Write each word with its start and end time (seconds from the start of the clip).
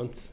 Prontos. 0.00 0.32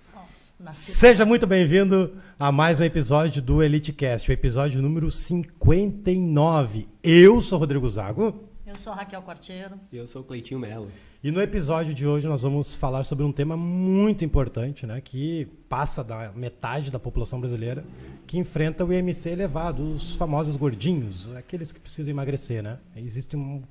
Seja 0.72 1.26
muito 1.26 1.46
bem-vindo 1.46 2.16
a 2.40 2.54
mais 2.54 2.80
um 2.80 2.86
episódio 2.86 3.42
do 3.42 3.62
EliteCast, 3.62 4.30
o 4.30 4.32
episódio 4.32 4.82
número 4.82 5.12
59. 5.12 6.88
Eu 7.04 7.42
sou 7.42 7.60
Rodrigo 7.60 7.90
Zago. 7.90 8.48
Eu 8.66 8.78
sou 8.78 8.94
Raquel 8.94 9.22
Quartiero. 9.24 9.78
E 9.92 9.98
eu 9.98 10.08
sou 10.08 10.22
o 10.22 10.24
Cleitinho 10.24 10.58
Melo. 10.58 10.90
E 11.22 11.32
no 11.32 11.42
episódio 11.42 11.94
de 11.94 12.08
hoje 12.08 12.30
nós 12.30 12.44
vamos 12.44 12.76
falar 12.76 13.04
sobre 13.04 13.26
um 13.26 13.32
tema 13.34 13.58
muito 13.58 14.24
importante, 14.24 14.86
né, 14.86 15.02
que 15.02 15.48
passa 15.68 16.02
da 16.02 16.32
metade 16.32 16.90
da 16.90 16.98
população 16.98 17.42
brasileira, 17.42 17.84
que 18.26 18.38
enfrenta 18.38 18.86
o 18.86 18.94
IMC 18.94 19.32
elevado, 19.32 19.84
os 19.84 20.16
famosos 20.16 20.56
gordinhos, 20.56 21.30
aqueles 21.36 21.74
que 21.74 21.80
precisam 21.82 22.12
emagrecer, 22.12 22.64
né? 22.64 22.80
Existe 22.96 23.36
um, 23.36 23.62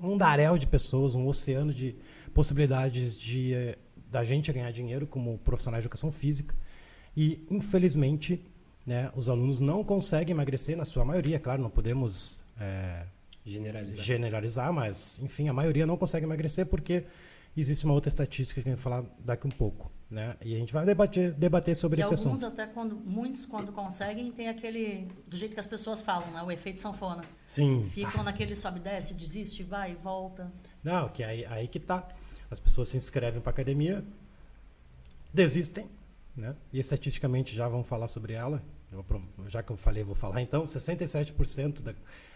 um 0.00 0.16
daréu 0.16 0.56
de 0.56 0.68
pessoas, 0.68 1.16
um 1.16 1.26
oceano 1.26 1.74
de 1.74 1.96
possibilidades 2.32 3.18
de 3.18 3.52
eh, 3.54 3.78
da 4.14 4.22
gente 4.22 4.52
ganhar 4.52 4.70
dinheiro 4.70 5.08
como 5.08 5.36
profissionais 5.38 5.82
de 5.82 5.86
educação 5.86 6.12
física 6.12 6.54
e 7.16 7.44
infelizmente, 7.50 8.40
né, 8.86 9.10
os 9.16 9.28
alunos 9.28 9.58
não 9.58 9.82
conseguem 9.82 10.32
emagrecer 10.32 10.76
na 10.76 10.84
sua 10.84 11.04
maioria, 11.04 11.36
claro, 11.40 11.60
não 11.60 11.68
podemos 11.70 12.44
é, 12.60 13.02
Generalizar. 13.44 14.04
generalizar, 14.04 14.72
mas 14.72 15.18
enfim, 15.20 15.48
a 15.48 15.52
maioria 15.52 15.84
não 15.84 15.96
consegue 15.96 16.24
emagrecer 16.24 16.64
porque 16.64 17.02
existe 17.56 17.84
uma 17.84 17.94
outra 17.94 18.08
estatística 18.08 18.62
que 18.62 18.68
a 18.68 18.72
gente 18.72 18.80
vai 18.80 18.92
falar 18.92 19.04
daqui 19.18 19.48
um 19.48 19.50
pouco, 19.50 19.90
né? 20.08 20.36
E 20.44 20.54
a 20.54 20.58
gente 20.58 20.72
vai 20.72 20.84
debater, 20.86 21.32
debater 21.32 21.74
sobre 21.76 22.00
E 22.00 22.04
esse 22.04 22.14
alguns 22.14 22.42
assunto. 22.42 22.46
até 22.52 22.66
quando 22.72 22.94
muitos 22.96 23.46
quando 23.46 23.72
conseguem 23.72 24.30
tem 24.30 24.48
aquele 24.48 25.08
do 25.26 25.36
jeito 25.36 25.54
que 25.54 25.60
as 25.60 25.66
pessoas 25.66 26.02
falam, 26.02 26.30
né? 26.30 26.40
O 26.42 26.50
efeito 26.52 26.78
sanfona. 26.78 27.22
Sim. 27.44 27.84
Ficam 27.90 28.22
naquele 28.22 28.54
sobe 28.54 28.78
desce, 28.80 29.14
desiste, 29.14 29.62
vai 29.64 29.92
e 29.92 29.94
volta. 29.96 30.52
Não, 30.82 31.08
que 31.08 31.22
aí, 31.24 31.44
aí 31.46 31.66
que 31.68 31.80
tá. 31.80 32.06
As 32.54 32.60
pessoas 32.60 32.88
se 32.88 32.96
inscrevem 32.96 33.40
para 33.40 33.50
academia, 33.50 34.04
desistem, 35.32 35.88
né? 36.36 36.54
E 36.72 36.78
estatisticamente 36.78 37.52
já 37.52 37.66
vamos 37.66 37.88
falar 37.88 38.06
sobre 38.06 38.32
ela. 38.32 38.62
Eu 38.92 39.04
já 39.48 39.60
que 39.60 39.72
eu 39.72 39.76
falei, 39.76 40.04
vou 40.04 40.14
falar 40.14 40.40
então. 40.40 40.64
67% 40.64 41.82
da, 41.82 41.94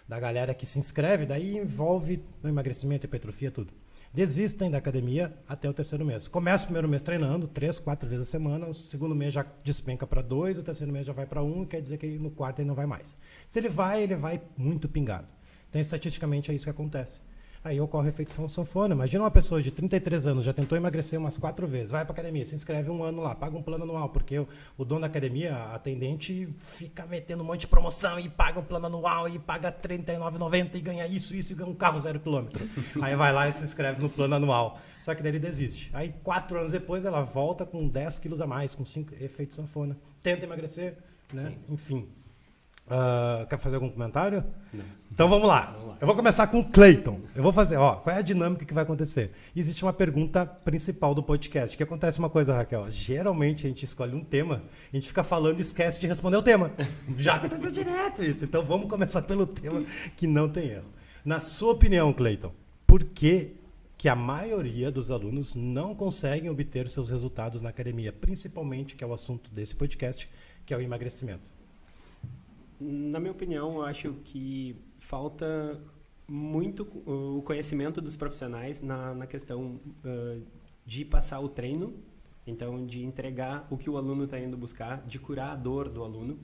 da 0.09 0.19
galera 0.19 0.53
que 0.53 0.67
se 0.67 0.77
inscreve, 0.77 1.25
daí 1.25 1.57
envolve 1.57 2.21
no 2.43 2.49
emagrecimento, 2.49 3.07
hipertrofia, 3.07 3.53
tudo. 3.53 3.73
Desistem 4.13 4.69
da 4.69 4.79
academia 4.79 5.33
até 5.47 5.71
o 5.71 5.73
terceiro 5.73 6.05
mês. 6.05 6.27
Começa 6.27 6.65
o 6.65 6.67
primeiro 6.67 6.89
mês 6.89 7.01
treinando, 7.01 7.47
três, 7.47 7.79
quatro 7.79 8.09
vezes 8.09 8.27
a 8.27 8.31
semana. 8.33 8.67
O 8.67 8.75
segundo 8.75 9.15
mês 9.15 9.33
já 9.33 9.47
despenca 9.63 10.05
para 10.05 10.21
dois, 10.21 10.59
o 10.59 10.65
terceiro 10.65 10.93
mês 10.93 11.07
já 11.07 11.13
vai 11.13 11.27
para 11.27 11.45
um, 11.45 11.65
quer 11.65 11.81
dizer 11.81 11.97
que 11.97 12.19
no 12.19 12.33
quarto 12.33 12.59
ele 12.59 12.67
não 12.67 12.75
vai 12.75 12.87
mais. 12.87 13.17
Se 13.47 13.61
ele 13.61 13.69
vai, 13.69 14.03
ele 14.03 14.17
vai 14.17 14.43
muito 14.57 14.89
pingado. 14.89 15.33
Então, 15.69 15.81
estatisticamente, 15.81 16.51
é 16.51 16.55
isso 16.55 16.65
que 16.65 16.71
acontece. 16.71 17.21
Aí 17.65 17.81
ocorre 17.81 18.09
o 18.09 18.11
efeito 18.11 18.33
san- 18.33 18.49
sanfona. 18.49 18.95
Imagina 18.95 19.25
uma 19.25 19.31
pessoa 19.31 19.61
de 19.61 19.71
33 19.71 20.27
anos, 20.27 20.45
já 20.45 20.53
tentou 20.53 20.79
emagrecer 20.79 21.19
umas 21.19 21.37
quatro 21.37 21.67
vezes, 21.67 21.91
vai 21.91 22.05
para 22.05 22.13
academia, 22.13 22.47
se 22.47 22.55
inscreve 22.55 22.89
um 22.91 23.03
ano 23.03 23.21
lá, 23.23 23.35
paga 23.35 23.57
um 23.57 23.63
plano 23.63 23.85
anual, 23.85 24.09
porque 24.11 24.39
o, 24.39 24.49
o 24.77 24.85
dono 24.85 25.01
da 25.03 25.07
academia, 25.09 25.55
a 25.55 25.75
atendente, 25.75 26.49
fica 26.67 27.05
metendo 27.07 27.43
um 27.43 27.47
monte 27.47 27.63
de 27.63 27.67
promoção 27.67 28.19
e 28.19 28.29
paga 28.29 28.61
um 28.61 28.65
plano 28.65 28.87
anual 28.87 29.29
e 29.29 29.39
paga 29.39 29.69
R$ 29.69 29.75
39,90 29.97 30.75
e 30.77 30.81
ganha 30.81 31.07
isso, 31.07 31.35
isso 31.35 31.53
e 31.53 31.57
ganha 31.57 31.69
um 31.69 31.75
carro 31.75 32.01
zero 32.01 32.21
quilômetro. 32.21 32.65
Aí 33.03 33.17
vai 33.17 33.33
lá 33.33 33.49
e 33.49 33.53
se 33.53 33.63
inscreve 33.65 34.01
no 34.01 34.09
plano 34.09 34.37
anual. 34.37 34.79
Só 35.01 35.15
que 35.15 35.23
daí 35.23 35.33
ele 35.33 35.39
desiste. 35.39 35.91
Aí 35.93 36.15
quatro 36.23 36.59
anos 36.59 36.73
depois 36.73 37.05
ela 37.05 37.23
volta 37.23 37.65
com 37.67 37.87
10 37.89 38.19
quilos 38.19 38.41
a 38.41 38.47
mais, 38.47 38.75
com 38.75 38.85
cinco 38.85 39.15
efeito 39.21 39.55
sanfona. 39.55 39.97
Tenta 40.23 40.45
emagrecer, 40.45 40.97
né? 41.33 41.55
Enfim. 41.69 42.09
Ah, 42.91 43.47
quer 43.49 43.59
fazer 43.59 43.77
algum 43.77 43.91
comentário? 43.91 44.45
Não. 44.73 44.85
Então 45.13 45.29
vamos 45.29 45.49
lá. 45.49 45.73
Vamos 45.73 45.89
lá. 45.89 45.97
Eu 46.01 46.07
vou 46.07 46.17
começar 46.17 46.47
com 46.47 46.61
o 46.61 46.65
Clayton. 46.65 47.21
Eu 47.35 47.43
vou 47.43 47.53
fazer, 47.53 47.77
ó, 47.77 47.97
qual 47.97 48.15
é 48.15 48.19
a 48.19 48.23
dinâmica 48.23 48.65
que 48.65 48.73
vai 48.73 48.85
acontecer? 48.85 49.33
Existe 49.55 49.83
uma 49.83 49.93
pergunta 49.93 50.47
principal 50.47 51.15
do 51.15 51.23
podcast. 51.23 51.77
Que 51.77 51.83
acontece 51.83 52.19
uma 52.19 52.31
coisa, 52.31 52.55
Raquel. 52.55 52.91
Geralmente 52.91 53.67
a 53.67 53.69
gente 53.69 53.85
escolhe 53.85 54.15
um 54.15 54.23
tema, 54.23 54.63
a 54.93 54.97
gente 54.97 55.09
fica 55.09 55.25
falando 55.25 55.59
e 55.59 55.63
esquece 55.63 56.01
de 56.01 56.07
responder 56.07 56.37
o 56.37 56.43
tema. 56.43 56.71
Já 57.17 57.35
aconteceu 57.35 57.71
direto 57.73 58.23
isso. 58.23 58.45
Então 58.45 58.65
vamos 58.65 58.89
começar 58.89 59.23
pelo 59.23 59.47
tema 59.47 59.85
que 60.17 60.27
não 60.27 60.49
tem 60.49 60.69
erro. 60.69 60.89
Na 61.25 61.41
sua 61.41 61.73
opinião, 61.73 62.13
Clayton, 62.13 62.53
por 62.87 63.03
que 63.05 63.57
que 63.97 64.09
a 64.09 64.15
maioria 64.15 64.93
dos 64.93 65.11
alunos 65.11 65.57
não 65.57 65.93
conseguem 65.93 66.49
obter 66.49 66.89
seus 66.89 67.11
resultados 67.11 67.61
na 67.61 67.71
academia, 67.71 68.13
principalmente 68.13 68.95
que 68.95 69.03
é 69.03 69.07
o 69.07 69.13
assunto 69.13 69.51
desse 69.51 69.75
podcast, 69.75 70.31
que 70.65 70.73
é 70.73 70.77
o 70.77 70.81
emagrecimento? 70.81 71.58
Na 72.81 73.19
minha 73.19 73.33
opinião, 73.33 73.77
eu 73.77 73.83
acho 73.83 74.15
que 74.25 74.77
falta 74.99 75.81
muito 76.29 76.83
o 77.07 77.43
conhecimento 77.43 78.01
dos 78.01 78.17
profissionais 78.17 78.83
na, 78.83 79.15
na 79.15 79.27
questão 79.27 79.81
ah, 80.05 80.39
de 80.85 81.05
passar 81.05 81.41
o 81.41 81.49
treino, 81.49 81.95
então 82.47 82.87
de 82.87 83.03
entregar 83.05 83.67
o 83.71 83.79
que 83.79 83.89
o 83.89 83.97
aluno 83.97 84.25
está 84.25 84.39
indo 84.39 84.57
buscar, 84.57 85.03
de 85.07 85.19
curar 85.19 85.53
a 85.53 85.57
dor 85.57 85.89
do 85.89 86.05
aluno. 86.05 86.39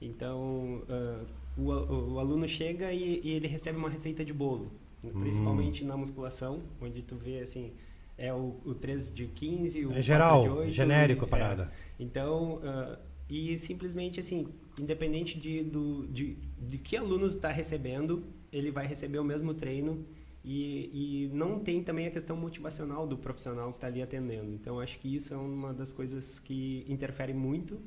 Então, 0.00 0.82
ah, 0.88 1.24
o, 1.56 2.14
o 2.14 2.18
aluno 2.18 2.46
chega 2.48 2.92
e, 2.92 3.20
e 3.22 3.30
ele 3.30 3.46
recebe 3.46 3.78
uma 3.78 3.88
receita 3.88 4.24
de 4.24 4.32
bolo, 4.32 4.72
principalmente 5.20 5.84
na 5.84 5.96
musculação, 5.96 6.62
onde 6.80 7.02
tu 7.02 7.16
vê 7.16 7.40
assim, 7.40 7.72
é 8.16 8.32
o, 8.34 8.56
o 8.64 8.74
3 8.74 9.14
de 9.14 9.26
15, 9.26 9.86
o 9.86 9.90
É 9.90 9.92
4 9.94 10.02
geral, 10.02 10.42
de 10.42 10.48
8, 10.48 10.70
genérico 10.72 11.24
a 11.24 11.28
é. 11.28 11.30
parada. 11.30 11.72
Então, 11.98 12.60
ah, 12.64 12.98
e 13.30 13.56
simplesmente 13.56 14.18
assim, 14.18 14.48
independente 14.78 15.38
de, 15.38 15.62
do, 15.62 16.06
de, 16.08 16.36
de 16.60 16.78
que 16.78 16.96
aluno 16.96 17.28
está 17.28 17.50
recebendo, 17.50 18.24
ele 18.52 18.70
vai 18.70 18.86
receber 18.86 19.18
o 19.18 19.24
mesmo 19.24 19.54
treino 19.54 20.04
e, 20.44 21.26
e 21.28 21.30
não 21.34 21.58
tem 21.58 21.82
também 21.82 22.06
a 22.06 22.10
questão 22.10 22.36
motivacional 22.36 23.06
do 23.06 23.16
profissional 23.18 23.70
que 23.70 23.78
está 23.78 23.86
ali 23.86 24.00
atendendo. 24.00 24.52
Então, 24.52 24.80
acho 24.80 24.98
que 24.98 25.14
isso 25.14 25.34
é 25.34 25.36
uma 25.36 25.74
das 25.74 25.92
coisas 25.92 26.38
que 26.38 26.84
interfere 26.88 27.34
muito. 27.34 27.80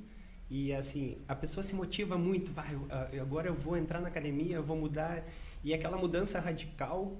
E 0.49 0.73
assim, 0.73 1.17
a 1.27 1.35
pessoa 1.35 1.63
se 1.63 1.73
motiva 1.73 2.17
muito, 2.17 2.51
vai, 2.51 2.77
ah, 2.89 3.09
agora 3.21 3.47
eu 3.47 3.53
vou 3.53 3.77
entrar 3.77 4.01
na 4.01 4.09
academia, 4.09 4.57
eu 4.57 4.63
vou 4.63 4.75
mudar. 4.75 5.25
E 5.63 5.73
aquela 5.73 5.97
mudança 5.97 6.39
radical 6.39 7.17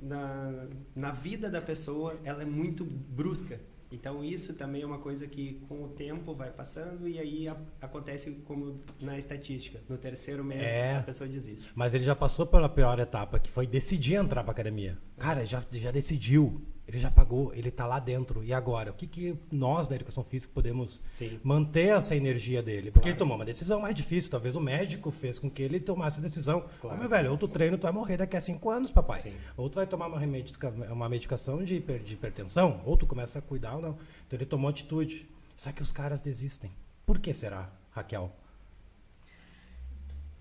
na, 0.00 0.66
na 0.94 1.10
vida 1.10 1.50
da 1.50 1.60
pessoa, 1.60 2.18
ela 2.24 2.42
é 2.42 2.46
muito 2.46 2.84
brusca. 2.84 3.60
Então 3.92 4.22
isso 4.22 4.54
também 4.54 4.82
é 4.82 4.86
uma 4.86 4.98
coisa 4.98 5.26
que 5.26 5.60
com 5.68 5.82
o 5.84 5.88
tempo 5.88 6.32
vai 6.34 6.50
passando 6.50 7.08
e 7.08 7.18
aí 7.18 7.48
a- 7.48 7.56
acontece 7.80 8.42
como 8.46 8.80
na 9.00 9.18
estatística. 9.18 9.80
No 9.88 9.98
terceiro 9.98 10.44
mês 10.44 10.70
É. 10.70 10.96
a 10.98 11.02
pessoa 11.02 11.28
desiste. 11.28 11.68
Mas 11.74 11.92
ele 11.94 12.04
já 12.04 12.14
passou 12.14 12.46
pela 12.46 12.68
pior 12.68 12.98
etapa, 13.00 13.38
que 13.40 13.50
foi 13.50 13.66
decidir 13.66 14.14
entrar 14.14 14.42
pra 14.44 14.52
academia. 14.52 14.96
Cara, 15.18 15.44
já, 15.44 15.62
já 15.72 15.90
decidiu, 15.90 16.62
ele 16.90 16.98
já 16.98 17.08
pagou, 17.08 17.54
ele 17.54 17.70
tá 17.70 17.86
lá 17.86 18.00
dentro. 18.00 18.42
E 18.42 18.52
agora? 18.52 18.90
O 18.90 18.94
que, 18.94 19.06
que 19.06 19.38
nós 19.52 19.86
da 19.86 19.94
educação 19.94 20.24
física 20.24 20.52
podemos 20.52 21.02
Sim. 21.06 21.38
manter 21.44 21.96
essa 21.96 22.16
energia 22.16 22.60
dele? 22.62 22.90
Porque 22.90 23.04
Claro. 23.04 23.10
ele 23.12 23.18
tomou 23.18 23.36
uma 23.36 23.44
decisão 23.44 23.78
mais 23.80 23.94
difícil. 23.94 24.28
Talvez 24.28 24.56
o 24.56 24.60
médico 24.60 25.12
fez 25.12 25.38
com 25.38 25.48
que 25.48 25.62
ele 25.62 25.78
tomasse 25.78 26.18
a 26.18 26.22
decisão. 26.22 26.64
Claro. 26.80 26.96
Ô, 26.96 27.00
meu 27.00 27.08
velho, 27.08 27.30
ou 27.30 27.38
tu 27.38 27.46
treino, 27.46 27.78
tu 27.78 27.82
vai 27.82 27.92
morrer 27.92 28.16
daqui 28.16 28.36
a 28.36 28.40
cinco 28.40 28.68
anos, 28.70 28.90
papai. 28.90 29.20
Sim. 29.20 29.36
Ou 29.56 29.70
tu 29.70 29.76
vai 29.76 29.86
tomar 29.86 30.08
uma, 30.08 30.18
remedica, 30.18 30.68
uma 30.90 31.08
medicação 31.08 31.62
de, 31.62 31.76
hiper- 31.76 32.02
de 32.02 32.14
hipertensão, 32.14 32.80
ou 32.84 32.96
tu 32.96 33.06
começa 33.06 33.38
a 33.38 33.42
cuidar 33.42 33.76
ou 33.76 33.80
não. 33.82 33.90
Então 34.26 34.36
ele 34.36 34.46
tomou 34.46 34.68
atitude. 34.68 35.28
Só 35.54 35.70
que 35.70 35.82
os 35.82 35.92
caras 35.92 36.20
desistem. 36.20 36.72
Por 37.06 37.18
que 37.20 37.32
será, 37.32 37.70
Raquel? 37.92 38.32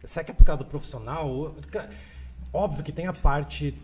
Será 0.04 0.24
que 0.24 0.32
é 0.32 0.34
por 0.34 0.46
causa 0.46 0.64
do 0.64 0.70
profissional? 0.70 1.54
Óbvio 2.54 2.84
que 2.84 2.92
tem 2.92 3.06
a 3.06 3.14
parte 3.14 3.76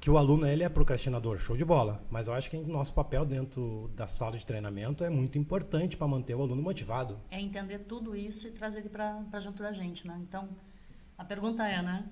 que 0.00 0.10
o 0.10 0.18
aluno 0.18 0.46
ele 0.46 0.62
é 0.62 0.68
procrastinador, 0.68 1.38
show 1.38 1.56
de 1.56 1.64
bola. 1.64 2.04
Mas 2.10 2.28
eu 2.28 2.34
acho 2.34 2.50
que 2.50 2.56
o 2.56 2.66
nosso 2.66 2.94
papel 2.94 3.24
dentro 3.24 3.90
da 3.94 4.06
sala 4.06 4.36
de 4.36 4.44
treinamento 4.44 5.04
é 5.04 5.10
muito 5.10 5.38
importante 5.38 5.96
para 5.96 6.06
manter 6.06 6.34
o 6.34 6.42
aluno 6.42 6.62
motivado. 6.62 7.18
É 7.30 7.40
entender 7.40 7.80
tudo 7.80 8.14
isso 8.14 8.46
e 8.48 8.50
trazer 8.50 8.80
ele 8.80 8.88
para 8.88 9.40
junto 9.40 9.62
da 9.62 9.72
gente, 9.72 10.06
né? 10.06 10.18
Então, 10.22 10.48
a 11.16 11.24
pergunta 11.24 11.66
é, 11.66 11.82
né? 11.82 12.04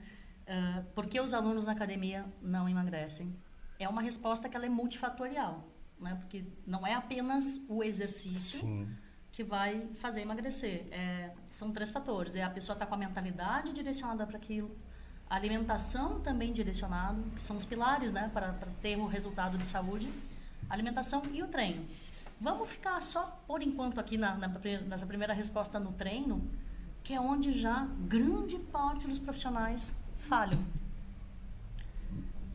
eh, 0.46 0.82
por 0.94 1.06
que 1.06 1.20
os 1.20 1.32
alunos 1.32 1.66
na 1.66 1.72
academia 1.72 2.24
não 2.42 2.68
emagrecem? 2.68 3.34
É 3.78 3.88
uma 3.88 4.02
resposta 4.02 4.48
que 4.48 4.56
ela 4.56 4.66
é 4.66 4.68
multifatorial, 4.68 5.64
né? 5.98 6.14
Porque 6.20 6.44
não 6.66 6.86
é 6.86 6.94
apenas 6.94 7.60
o 7.68 7.82
exercício 7.82 8.60
Sim. 8.60 8.88
que 9.32 9.42
vai 9.42 9.88
fazer 9.94 10.20
emagrecer. 10.20 10.86
É, 10.90 11.32
são 11.48 11.72
três 11.72 11.90
fatores. 11.90 12.36
É 12.36 12.42
a 12.42 12.50
pessoa 12.50 12.74
estar 12.74 12.86
com 12.86 12.94
a 12.94 12.98
mentalidade 12.98 13.72
direcionada 13.72 14.26
para 14.26 14.36
aquilo, 14.36 14.76
alimentação 15.34 16.20
também 16.20 16.52
direcionada, 16.52 17.20
que 17.34 17.40
são 17.40 17.56
os 17.56 17.64
pilares 17.64 18.12
né, 18.12 18.30
para, 18.32 18.52
ter 18.80 18.96
o 18.96 19.06
resultado 19.06 19.58
de 19.58 19.66
saúde, 19.66 20.08
alimentação 20.68 21.22
e 21.32 21.42
o 21.42 21.48
treino. 21.48 21.84
Vamos 22.40 22.70
ficar 22.70 23.02
só 23.02 23.40
por 23.46 23.62
enquanto 23.62 23.98
aqui 23.98 24.16
na, 24.16 24.34
na 24.36 24.48
nessa 24.86 25.06
primeira 25.06 25.32
resposta 25.32 25.78
no 25.78 25.92
treino, 25.92 26.42
que 27.02 27.12
é 27.12 27.20
onde 27.20 27.52
já 27.52 27.86
grande 28.00 28.58
parte 28.58 29.06
dos 29.06 29.18
profissionais 29.18 29.94
falham. 30.18 30.62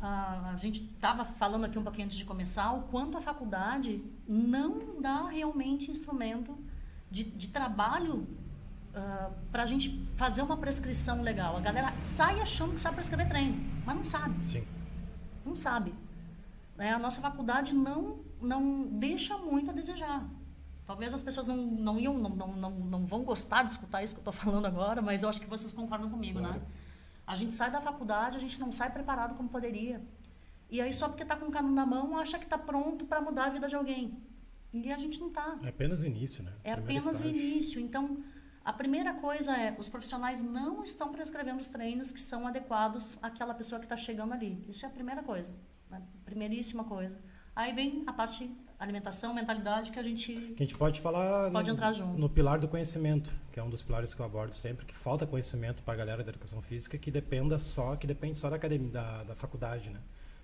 Ah, 0.02 0.52
a 0.54 0.58
gente 0.58 0.82
estava 0.84 1.26
falando 1.26 1.66
aqui 1.66 1.78
um 1.78 1.84
pouquinho 1.84 2.06
antes 2.06 2.18
de 2.18 2.24
começar 2.24 2.72
o 2.72 2.84
quanto 2.84 3.18
a 3.18 3.22
faculdade 3.22 4.02
não 4.28 5.02
dá 5.02 5.28
realmente 5.28 5.92
instrumento 5.92 6.58
de, 7.12 7.24
de 7.24 7.50
trabalho 7.50 8.26
para 9.52 9.64
a 9.64 9.66
gente 9.66 9.90
fazer 10.16 10.42
uma 10.42 10.58
prescrição 10.58 11.22
legal. 11.22 11.56
A 11.58 11.60
galera 11.60 11.94
sai 12.04 12.40
achando 12.42 12.74
que 12.74 12.82
sabe 12.82 12.96
prescrever 12.96 13.28
treino, 13.30 13.58
mas 13.86 13.96
não 13.96 14.04
sabe. 14.04 14.44
Sim. 14.44 14.64
Não 15.46 15.56
sabe. 15.56 15.94
Né? 16.76 16.94
A 16.94 17.00
nossa 17.00 17.22
faculdade 17.22 17.74
não, 17.74 18.20
não 18.42 18.88
deixa 18.88 19.38
muito 19.38 19.70
a 19.72 19.74
desejar. 19.74 20.28
Talvez 20.86 21.14
as 21.14 21.22
pessoas 21.22 21.46
não, 21.46 21.56
não 21.58 22.00
iam, 22.00 22.18
não, 22.18 22.30
não, 22.30 22.72
não, 22.72 23.06
vão 23.06 23.24
gostar 23.24 23.64
de 23.64 23.72
escutar 23.72 24.04
isso 24.04 24.16
que 24.16 24.20
eu 24.20 24.30
estou 24.30 24.34
falando 24.46 24.66
agora, 24.66 25.02
mas 25.02 25.22
eu 25.24 25.30
acho 25.30 25.40
que 25.40 25.48
vocês 25.48 25.72
concordam 25.72 26.10
comigo, 26.10 26.40
Claro. 26.40 26.56
né? 26.56 26.62
A 27.28 27.36
gente 27.36 27.54
sai 27.54 27.70
da 27.70 27.80
faculdade, 27.80 28.38
a 28.38 28.40
gente 28.40 28.60
não 28.60 28.72
sai 28.72 28.92
preparado 28.92 29.36
como 29.36 29.48
poderia. 29.50 30.02
E 30.68 30.82
aí, 30.82 30.92
só 30.92 31.08
porque 31.08 31.22
está 31.24 31.36
com 31.36 31.46
o 31.46 31.52
cano 31.52 31.72
na 31.72 31.86
mão, 31.86 32.18
acha 32.18 32.40
que 32.40 32.44
está 32.46 32.58
pronto 32.58 33.06
para 33.06 33.22
mudar 33.22 33.46
a 33.46 33.50
vida 33.50 33.68
de 33.68 33.76
alguém. 33.76 34.18
E 34.74 34.92
a 34.92 34.98
gente 34.98 35.20
não 35.20 35.28
está. 35.28 35.58
É 35.64 35.70
apenas 35.70 36.02
o 36.02 36.08
início, 36.08 36.44
né? 36.44 36.52
É 36.64 36.76
Primeiro 36.76 37.04
apenas 37.04 37.06
o 37.06 37.12
estágio. 37.28 37.30
início. 37.52 37.82
Então, 37.82 38.18
a 38.70 38.74
primeira 38.74 39.16
coisa 39.16 39.58
é, 39.58 39.76
os 39.80 39.90
profissionais 39.90 40.42
não 40.42 40.84
estão 40.84 41.12
prescrevendo 41.12 41.60
os 41.60 41.66
treinos 41.66 42.12
que 42.12 42.20
são 42.20 42.46
adequados 42.46 43.18
àquela 43.24 43.52
pessoa 43.56 43.80
que 43.80 43.86
está 43.86 43.98
chegando 43.98 44.32
ali. 44.32 44.64
Isso 44.70 44.86
é 44.86 44.88
a 44.88 44.92
primeira 44.92 45.24
coisa. 45.24 45.50
Né? 45.90 46.00
Primeiríssima 46.24 46.84
coisa. 46.84 47.18
Aí 47.56 47.74
vem 47.74 48.04
a 48.06 48.14
parte 48.14 48.56
alimentação, 48.78 49.34
mentalidade, 49.34 49.92
que 49.92 49.98
a 49.98 50.04
gente... 50.04 50.34
Que 50.56 50.64
a 50.64 50.66
gente 50.68 50.78
pode 50.78 51.02
falar 51.02 51.50
Pode 51.50 51.68
no, 51.68 51.76
entrar 51.76 51.92
junto. 51.94 52.20
no 52.20 52.30
pilar 52.30 52.60
do 52.60 52.68
conhecimento, 52.68 53.34
que 53.52 53.60
é 53.60 53.64
um 53.64 53.72
dos 53.72 53.82
pilares 53.82 54.14
que 54.14 54.22
eu 54.22 54.26
abordo 54.26 54.54
sempre, 54.54 54.86
que 54.86 54.96
falta 54.96 55.26
conhecimento 55.26 55.82
para 55.82 55.96
a 55.96 55.98
galera 55.98 56.24
da 56.24 56.30
educação 56.30 56.62
física 56.62 56.96
que 56.96 57.10
dependa 57.10 57.58
só, 57.58 57.96
que 57.96 58.06
depende 58.06 58.38
só 58.38 58.52
da 58.52 58.58
academia, 58.58 58.92
da, 58.92 59.24
da 59.24 59.36
faculdade, 59.36 59.90
né? 59.90 60.00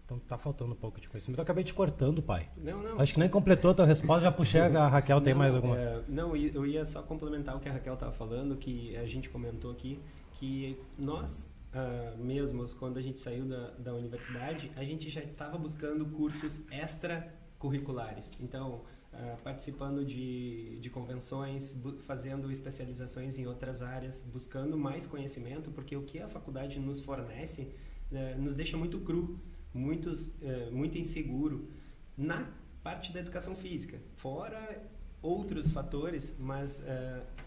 Então 0.05 0.19
tá 0.19 0.37
faltando 0.37 0.73
um 0.73 0.75
pouco 0.75 1.01
de 1.01 1.09
conhecimento. 1.09 1.39
Eu 1.39 1.43
acabei 1.43 1.63
te 1.63 1.73
cortando, 1.73 2.21
pai. 2.21 2.47
Não, 2.55 2.81
não. 2.81 3.01
Acho 3.01 3.13
que 3.15 3.19
nem 3.19 3.27
completou 3.27 3.71
a 3.71 3.73
tua 3.73 3.85
resposta, 3.85 4.21
já 4.23 4.31
puxei 4.31 4.61
a 4.61 4.67
Raquel, 4.87 5.19
tem 5.19 5.33
Não, 5.33 5.39
mais 5.39 5.55
alguma? 5.55 5.77
é, 5.77 6.03
não, 6.07 6.35
eu 6.35 6.65
ia 6.65 6.85
só 6.85 7.01
complementar 7.01 7.55
o 7.57 7.59
que 7.59 7.67
a 7.67 7.73
Raquel 7.73 7.95
estava 7.95 8.11
falando, 8.11 8.55
que 8.55 8.95
a 8.97 9.05
gente 9.07 9.29
comentou 9.29 9.71
aqui, 9.71 9.99
que 10.33 10.79
nós 11.03 11.51
ah, 11.73 12.13
mesmos, 12.17 12.73
quando 12.73 12.97
a 12.97 13.01
gente 13.01 13.19
saiu 13.19 13.45
da, 13.45 13.71
da 13.71 13.93
universidade, 13.93 14.71
a 14.77 14.83
gente 14.83 15.09
já 15.09 15.21
estava 15.21 15.57
buscando 15.57 16.05
cursos 16.05 16.65
extracurriculares. 16.71 18.31
Então, 18.39 18.83
ah, 19.11 19.35
participando 19.43 20.05
de, 20.05 20.79
de 20.79 20.89
convenções, 20.89 21.81
fazendo 22.01 22.49
especializações 22.49 23.37
em 23.37 23.45
outras 23.45 23.81
áreas, 23.81 24.23
buscando 24.31 24.77
mais 24.77 25.05
conhecimento, 25.05 25.69
porque 25.71 25.97
o 25.97 26.03
que 26.03 26.19
a 26.19 26.29
faculdade 26.29 26.79
nos 26.79 27.01
fornece 27.01 27.73
eh, 28.11 28.35
nos 28.35 28.55
deixa 28.55 28.77
muito 28.77 28.99
cru, 28.99 29.37
muitos, 29.75 30.41
eh, 30.41 30.69
muito 30.71 30.97
inseguro 30.97 31.69
na 32.17 32.49
parte 32.83 33.11
da 33.11 33.19
educação 33.19 33.55
física. 33.55 33.99
Fora 34.15 34.81
outros 35.21 35.71
fatores, 35.71 36.35
mas 36.39 36.83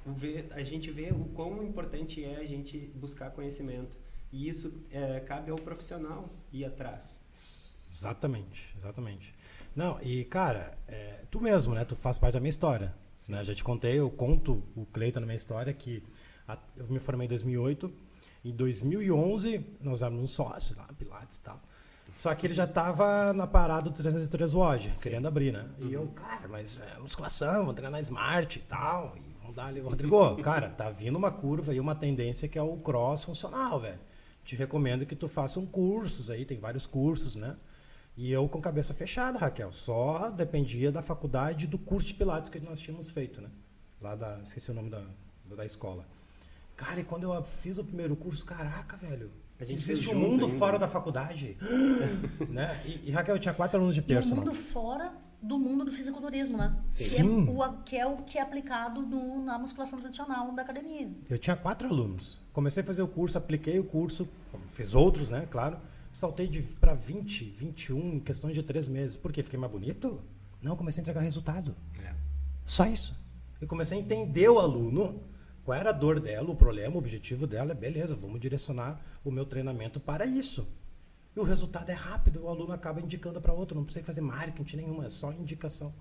ver- 0.06 0.48
a 0.52 0.62
gente 0.62 0.90
vê 0.90 1.10
o 1.12 1.24
quão 1.34 1.62
importante 1.62 2.24
é 2.24 2.36
a 2.36 2.44
gente 2.44 2.76
buscar 2.94 3.30
conhecimento. 3.30 3.96
E 4.32 4.48
isso 4.48 4.84
eh, 4.90 5.20
cabe 5.20 5.50
ao 5.50 5.56
profissional 5.56 6.28
ir 6.52 6.64
atrás. 6.64 7.20
Exatamente, 7.90 8.74
exatamente. 8.76 9.34
Não, 9.74 10.00
e 10.02 10.24
cara, 10.24 10.76
é, 10.86 11.24
tu 11.30 11.40
mesmo, 11.40 11.74
né? 11.74 11.84
Tu 11.84 11.96
faz 11.96 12.18
parte 12.18 12.34
da 12.34 12.40
minha 12.40 12.50
história. 12.50 12.94
Né? 13.28 13.44
Já 13.44 13.54
te 13.54 13.64
contei, 13.64 13.98
eu 13.98 14.10
conto 14.10 14.62
o 14.76 14.84
Cleiton 14.86 15.20
na 15.20 15.26
minha 15.26 15.36
história 15.36 15.72
que 15.72 16.02
a- 16.46 16.58
eu 16.76 16.86
me 16.88 16.98
formei 16.98 17.26
em 17.26 17.28
2008. 17.28 17.92
Em 18.44 18.52
2011, 18.52 19.64
nós 19.80 20.02
éramos 20.02 20.22
um 20.22 20.26
sócio 20.26 20.76
lá, 20.76 20.88
Pilates 20.98 21.38
e 21.38 21.42
tal. 21.42 21.60
Só 22.14 22.34
que 22.34 22.46
ele 22.46 22.54
já 22.54 22.64
estava 22.64 23.32
na 23.32 23.46
parada 23.46 23.90
do 23.90 23.92
303 23.92 24.54
Watch, 24.54 24.92
querendo 25.02 25.28
abrir, 25.28 25.52
né? 25.52 25.66
E 25.78 25.92
eu, 25.92 26.06
cara, 26.08 26.48
mas 26.48 26.80
é 26.80 26.98
musculação, 26.98 27.64
vou 27.64 27.74
treinar 27.74 28.00
Smart 28.00 28.58
e 28.58 28.62
tal. 28.62 29.14
E 29.16 29.20
vamos 29.40 29.54
dar 29.54 29.66
ali. 29.66 29.80
Rodrigo, 29.80 30.36
cara, 30.42 30.68
tá 30.70 30.90
vindo 30.90 31.16
uma 31.16 31.30
curva 31.30 31.74
e 31.74 31.80
uma 31.80 31.94
tendência 31.94 32.48
que 32.48 32.58
é 32.58 32.62
o 32.62 32.76
cross 32.76 33.24
funcional, 33.24 33.80
velho. 33.80 34.00
Te 34.44 34.56
recomendo 34.56 35.06
que 35.06 35.14
tu 35.14 35.28
faça 35.28 35.60
um 35.60 35.66
cursos 35.66 36.30
aí, 36.30 36.44
tem 36.44 36.58
vários 36.58 36.86
cursos, 36.86 37.36
né? 37.36 37.56
E 38.16 38.32
eu 38.32 38.48
com 38.48 38.60
cabeça 38.60 38.92
fechada, 38.92 39.38
Raquel. 39.38 39.70
Só 39.70 40.28
dependia 40.28 40.90
da 40.90 41.00
faculdade 41.00 41.68
do 41.68 41.78
curso 41.78 42.08
de 42.08 42.14
Pilates 42.14 42.50
que 42.50 42.58
nós 42.58 42.80
tínhamos 42.80 43.10
feito, 43.10 43.40
né? 43.40 43.48
Lá 44.00 44.16
da. 44.16 44.40
Esqueci 44.42 44.70
o 44.72 44.74
nome 44.74 44.90
da, 44.90 45.04
da 45.44 45.64
escola. 45.64 46.04
Cara, 46.76 46.98
e 46.98 47.04
quando 47.04 47.32
eu 47.32 47.44
fiz 47.44 47.78
o 47.78 47.84
primeiro 47.84 48.16
curso, 48.16 48.44
caraca, 48.44 48.96
velho. 48.96 49.30
A 49.60 49.64
gente 49.64 49.78
Existe 49.78 50.08
um 50.08 50.12
junto 50.12 50.30
mundo 50.30 50.44
ainda. 50.46 50.58
fora 50.58 50.78
da 50.78 50.86
faculdade. 50.88 51.56
né? 52.48 52.80
E, 52.86 53.08
e, 53.08 53.10
Raquel, 53.10 53.36
eu 53.36 53.40
tinha 53.40 53.54
quatro 53.54 53.76
alunos 53.78 53.94
de 53.94 54.00
E 54.00 54.04
o 54.04 54.06
personal. 54.06 54.44
mundo 54.44 54.54
fora 54.54 55.12
do 55.42 55.58
mundo 55.58 55.84
do 55.84 55.90
fisiculturismo, 55.90 56.56
né? 56.56 56.76
Sim. 56.86 57.04
Que, 57.04 57.10
Sim. 57.10 57.46
É 57.48 57.66
o, 57.66 57.72
que 57.84 57.96
é 57.96 58.06
o 58.06 58.16
que 58.18 58.38
é 58.38 58.42
aplicado 58.42 59.02
no- 59.02 59.44
na 59.44 59.58
musculação 59.58 59.98
tradicional 59.98 60.52
da 60.52 60.62
academia. 60.62 61.10
Eu 61.28 61.38
tinha 61.38 61.56
quatro 61.56 61.88
alunos. 61.88 62.38
Comecei 62.52 62.82
a 62.82 62.86
fazer 62.86 63.02
o 63.02 63.08
curso, 63.08 63.36
apliquei 63.38 63.78
o 63.78 63.84
curso, 63.84 64.28
fiz 64.72 64.94
outros, 64.94 65.28
né? 65.30 65.46
Claro. 65.50 65.78
Saltei 66.12 66.48
para 66.80 66.94
20, 66.94 67.44
21 67.44 68.14
em 68.14 68.20
questão 68.20 68.50
de 68.50 68.62
três 68.62 68.88
meses. 68.88 69.16
Por 69.16 69.32
quê? 69.32 69.42
Fiquei 69.42 69.58
mais 69.58 69.70
bonito? 69.70 70.20
Não, 70.62 70.74
comecei 70.76 71.00
a 71.00 71.02
entregar 71.02 71.20
resultado. 71.20 71.74
Só 72.66 72.84
isso. 72.86 73.14
Eu 73.60 73.66
comecei 73.68 73.98
a 73.98 74.00
entender 74.00 74.48
o 74.48 74.58
aluno, 74.58 75.20
qual 75.68 75.78
era 75.78 75.90
a 75.90 75.92
dor 75.92 76.18
dela, 76.18 76.50
o 76.50 76.56
problema, 76.56 76.94
o 76.94 76.98
objetivo 76.98 77.46
dela. 77.46 77.74
Beleza, 77.74 78.16
vamos 78.16 78.40
direcionar 78.40 78.98
o 79.22 79.30
meu 79.30 79.44
treinamento 79.44 80.00
para 80.00 80.24
isso. 80.24 80.66
E 81.36 81.38
o 81.38 81.42
resultado 81.42 81.90
é 81.90 81.92
rápido, 81.92 82.44
o 82.44 82.48
aluno 82.48 82.72
acaba 82.72 83.02
indicando 83.02 83.38
para 83.38 83.52
outro, 83.52 83.76
não 83.76 83.84
precisa 83.84 84.02
fazer 84.02 84.22
marketing 84.22 84.78
nenhuma, 84.78 85.04
é 85.04 85.08
só 85.10 85.30
indicação. 85.30 85.92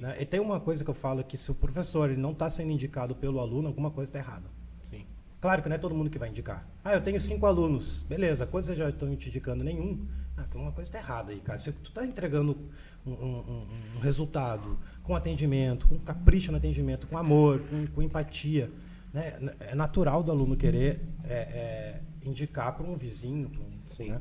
Né? 0.00 0.16
E 0.20 0.26
tem 0.26 0.40
uma 0.40 0.58
coisa 0.58 0.82
que 0.82 0.90
eu 0.90 0.94
falo 0.94 1.22
que 1.22 1.36
se 1.36 1.48
o 1.48 1.54
professor 1.54 2.10
ele 2.10 2.20
não 2.20 2.32
está 2.32 2.50
sendo 2.50 2.72
indicado 2.72 3.14
pelo 3.14 3.38
aluno, 3.38 3.68
alguma 3.68 3.88
coisa 3.88 4.08
está 4.08 4.18
errada. 4.18 4.46
Sim. 4.82 5.06
Claro 5.40 5.62
que 5.62 5.68
não 5.68 5.76
é 5.76 5.78
todo 5.78 5.94
mundo 5.94 6.10
que 6.10 6.18
vai 6.18 6.28
indicar. 6.28 6.66
Ah, 6.82 6.94
eu 6.94 7.00
tenho 7.00 7.20
cinco 7.20 7.46
alunos. 7.46 8.02
Beleza, 8.08 8.44
vocês 8.46 8.76
já 8.76 8.88
estão 8.88 9.14
te 9.14 9.28
indicando? 9.28 9.62
Nenhum. 9.62 10.04
Ah, 10.36 10.44
uma 10.56 10.72
coisa 10.72 10.88
está 10.88 10.98
errada 10.98 11.30
aí, 11.30 11.38
cara. 11.38 11.56
Se 11.56 11.70
tu 11.70 11.90
está 11.90 12.04
entregando 12.04 12.58
um, 13.06 13.12
um- 13.12 13.38
um- 13.38 13.66
um 13.96 14.00
resultado 14.00 14.76
com 15.04 15.14
atendimento, 15.14 15.86
com 15.86 15.98
capricho 16.00 16.50
no 16.50 16.58
atendimento, 16.58 17.06
com 17.06 17.16
amor, 17.16 17.60
com, 17.70 17.86
com 17.86 18.02
empatia, 18.02 18.68
né? 19.14 19.38
é 19.60 19.74
natural 19.74 20.22
do 20.22 20.30
aluno 20.30 20.56
querer 20.56 21.00
é, 21.24 21.32
é, 21.34 22.00
indicar 22.28 22.74
para 22.76 22.84
um 22.84 22.96
vizinho. 22.96 23.48
pra 23.48 23.60
um- 23.60 23.72
Sim. 23.86 24.10
né? 24.10 24.20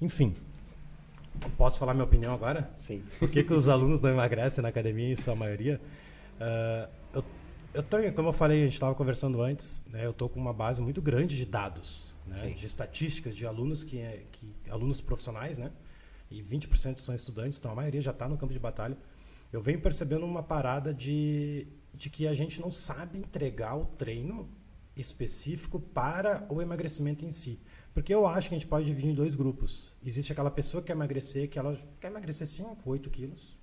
Enfim, 0.00 0.34
posso 1.56 1.78
falar 1.78 1.94
minha 1.94 2.04
opinião 2.04 2.34
agora? 2.34 2.70
Sim. 2.76 3.02
Por 3.18 3.30
que, 3.30 3.44
que 3.44 3.52
os 3.52 3.68
alunos 3.68 4.00
não 4.00 4.10
emagrecem 4.10 4.62
na 4.62 4.68
academia, 4.68 5.12
em 5.12 5.16
sua 5.16 5.36
maioria? 5.36 5.80
Ah, 6.40 6.88
eu, 7.12 7.24
eu 7.74 7.82
tô, 7.82 7.96
como 8.14 8.28
eu 8.28 8.32
falei, 8.32 8.60
a 8.62 8.64
gente 8.64 8.74
estava 8.74 8.94
conversando 8.94 9.40
antes, 9.42 9.84
né, 9.90 10.04
eu 10.06 10.10
estou 10.10 10.28
com 10.28 10.40
uma 10.40 10.52
base 10.52 10.80
muito 10.80 11.00
grande 11.02 11.36
de 11.36 11.44
dados, 11.44 12.12
né, 12.26 12.50
de 12.50 12.66
estatísticas 12.66 13.36
de 13.36 13.46
alunos 13.46 13.84
que, 13.84 13.98
é- 13.98 14.22
que 14.32 14.52
alunos 14.70 15.00
profissionais, 15.00 15.58
né, 15.58 15.70
e 16.30 16.42
20% 16.42 17.00
são 17.00 17.14
estudantes, 17.14 17.58
então 17.58 17.70
a 17.70 17.74
maioria 17.74 18.00
já 18.00 18.10
está 18.10 18.28
no 18.28 18.36
campo 18.36 18.52
de 18.52 18.58
batalha. 18.58 18.96
Eu 19.52 19.60
venho 19.60 19.80
percebendo 19.80 20.24
uma 20.26 20.42
parada 20.42 20.92
de, 20.92 21.66
de 21.94 22.10
que 22.10 22.26
a 22.26 22.34
gente 22.34 22.60
não 22.60 22.70
sabe 22.70 23.18
entregar 23.18 23.76
o 23.76 23.86
treino 23.86 24.48
específico 24.96 25.80
para 25.80 26.46
o 26.48 26.60
emagrecimento 26.60 27.24
em 27.24 27.32
si. 27.32 27.60
Porque 27.92 28.12
eu 28.12 28.26
acho 28.26 28.48
que 28.48 28.54
a 28.54 28.58
gente 28.58 28.68
pode 28.68 28.86
dividir 28.86 29.10
em 29.10 29.14
dois 29.14 29.34
grupos. 29.34 29.92
Existe 30.04 30.32
aquela 30.32 30.50
pessoa 30.50 30.80
que 30.82 30.88
quer 30.88 30.94
emagrecer, 30.94 31.48
que 31.48 31.58
ela 31.58 31.78
quer 32.00 32.08
emagrecer 32.08 32.46
5, 32.46 32.78
8 32.84 33.10
quilos. 33.10 33.56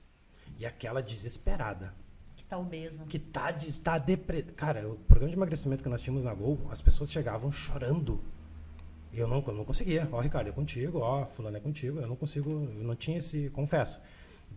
E 0.58 0.66
aquela 0.66 1.02
desesperada, 1.02 1.94
Que 2.36 2.44
tá 2.46 2.58
obesa. 2.58 3.04
que 3.06 3.20
tá, 3.20 3.52
de, 3.52 3.80
tá 3.80 3.98
depre... 3.98 4.44
Cara, 4.44 4.88
o 4.88 4.96
programa 4.96 5.30
de 5.30 5.38
emagrecimento 5.38 5.84
que 5.84 5.90
nós 5.90 6.02
tínhamos 6.02 6.24
na 6.24 6.34
Gol, 6.34 6.60
as 6.70 6.82
pessoas 6.82 7.12
chegavam 7.12 7.52
chorando. 7.52 8.22
Eu 9.14 9.28
não, 9.28 9.44
eu 9.46 9.54
não 9.54 9.66
conseguia. 9.66 10.08
Ó, 10.12 10.20
Ricardo, 10.22 10.48
é 10.48 10.52
contigo. 10.54 11.00
Ó, 11.00 11.26
fulano 11.26 11.58
é 11.58 11.60
contigo. 11.60 12.00
Eu 12.00 12.08
não 12.08 12.16
consigo, 12.16 12.50
eu 12.50 12.84
não 12.84 12.96
tinha 12.96 13.18
esse, 13.18 13.50
confesso. 13.50 14.02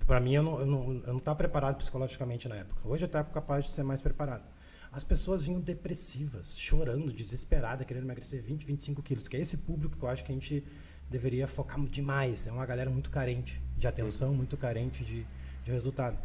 Para 0.06 0.20
mim, 0.20 0.34
eu 0.34 0.42
não, 0.42 0.60
eu 0.60 0.66
não, 0.66 0.92
eu 0.92 1.12
não 1.12 1.18
estava 1.18 1.36
preparado 1.36 1.76
psicologicamente 1.76 2.48
na 2.48 2.56
época. 2.56 2.80
Hoje 2.84 3.04
eu 3.04 3.06
estou 3.06 3.24
capaz 3.24 3.66
de 3.66 3.70
ser 3.72 3.82
mais 3.82 4.02
preparado. 4.02 4.44
As 4.92 5.02
pessoas 5.02 5.42
vinham 5.42 5.60
depressivas, 5.60 6.58
chorando, 6.58 7.12
desesperadas, 7.12 7.86
querendo 7.86 8.04
emagrecer 8.04 8.42
20, 8.42 8.64
25 8.64 9.02
quilos. 9.02 9.26
Que 9.26 9.36
é 9.36 9.40
esse 9.40 9.58
público 9.58 9.96
que 9.96 10.04
eu 10.04 10.08
acho 10.08 10.22
que 10.22 10.30
a 10.30 10.34
gente 10.34 10.64
deveria 11.10 11.48
focar 11.48 11.80
demais. 11.86 12.46
É 12.46 12.52
uma 12.52 12.64
galera 12.64 12.90
muito 12.90 13.10
carente 13.10 13.60
de 13.76 13.86
atenção, 13.86 14.34
muito 14.34 14.56
carente 14.56 15.04
de, 15.04 15.26
de 15.64 15.70
resultado. 15.70 16.16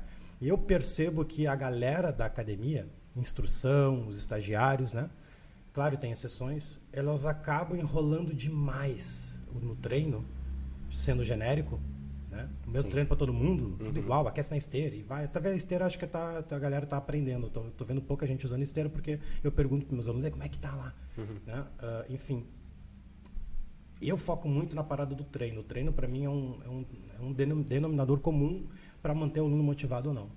E 0.42 0.48
eu 0.48 0.58
percebo 0.58 1.26
que 1.26 1.48
a 1.48 1.56
galera 1.56 2.12
da 2.12 2.26
academia, 2.26 2.88
instrução, 3.16 4.08
os 4.08 4.18
estagiários, 4.18 4.94
né? 4.94 5.10
Claro, 5.74 5.98
tem 5.98 6.12
exceções, 6.12 6.80
elas 6.92 7.26
acabam 7.26 7.78
enrolando 7.78 8.34
demais 8.34 9.40
no 9.54 9.76
treino, 9.76 10.26
sendo 10.92 11.24
genérico, 11.24 11.80
né? 12.30 12.50
O 12.68 12.70
mesmo 12.70 12.84
Sim. 12.86 12.90
treino 12.92 13.08
para 13.08 13.18
todo 13.18 13.34
mundo, 13.34 13.76
tudo 13.78 13.98
Uhum. 13.98 14.04
igual, 14.04 14.28
aquece 14.28 14.52
na 14.52 14.58
esteira 14.58 14.96
e 14.96 15.02
vai. 15.04 15.26
Até 15.26 15.50
a 15.50 15.56
esteira 15.56 15.86
acho 15.86 15.98
que 15.98 16.06
tá, 16.08 16.44
a 16.50 16.60
galera 16.60 16.86
tá 16.86 16.98
aprendendo. 16.98 17.48
Eu 17.48 17.50
Tô, 17.50 17.62
tô 17.72 17.86
vendo 17.86 18.02
pouca 18.02 18.26
gente 18.28 18.46
usando 18.46 18.62
esteira 18.62 18.90
porque 18.90 19.20
eu 19.44 19.52
pergunto 19.52 19.86
para 19.86 19.96
meus 19.96 20.08
alunos, 20.08 20.26
"E 20.26 20.32
como 20.32 20.44
é 20.44 20.50
que 20.50 20.60
tá 20.60 20.74
lá? 20.76 20.94
Uhum. 21.18 21.38
Né? 21.46 21.66
Ah, 21.80 22.06
enfim, 22.10 22.46
eu 24.02 24.18
foco 24.18 24.48
muito 24.48 24.76
na 24.76 24.84
parada 24.84 25.14
do 25.14 25.24
treino. 25.24 25.62
O 25.62 25.64
treino, 25.64 25.92
para 25.92 26.08
mim, 26.08 26.24
é 26.24 26.30
um, 26.30 26.58
é 26.64 26.70
um, 26.70 26.86
é 27.20 27.22
um 27.22 27.34
denom- 27.34 27.62
denominador 27.62 28.20
comum 28.20 28.66
para 29.02 29.14
manter 29.14 29.42
o 29.42 29.46
aluno 29.46 29.64
motivado 29.64 30.10
ou 30.10 30.16
não. 30.16 30.30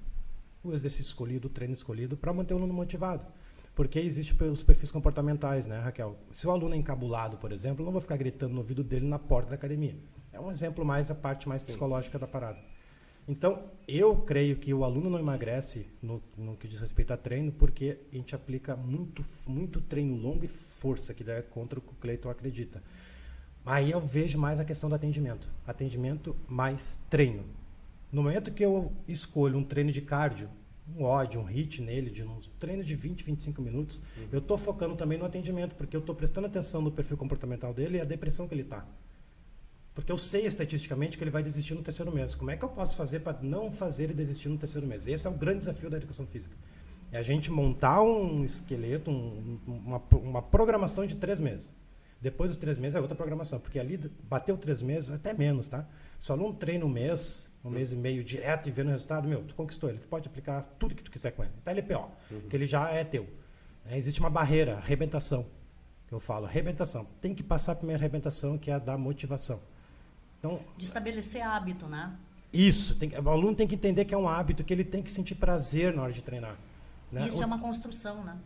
O 0.65 0.73
exercício 0.73 1.11
escolhido, 1.11 1.49
o 1.49 1.51
treino 1.51 1.75
escolhido, 1.75 2.17
para 2.17 2.33
manter 2.33 2.55
o 2.55 2.57
aluno 2.57 2.73
motivado. 2.75 3.25
Porque 3.75 3.99
existe 3.99 4.35
os 4.45 4.63
perfis 4.63 4.91
comportamentais, 4.93 5.67
né, 5.67 5.79
Raquel? 5.79 6.17
Se 6.31 6.47
o 6.47 6.51
aluno 6.51 6.75
é 6.75 6.79
encabulado, 6.79 7.39
por 7.39 7.53
exemplo, 7.53 7.83
eu 7.83 7.85
não 7.87 7.93
vou 7.93 8.01
ficar 8.03 8.17
gritando 8.17 8.53
no 8.53 8.59
ouvido 8.59 8.85
dele 8.85 9.07
na 9.07 9.19
porta 9.19 9.51
da 9.51 9.55
academia. 9.55 9.97
É 10.33 10.41
um 10.41 10.51
exemplo 10.51 10.85
mais, 10.85 11.11
a 11.11 11.15
parte 11.15 11.49
mais 11.49 11.63
Sim. 11.63 11.73
psicológica 11.73 12.19
da 12.19 12.27
parada. 12.27 12.59
Então, 13.29 13.71
eu 13.87 14.17
creio 14.17 14.57
que 14.57 14.75
o 14.75 14.83
aluno 14.83 15.09
não 15.09 15.19
emagrece 15.19 15.87
no, 16.03 16.21
no 16.37 16.57
que 16.57 16.67
diz 16.67 16.81
respeito 16.81 17.13
a 17.13 17.17
treino, 17.17 17.53
porque 17.53 17.99
a 18.13 18.17
gente 18.17 18.35
aplica 18.35 18.75
muito, 18.75 19.25
muito 19.47 19.81
treino 19.81 20.17
longo 20.17 20.45
e 20.45 20.49
força, 20.49 21.15
que 21.15 21.29
é 21.31 21.41
contra 21.43 21.79
o 21.79 21.83
que 21.83 21.93
o 21.93 21.97
Cleiton 21.97 22.31
acredita. 22.31 22.83
Aí 23.65 23.93
eu 23.93 24.01
vejo 24.01 24.39
mais 24.39 24.59
a 24.59 24.65
questão 24.65 24.89
do 24.89 24.97
atendimento. 24.97 25.49
Atendimento 25.65 26.35
mais 26.49 27.01
treino. 27.09 27.45
No 28.11 28.23
momento 28.23 28.53
que 28.53 28.65
eu 28.65 28.93
escolho 29.07 29.57
um 29.57 29.65
treino 29.65 29.93
de 29.93 30.03
cardio, 30.03 30.49
um 30.97 31.05
ódio, 31.05 31.41
um 31.41 31.45
hit 31.45 31.81
nele, 31.81 32.11
de 32.11 32.25
um 32.25 32.41
treino 32.59 32.83
de 32.83 32.97
20, 32.97 33.23
25 33.23 33.63
minutos, 33.63 34.03
uhum. 34.17 34.29
eu 34.33 34.41
estou 34.41 34.59
focando 34.59 34.97
também 34.97 35.17
no 35.17 35.25
atendimento, 35.25 35.77
porque 35.77 35.97
eu 35.97 36.01
estou 36.01 36.15
prestando 36.15 36.49
atenção 36.49 36.83
no 36.83 36.91
perfil 36.91 37.17
comportamental 37.17 37.73
dele 37.73 37.99
e 37.99 38.01
a 38.01 38.05
depressão 38.05 38.49
que 38.49 38.55
ele 38.55 38.63
está. 38.63 38.85
Porque 39.95 40.11
eu 40.11 40.17
sei 40.17 40.47
estatisticamente 40.47 41.19
que 41.19 41.25
ele 41.25 41.31
vai 41.31 41.43
desistir 41.43 41.75
no 41.75 41.83
terceiro 41.83 42.13
mês. 42.13 42.35
Como 42.35 42.51
é 42.51 42.57
que 42.57 42.65
eu 42.65 42.69
posso 42.69 42.97
fazer 42.97 43.21
para 43.21 43.39
não 43.43 43.71
fazer 43.71 44.05
ele 44.05 44.15
desistir 44.15 44.49
no 44.49 44.57
terceiro 44.57 44.87
mês? 44.87 45.07
Esse 45.07 45.27
é 45.27 45.31
o 45.31 45.35
grande 45.35 45.59
desafio 45.59 45.91
da 45.91 45.99
educação 45.99 46.27
física. 46.27 46.57
É 47.11 47.19
a 47.19 47.23
gente 47.23 47.51
montar 47.51 48.03
um 48.03 48.43
esqueleto, 48.43 49.11
um, 49.11 49.61
uma, 49.67 50.03
uma 50.13 50.41
programação 50.41 51.07
de 51.07 51.17
três 51.17 51.39
meses. 51.39 51.75
Depois 52.23 52.51
dos 52.51 52.57
três 52.57 52.79
meses 52.79 52.95
é 52.95 53.01
outra 53.01 53.17
programação, 53.17 53.61
porque 53.61 53.79
ali 53.79 53.99
bateu 54.23 54.57
três 54.57 54.81
meses, 54.81 55.11
até 55.11 55.35
menos, 55.35 55.69
tá? 55.69 55.87
Se 56.19 56.31
o 56.31 56.35
aluno 56.35 56.55
treina 56.55 56.85
um 56.85 56.89
mês, 56.89 57.53
um 57.65 57.69
mês 57.69 57.93
e 57.93 57.97
meio 57.97 58.25
direto 58.25 58.69
e 58.69 58.73
vendo 58.73 58.87
o 58.87 58.91
resultado, 58.93 59.29
meu, 59.29 59.43
tu 59.43 59.55
conquistou 59.55 59.91
ele. 59.91 59.99
Tu 59.99 60.07
pode 60.07 60.29
aplicar 60.29 60.63
tudo 60.79 60.95
que 60.95 61.03
tu 61.03 61.11
quiser 61.11 61.33
com 61.33 61.43
ele. 61.43 61.53
Até 61.59 61.73
LPO, 61.73 62.11
uhum. 62.31 62.41
que 62.49 62.57
ele 62.57 62.67
já 62.67 62.89
é 62.91 63.05
teu. 63.05 63.29
É, 63.85 63.99
existe 63.99 64.21
uma 64.21 64.31
barreira, 64.31 64.77
arrebentação, 64.77 65.45
que 66.07 66.15
eu 66.15 66.21
falo, 66.21 66.47
arrebentação. 66.47 67.05
Tem 67.21 67.35
que 67.35 67.43
passar 67.43 67.73
a 67.73 67.75
primeira 67.75 68.01
arrebentação, 68.01 68.57
que 68.57 68.71
é 68.71 68.75
a 68.75 68.79
da 68.79 68.97
motivação. 68.97 69.61
Então, 70.43 70.59
de 70.77 70.85
estabelecer 70.85 71.41
hábito, 71.41 71.87
né? 71.87 72.13
Isso. 72.53 72.97
Tem, 72.97 73.09
o 73.17 73.31
aluno 73.31 73.55
tem 73.55 73.69
que 73.69 73.77
entender 73.77 74.05
que 74.05 74.13
é 74.13 74.19
um 74.19 74.29
hábito, 74.29 74.65
que 74.65 74.73
ele 74.73 74.83
tem 74.83 75.01
que 75.01 75.11
sentir 75.11 75.37
prazer 75.37 75.95
na 75.95 76.03
hora 76.03 76.13
de 76.13 76.21
treinar. 76.21 76.57
Né? 77.13 77.29
Isso 77.29 77.39
o... 77.39 77.43
é 77.45 77.47
uma 77.47 77.61
construção, 77.61 78.25
né? 78.25 78.37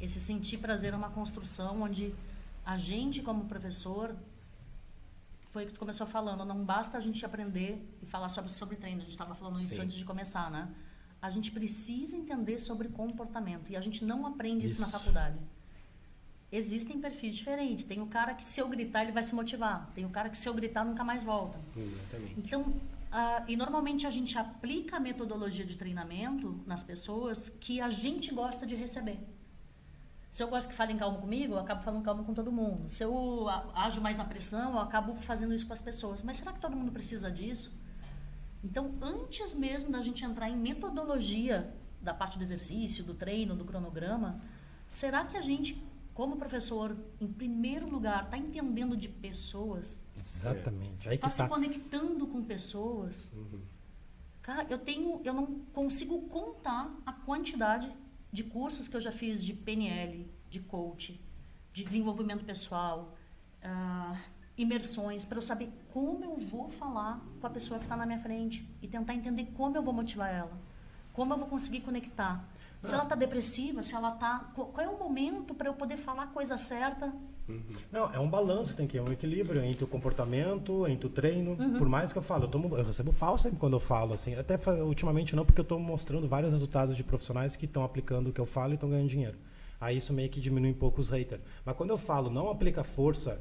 Esse 0.00 0.18
sentir 0.18 0.58
prazer 0.58 0.92
é 0.92 0.96
uma 0.96 1.10
construção 1.10 1.82
onde 1.82 2.12
a 2.66 2.76
gente, 2.76 3.22
como 3.22 3.44
professor, 3.44 4.12
foi 5.50 5.64
o 5.64 5.66
que 5.68 5.72
tu 5.72 5.78
começou 5.78 6.06
falando, 6.06 6.44
não 6.44 6.64
basta 6.64 6.98
a 6.98 7.00
gente 7.00 7.24
aprender 7.24 7.80
e 8.02 8.06
falar 8.06 8.28
sobre, 8.28 8.50
sobre 8.50 8.76
treino, 8.76 8.98
a 8.98 9.04
gente 9.04 9.12
estava 9.12 9.34
falando 9.36 9.60
isso 9.60 9.74
Sim. 9.74 9.82
antes 9.82 9.96
de 9.96 10.04
começar, 10.04 10.50
né? 10.50 10.68
A 11.22 11.30
gente 11.30 11.52
precisa 11.52 12.16
entender 12.16 12.58
sobre 12.58 12.88
comportamento 12.88 13.70
e 13.70 13.76
a 13.76 13.80
gente 13.80 14.04
não 14.04 14.26
aprende 14.26 14.66
isso, 14.66 14.74
isso 14.74 14.82
na 14.82 14.88
faculdade. 14.88 15.38
Existem 16.50 16.98
perfis 17.00 17.36
diferentes. 17.36 17.84
Tem 17.84 18.00
o 18.00 18.06
cara 18.06 18.34
que 18.34 18.42
se 18.42 18.60
eu 18.60 18.68
gritar 18.68 19.02
ele 19.02 19.12
vai 19.12 19.22
se 19.22 19.34
motivar. 19.34 19.90
Tem 19.94 20.04
o 20.04 20.08
cara 20.08 20.30
que 20.30 20.38
se 20.38 20.48
eu 20.48 20.54
gritar 20.54 20.84
nunca 20.84 21.04
mais 21.04 21.22
volta. 21.22 21.58
Exatamente. 21.76 22.34
Então, 22.38 22.62
uh, 22.62 23.44
e 23.46 23.56
normalmente 23.56 24.06
a 24.06 24.10
gente 24.10 24.38
aplica 24.38 24.96
a 24.96 25.00
metodologia 25.00 25.64
de 25.64 25.76
treinamento 25.76 26.58
nas 26.66 26.82
pessoas 26.82 27.48
que 27.48 27.80
a 27.80 27.90
gente 27.90 28.32
gosta 28.32 28.66
de 28.66 28.74
receber. 28.74 29.18
Se 30.30 30.42
eu 30.42 30.48
gosto 30.48 30.68
que 30.68 30.74
falem 30.74 30.96
calmo 30.96 31.18
comigo, 31.18 31.54
eu 31.54 31.58
acabo 31.58 31.82
falando 31.82 32.02
calmo 32.02 32.24
com 32.24 32.32
todo 32.32 32.52
mundo. 32.52 32.88
Se 32.88 33.02
eu 33.02 33.46
ajo 33.74 34.00
mais 34.00 34.16
na 34.16 34.24
pressão, 34.24 34.72
eu 34.72 34.78
acabo 34.78 35.14
fazendo 35.14 35.52
isso 35.52 35.66
com 35.66 35.72
as 35.72 35.82
pessoas. 35.82 36.22
Mas 36.22 36.36
será 36.36 36.52
que 36.52 36.60
todo 36.60 36.76
mundo 36.76 36.92
precisa 36.92 37.30
disso? 37.30 37.76
Então, 38.62 38.94
antes 39.00 39.54
mesmo 39.54 39.90
da 39.90 40.00
gente 40.02 40.24
entrar 40.24 40.48
em 40.48 40.56
metodologia 40.56 41.74
da 42.00 42.14
parte 42.14 42.38
do 42.38 42.44
exercício, 42.44 43.04
do 43.04 43.14
treino, 43.14 43.56
do 43.56 43.64
cronograma, 43.64 44.40
será 44.86 45.24
que 45.24 45.36
a 45.36 45.40
gente, 45.40 45.82
como 46.18 46.36
professor, 46.36 46.96
em 47.20 47.28
primeiro 47.28 47.88
lugar, 47.88 48.24
está 48.24 48.36
entendendo 48.36 48.96
de 48.96 49.08
pessoas? 49.08 50.02
Exatamente. 50.16 51.08
Está 51.08 51.30
se 51.30 51.38
tá. 51.38 51.48
conectando 51.48 52.26
com 52.26 52.42
pessoas? 52.42 53.30
Uhum. 53.32 53.60
Cara, 54.42 54.66
eu 54.68 54.78
tenho, 54.78 55.20
eu 55.22 55.32
não 55.32 55.46
consigo 55.72 56.22
contar 56.22 56.92
a 57.06 57.12
quantidade 57.12 57.88
de 58.32 58.42
cursos 58.42 58.88
que 58.88 58.96
eu 58.96 59.00
já 59.00 59.12
fiz 59.12 59.44
de 59.44 59.52
PNL, 59.52 60.28
de 60.50 60.58
coach, 60.58 61.24
de 61.72 61.84
desenvolvimento 61.84 62.44
pessoal, 62.44 63.16
uh, 63.62 64.18
imersões, 64.56 65.24
para 65.24 65.38
eu 65.38 65.42
saber 65.42 65.70
como 65.92 66.24
eu 66.24 66.36
vou 66.36 66.68
falar 66.68 67.24
com 67.40 67.46
a 67.46 67.50
pessoa 67.50 67.78
que 67.78 67.84
está 67.84 67.96
na 67.96 68.04
minha 68.04 68.18
frente 68.18 68.68
e 68.82 68.88
tentar 68.88 69.14
entender 69.14 69.52
como 69.56 69.76
eu 69.76 69.82
vou 69.84 69.94
motivar 69.94 70.34
ela, 70.34 70.58
como 71.12 71.32
eu 71.32 71.38
vou 71.38 71.46
conseguir 71.46 71.82
conectar. 71.82 72.44
Se 72.82 72.94
ela 72.94 73.02
está 73.02 73.14
depressiva, 73.14 73.82
se 73.82 73.94
ela 73.94 74.14
está. 74.14 74.50
Qual 74.54 74.80
é 74.80 74.88
o 74.88 74.98
momento 74.98 75.54
para 75.54 75.68
eu 75.68 75.74
poder 75.74 75.96
falar 75.96 76.24
a 76.24 76.26
coisa 76.28 76.56
certa? 76.56 77.12
Uhum. 77.48 77.62
Não, 77.90 78.12
é 78.12 78.20
um 78.20 78.28
balanço, 78.28 78.76
tem 78.76 78.86
que 78.86 78.92
ter 78.92 79.00
um 79.00 79.10
equilíbrio 79.10 79.64
entre 79.64 79.82
o 79.82 79.86
comportamento, 79.86 80.86
entre 80.86 81.06
o 81.06 81.10
treino. 81.10 81.52
Uhum. 81.52 81.78
Por 81.78 81.88
mais 81.88 82.12
que 82.12 82.18
eu 82.18 82.22
falo, 82.22 82.44
eu, 82.44 82.48
tomo, 82.48 82.76
eu 82.76 82.84
recebo 82.84 83.12
pau 83.12 83.36
sempre 83.36 83.58
quando 83.58 83.72
eu 83.72 83.80
falo, 83.80 84.14
assim. 84.14 84.36
Até 84.36 84.56
ultimamente 84.82 85.34
não, 85.34 85.44
porque 85.44 85.60
eu 85.60 85.64
estou 85.64 85.80
mostrando 85.80 86.28
vários 86.28 86.52
resultados 86.52 86.96
de 86.96 87.02
profissionais 87.02 87.56
que 87.56 87.64
estão 87.64 87.82
aplicando 87.82 88.30
o 88.30 88.32
que 88.32 88.40
eu 88.40 88.46
falo 88.46 88.72
e 88.72 88.74
estão 88.74 88.88
ganhando 88.88 89.08
dinheiro. 89.08 89.38
Aí 89.80 89.96
isso 89.96 90.12
meio 90.12 90.28
que 90.28 90.40
diminui 90.40 90.70
um 90.70 90.74
pouco 90.74 91.00
os 91.00 91.10
haters. 91.10 91.42
Mas 91.64 91.76
quando 91.76 91.90
eu 91.90 91.98
falo, 91.98 92.30
não 92.30 92.50
aplica 92.50 92.84
força 92.84 93.40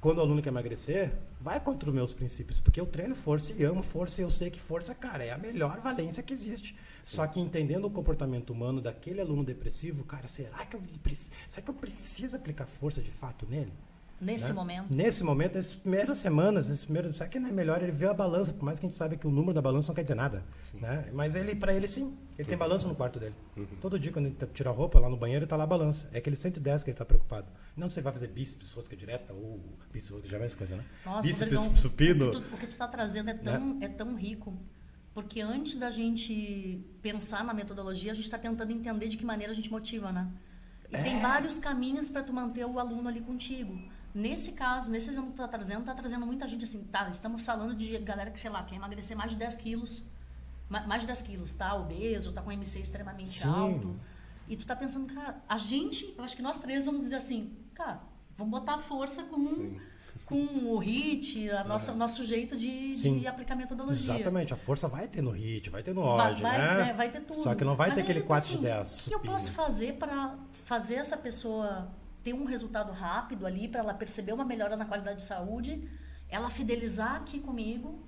quando 0.00 0.18
o 0.18 0.20
aluno 0.20 0.40
quer 0.40 0.50
emagrecer, 0.50 1.12
vai 1.40 1.58
contra 1.58 1.88
os 1.88 1.94
meus 1.94 2.12
princípios, 2.12 2.60
porque 2.60 2.80
eu 2.80 2.86
treino 2.86 3.16
força 3.16 3.52
e 3.52 3.64
amo 3.64 3.82
força 3.82 4.20
e 4.20 4.24
eu 4.24 4.30
sei 4.30 4.48
que 4.48 4.60
força, 4.60 4.94
cara, 4.94 5.24
é 5.24 5.32
a 5.32 5.38
melhor 5.38 5.80
valência 5.80 6.22
que 6.22 6.32
existe. 6.32 6.76
Só 7.02 7.26
que 7.26 7.40
entendendo 7.40 7.86
o 7.86 7.90
comportamento 7.90 8.50
humano 8.50 8.80
daquele 8.80 9.20
aluno 9.20 9.44
depressivo, 9.44 10.04
cara, 10.04 10.28
será 10.28 10.64
que 10.66 10.76
eu, 10.76 10.82
será 11.48 11.62
que 11.62 11.70
eu 11.70 11.74
preciso 11.74 12.36
aplicar 12.36 12.66
força 12.66 13.00
de 13.02 13.10
fato 13.10 13.46
nele? 13.46 13.72
Nesse 14.20 14.48
né? 14.48 14.52
momento? 14.52 14.92
Nesse 14.92 15.22
momento, 15.22 15.54
nessas 15.54 15.74
primeiras 15.74 16.18
semanas, 16.18 16.68
nesses 16.68 16.84
primeiros, 16.84 17.16
será 17.16 17.28
que 17.28 17.38
não 17.38 17.48
é 17.48 17.52
melhor 17.52 17.82
ele 17.82 17.92
ver 17.92 18.08
a 18.08 18.14
balança, 18.14 18.52
por 18.52 18.64
mais 18.64 18.80
que 18.80 18.86
a 18.86 18.88
gente 18.88 18.98
saiba 18.98 19.16
que 19.16 19.26
o 19.26 19.30
número 19.30 19.54
da 19.54 19.62
balança 19.62 19.88
não 19.88 19.94
quer 19.94 20.02
dizer 20.02 20.16
nada, 20.16 20.42
né? 20.74 21.08
Mas 21.12 21.36
ele, 21.36 21.54
para 21.54 21.72
ele 21.72 21.86
sim, 21.86 22.18
ele 22.36 22.48
tem 22.48 22.58
balança 22.58 22.88
no 22.88 22.96
quarto 22.96 23.20
dele. 23.20 23.34
Uhum. 23.56 23.66
Todo 23.80 23.98
dia 23.98 24.10
quando 24.10 24.26
ele 24.26 24.36
tira 24.52 24.70
a 24.70 24.72
roupa 24.72 24.98
lá 24.98 25.08
no 25.08 25.16
banheiro, 25.16 25.44
está 25.44 25.56
lá 25.56 25.64
a 25.64 25.66
balança. 25.66 26.08
É 26.12 26.18
aquele 26.18 26.34
110 26.34 26.82
que 26.82 26.90
ele 26.90 26.94
está 26.94 27.04
preocupado. 27.04 27.46
Não 27.76 27.88
você 27.88 28.00
vai 28.00 28.12
fazer 28.12 28.26
bíceps, 28.26 28.72
rosca 28.72 28.96
direta 28.96 29.32
ou 29.32 29.60
bíceps, 29.92 30.28
já 30.28 30.38
mais 30.38 30.52
coisa, 30.52 30.76
né? 30.76 30.84
Nossa, 31.06 31.22
bíceps, 31.22 31.60
supino. 31.80 32.30
O 32.30 32.32
que, 32.32 32.40
tu, 32.40 32.54
o 32.54 32.58
que 32.58 32.66
tu 32.66 32.76
tá 32.76 32.88
trazendo 32.88 33.30
é 33.30 33.34
tão, 33.34 33.74
né? 33.74 33.86
é 33.86 33.88
tão 33.88 34.16
rico. 34.16 34.52
Porque 35.18 35.40
antes 35.40 35.76
da 35.76 35.90
gente 35.90 36.80
pensar 37.02 37.42
na 37.42 37.52
metodologia, 37.52 38.12
a 38.12 38.14
gente 38.14 38.26
está 38.26 38.38
tentando 38.38 38.70
entender 38.70 39.08
de 39.08 39.16
que 39.16 39.24
maneira 39.24 39.52
a 39.52 39.56
gente 39.56 39.68
motiva, 39.68 40.12
né? 40.12 40.30
E 40.88 40.94
é. 40.94 41.02
tem 41.02 41.18
vários 41.18 41.58
caminhos 41.58 42.08
para 42.08 42.22
tu 42.22 42.32
manter 42.32 42.64
o 42.64 42.78
aluno 42.78 43.08
ali 43.08 43.20
contigo. 43.20 43.76
Nesse 44.14 44.52
caso, 44.52 44.92
nesse 44.92 45.10
exemplo 45.10 45.30
que 45.30 45.34
tu 45.34 45.42
tá 45.42 45.48
trazendo, 45.48 45.84
tá 45.84 45.92
trazendo 45.92 46.24
muita 46.24 46.46
gente 46.46 46.62
assim, 46.62 46.84
tá, 46.84 47.08
estamos 47.08 47.44
falando 47.44 47.74
de 47.74 47.98
galera 47.98 48.30
que, 48.30 48.38
sei 48.38 48.48
lá, 48.48 48.62
quer 48.62 48.76
emagrecer 48.76 49.16
mais 49.16 49.32
de 49.32 49.38
10 49.38 49.56
quilos, 49.56 50.06
mais 50.70 51.00
de 51.00 51.08
10 51.08 51.22
quilos, 51.22 51.52
tá 51.52 51.74
obeso, 51.74 52.32
tá 52.32 52.40
com 52.40 52.52
MC 52.52 52.78
extremamente 52.78 53.40
Sim. 53.40 53.48
alto. 53.48 53.98
E 54.46 54.56
tu 54.56 54.64
tá 54.64 54.76
pensando, 54.76 55.12
cara, 55.12 55.42
a 55.48 55.58
gente, 55.58 56.14
eu 56.16 56.22
acho 56.22 56.36
que 56.36 56.42
nós 56.42 56.58
três 56.58 56.86
vamos 56.86 57.02
dizer 57.02 57.16
assim, 57.16 57.56
cara, 57.74 58.00
vamos 58.36 58.52
botar 58.52 58.78
força 58.78 59.24
com... 59.24 59.52
Sim 59.52 59.80
com 60.28 60.74
o 60.74 60.78
HIT, 60.78 61.50
a 61.50 61.64
nossa, 61.64 61.94
nosso 61.94 62.22
jeito 62.22 62.54
de, 62.54 62.90
de 62.90 63.26
aplicar 63.26 63.56
metodologia. 63.56 64.14
Exatamente, 64.14 64.52
a 64.52 64.56
força 64.56 64.86
vai 64.86 65.08
ter 65.08 65.22
no 65.22 65.30
HIT, 65.30 65.70
vai 65.70 65.82
ter 65.82 65.94
no 65.94 66.02
OD, 66.02 66.42
vai, 66.42 66.58
né? 66.58 66.84
né? 66.84 66.92
Vai 66.92 67.10
ter 67.10 67.20
tudo. 67.22 67.42
Só 67.42 67.54
que 67.54 67.64
não 67.64 67.74
vai 67.74 67.88
Mas 67.88 67.96
ter 67.96 68.02
aquele 68.02 68.20
4 68.20 68.46
assim, 68.46 68.56
de 68.58 68.62
10. 68.62 69.06
O 69.06 69.08
que 69.08 69.14
eu 69.14 69.20
posso 69.20 69.52
fazer 69.52 69.94
para 69.94 70.36
fazer 70.52 70.96
essa 70.96 71.16
pessoa 71.16 71.88
ter 72.22 72.34
um 72.34 72.44
resultado 72.44 72.92
rápido 72.92 73.46
ali, 73.46 73.68
para 73.68 73.80
ela 73.80 73.94
perceber 73.94 74.32
uma 74.32 74.44
melhora 74.44 74.76
na 74.76 74.84
qualidade 74.84 75.20
de 75.20 75.22
saúde, 75.22 75.88
ela 76.28 76.50
fidelizar 76.50 77.16
aqui 77.16 77.40
comigo, 77.40 77.98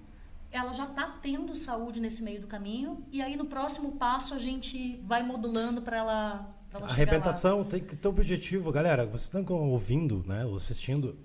ela 0.52 0.74
já 0.74 0.84
está 0.84 1.06
tendo 1.22 1.54
saúde 1.54 2.02
nesse 2.02 2.22
meio 2.22 2.42
do 2.42 2.46
caminho, 2.46 3.02
e 3.10 3.22
aí 3.22 3.34
no 3.34 3.46
próximo 3.46 3.92
passo 3.92 4.34
a 4.34 4.38
gente 4.38 5.00
vai 5.06 5.22
modulando 5.22 5.80
para 5.80 5.96
ela, 5.96 6.54
ela 6.70 6.86
a 6.86 6.90
arrebentação 6.90 7.64
tem 7.64 7.80
que 7.80 7.96
ter 7.96 8.08
objetivo, 8.08 8.70
galera. 8.70 9.06
Vocês 9.06 9.34
estão 9.34 9.70
ouvindo, 9.70 10.22
né, 10.26 10.44
ou 10.44 10.56
assistindo, 10.56 11.16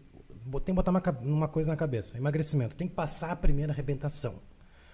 tem 0.53 0.61
que 0.65 0.73
botar 0.73 0.91
uma, 0.91 1.01
uma 1.21 1.47
coisa 1.47 1.71
na 1.71 1.77
cabeça: 1.77 2.17
emagrecimento. 2.17 2.75
Tem 2.75 2.87
que 2.87 2.93
passar 2.93 3.31
a 3.31 3.35
primeira 3.35 3.73
arrebentação. 3.73 4.35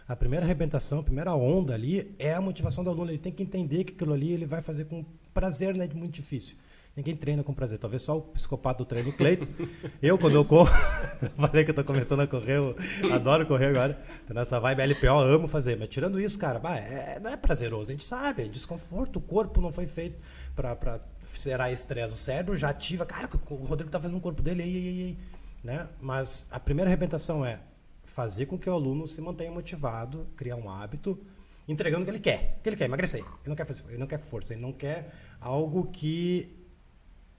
A 0.08 0.16
primeira 0.16 0.46
arrebentação, 0.46 1.00
a 1.00 1.04
primeira 1.04 1.34
onda 1.34 1.74
ali 1.74 2.14
é 2.20 2.34
a 2.34 2.42
motivação 2.42 2.84
do 2.84 2.90
aluno. 2.90 3.12
Ele 3.12 3.18
tem 3.18 3.32
que 3.32 3.44
entender 3.44 3.84
que 3.84 3.94
aquilo 3.94 4.14
ali 4.14 4.32
ele 4.32 4.46
vai 4.46 4.62
fazer 4.62 4.86
com 4.86 5.06
prazer, 5.34 5.76
né? 5.76 5.88
Muito 5.94 6.14
difícil. 6.14 6.56
Ninguém 6.96 7.16
treina 7.16 7.44
com 7.44 7.54
prazer. 7.54 7.80
Talvez 7.80 8.02
só 8.02 8.18
o 8.18 8.22
psicopata 8.22 8.80
do 8.80 8.86
treino, 8.86 9.14
Cleito. 9.14 9.48
eu, 10.02 10.18
quando 10.18 10.36
eu 10.36 10.44
corro, 10.44 10.70
falei 11.38 11.64
que 11.64 11.72
eu 11.72 11.76
tô 11.76 11.84
começando 11.86 12.20
a 12.20 12.28
correr, 12.28 12.58
eu 12.58 12.76
adoro 13.14 13.46
correr 13.46 13.68
agora. 13.68 14.02
Tô 14.28 14.34
nessa 14.34 14.60
vibe 14.60 14.88
LPO, 14.88 15.20
amo 15.20 15.48
fazer. 15.48 15.78
Mas 15.78 15.88
tirando 15.88 16.20
isso, 16.20 16.38
cara, 16.38 16.60
bah, 16.60 16.78
é, 16.78 17.18
não 17.20 17.32
é 17.32 17.38
prazeroso. 17.38 17.92
A 17.92 17.94
gente 17.94 18.04
sabe, 18.04 18.44
é 18.44 18.48
desconforto. 18.50 19.18
O 19.18 19.22
corpo 19.22 19.62
não 19.62 19.72
foi 19.72 19.88
feito 19.88 20.22
para 20.54 21.00
gerar 21.40 21.72
estresse. 21.72 22.14
O 22.14 22.18
cérebro 22.18 22.58
já 22.58 22.70
ativa. 22.70 23.06
Cara, 23.06 23.30
o 23.50 23.56
Rodrigo 23.56 23.90
tá 23.90 24.00
fazendo 24.00 24.16
no 24.16 24.22
corpo 24.22 24.42
dele. 24.42 24.64
Ei, 24.64 24.76
ei, 24.76 25.02
ei. 25.02 25.18
Né? 25.64 25.88
Mas 26.00 26.48
a 26.52 26.60
primeira 26.60 26.90
arrebentação 26.90 27.46
é 27.46 27.60
fazer 28.04 28.46
com 28.46 28.58
que 28.58 28.70
o 28.70 28.74
aluno 28.74 29.08
se 29.08 29.22
mantenha 29.22 29.52
motivado, 29.52 30.28
criar 30.36 30.56
um 30.56 30.70
hábito, 30.70 31.20
entregando 31.68 32.04
o 32.04 32.06
que 32.06 32.12
ele 32.12 32.20
quer. 32.20 32.58
O 32.60 32.64
que 32.64 32.70
ele 32.70 32.76
quer? 32.76 32.86
Emagrecer. 32.86 33.22
Ele 33.22 33.50
não 33.50 33.56
quer, 33.56 33.66
fazer, 33.66 33.84
ele 33.90 33.98
não 33.98 34.08
quer 34.08 34.20
força, 34.20 34.54
ele 34.54 34.62
não 34.62 34.74
quer 34.74 35.14
algo 35.40 35.88
que 35.92 36.58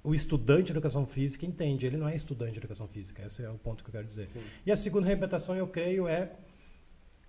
o 0.05 0.15
estudante 0.15 0.67
de 0.67 0.73
educação 0.73 1.07
física 1.07 1.45
entende. 1.45 1.87
Ele 1.87 1.97
não 1.97 2.09
é 2.09 2.15
estudante 2.15 2.53
de 2.53 2.59
educação 2.59 2.89
física. 2.89 3.25
Esse 3.27 3.45
é 3.45 3.51
o 3.51 3.59
ponto 3.59 3.83
que 3.83 3.91
eu 3.91 3.93
quero 3.93 4.07
dizer. 4.07 4.29
Sim. 4.29 4.43
E 4.65 4.73
a 4.73 4.77
segunda 4.77 5.07
arrebentação, 5.07 5.55
eu 5.55 5.67
creio, 5.67 6.09
é 6.09 6.31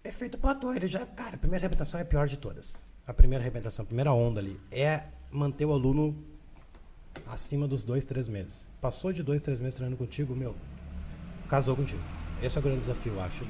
Efeito 0.03 0.37
platô, 0.37 0.73
ele 0.73 0.85
já. 0.85 1.05
Cara, 1.05 1.35
a 1.35 1.37
primeira 1.37 1.65
arrebentação 1.65 1.97
é 1.97 2.03
a 2.03 2.05
pior 2.05 2.27
de 2.27 2.37
todas. 2.37 2.83
A 3.07 3.13
primeira 3.13 3.41
arrebentação, 3.41 3.83
a 3.83 3.85
primeira 3.85 4.11
onda 4.11 4.41
ali, 4.41 4.59
é 4.69 5.03
manter 5.31 5.63
o 5.63 5.71
aluno 5.71 6.13
acima 7.25 7.69
dos 7.69 7.85
dois, 7.85 8.03
três 8.03 8.27
meses. 8.27 8.67
Passou 8.81 9.13
de 9.13 9.23
dois, 9.23 9.41
três 9.41 9.61
meses 9.61 9.75
treinando 9.75 9.97
contigo, 9.97 10.35
meu, 10.35 10.55
casou 11.53 11.75
contigo. 11.75 12.01
Esse 12.41 12.57
é 12.57 12.59
o 12.59 12.63
grande 12.63 12.79
desafio, 12.79 13.13
eu 13.13 13.21
acho. 13.21 13.43
Sim. 13.43 13.49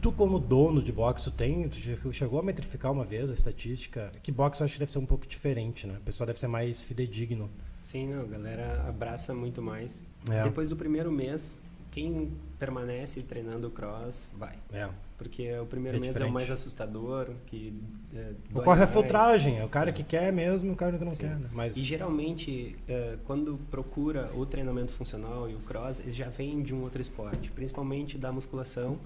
Tu, 0.00 0.12
como 0.12 0.38
dono 0.38 0.80
de 0.80 0.92
boxe, 0.92 1.24
tu 1.24 1.32
tem, 1.32 1.68
tu 1.68 2.12
chegou 2.12 2.38
a 2.38 2.42
metrificar 2.44 2.92
uma 2.92 3.04
vez 3.04 3.28
a 3.28 3.34
estatística? 3.34 4.12
Que 4.22 4.30
boxe 4.30 4.60
eu 4.60 4.66
acho 4.66 4.74
que 4.74 4.78
deve 4.78 4.92
ser 4.92 5.00
um 5.00 5.04
pouco 5.04 5.26
diferente, 5.26 5.84
né? 5.84 5.96
O 5.98 6.00
pessoal 6.00 6.28
deve 6.28 6.38
ser 6.38 6.46
mais 6.46 6.84
fidedigno. 6.84 7.50
Sim, 7.80 8.06
não, 8.06 8.20
a 8.20 8.26
galera 8.26 8.84
abraça 8.88 9.34
muito 9.34 9.60
mais. 9.60 10.06
É. 10.30 10.44
Depois 10.44 10.68
do 10.68 10.76
primeiro 10.76 11.10
mês, 11.10 11.58
quem 11.90 12.32
permanece 12.58 13.22
treinando 13.22 13.70
cross, 13.70 14.32
vai. 14.36 14.56
É. 14.72 14.88
Porque 15.18 15.52
o 15.58 15.66
primeiro 15.66 15.98
é 15.98 16.00
mês 16.00 16.12
diferente. 16.12 16.28
é 16.28 16.30
o 16.30 16.34
mais 16.34 16.50
assustador, 16.50 17.28
que 17.46 17.74
é, 18.14 18.32
Ocorre 18.54 18.84
a 18.84 18.86
filtragem, 18.86 19.58
é 19.58 19.64
o 19.64 19.68
cara 19.68 19.92
que 19.92 20.02
quer 20.02 20.32
mesmo, 20.32 20.72
o 20.72 20.76
cara 20.76 20.96
que 20.96 21.04
não 21.04 21.12
Sim. 21.12 21.18
quer. 21.18 21.38
Né? 21.38 21.50
Mas... 21.52 21.76
E 21.76 21.80
geralmente, 21.80 22.76
é, 22.88 23.16
quando 23.24 23.58
procura 23.70 24.30
o 24.34 24.46
treinamento 24.46 24.92
funcional 24.92 25.50
e 25.50 25.54
o 25.54 25.58
cross, 25.58 26.00
ele 26.00 26.12
já 26.12 26.28
vem 26.28 26.62
de 26.62 26.74
um 26.74 26.82
outro 26.82 27.00
esporte, 27.00 27.50
principalmente 27.50 28.16
da 28.16 28.32
musculação. 28.32 28.98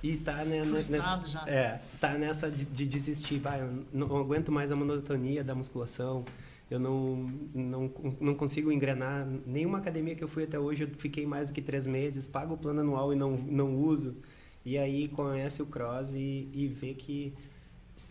E 0.00 0.16
tá 0.16 0.44
né, 0.44 0.64
nessa, 0.64 1.20
já. 1.26 1.48
É, 1.48 1.80
tá 2.00 2.10
nessa 2.10 2.48
de, 2.48 2.64
de 2.64 2.86
desistir. 2.86 3.40
Bah, 3.40 3.58
não 3.92 4.16
aguento 4.16 4.52
mais 4.52 4.70
a 4.70 4.76
monotonia 4.76 5.42
da 5.42 5.56
musculação 5.56 6.24
eu 6.70 6.78
não, 6.78 7.16
não, 7.54 7.90
não 8.20 8.34
consigo 8.34 8.70
engrenar. 8.70 9.26
Nenhuma 9.46 9.78
academia 9.78 10.14
que 10.14 10.22
eu 10.22 10.28
fui 10.28 10.44
até 10.44 10.58
hoje, 10.58 10.84
eu 10.84 10.88
fiquei 10.98 11.26
mais 11.26 11.48
do 11.48 11.54
que 11.54 11.62
três 11.62 11.86
meses, 11.86 12.26
pago 12.26 12.54
o 12.54 12.58
plano 12.58 12.80
anual 12.80 13.12
e 13.12 13.16
não, 13.16 13.36
não 13.36 13.76
uso. 13.76 14.16
E 14.64 14.76
aí 14.76 15.08
conhece 15.08 15.62
o 15.62 15.66
cross 15.66 16.12
e, 16.14 16.48
e 16.52 16.68
vê 16.68 16.92
que 16.92 17.32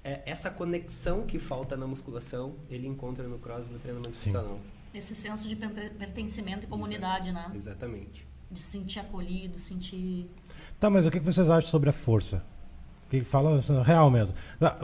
é 0.03 0.23
essa 0.25 0.49
conexão 0.49 1.25
que 1.25 1.39
falta 1.39 1.77
na 1.77 1.87
musculação, 1.87 2.55
ele 2.69 2.87
encontra 2.87 3.27
no 3.27 3.37
cross 3.37 3.69
no 3.69 3.79
treinamento 3.79 4.15
Sim. 4.15 4.31
funcional. 4.31 4.59
Esse 4.93 5.15
senso 5.15 5.47
de 5.47 5.55
pertencimento 5.55 6.65
e 6.65 6.67
comunidade, 6.67 7.29
Exa 7.29 7.39
né? 7.39 7.51
Exatamente. 7.55 8.25
De 8.49 8.59
se 8.59 8.71
sentir 8.71 8.99
acolhido, 8.99 9.59
sentir... 9.59 10.29
Tá, 10.79 10.89
mas 10.89 11.05
o 11.05 11.11
que 11.11 11.19
vocês 11.19 11.49
acham 11.49 11.69
sobre 11.69 11.89
a 11.89 11.93
força? 11.93 12.43
Que 13.09 13.21
fala 13.21 13.59
real 13.83 14.09
mesmo. 14.11 14.35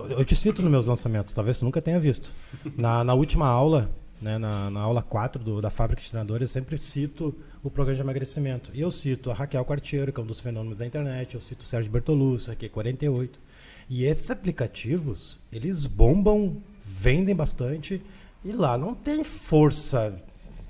Eu 0.09 0.23
te 0.23 0.35
cito 0.35 0.61
nos 0.61 0.71
meus 0.71 0.85
lançamentos, 0.85 1.33
talvez 1.33 1.59
tu 1.59 1.65
nunca 1.65 1.81
tenha 1.81 1.99
visto. 1.99 2.33
Na, 2.77 3.03
na 3.03 3.13
última 3.13 3.47
aula, 3.47 3.89
né, 4.21 4.37
na, 4.37 4.69
na 4.69 4.79
aula 4.79 5.01
4 5.01 5.43
do, 5.43 5.61
da 5.61 5.69
Fábrica 5.69 6.01
de 6.01 6.09
Treinadores, 6.09 6.49
eu 6.49 6.53
sempre 6.53 6.77
cito 6.77 7.35
o 7.61 7.69
programa 7.69 7.95
de 7.95 8.01
emagrecimento. 8.01 8.71
E 8.73 8.81
eu 8.81 8.89
cito 8.89 9.29
a 9.29 9.33
Raquel 9.33 9.65
Quartiero, 9.65 10.13
que 10.13 10.19
é 10.19 10.23
um 10.23 10.25
dos 10.25 10.39
fenômenos 10.39 10.79
da 10.79 10.85
internet, 10.85 11.35
eu 11.35 11.41
cito 11.41 11.63
o 11.63 11.65
Sérgio 11.65 11.91
Bertolucci, 11.91 12.51
é 12.51 12.69
48. 12.69 13.39
E 13.89 14.05
esses 14.05 14.31
aplicativos, 14.31 15.39
eles 15.51 15.85
bombam, 15.85 16.57
vendem 16.85 17.35
bastante, 17.35 18.01
e 18.43 18.51
lá 18.51 18.77
não 18.77 18.95
tem 18.95 19.23
força 19.23 20.21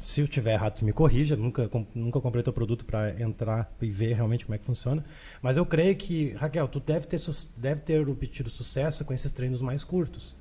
se 0.04 0.20
eu 0.20 0.28
tiver 0.28 0.54
errado, 0.54 0.80
tu 0.80 0.86
me 0.86 0.92
corrija. 0.92 1.36
Nunca, 1.36 1.68
com, 1.70 1.88
nunca 1.96 2.20
comprei 2.20 2.44
teu 2.44 2.52
produto 2.52 2.84
para 2.84 3.20
entrar 3.22 3.74
e 3.82 3.90
ver 3.90 4.14
realmente 4.14 4.46
como 4.46 4.54
é 4.54 4.58
que 4.58 4.66
funciona. 4.66 5.04
Mas 5.42 5.56
eu 5.56 5.66
creio 5.66 5.96
que, 5.96 6.34
Raquel, 6.34 6.68
tu 6.68 6.82
deve 6.82 7.08
ter, 7.08 7.20
deve 7.56 7.82
ter 7.82 8.08
obtido 8.08 8.50
sucesso 8.50 9.06
com 9.06 9.14
esses 9.14 9.32
treinos 9.32 9.62
mais 9.62 9.84
curtos 9.84 10.36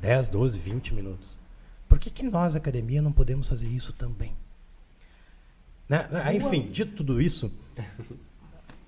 10, 0.00 0.30
12, 0.30 0.58
20 0.58 0.94
minutos. 0.94 1.38
Por 1.88 1.98
que, 1.98 2.10
que 2.10 2.24
nós, 2.24 2.56
academia, 2.56 3.00
não 3.00 3.12
podemos 3.12 3.48
fazer 3.48 3.68
isso 3.68 3.92
também? 3.92 4.34
Né? 5.88 6.06
Enfim, 6.34 6.68
dito 6.70 6.96
tudo 6.96 7.20
isso, 7.20 7.52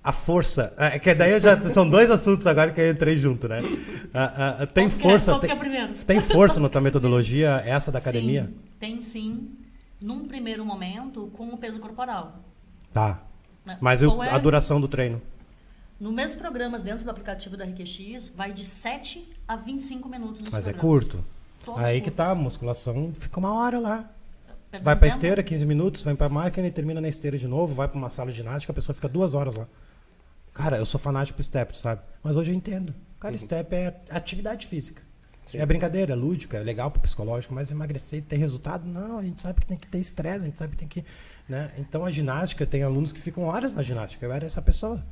a 0.03 0.11
força. 0.11 0.73
É, 0.77 0.99
que 0.99 1.15
daí 1.15 1.39
já 1.39 1.59
são 1.69 1.89
dois 1.89 2.11
assuntos 2.11 2.45
agora 2.45 2.71
que 2.71 2.81
eu 2.81 2.91
entrei 2.91 3.15
junto, 3.15 3.47
né? 3.47 3.61
Uh, 3.61 4.63
uh, 4.63 4.67
tem 4.67 4.89
qual 4.89 4.99
força. 4.99 5.39
Que 5.39 5.47
é, 5.47 5.55
tem, 5.55 5.77
é 5.77 5.87
tem 6.05 6.21
força 6.21 6.59
na 6.59 6.69
tua 6.69 6.81
metodologia 6.81 7.63
essa 7.65 7.91
da 7.91 7.99
academia? 7.99 8.43
Sim, 8.43 8.53
tem 8.77 9.01
sim 9.01 9.61
num 10.01 10.27
primeiro 10.27 10.65
momento, 10.65 11.31
com 11.33 11.49
o 11.49 11.57
peso 11.57 11.79
corporal. 11.79 12.39
Tá. 12.91 13.21
Né? 13.65 13.77
Mas 13.79 14.01
eu, 14.01 14.21
é... 14.23 14.29
a 14.29 14.37
duração 14.37 14.81
do 14.81 14.87
treino? 14.87 15.21
No 15.99 16.11
mesmo 16.11 16.41
programas 16.41 16.81
dentro 16.81 17.03
do 17.03 17.11
aplicativo 17.11 17.55
da 17.55 17.63
RQX, 17.63 18.29
vai 18.35 18.51
de 18.51 18.65
7 18.65 19.29
a 19.47 19.55
25 19.55 20.09
minutos 20.09 20.49
Mas 20.51 20.67
é 20.67 20.73
curto? 20.73 21.23
Todos 21.63 21.83
Aí 21.83 22.01
curtos. 22.01 22.09
que 22.09 22.11
tá, 22.11 22.31
a 22.31 22.35
musculação 22.35 23.13
fica 23.13 23.39
uma 23.39 23.53
hora 23.53 23.77
lá. 23.77 24.09
Perdão 24.71 24.85
vai 24.85 24.95
pra 24.95 25.07
tempo? 25.07 25.15
esteira, 25.15 25.43
15 25.43 25.65
minutos, 25.65 26.01
vai 26.01 26.15
pra 26.15 26.27
máquina 26.27 26.67
e 26.67 26.71
termina 26.71 26.99
na 26.99 27.07
esteira 27.07 27.37
de 27.37 27.47
novo, 27.47 27.75
vai 27.75 27.87
pra 27.87 27.97
uma 27.97 28.09
sala 28.09 28.31
de 28.31 28.37
ginástica, 28.37 28.71
a 28.71 28.73
pessoa 28.73 28.95
fica 28.95 29.07
duas 29.07 29.35
horas 29.35 29.55
lá. 29.55 29.67
Cara, 30.53 30.77
eu 30.77 30.85
sou 30.85 30.99
fanático 30.99 31.35
pro 31.35 31.43
step, 31.43 31.77
sabe? 31.77 32.01
Mas 32.23 32.35
hoje 32.35 32.51
eu 32.51 32.55
entendo. 32.55 32.95
Cara, 33.19 33.33
uhum. 33.33 33.37
step 33.37 33.75
é 33.75 34.01
atividade 34.09 34.65
física. 34.65 35.03
Sim. 35.51 35.57
É 35.57 35.65
brincadeira, 35.65 36.13
é 36.13 36.15
lúdica, 36.15 36.57
é 36.57 36.63
legal 36.63 36.89
pro 36.89 37.01
psicológico, 37.01 37.53
mas 37.53 37.69
emagrecer 37.71 38.19
e 38.19 38.21
ter 38.21 38.37
resultado, 38.37 38.87
não, 38.87 39.19
a 39.19 39.21
gente 39.21 39.41
sabe 39.41 39.59
que 39.59 39.67
tem 39.67 39.77
que 39.77 39.87
ter 39.87 39.99
estresse, 39.99 40.43
a 40.43 40.47
gente 40.47 40.57
sabe 40.57 40.71
que 40.71 40.77
tem 40.77 40.87
que. 40.87 41.03
Né? 41.47 41.71
Então 41.77 42.05
a 42.05 42.09
ginástica, 42.09 42.65
tem 42.65 42.83
alunos 42.83 43.11
que 43.11 43.19
ficam 43.19 43.43
horas 43.43 43.73
na 43.73 43.83
ginástica, 43.83 44.25
eu 44.25 44.31
era 44.31 44.45
essa 44.45 44.61
pessoa. 44.61 45.03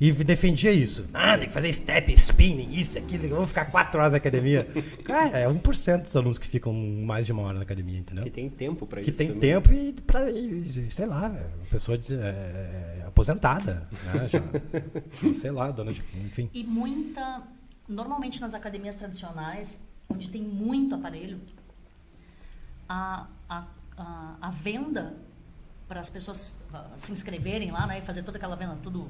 E 0.00 0.10
defendia 0.10 0.72
isso. 0.72 1.06
Ah, 1.12 1.36
tem 1.36 1.46
que 1.48 1.54
fazer 1.54 1.72
step, 1.72 2.12
spinning, 2.14 2.72
isso, 2.72 2.96
aquilo, 2.98 3.24
eu 3.24 3.36
vou 3.36 3.46
ficar 3.46 3.66
quatro 3.66 4.00
horas 4.00 4.12
na 4.12 4.18
academia. 4.18 4.68
Cara, 5.04 5.38
é 5.38 5.48
1% 5.48 6.02
dos 6.02 6.16
alunos 6.16 6.38
que 6.38 6.46
ficam 6.46 6.72
mais 6.72 7.26
de 7.26 7.32
uma 7.32 7.42
hora 7.42 7.54
na 7.54 7.62
academia, 7.62 7.98
entendeu? 7.98 8.22
Que 8.24 8.30
tem 8.30 8.48
tempo 8.48 8.86
para 8.86 9.00
isso. 9.00 9.10
Que 9.10 9.16
tem 9.16 9.28
também. 9.28 9.40
tempo 9.40 9.72
e, 9.72 9.92
pra, 9.92 10.30
e, 10.30 10.88
sei 10.90 11.06
lá, 11.06 11.26
a 11.26 11.70
pessoa 11.70 11.98
é, 11.98 12.14
é, 12.14 13.04
aposentada, 13.06 13.88
né? 14.06 14.28
Já, 14.28 14.42
sei 15.34 15.50
lá, 15.50 15.70
dona 15.70 15.92
de. 15.92 16.02
Enfim. 16.24 16.48
E 16.52 16.64
muita 16.64 17.42
normalmente 17.92 18.40
nas 18.40 18.54
academias 18.54 18.96
tradicionais, 18.96 19.86
onde 20.08 20.30
tem 20.30 20.42
muito 20.42 20.94
aparelho, 20.94 21.40
a, 22.88 23.26
a, 23.48 23.64
a, 23.96 24.34
a 24.40 24.50
venda 24.50 25.14
para 25.88 26.00
as 26.00 26.10
pessoas 26.10 26.62
ah, 26.72 26.90
se 26.96 27.12
inscreverem 27.12 27.70
lá 27.70 27.86
né, 27.86 27.98
e 27.98 28.02
fazer 28.02 28.22
toda 28.22 28.36
aquela 28.38 28.56
venda, 28.56 28.78
tudo 28.82 29.08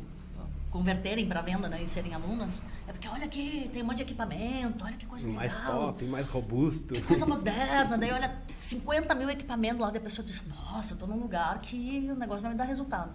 converterem 0.73 1.29
para 1.29 1.43
venda 1.43 1.69
né, 1.69 1.83
e 1.83 1.87
serem 1.87 2.15
alunas, 2.15 2.63
é 2.89 2.93
porque 2.93 3.07
olha 3.07 3.27
aqui, 3.27 3.69
tem 3.73 3.83
um 3.83 3.87
monte 3.87 3.99
de 3.99 4.05
equipamento, 4.05 4.83
olha 4.85 4.97
que 4.97 5.05
coisa 5.05 5.29
mais 5.29 5.55
legal. 5.55 5.73
Mais 5.73 5.85
top, 5.85 6.05
mais 6.07 6.27
robusto. 6.27 6.95
Que 6.95 7.03
coisa 7.03 7.27
moderna, 7.27 7.99
daí 7.99 8.11
olha 8.11 8.39
50 8.59 9.15
mil 9.15 9.29
equipamentos 9.29 9.81
lá, 9.81 9.91
daí 9.91 9.99
a 9.99 10.01
pessoa 10.01 10.27
diz, 10.27 10.41
nossa, 10.49 10.95
estou 10.95 11.07
num 11.07 11.19
lugar 11.19 11.61
que 11.61 12.09
o 12.11 12.17
negócio 12.17 12.43
vai 12.43 12.53
me 12.53 12.57
dar 12.57 12.65
resultado. 12.65 13.13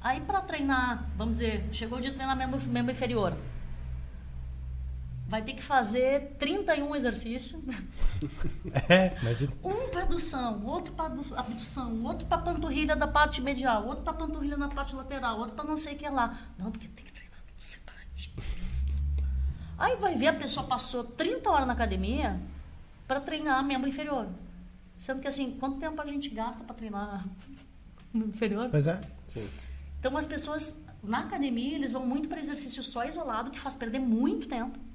Aí 0.00 0.20
para 0.20 0.40
treinar, 0.40 1.10
vamos 1.16 1.34
dizer, 1.34 1.68
chegou 1.72 1.98
o 1.98 2.00
dia 2.00 2.10
de 2.10 2.16
treinar 2.16 2.36
membro, 2.36 2.60
membro 2.68 2.92
inferior, 2.92 3.36
vai 5.28 5.42
ter 5.42 5.54
que 5.54 5.62
fazer 5.62 6.36
31 6.38 6.94
exercícios. 6.96 7.60
É, 8.88 9.14
imagina. 9.20 9.52
Um 9.62 9.90
para 9.90 10.02
adução, 10.02 10.64
outro 10.64 10.94
para 10.94 11.12
abdução, 11.36 12.02
outro 12.02 12.26
para 12.26 12.38
panturrilha 12.38 12.96
da 12.96 13.06
parte 13.06 13.42
medial, 13.42 13.86
outro 13.86 14.04
para 14.04 14.14
panturrilha 14.14 14.56
na 14.56 14.68
parte 14.68 14.96
lateral, 14.96 15.38
outro 15.38 15.54
para 15.54 15.66
não 15.66 15.76
sei 15.76 15.94
o 15.94 15.98
que 15.98 16.08
lá. 16.08 16.38
Não, 16.58 16.70
porque 16.70 16.88
tem 16.88 17.04
que 17.04 17.12
treinar 17.12 17.38
tudo 17.46 17.60
separadinho. 17.60 18.32
Aí 19.76 19.96
vai 19.96 20.14
ver 20.14 20.28
a 20.28 20.32
pessoa 20.32 20.66
passou 20.66 21.04
30 21.04 21.50
horas 21.50 21.66
na 21.66 21.74
academia 21.74 22.40
para 23.06 23.20
treinar 23.20 23.62
membro 23.62 23.86
inferior. 23.86 24.28
Sendo 24.98 25.20
que 25.20 25.28
assim, 25.28 25.52
quanto 25.58 25.78
tempo 25.78 26.00
a 26.00 26.06
gente 26.06 26.30
gasta 26.30 26.64
para 26.64 26.74
treinar 26.74 27.22
membro 28.14 28.30
inferior? 28.30 28.70
Pois 28.70 28.86
é. 28.86 28.98
Sim. 29.26 29.46
Então 30.00 30.16
as 30.16 30.24
pessoas 30.24 30.82
na 31.02 31.20
academia, 31.20 31.74
eles 31.74 31.92
vão 31.92 32.06
muito 32.06 32.28
para 32.28 32.38
exercício 32.38 32.82
só 32.82 33.04
isolado, 33.04 33.50
que 33.50 33.60
faz 33.60 33.76
perder 33.76 33.98
muito 33.98 34.48
tempo 34.48 34.85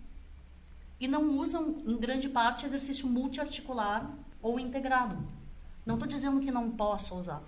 e 1.02 1.08
não 1.08 1.40
usam, 1.40 1.78
em 1.86 1.98
grande 1.98 2.30
parte, 2.30 2.64
exercício 2.64 3.08
multiarticular 3.08 4.16
ou 4.40 4.60
integrado. 4.60 5.18
Não 5.84 5.96
estou 5.96 6.08
dizendo 6.08 6.40
que 6.40 6.52
não 6.52 6.70
possa 6.70 7.16
usar. 7.16 7.42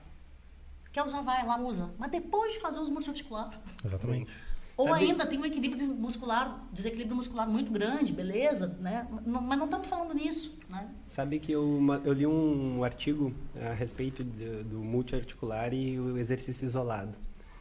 Quer 0.92 1.04
usar, 1.04 1.22
vai 1.22 1.46
lá, 1.46 1.56
usa. 1.58 1.92
Mas 2.00 2.10
depois 2.10 2.54
de 2.54 2.60
fazer 2.60 2.80
os 2.80 2.90
multiarticulares. 2.90 3.58
Exatamente. 3.86 4.32
Ou 4.76 4.88
Sabe... 4.88 5.06
ainda 5.06 5.28
tem 5.28 5.38
um 5.38 5.46
equilíbrio 5.46 5.88
muscular, 5.90 6.68
desequilíbrio 6.74 7.16
muscular 7.16 7.48
muito 7.48 7.72
grande, 7.72 8.12
beleza, 8.12 8.76
né? 8.80 9.08
mas 9.24 9.60
não 9.60 9.66
estamos 9.66 9.88
falando 9.88 10.16
nisso, 10.16 10.58
né? 10.68 10.90
Sabe 11.06 11.38
que 11.38 11.52
eu, 11.52 11.80
eu 12.04 12.14
li 12.14 12.26
um 12.26 12.84
artigo 12.84 13.32
a 13.56 13.74
respeito 13.74 14.24
de, 14.24 14.64
do 14.64 14.80
multiarticular 14.80 15.72
e 15.76 16.00
o 16.00 16.18
exercício 16.18 16.66
isolado. 16.66 17.20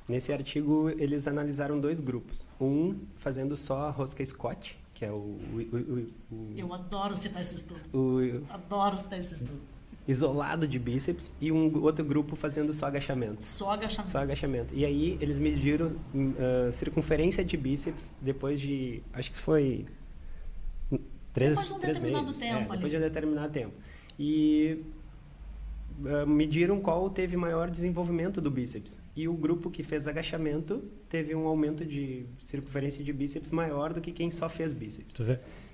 Nesse 0.09 0.33
artigo, 0.33 0.88
eles 0.88 1.28
analisaram 1.28 1.78
dois 1.78 2.00
grupos. 2.00 2.46
Um 2.59 2.98
fazendo 3.16 3.59
só 3.59 3.90
rosca 3.90 4.24
Scott, 4.24 4.82
que 5.02 5.06
é 5.06 5.10
o, 5.10 5.16
o, 5.16 6.08
o, 6.30 6.54
Eu 6.56 6.72
adoro 6.72 7.16
citar 7.16 7.40
esse 7.40 7.56
estudo. 7.56 7.80
O, 7.92 8.46
adoro 8.48 8.96
citar 8.96 9.18
esse 9.18 9.34
estudo. 9.34 9.60
Isolado 10.06 10.66
de 10.66 10.78
bíceps 10.78 11.34
e 11.40 11.50
um 11.50 11.82
outro 11.82 12.04
grupo 12.04 12.36
fazendo 12.36 12.72
só 12.72 12.86
agachamento. 12.86 13.42
Só 13.42 13.72
agachamento. 13.72 14.08
Só 14.08 14.18
agachamento. 14.18 14.74
E 14.74 14.84
aí 14.84 15.18
eles 15.20 15.40
mediram 15.40 15.88
uh, 15.88 16.70
circunferência 16.70 17.44
de 17.44 17.56
bíceps 17.56 18.12
depois 18.20 18.60
de. 18.60 19.02
Acho 19.12 19.32
que 19.32 19.38
foi. 19.38 19.86
Três, 21.32 21.50
depois 21.50 21.66
de 21.66 21.74
um 21.74 21.78
três 21.80 21.96
determinado 21.96 22.26
meses. 22.26 22.40
tempo. 22.40 22.72
É, 22.72 22.76
depois 22.76 22.92
de 22.92 22.96
um 22.96 23.00
determinado 23.00 23.52
tempo. 23.52 23.74
E 24.18 24.84
uh, 26.04 26.26
mediram 26.26 26.80
qual 26.80 27.08
teve 27.10 27.36
maior 27.36 27.70
desenvolvimento 27.70 28.40
do 28.40 28.50
bíceps. 28.50 28.98
E 29.16 29.28
o 29.28 29.34
grupo 29.34 29.70
que 29.70 29.82
fez 29.82 30.06
agachamento 30.06 30.82
teve 31.08 31.34
um 31.34 31.46
aumento 31.46 31.84
de 31.84 32.26
circunferência 32.44 33.04
de 33.04 33.12
bíceps 33.12 33.52
maior 33.52 33.92
do 33.92 34.00
que 34.00 34.12
quem 34.12 34.30
só 34.30 34.48
fez 34.48 34.74
bíceps. 34.74 35.14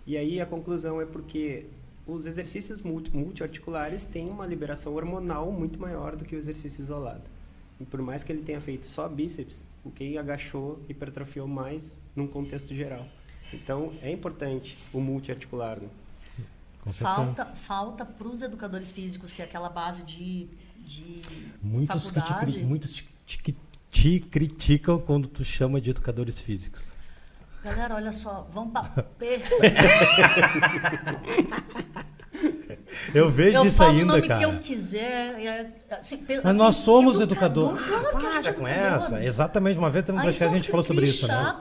E 0.06 0.16
aí 0.16 0.40
a 0.40 0.46
conclusão 0.46 1.00
é 1.00 1.06
porque 1.06 1.66
os 2.06 2.26
exercícios 2.26 2.82
multi 2.82 3.14
multiarticulares 3.14 4.04
têm 4.04 4.28
uma 4.30 4.46
liberação 4.46 4.94
hormonal 4.94 5.52
muito 5.52 5.78
maior 5.78 6.16
do 6.16 6.24
que 6.24 6.34
o 6.34 6.38
exercício 6.38 6.82
isolado. 6.82 7.24
E 7.80 7.84
por 7.84 8.00
mais 8.00 8.24
que 8.24 8.32
ele 8.32 8.42
tenha 8.42 8.60
feito 8.60 8.86
só 8.86 9.08
bíceps, 9.08 9.64
o 9.84 9.90
quem 9.90 10.18
agachou 10.18 10.80
hipertrofiou 10.88 11.46
mais 11.46 12.00
num 12.16 12.26
contexto 12.26 12.74
geral. 12.74 13.06
Então 13.52 13.92
é 14.02 14.10
importante 14.10 14.76
o 14.92 15.00
multiarticular. 15.00 15.78
Né? 15.80 15.88
Com 16.82 16.92
Falta, 16.92 17.44
falta 17.46 18.04
para 18.04 18.28
os 18.28 18.40
educadores 18.42 18.92
físicos, 18.92 19.32
que 19.32 19.42
é 19.42 19.44
aquela 19.44 19.68
base 19.68 20.04
de, 20.04 20.48
de 20.78 21.20
Muitos 21.62 22.10
que 22.10 22.20
te, 22.22 22.58
muitos 22.64 22.92
te, 22.92 23.06
te- 23.42 23.58
te 23.90 24.20
criticam 24.20 24.98
quando 24.98 25.28
tu 25.28 25.44
chama 25.44 25.80
de 25.80 25.90
educadores 25.90 26.40
físicos. 26.40 26.92
Galera, 27.64 27.96
olha 27.96 28.12
só, 28.12 28.48
vamos 28.52 28.72
para. 28.72 29.04
Eu 33.14 33.30
vejo 33.30 33.56
Eu 33.58 33.64
isso 33.64 33.76
falo 33.76 33.90
o 33.90 34.00
ainda, 34.00 34.14
nome 34.16 34.28
cara. 34.28 34.38
que 34.40 34.44
eu 34.46 34.58
quiser. 34.60 35.40
é, 35.44 35.72
assim, 35.90 36.18
pe- 36.18 36.36
Mas 36.36 36.46
assim, 36.46 36.58
nós 36.58 36.76
somos 36.76 37.20
educador. 37.20 37.76
que 37.76 37.82
a 38.26 38.30
gente 38.32 38.42
Para 38.42 38.50
é 38.50 38.52
com 38.52 38.68
educador. 38.68 38.68
essa. 38.68 39.24
Exatamente. 39.24 39.78
Uma 39.78 39.90
vez 39.90 40.04
teve 40.04 40.16
um 40.18 40.20
podcast 40.20 40.44
são 40.44 40.52
a 40.52 40.54
gente 40.56 40.70
falou 40.70 40.84
sobre 40.84 41.04
isso, 41.04 41.26
né? 41.26 41.56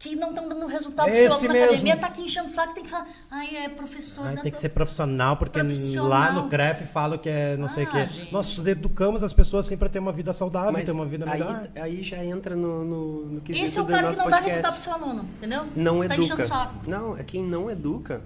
Que 0.00 0.16
não 0.16 0.30
estão 0.30 0.48
dando 0.48 0.66
resultado 0.66 1.08
pro 1.08 1.14
Esse 1.14 1.24
seu 1.24 1.32
aluno 1.34 1.48
na 1.48 1.52
mesmo. 1.52 1.66
academia, 1.66 1.96
tá 1.98 2.06
aqui 2.06 2.22
enchendo 2.22 2.46
o 2.46 2.50
saco, 2.50 2.72
tem 2.72 2.84
que 2.84 2.88
falar, 2.88 3.06
ai, 3.30 3.54
é 3.54 3.68
professor. 3.68 4.26
Ai, 4.26 4.34
né, 4.36 4.40
tem 4.42 4.50
que 4.50 4.58
ser 4.58 4.70
profissional, 4.70 5.36
porque 5.36 5.58
Profissional. 5.60 6.08
lá 6.08 6.32
no 6.32 6.48
CREF 6.48 6.86
falam 6.86 7.18
que 7.18 7.28
é 7.28 7.54
não 7.58 7.68
sei 7.68 7.84
o 7.84 7.88
Ah, 7.88 7.90
quê. 7.90 8.08
gente. 8.08 8.32
Nós 8.32 8.66
educamos 8.66 9.22
as 9.22 9.34
pessoas 9.34 9.66
assim 9.66 9.76
para 9.76 9.90
ter 9.90 9.98
uma 9.98 10.10
vida 10.10 10.32
saudável, 10.32 10.72
Mas 10.72 10.86
ter 10.86 10.92
uma 10.92 11.04
vida 11.04 11.26
melhor. 11.26 11.68
aí, 11.74 11.82
aí 11.82 12.02
já 12.02 12.24
entra 12.24 12.56
no, 12.56 12.82
no, 12.82 13.26
no 13.26 13.40
quesito 13.42 13.62
Esse 13.64 13.78
é 13.78 13.82
o 13.82 13.86
cara 13.86 14.08
que 14.10 14.16
não 14.16 14.24
dá 14.24 14.38
podcast. 14.38 14.48
resultado 14.48 14.72
pro 14.72 14.82
seu 14.82 14.92
aluno, 14.94 15.28
entendeu? 15.36 15.66
Não 15.76 15.98
tá 16.08 16.14
enchendo 16.16 16.24
educa. 16.24 16.42
o 16.42 16.46
saco. 16.46 16.74
Não, 16.90 17.18
é 17.18 17.22
quem 17.22 17.42
não 17.44 17.70
educa. 17.70 18.22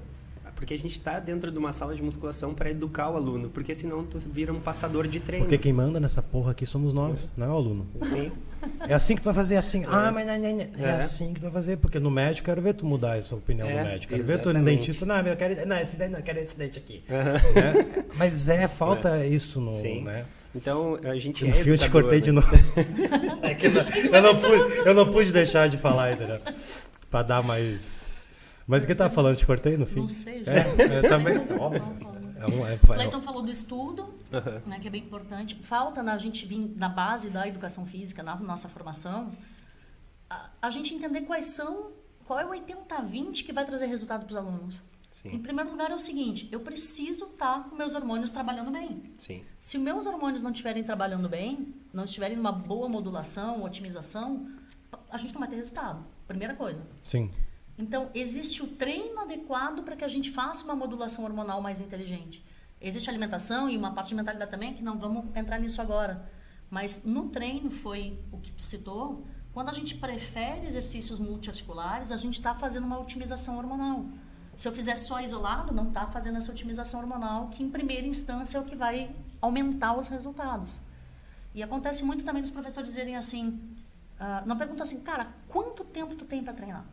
Porque 0.55 0.75
a 0.75 0.79
gente 0.79 0.97
está 0.99 1.19
dentro 1.21 1.51
de 1.51 1.59
uma 1.59 1.73
sala 1.73 1.95
de 1.95 2.03
musculação 2.03 2.55
para 2.55 2.71
educar 2.71 3.11
o 3.11 3.17
aluno. 3.17 3.49
Porque 3.51 3.75
senão 3.75 4.05
tu 4.05 4.19
vira 4.19 4.53
um 4.53 4.61
passador 4.61 5.07
de 5.09 5.21
treino. 5.21 5.45
Porque 5.47 5.59
quem 5.59 5.73
manda 5.73 5.99
nessa 6.01 6.23
porra 6.23 6.53
aqui 6.53 6.65
somos 6.65 6.93
nós, 6.93 7.31
não 7.37 7.47
é 7.47 7.51
o 7.51 7.53
aluno. 7.53 7.87
Sim. 8.03 8.31
É 8.89 8.95
assim 8.95 9.15
que 9.15 9.21
tu 9.21 9.27
vai 9.27 9.35
fazer, 9.35 9.57
é 9.57 9.59
assim. 9.59 9.85
Ah, 9.87 10.11
mas 10.11 10.27
não, 10.27 10.39
não, 10.39 10.53
não. 10.57 10.61
É, 10.87 10.89
É. 10.89 10.91
assim 10.93 11.35
que 11.35 11.41
tu 11.41 11.43
vai 11.43 11.53
fazer. 11.53 11.77
Porque 11.77 11.99
no 12.01 12.11
médico, 12.11 12.47
quero 12.47 12.63
ver 12.63 12.73
tu 12.75 12.87
mudar 12.87 13.19
essa 13.19 13.35
opinião 13.35 13.69
É, 13.69 13.83
do 13.83 13.89
médico. 13.91 14.13
Quero 14.15 14.25
ver 14.25 14.39
tu 14.39 14.45
no 14.47 14.51
exatamente. 14.53 14.79
dentista. 14.81 15.05
Não, 15.05 15.17
eu 15.21 15.37
quero, 15.37 15.67
não, 15.67 15.77
esse 15.79 15.97
daí 15.97 16.09
não, 16.09 16.19
eu 16.19 16.25
quero 16.25 16.39
esse 16.39 16.57
dente 16.57 16.79
aqui. 16.79 17.05
Né? 17.09 18.05
Mas 18.17 18.49
é, 18.49 18.67
falta 18.69 19.27
isso 19.27 19.61
no. 19.61 19.73
Sim. 19.73 20.03
Né? 20.05 20.25
Então, 20.55 20.99
a 21.05 21.17
gente 21.17 21.45
No 21.45 21.51
é 21.51 21.55
fio 21.55 21.75
eu 21.75 21.79
te 21.79 21.91
cortei 21.91 22.21
né? 22.21 22.25
de 22.25 22.33
novo. 22.33 22.49
É 23.43 23.55
que 23.55 23.69
não- 23.69 23.83
eu, 23.83 24.23
não 24.23 24.31
pude, 24.35 24.89
eu 24.89 24.95
não 24.95 25.13
pude 25.13 25.31
deixar 25.33 25.69
de 25.69 25.77
falar, 25.77 26.13
entendeu? 26.15 26.39
Pra 27.11 27.23
dar 27.23 27.43
mais. 27.43 28.04
Mas 28.67 28.85
o 28.85 28.87
que 28.87 28.95
tá 28.95 29.11
falando? 29.11 29.37
Te 29.37 29.47
cortei 29.47 29.77
no 29.77 29.87
fim? 29.87 30.01
Não 30.01 30.09
sei, 30.09 30.45
já. 30.45 30.53
É, 30.53 30.65
eu 30.99 31.09
também. 31.09 31.37
Óbvio. 31.59 31.83
É 32.37 32.47
um, 32.47 32.67
é, 32.67 32.75
O 32.75 32.87
Cleiton 32.87 33.23
falou 33.23 33.43
do 33.43 33.51
estudo, 33.51 34.15
Aham. 34.33 34.63
né, 34.67 34.79
que 34.81 34.87
é 34.89 34.91
bem 34.91 35.03
importante. 35.03 35.55
Falta 35.57 36.03
na 36.03 36.17
gente 36.19 36.45
vir 36.47 36.75
na 36.77 36.89
base 36.89 37.31
da 37.31 37.47
educação 37.49 37.87
física, 37.87 38.23
na 38.23 38.37
nossa 38.37 38.69
formação, 38.69 39.33
a, 40.29 40.51
a 40.61 40.71
gente 40.71 40.95
entender 40.95 41.23
quais 41.23 41.47
são, 41.47 41.93
qual 42.27 42.39
é 42.41 42.45
o 42.45 42.51
80-20 42.51 43.45
que 43.45 43.53
vai 43.53 43.65
trazer 43.65 43.87
resultado 43.87 44.21
para 44.27 44.31
os 44.31 44.37
alunos. 44.37 44.83
Em 45.25 45.31
Sim, 45.31 45.39
primeiro 45.39 45.71
lugar 45.71 45.93
é 45.93 45.95
o 45.95 45.99
seguinte, 45.99 46.49
eu 46.51 46.59
preciso 46.59 47.27
estar 47.27 47.69
com 47.71 47.77
meus 47.77 47.95
hormônios 47.95 48.33
trabalhando 48.33 48.73
bem. 48.73 49.13
sim. 49.17 49.45
Se 49.61 49.77
os 49.77 49.83
meus 49.83 50.07
hormônios 50.07 50.43
não 50.43 50.51
estiverem 50.51 50.83
trabalhando 50.83 51.29
bem, 51.29 51.73
não 51.93 52.03
estiverem 52.03 52.37
numa 52.37 52.51
boa 52.51 52.89
modulação, 52.89 53.63
otimização, 53.63 54.49
a 55.09 55.17
gente 55.17 55.33
não 55.33 55.39
vai 55.39 55.49
ter 55.49 55.55
resultado. 55.55 56.05
Primeira 56.27 56.55
coisa. 56.55 56.85
Sim. 57.05 57.31
Então, 57.77 58.11
existe 58.15 58.63
o 58.63 58.69
treino 58.69 59.19
adequado 59.19 59.83
para 59.83 59.97
que 59.97 60.05
a 60.05 60.09
gente 60.09 60.31
faça 60.31 60.65
uma 60.65 60.77
modulação 60.77 61.25
hormonal 61.25 61.61
mais 61.61 61.81
inteligente. 61.81 62.45
Existe 62.81 63.11
alimentação 63.11 63.69
e 63.69 63.77
uma 63.77 63.93
parte 63.93 64.09
de 64.09 64.15
mentalidade 64.15 64.51
também, 64.51 64.75
que 64.75 64.83
não 64.83 64.99
vamos 64.99 65.25
entrar 65.37 65.59
nisso 65.59 65.81
agora. 65.81 66.31
Mas 66.71 67.05
no 67.05 67.29
treino, 67.29 67.71
foi 67.71 68.19
o 68.31 68.39
que 68.39 68.53
tu 68.53 68.65
citou, 68.65 69.25
quando 69.55 69.69
a 69.69 69.73
gente 69.73 69.95
prefere 69.95 70.67
exercícios 70.67 71.21
multiarticulares, 71.21 72.11
a 72.11 72.17
gente 72.17 72.35
está 72.35 72.53
fazendo 72.53 72.85
uma 72.85 72.99
otimização 72.99 73.57
hormonal. 73.57 74.05
Se 74.57 74.67
eu 74.67 74.73
fizer 74.73 74.97
só 74.97 75.21
isolado, 75.21 75.73
não 75.73 75.89
está 75.89 76.07
fazendo 76.09 76.39
essa 76.39 76.51
otimização 76.51 77.01
hormonal, 77.01 77.49
que 77.49 77.63
em 77.63 77.71
primeira 77.71 78.07
instância 78.07 78.59
é 78.59 78.61
o 78.61 78.65
que 78.65 78.75
vai 78.75 79.15
aumentar 79.41 79.97
os 79.97 80.09
resultados. 80.09 80.81
E 81.55 81.63
acontece 81.63 82.05
muito 82.05 82.25
também 82.25 82.43
dos 82.43 82.51
professores 82.51 82.89
dizerem 82.89 83.17
assim, 83.17 83.61
ah, 84.19 84.43
não 84.45 84.57
pergunta 84.57 84.83
assim, 84.83 85.01
cara, 85.01 85.29
quanto 85.49 85.85
tempo 85.85 86.17
tu 86.17 86.25
tem 86.25 86.43
para 86.43 86.53
treinar? 86.53 86.85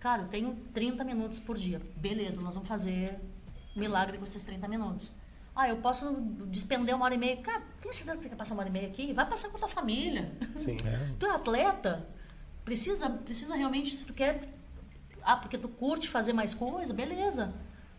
Cara, 0.00 0.22
eu 0.22 0.28
tenho 0.28 0.56
30 0.72 1.02
minutos 1.04 1.40
por 1.40 1.56
dia. 1.56 1.80
Beleza, 1.96 2.40
nós 2.40 2.54
vamos 2.54 2.68
fazer 2.68 3.18
milagre 3.74 4.18
com 4.18 4.24
esses 4.24 4.42
30 4.42 4.68
minutos. 4.68 5.12
Ah, 5.54 5.68
eu 5.68 5.78
posso 5.78 6.12
despender 6.46 6.94
uma 6.94 7.04
hora 7.04 7.14
e 7.14 7.18
meia. 7.18 7.36
Cara, 7.38 7.62
tem 7.80 7.92
certeza 7.92 8.16
que 8.16 8.22
você 8.22 8.28
quer 8.28 8.36
passar 8.36 8.54
uma 8.54 8.60
hora 8.60 8.68
e 8.68 8.72
meia 8.72 8.86
aqui? 8.86 9.12
Vai 9.12 9.28
passar 9.28 9.48
com 9.48 9.56
a 9.56 9.60
tua 9.60 9.68
família. 9.68 10.30
Sim. 10.56 10.76
Tu 11.18 11.26
é 11.26 11.30
atleta? 11.30 12.06
Precisa, 12.64 13.08
precisa 13.10 13.56
realmente, 13.56 13.96
se 13.96 14.06
tu 14.06 14.12
quer... 14.12 14.48
Ah, 15.22 15.36
porque 15.36 15.58
tu 15.58 15.68
curte 15.68 16.08
fazer 16.08 16.32
mais 16.32 16.54
coisa? 16.54 16.94
Beleza. 16.94 17.52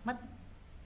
Mas 0.05 0.17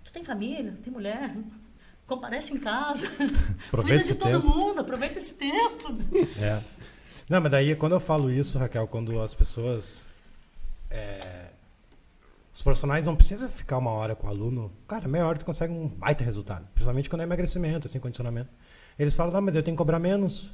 tu 0.04 0.12
tem 0.12 0.24
família, 0.24 0.76
tem 0.84 0.92
mulher, 0.92 1.36
comparece 2.08 2.56
em 2.56 2.60
casa. 2.60 3.08
Cuida 3.70 4.00
de 4.00 4.16
todo 4.16 4.42
tempo. 4.42 4.48
mundo, 4.48 4.82
aproveita 4.82 5.20
esse 5.20 5.36
tempo. 5.36 5.90
É. 6.42 6.60
Não, 7.30 7.40
mas 7.40 7.52
daí 7.52 7.76
quando 7.76 7.94
eu 7.94 8.00
falo 8.00 8.32
isso, 8.32 8.58
Raquel, 8.58 8.88
quando 8.88 9.22
as 9.22 9.34
pessoas. 9.36 10.12
É, 10.94 11.50
os 12.54 12.62
profissionais 12.62 13.06
não 13.06 13.16
precisam 13.16 13.50
ficar 13.50 13.80
uma 13.80 13.92
hora 13.92 14.16
com 14.16 14.28
o 14.28 14.30
aluno. 14.30 14.72
Cara, 14.88 15.08
meia 15.08 15.26
hora 15.26 15.40
tu 15.40 15.46
consegue 15.46 15.74
um 15.74 15.88
baita 15.88 16.24
resultado. 16.24 16.68
Principalmente 16.76 17.10
quando 17.10 17.22
é 17.22 17.24
emagrecimento, 17.24 17.88
assim, 17.88 18.00
condicionamento. 18.00 18.50
Eles 18.98 19.16
falam, 19.16 19.36
ah, 19.36 19.42
mas 19.42 19.56
eu 19.56 19.64
tenho 19.64 19.76
que 19.76 19.80
cobrar 19.80 19.98
menos. 19.98 20.54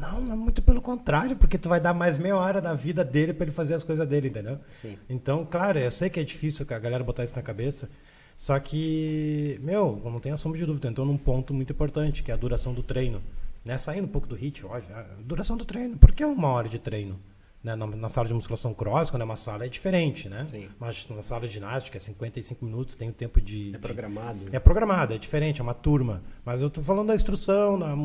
Não, 0.00 0.20
não, 0.20 0.36
muito 0.36 0.62
pelo 0.62 0.80
contrário, 0.80 1.36
porque 1.36 1.58
tu 1.58 1.68
vai 1.68 1.80
dar 1.80 1.92
mais 1.92 2.16
meia 2.16 2.36
hora 2.36 2.60
da 2.60 2.74
vida 2.74 3.04
dele 3.04 3.32
para 3.32 3.44
ele 3.44 3.52
fazer 3.52 3.74
as 3.74 3.82
coisas 3.82 4.06
dele, 4.08 4.28
entendeu? 4.28 4.58
Sim. 4.70 4.96
Então, 5.08 5.44
claro, 5.44 5.78
eu 5.78 5.90
sei 5.90 6.10
que 6.10 6.20
é 6.20 6.24
difícil 6.24 6.66
a 6.68 6.78
galera 6.78 7.04
botar 7.04 7.24
isso 7.24 7.36
na 7.36 7.42
cabeça, 7.42 7.88
só 8.36 8.58
que, 8.58 9.58
meu, 9.62 10.00
não 10.04 10.20
tenha 10.20 10.36
sombra 10.36 10.58
de 10.58 10.66
dúvida, 10.66 10.88
entrou 10.88 11.06
num 11.06 11.16
ponto 11.16 11.54
muito 11.54 11.72
importante, 11.72 12.22
que 12.22 12.30
é 12.30 12.34
a 12.34 12.36
duração 12.36 12.74
do 12.74 12.82
treino. 12.82 13.22
Né? 13.64 13.78
Saindo 13.78 14.04
um 14.04 14.10
pouco 14.10 14.26
do 14.26 14.34
hit, 14.34 14.64
ó, 14.66 14.78
já, 14.80 15.06
duração 15.20 15.56
do 15.56 15.64
treino. 15.64 15.96
Por 15.96 16.12
que 16.12 16.24
uma 16.24 16.48
hora 16.48 16.68
de 16.68 16.78
treino? 16.78 17.18
Né? 17.66 17.74
Na, 17.74 17.84
na 17.84 18.08
sala 18.08 18.28
de 18.28 18.32
musculação 18.34 18.72
cross, 18.72 19.10
quando 19.10 19.22
é 19.22 19.24
uma 19.24 19.34
sala, 19.36 19.66
é 19.66 19.68
diferente, 19.68 20.28
né? 20.28 20.46
Sim. 20.46 20.68
Mas 20.78 21.04
na 21.10 21.20
sala 21.20 21.48
de 21.48 21.52
ginástica, 21.54 21.96
é 21.96 22.00
55 22.00 22.64
minutos, 22.64 22.94
tem 22.94 23.08
o 23.08 23.12
tempo 23.12 23.40
de... 23.40 23.70
É 23.70 23.72
de- 23.72 23.78
programado. 23.78 24.38
é 24.52 24.58
programado, 24.60 25.14
é 25.14 25.18
diferente, 25.18 25.60
é 25.60 25.64
uma 25.64 25.74
turma. 25.74 26.22
Mas 26.44 26.62
eu 26.62 26.70
tô 26.70 26.80
falando 26.80 27.08
da 27.08 27.14
instrução, 27.16 27.76
na- 27.76 27.96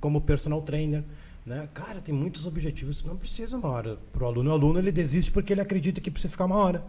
como 0.00 0.20
personal 0.20 0.62
trainer. 0.62 1.02
Né? 1.44 1.68
Cara, 1.74 2.00
tem 2.00 2.14
muitos 2.14 2.46
objetivos, 2.46 3.02
não 3.02 3.16
precisa 3.16 3.56
uma 3.56 3.68
hora. 3.68 3.98
Pro 4.12 4.24
aluno, 4.24 4.50
o 4.50 4.52
aluno 4.52 4.78
ele 4.78 4.92
desiste 4.92 5.32
porque 5.32 5.52
ele 5.52 5.62
acredita 5.62 6.00
que 6.00 6.12
precisa 6.12 6.30
ficar 6.30 6.44
uma 6.44 6.56
hora. 6.56 6.84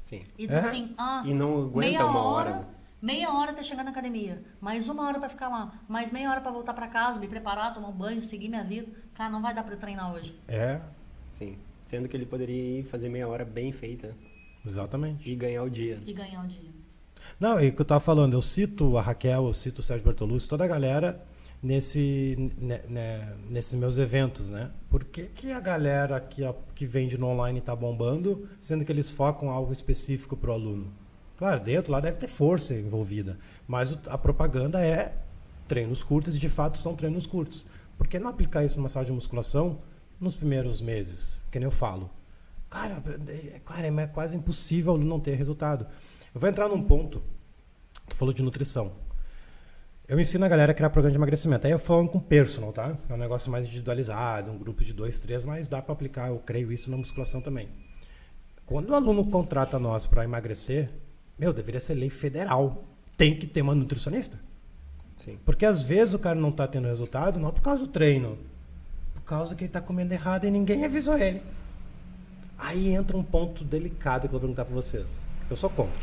Sim. 0.00 0.22
E 0.36 0.48
diz 0.48 0.56
É? 0.56 0.58
assim, 0.58 0.94
ah, 0.98 1.22
E 1.24 1.32
não 1.32 1.62
aguenta 1.62 1.78
meia 1.92 2.06
uma 2.06 2.22
hora, 2.24 2.50
hora. 2.50 2.68
meia 3.00 3.30
hora 3.32 3.52
até 3.52 3.62
chegar 3.62 3.84
na 3.84 3.90
academia, 3.90 4.42
mais 4.60 4.88
uma 4.88 5.06
hora 5.06 5.20
para 5.20 5.28
ficar 5.28 5.48
lá, 5.48 5.74
mais 5.88 6.10
meia 6.10 6.28
hora 6.28 6.40
para 6.40 6.50
voltar 6.50 6.74
para 6.74 6.88
casa, 6.88 7.20
me 7.20 7.28
preparar, 7.28 7.72
tomar 7.72 7.86
um 7.88 7.92
banho, 7.92 8.20
seguir 8.20 8.48
minha 8.48 8.64
vida. 8.64 8.88
Cara, 9.14 9.30
não 9.30 9.40
vai 9.40 9.54
dar 9.54 9.62
para 9.62 9.74
eu 9.74 9.78
treinar 9.78 10.12
hoje. 10.12 10.34
É, 10.48 10.80
Sim. 11.30 11.56
Sendo 11.88 12.06
que 12.06 12.14
ele 12.14 12.26
poderia 12.26 12.80
ir 12.80 12.82
fazer 12.82 13.08
meia 13.08 13.26
hora 13.26 13.46
bem 13.46 13.72
feita 13.72 14.14
exatamente. 14.62 15.26
e 15.26 15.34
ganhar 15.34 15.62
o 15.62 15.70
dia. 15.70 15.98
E 16.04 16.12
ganhar 16.12 16.44
o 16.44 16.46
dia. 16.46 16.68
Não, 17.40 17.58
e 17.58 17.68
o 17.68 17.72
que 17.72 17.80
eu 17.80 17.84
tava 17.86 18.00
falando, 18.00 18.34
eu 18.34 18.42
cito 18.42 18.98
a 18.98 19.00
Raquel, 19.00 19.46
eu 19.46 19.54
cito 19.54 19.78
o 19.80 19.82
Sérgio 19.82 20.04
Bertolucci, 20.04 20.46
toda 20.46 20.64
a 20.64 20.68
galera 20.68 21.24
nesse, 21.62 22.52
né, 22.58 22.82
né, 22.90 23.34
nesses 23.48 23.72
meus 23.72 23.96
eventos, 23.96 24.50
né? 24.50 24.70
Por 24.90 25.02
que, 25.02 25.22
que 25.28 25.50
a 25.50 25.60
galera 25.60 26.20
que, 26.20 26.44
a- 26.44 26.54
que 26.74 26.84
vende 26.84 27.16
no 27.16 27.26
online 27.26 27.58
tá 27.62 27.74
bombando, 27.74 28.46
sendo 28.60 28.84
que 28.84 28.92
eles 28.92 29.08
focam 29.08 29.48
algo 29.48 29.72
específico 29.72 30.36
pro 30.36 30.52
aluno? 30.52 30.92
Claro, 31.38 31.58
dentro 31.60 31.90
lá 31.90 32.00
deve 32.00 32.18
ter 32.18 32.28
força 32.28 32.74
envolvida, 32.74 33.38
mas 33.66 33.90
o- 33.90 33.98
a 34.08 34.18
propaganda 34.18 34.84
é 34.84 35.16
treinos 35.66 36.02
curtos 36.04 36.36
e 36.36 36.38
de 36.38 36.50
fato 36.50 36.76
são 36.76 36.94
treinos 36.94 37.24
curtos. 37.26 37.64
Por 37.96 38.06
que 38.06 38.18
não 38.18 38.28
aplicar 38.28 38.62
isso 38.62 38.76
numa 38.76 38.90
sala 38.90 39.06
de 39.06 39.12
musculação 39.12 39.78
nos 40.20 40.34
primeiros 40.34 40.80
meses? 40.80 41.40
Que 41.50 41.58
nem 41.58 41.66
eu 41.66 41.70
falo. 41.70 42.10
Cara, 42.70 43.02
é- 43.28 43.60
cara, 43.64 43.86
é 43.86 44.06
quase 44.06 44.36
impossível 44.36 44.96
não 44.98 45.18
ter 45.18 45.34
resultado. 45.34 45.86
Eu 46.34 46.40
vou 46.40 46.48
entrar 46.48 46.68
num 46.68 46.82
ponto. 46.82 47.22
Tu 48.08 48.16
falou 48.16 48.32
de 48.34 48.42
nutrição. 48.42 48.92
Eu 50.06 50.18
ensino 50.18 50.44
a 50.44 50.48
galera 50.48 50.72
a 50.72 50.74
criar 50.74 50.88
programa 50.90 51.12
de 51.12 51.18
emagrecimento. 51.18 51.66
Aí 51.66 51.72
eu 51.72 51.78
falando 51.78 52.08
com 52.08 52.18
personal, 52.18 52.72
tá? 52.72 52.96
É 53.08 53.12
um 53.12 53.18
negócio 53.18 53.50
mais 53.50 53.66
individualizado, 53.66 54.50
um 54.50 54.58
grupo 54.58 54.82
de 54.82 54.92
dois, 54.92 55.20
três, 55.20 55.44
mas 55.44 55.68
dá 55.68 55.82
para 55.82 55.92
aplicar, 55.92 56.28
eu 56.28 56.38
creio 56.38 56.72
isso 56.72 56.90
na 56.90 56.96
musculação 56.96 57.42
também. 57.42 57.68
Quando 58.64 58.90
o 58.90 58.94
aluno 58.94 59.30
contrata 59.30 59.78
nós 59.78 60.06
para 60.06 60.24
emagrecer, 60.24 60.90
meu, 61.38 61.52
deveria 61.52 61.80
ser 61.80 61.94
lei 61.94 62.10
federal. 62.10 62.84
Tem 63.16 63.34
que 63.36 63.46
ter 63.46 63.60
uma 63.62 63.74
nutricionista. 63.74 64.38
Sim. 65.16 65.38
Porque 65.44 65.66
às 65.66 65.82
vezes 65.82 66.14
o 66.14 66.18
cara 66.18 66.38
não 66.38 66.50
está 66.50 66.66
tendo 66.66 66.86
resultado, 66.86 67.38
não 67.40 67.50
por 67.50 67.60
causa 67.60 67.80
do 67.82 67.88
treino, 67.88 68.38
causa 69.28 69.54
que 69.54 69.64
ele 69.64 69.68
está 69.68 69.80
comendo 69.80 70.14
errado 70.14 70.46
e 70.46 70.50
ninguém 70.50 70.86
avisou 70.86 71.18
ele. 71.18 71.42
Aí 72.58 72.88
entra 72.88 73.16
um 73.16 73.22
ponto 73.22 73.62
delicado 73.62 74.22
que 74.22 74.28
eu 74.28 74.30
vou 74.32 74.40
perguntar 74.40 74.64
para 74.64 74.74
vocês. 74.74 75.20
Eu 75.50 75.56
sou 75.56 75.68
contra. 75.68 76.00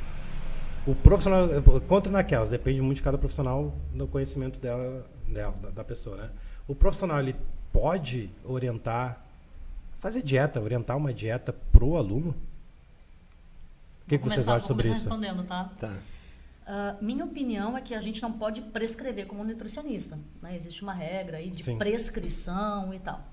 O 0.86 0.94
profissional, 0.94 1.50
contra 1.88 2.12
naquelas, 2.12 2.52
depende 2.52 2.82
muito 2.82 2.98
de 2.98 3.04
cada 3.04 3.18
profissional 3.18 3.74
do 3.94 4.08
conhecimento 4.08 4.60
dela, 4.60 5.06
dela 5.28 5.56
da, 5.62 5.70
da 5.72 5.84
pessoa, 5.84 6.16
né? 6.16 6.30
O 6.68 6.76
profissional 6.76 7.20
ele 7.20 7.36
pode 7.74 8.30
orientar, 8.44 9.20
fazer 10.00 10.22
dieta, 10.22 10.62
orientar 10.62 10.96
uma 10.96 11.12
dieta 11.12 11.54
pro 11.72 11.98
aluno? 11.98 12.30
O 14.06 14.08
que, 14.08 14.20
que 14.20 14.24
vocês 14.24 14.48
acham 14.48 14.68
sobre 14.68 14.86
isso? 14.86 14.94
respondendo, 14.94 15.44
tá? 15.44 15.72
Tá. 15.80 15.94
Uh, 16.66 17.04
minha 17.04 17.24
opinião 17.24 17.78
é 17.78 17.82
que 17.82 17.94
a 17.94 18.02
gente 18.02 18.22
não 18.22 18.32
pode 18.32 18.62
prescrever 18.62 19.28
como 19.28 19.44
nutricionista. 19.44 20.18
Né? 20.42 20.56
Existe 20.56 20.82
uma 20.82 20.94
regra 20.94 21.38
aí 21.38 21.52
de 21.52 21.64
Sim. 21.64 21.78
prescrição 21.78 22.94
e 22.94 23.00
tal. 23.00 23.24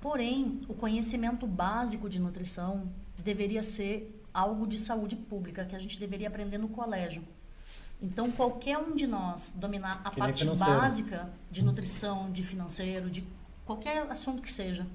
Porém, 0.00 0.60
o 0.68 0.74
conhecimento 0.74 1.46
básico 1.46 2.08
de 2.08 2.18
nutrição 2.18 2.90
deveria 3.18 3.62
ser 3.62 4.20
algo 4.32 4.66
de 4.66 4.78
saúde 4.78 5.14
pública 5.14 5.64
que 5.64 5.76
a 5.76 5.78
gente 5.78 5.98
deveria 5.98 6.28
aprender 6.28 6.58
no 6.58 6.68
colégio. 6.68 7.22
Então, 8.02 8.30
qualquer 8.30 8.78
um 8.78 8.96
de 8.96 9.06
nós 9.06 9.52
dominar 9.54 10.00
a 10.04 10.10
Que 10.10 10.18
parte 10.18 10.44
básica 10.46 11.28
de 11.50 11.62
nutrição, 11.62 12.32
de 12.32 12.42
financeiro, 12.42 13.10
de 13.10 13.24
qualquer 13.66 14.10
assunto 14.10 14.40
que 14.40 14.50
seja, 14.50 14.86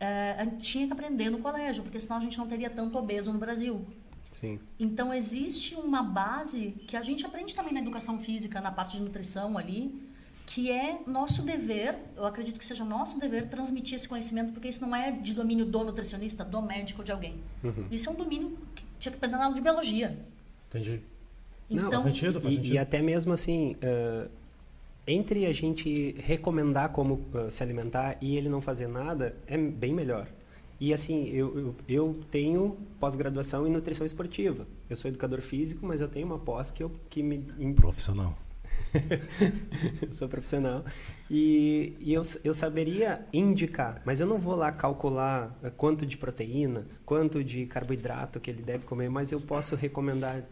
é, 0.00 0.34
a 0.38 0.44
gente 0.44 0.58
tinha 0.58 0.86
que 0.86 0.92
aprender 0.92 1.30
no 1.30 1.38
colégio, 1.38 1.82
porque 1.82 2.00
senão 2.00 2.16
a 2.16 2.20
gente 2.20 2.38
não 2.38 2.46
teria 2.46 2.70
tanto 2.70 2.96
obeso 2.98 3.32
no 3.32 3.38
Brasil. 3.38 3.86
Sim. 4.40 4.58
Então 4.80 5.14
existe 5.14 5.76
uma 5.76 6.02
base 6.02 6.74
que 6.88 6.96
a 6.96 7.02
gente 7.02 7.24
aprende 7.24 7.54
também 7.54 7.72
na 7.72 7.80
educação 7.80 8.18
física, 8.18 8.60
na 8.60 8.72
parte 8.72 8.96
de 8.96 9.02
nutrição 9.04 9.56
ali, 9.56 9.94
que 10.44 10.72
é 10.72 10.98
nosso 11.06 11.42
dever, 11.42 11.96
eu 12.16 12.26
acredito 12.26 12.58
que 12.58 12.64
seja 12.64 12.84
nosso 12.84 13.18
dever 13.20 13.48
transmitir 13.48 13.94
esse 13.94 14.08
conhecimento, 14.08 14.52
porque 14.52 14.66
isso 14.68 14.80
não 14.84 14.94
é 14.94 15.12
de 15.12 15.32
domínio 15.34 15.64
do 15.64 15.84
nutricionista, 15.84 16.44
do 16.44 16.60
médico, 16.60 17.04
de 17.04 17.12
alguém. 17.12 17.36
Isso 17.92 18.08
é 18.08 18.12
um 18.12 18.16
domínio 18.16 18.58
que 18.74 18.84
tinha 18.98 19.12
que 19.12 19.16
aprender 19.16 19.36
na 19.36 19.44
aula 19.44 19.54
de 19.54 19.60
biologia. 19.62 20.18
Entendi. 20.68 21.00
Não, 21.70 21.86
Então, 21.86 21.90
Faz 21.92 22.02
sentido, 22.02 22.40
faz 22.40 22.54
E, 22.54 22.56
sentido. 22.56 22.74
e 22.74 22.78
até 22.78 23.00
mesmo 23.00 23.32
assim, 23.32 23.76
ah, 23.82 24.28
entre 25.06 25.46
a 25.46 25.52
gente 25.52 26.12
recomendar 26.18 26.88
como 26.90 27.24
ah, 27.34 27.50
se 27.50 27.62
alimentar 27.62 28.18
e 28.20 28.36
ele 28.36 28.48
não 28.48 28.60
fazer 28.60 28.88
nada, 28.88 29.34
é 29.46 29.56
bem 29.56 29.94
melhor. 29.94 30.26
E 30.84 30.92
assim, 30.92 31.30
eu, 31.30 31.58
eu, 31.58 31.74
eu 31.88 32.20
tenho 32.30 32.76
pós-graduação 33.00 33.66
em 33.66 33.70
nutrição 33.70 34.04
esportiva. 34.04 34.66
Eu 34.90 34.94
sou 34.94 35.08
educador 35.08 35.40
físico, 35.40 35.86
mas 35.86 36.02
eu 36.02 36.08
tenho 36.08 36.26
uma 36.26 36.38
pós 36.38 36.70
que, 36.70 36.82
eu, 36.82 36.92
que 37.08 37.22
me 37.22 37.42
em- 37.58 37.72
Profissional. 37.84 38.36
sou 40.12 40.28
profissional. 40.28 40.84
E, 41.30 41.96
e 42.00 42.12
eu, 42.12 42.20
eu 42.44 42.52
saberia 42.52 43.24
indicar, 43.32 44.02
mas 44.04 44.20
eu 44.20 44.26
não 44.26 44.38
vou 44.38 44.54
lá 44.54 44.70
calcular 44.72 45.58
eh, 45.62 45.70
quanto 45.70 46.04
de 46.04 46.18
proteína, 46.18 46.86
quanto 47.06 47.42
de 47.42 47.64
carboidrato 47.64 48.38
que 48.38 48.50
ele 48.50 48.62
deve 48.62 48.84
comer, 48.84 49.08
mas 49.08 49.32
eu 49.32 49.40
posso 49.40 49.74
recomendar 49.76 50.44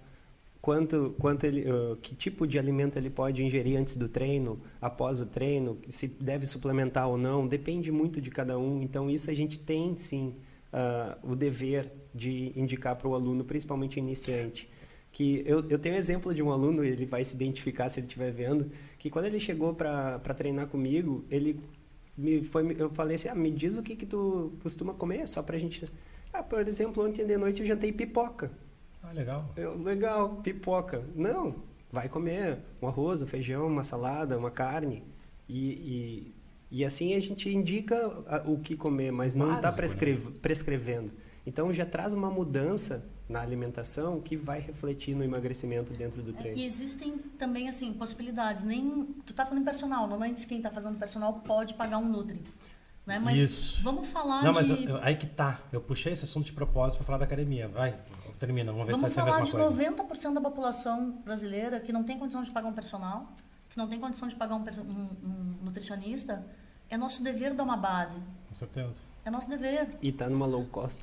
quanto, 0.63 1.15
quanto 1.19 1.45
ele, 1.45 1.63
eh, 1.69 1.97
que 2.01 2.15
tipo 2.15 2.47
de 2.47 2.59
alimento 2.59 2.97
ele 2.97 3.11
pode 3.11 3.45
ingerir 3.45 3.79
antes 3.79 3.97
do 3.97 4.09
treino, 4.09 4.61
após 4.81 5.21
o 5.21 5.27
treino, 5.27 5.77
se 5.91 6.07
deve 6.07 6.47
suplementar 6.47 7.09
ou 7.09 7.19
não, 7.19 7.47
depende 7.47 7.93
muito 7.93 8.21
de 8.21 8.31
cada 8.31 8.59
um. 8.59 8.81
Então 8.81 9.11
isso 9.11 9.31
a 9.31 9.35
gente 9.35 9.59
tem 9.59 9.97
sim 9.97 10.37
ah, 10.73 11.19
o 11.23 11.35
dever 11.35 11.93
de 12.15 12.53
indicar 12.57 12.97
para 12.97 13.09
o 13.09 13.15
aluno, 13.15 13.45
principalmente 13.45 13.99
iniciante 13.99 14.71
que 15.13 15.43
eu, 15.47 15.63
eu 15.69 15.79
tenho 15.79 15.95
um 15.95 15.99
exemplo 15.99 16.35
de 16.35 16.43
um 16.43 16.51
aluno, 16.51 16.83
ele 16.83 17.05
vai 17.05 17.23
se 17.23 17.35
identificar 17.35 17.91
se 17.91 18.01
ele 18.01 18.07
estiver 18.07 18.33
vendo, 18.33 18.71
que 18.99 19.11
quando 19.11 19.27
ele 19.27 19.39
chegou 19.39 19.75
para 19.75 20.19
treinar 20.35 20.69
comigo, 20.69 21.25
ele 21.31 21.61
me 22.17 22.43
foi, 22.43 22.75
eu 22.79 22.91
falei 22.91 23.17
assim, 23.17 23.29
ah, 23.29 23.35
me 23.35 23.51
diz 23.51 23.77
o 23.77 23.83
que 23.83 23.95
que 23.95 24.07
tu 24.07 24.53
costuma 24.63 24.95
comer, 24.95 25.29
só 25.29 25.43
pra 25.43 25.59
gente... 25.59 25.87
Ah, 26.33 26.43
por 26.43 26.67
exemplo, 26.67 27.07
ontem 27.07 27.27
de 27.27 27.37
noite 27.37 27.61
eu 27.61 27.67
jantei 27.67 27.93
pipoca. 27.93 28.51
Ah, 29.03 29.13
legal. 29.13 29.51
Eu, 29.57 29.77
legal, 29.83 30.37
pipoca. 30.37 31.03
Não, 31.15 31.57
vai 31.91 32.09
comer 32.09 32.59
um 32.81 32.87
arroz, 32.87 33.23
um 33.23 33.27
feijão, 33.27 33.67
uma 33.67 33.85
salada, 33.85 34.39
uma 34.39 34.51
carne. 34.51 35.03
E, 35.49 36.33
e, 36.71 36.79
e 36.81 36.85
assim 36.85 37.15
a 37.15 37.21
gente 37.21 37.49
indica 37.49 37.97
a- 38.27 38.43
o 38.47 38.59
que 38.59 38.77
comer, 38.77 39.11
mas 39.11 39.35
não 39.35 39.55
está 39.57 39.71
né? 39.71 39.77
prescrevendo. 40.41 41.13
Então 41.45 41.73
já 41.73 41.85
traz 41.85 42.15
uma 42.15 42.31
mudança 42.31 43.05
na 43.29 43.41
alimentação 43.41 44.21
que 44.21 44.37
vai 44.37 44.61
refletir 44.61 45.15
no 45.17 45.25
emagrecimento 45.25 45.93
dentro 45.93 46.23
do 46.23 46.31
É, 46.31 46.35
treino. 46.35 46.59
E 46.59 46.65
existem 46.65 47.19
também, 47.39 47.69
assim, 47.69 47.93
possibilidades. 47.95 48.63
Nem, 48.63 49.07
tu 49.27 49.33
tá 49.35 49.45
falando 49.45 49.63
em 49.63 49.65
personal, 49.65 50.03
normalmente 50.07 50.47
quem 50.47 50.63
tá 50.63 50.71
fazendo 50.71 50.99
personal 50.99 51.35
pode 51.45 51.75
pagar 51.75 51.99
um 51.99 52.09
Nutri. 52.09 52.41
Né? 53.05 53.19
Mas 53.19 53.37
Isso. 53.39 53.83
vamos 53.83 54.07
falar 54.09 54.45
Não, 54.45 54.53
de... 54.53 54.59
mas 54.61 54.71
eu- 54.71 54.77
eu- 54.77 54.97
aí 55.03 55.17
que 55.17 55.27
tá. 55.27 55.61
Eu 55.73 55.81
puxei 55.81 56.13
esse 56.13 56.25
assunto 56.25 56.47
de 56.47 56.53
propósito 56.53 56.99
para 56.99 57.07
falar 57.07 57.19
da 57.19 57.25
academia. 57.25 57.67
Vai, 57.67 57.99
termina. 58.47 58.73
Vamos 58.73 58.87
ver 58.87 58.93
Vamos 58.93 59.13
se 59.13 59.17
vai 59.21 59.25
ser 59.27 59.31
a 59.31 59.33
falar 59.33 59.45
mesma 59.45 59.61
de 59.91 59.95
coisa. 59.97 60.31
90% 60.31 60.35
da 60.35 60.41
população 60.41 61.11
brasileira 61.25 61.81
que 61.81 61.93
não 61.93 62.05
tem 62.05 62.19
condição 62.19 62.43
de 62.43 62.51
pagar 62.51 62.69
um 62.69 62.73
personal, 62.73 63.33
que 63.71 63.77
não 63.79 63.89
tem 63.89 63.99
condição 64.01 64.29
de 64.29 64.35
pagar 64.35 64.55
um, 64.57 64.65
um- 64.65 65.09
um 65.29 65.57
nutricionista. 65.65 66.45
É 66.91 66.97
nosso 66.97 67.23
dever 67.25 67.55
dar 67.55 67.63
uma 67.65 67.77
base. 67.77 68.19
Com 68.49 68.55
certeza. 68.55 69.01
É 69.25 69.31
nosso 69.31 69.49
dever. 69.49 69.89
E 70.03 70.11
tá 70.13 70.29
numa 70.29 70.47
low 70.47 70.65
cost, 70.67 71.03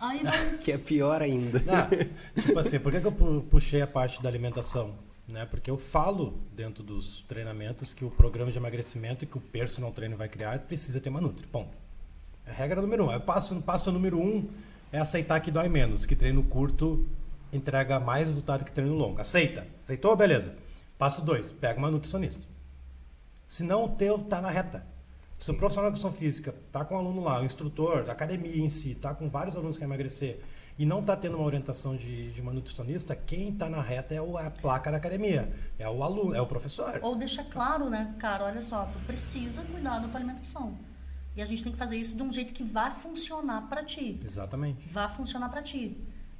Aí 0.00 0.20
vai... 0.24 0.56
que 0.58 0.72
é 0.72 0.78
pior 0.78 1.20
ainda. 1.22 1.62
Ah, 1.68 2.40
tipo 2.40 2.58
assim, 2.58 2.80
por 2.80 2.90
que, 2.90 3.00
que 3.00 3.06
eu 3.06 3.12
pu- 3.12 3.42
puxei 3.50 3.82
a 3.82 3.86
parte 3.86 4.22
da 4.22 4.28
alimentação? 4.28 4.94
Né? 5.28 5.44
Porque 5.44 5.70
eu 5.70 5.76
falo 5.76 6.40
dentro 6.54 6.82
dos 6.82 7.20
treinamentos 7.28 7.92
que 7.92 8.04
o 8.04 8.10
programa 8.10 8.50
de 8.50 8.56
emagrecimento 8.58 9.26
que 9.26 9.36
o 9.36 9.40
personal 9.40 9.92
trainer 9.92 10.16
vai 10.16 10.28
criar 10.28 10.58
precisa 10.60 10.98
ter 11.00 11.08
uma 11.10 11.20
Nutri. 11.20 11.46
Ponto. 11.46 11.76
É 12.46 12.50
a 12.50 12.54
regra 12.54 12.80
número 12.80 13.04
um. 13.06 13.12
É 13.12 13.16
o 13.16 13.20
passo, 13.20 13.60
passo 13.62 13.92
número 13.92 14.18
um 14.18 14.48
é 14.96 15.00
aceitar 15.00 15.40
que 15.40 15.50
dói 15.50 15.68
menos, 15.68 16.06
que 16.06 16.16
treino 16.16 16.42
curto 16.42 17.06
entrega 17.52 18.00
mais 18.00 18.28
resultado 18.28 18.64
que 18.64 18.72
treino 18.72 18.94
longo. 18.94 19.20
Aceita. 19.20 19.66
Aceitou? 19.82 20.16
Beleza. 20.16 20.54
Passo 20.98 21.22
dois, 21.22 21.50
pega 21.50 21.78
uma 21.78 21.90
nutricionista. 21.90 22.42
Senão 23.46 23.84
o 23.84 23.88
teu 23.90 24.18
tá 24.18 24.40
na 24.40 24.50
reta. 24.50 24.84
Se 25.38 25.50
o 25.50 25.54
profissional 25.54 25.90
de 25.90 25.98
educação 25.98 26.16
física 26.18 26.54
tá 26.72 26.82
com 26.84 26.94
um 26.94 26.98
aluno 26.98 27.22
lá, 27.22 27.40
o 27.40 27.44
instrutor, 27.44 28.04
da 28.04 28.12
academia 28.12 28.56
em 28.64 28.70
si, 28.70 28.94
tá 28.94 29.14
com 29.14 29.28
vários 29.28 29.54
alunos 29.54 29.76
que 29.76 29.80
querem 29.80 29.92
emagrecer 29.92 30.40
e 30.78 30.86
não 30.86 31.02
tá 31.02 31.14
tendo 31.14 31.36
uma 31.36 31.44
orientação 31.46 31.94
de, 31.94 32.32
de 32.32 32.40
uma 32.40 32.52
nutricionista, 32.52 33.14
quem 33.14 33.52
tá 33.52 33.68
na 33.68 33.82
reta 33.82 34.14
é, 34.14 34.20
o- 34.20 34.38
é 34.38 34.46
a 34.46 34.50
placa 34.50 34.90
da 34.90 34.96
academia, 34.96 35.52
é 35.78 35.88
o 35.88 36.02
aluno, 36.02 36.34
é 36.34 36.40
o 36.40 36.46
professor. 36.46 36.98
Ou 37.02 37.14
deixa 37.14 37.44
claro, 37.44 37.88
né, 37.90 38.14
cara, 38.18 38.44
olha 38.44 38.62
só, 38.62 38.86
tu 38.86 38.98
precisa 39.06 39.62
cuidar 39.62 39.98
da 39.98 40.08
tua 40.08 40.16
alimentação. 40.18 40.74
E 41.36 41.42
a 41.42 41.44
gente 41.44 41.62
tem 41.62 41.72
que 41.72 41.78
fazer 41.78 41.96
isso 41.96 42.16
de 42.16 42.22
um 42.22 42.32
jeito 42.32 42.52
que 42.54 42.64
vá 42.64 42.90
funcionar 42.90 43.68
para 43.68 43.84
ti. 43.84 44.18
Exatamente. 44.24 44.88
Vá 44.88 45.08
funcionar 45.08 45.50
para 45.50 45.62
ti. 45.62 45.96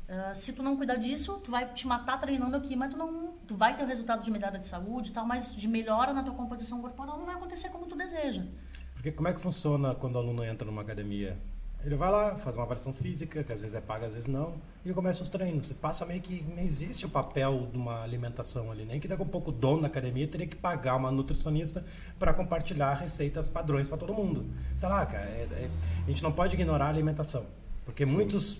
Ah, 0.09 0.35
se 0.35 0.52
tu 0.52 0.62
não 0.62 0.76
cuidar 0.76 0.96
disso, 0.96 1.40
tu 1.44 1.50
vai 1.50 1.66
te 1.72 1.87
matar 1.87 2.18
treinando 2.18 2.56
aqui, 2.56 2.76
mas 2.76 2.92
tu 2.92 2.96
não, 2.96 3.35
tu 3.46 3.56
vai 3.56 3.76
ter 3.76 3.82
o 3.82 3.87
resultado 3.87 4.22
de 4.22 4.30
melhora 4.30 4.59
de 4.59 4.66
saúde 4.66 5.11
e 5.11 5.12
tal, 5.12 5.26
mas 5.26 5.54
de 5.54 5.68
melhora 5.68 6.12
na 6.12 6.22
tua 6.22 6.35
composição 6.35 6.80
corporal 6.80 7.18
não 7.18 7.26
vai 7.26 7.35
acontecer 7.35 7.70
como 7.70 7.87
tu 7.87 7.96
deseja. 7.96 8.46
Porque 8.94 9.11
como 9.11 9.28
é 9.28 9.32
que 9.32 9.40
funciona 9.40 9.94
quando 9.94 10.14
o 10.14 10.18
aluno 10.18 10.44
entra 10.44 10.64
numa 10.64 10.82
academia? 10.82 11.38
Ele 11.85 11.95
vai 11.95 12.11
lá, 12.11 12.35
faz 12.37 12.57
uma 12.57 12.65
avaliação 12.65 12.93
física, 12.93 13.45
que 13.45 13.53
às 13.53 13.61
vezes 13.61 13.77
é 13.77 13.81
paga, 13.81 14.07
às 14.07 14.12
vezes 14.12 14.27
não, 14.29 14.55
e 14.85 14.93
começa 14.93 15.23
os 15.23 15.29
treinos. 15.29 15.69
Você 15.69 15.75
passa 15.75 16.05
meio 16.05 16.21
que 16.21 16.43
não 16.43 16.61
existe 16.61 17.07
o 17.07 17.09
papel 17.09 17.69
de 17.71 17.77
uma 17.77 18.03
alimentação 18.03 18.73
ali, 18.73 18.85
nem 18.85 18.99
que 18.99 19.07
daqui 19.07 19.23
a 19.23 19.27
pouco 19.27 19.51
o 19.51 19.53
dono 19.53 19.83
da 19.83 19.87
academia 19.87 20.27
teria 20.27 20.49
que 20.49 20.57
pagar 20.57 20.97
uma 20.97 21.12
nutricionista 21.12 21.85
para 22.19 22.35
compartilhar 22.35 22.95
receitas 22.95 23.47
padrões 23.47 23.89
para 23.89 23.99
todo 23.99 24.12
mundo. 24.12 24.47
Sei 24.77 24.89
lá, 24.89 25.07
cara, 25.07 25.27
é- 25.27 25.47
é- 25.53 25.71
a 26.05 26.11
gente 26.11 26.23
não 26.25 26.33
pode 26.33 26.55
ignorar 26.55 26.87
a 26.87 26.89
alimentação, 26.89 27.47
porque 27.85 28.05
muitos 28.05 28.59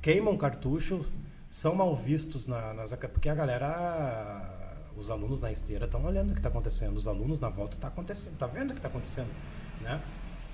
queimam 0.00 0.36
cartucho, 0.38 1.04
são 1.50 1.74
mal 1.74 1.94
vistos 1.94 2.46
na, 2.46 2.72
nas 2.72 2.94
porque 2.94 3.28
a 3.28 3.34
galera, 3.34 4.88
os 4.96 5.10
alunos 5.10 5.42
na 5.42 5.52
esteira 5.52 5.84
estão 5.84 6.02
olhando 6.04 6.30
o 6.30 6.32
que 6.32 6.38
está 6.38 6.48
acontecendo, 6.48 6.96
os 6.96 7.06
alunos 7.06 7.38
na 7.38 7.50
volta 7.50 7.76
tá 7.76 7.88
acontecendo, 7.88 8.38
tá 8.38 8.46
vendo 8.46 8.70
o 8.70 8.72
que 8.72 8.78
está 8.78 8.88
acontecendo, 8.88 9.28
né? 9.82 10.00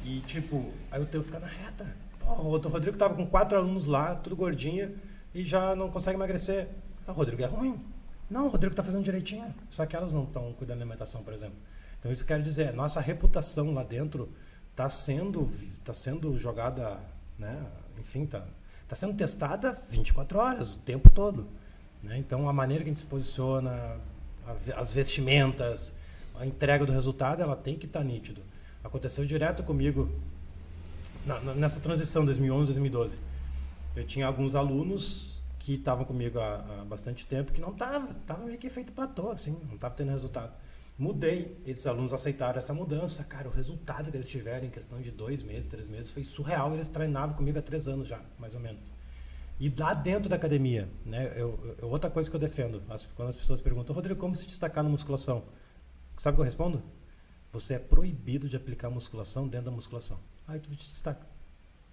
E 0.05 0.21
tipo, 0.21 0.71
aí 0.91 1.03
o 1.03 1.07
teu 1.07 1.23
fica 1.23 1.39
na 1.39 1.47
reta. 1.47 1.95
Porra, 2.21 2.43
o 2.43 2.47
outro 2.47 2.71
Rodrigo 2.71 2.97
tava 2.97 3.15
com 3.15 3.27
quatro 3.27 3.59
alunos 3.59 3.87
lá, 3.87 4.15
tudo 4.15 4.37
gordinho, 4.37 4.95
e 5.35 5.45
já 5.45 5.75
não 5.75 5.91
consegue 5.91 6.17
emagrecer. 6.17 6.69
Ah, 7.07 7.13
o 7.13 7.15
Rodrigo 7.15 7.43
é 7.43 7.47
ruim. 7.47 7.79
Não, 8.31 8.47
o 8.47 8.49
Rodrigo 8.49 8.75
tá 8.75 8.83
fazendo 8.83 9.03
direitinho. 9.03 9.55
Só 9.71 9.87
que 9.87 9.97
elas 9.97 10.13
não 10.13 10.25
estão 10.25 10.53
cuidando 10.53 10.79
da 10.79 10.85
alimentação, 10.85 11.23
por 11.23 11.33
exemplo. 11.33 11.57
Então 11.99 12.13
isso 12.13 12.25
quer 12.25 12.41
dizer, 12.41 12.73
nossa 12.73 13.01
reputação 13.01 13.73
lá 13.75 13.83
dentro 13.83 14.29
tá 14.77 14.89
sendo, 14.89 15.51
tá 15.85 15.93
sendo 15.93 16.37
jogada, 16.39 17.01
né? 17.39 17.67
Enfim, 17.99 18.27
tá, 18.27 18.45
tá 18.87 18.95
sendo 18.95 19.15
testada 19.15 19.77
24 19.91 20.39
horas, 20.39 20.75
o 20.75 20.79
tempo 20.79 21.11
todo. 21.11 21.49
Né? 22.03 22.19
Então 22.19 22.49
a 22.49 22.53
maneira 22.53 22.85
que 22.85 22.91
a 22.91 22.93
gente 22.93 23.01
se 23.01 23.07
posiciona, 23.07 23.97
as 24.77 24.93
vestimentas, 24.93 25.95
a 26.39 26.47
entrega 26.47 26.87
do 26.87 26.93
resultado, 26.93 27.43
ela 27.43 27.57
tem 27.57 27.77
que 27.77 27.87
estar 27.87 28.05
nítido. 28.05 28.43
Aconteceu 28.89 29.27
direto 29.27 29.63
comigo 29.63 30.11
na- 31.27 31.39
na- 31.41 31.55
nessa 31.55 31.79
transição 31.79 32.25
2011, 32.25 32.67
2012. 32.67 33.19
Eu 33.95 34.07
tinha 34.07 34.27
alguns 34.27 34.55
alunos 34.55 35.43
que 35.59 35.75
estavam 35.75 36.07
comigo 36.07 36.39
há, 36.39 36.55
há 36.81 36.85
bastante 36.87 37.27
tempo 37.27 37.53
que 37.53 37.61
não 37.61 37.75
tava, 37.75 38.15
tava 38.27 38.47
meio 38.47 38.59
que 38.59 38.71
feito 38.71 38.91
platô, 38.93 39.31
assim, 39.31 39.59
não 39.71 39.77
tava 39.77 39.95
tendo 39.95 40.11
resultado. 40.11 40.55
Mudei. 40.99 41.55
Esses 41.67 41.87
alunos 41.87 42.15
aceitaram 42.15 42.57
essa 42.59 42.73
mudança. 42.73 43.23
Cara, 43.25 43.47
o 43.47 43.53
resultado 43.53 44.11
que 44.11 44.17
eles 44.17 44.29
tiveram 44.29 44.67
em 44.67 44.71
questão 44.71 45.01
de 45.03 45.11
dois 45.11 45.43
meses, 45.43 45.69
três 45.69 45.87
meses, 45.87 46.11
foi 46.11 46.25
surreal. 46.25 46.73
Eles 46.73 46.89
treinavam 46.89 47.37
comigo 47.37 47.59
há 47.59 47.63
três 47.63 47.87
anos 47.89 48.09
já, 48.09 48.21
mais 48.39 48.55
ou 48.55 48.61
menos. 48.61 48.91
E 49.61 49.69
lá 49.79 49.93
dentro 49.93 50.31
da 50.31 50.37
academia, 50.37 50.89
né? 51.05 51.31
Eu, 51.37 51.77
eu, 51.83 51.89
outra 51.91 52.09
coisa 52.09 52.31
que 52.31 52.35
eu 52.35 52.41
defendo, 52.41 52.83
as, 52.89 53.05
quando 53.15 53.29
as 53.29 53.37
pessoas 53.37 53.61
perguntam, 53.61 53.95
Rodrigo, 53.95 54.19
como 54.19 54.35
se 54.35 54.47
destacar 54.47 54.83
na 54.83 54.89
musculação? 54.89 55.45
Sabe 56.17 56.35
o 56.35 56.37
que 56.37 56.41
eu 56.41 56.45
respondo? 56.47 56.83
Você 57.59 57.75
é 57.75 57.79
proibido 57.81 58.49
de 58.49 58.57
aplicar 58.57 58.89
musculação 58.89 59.49
dentro 59.49 59.67
da 59.67 59.73
musculação. 59.73 60.21
Aí 60.47 60.61
tu 60.61 60.71
te 60.77 60.87
destaca. 60.87 61.27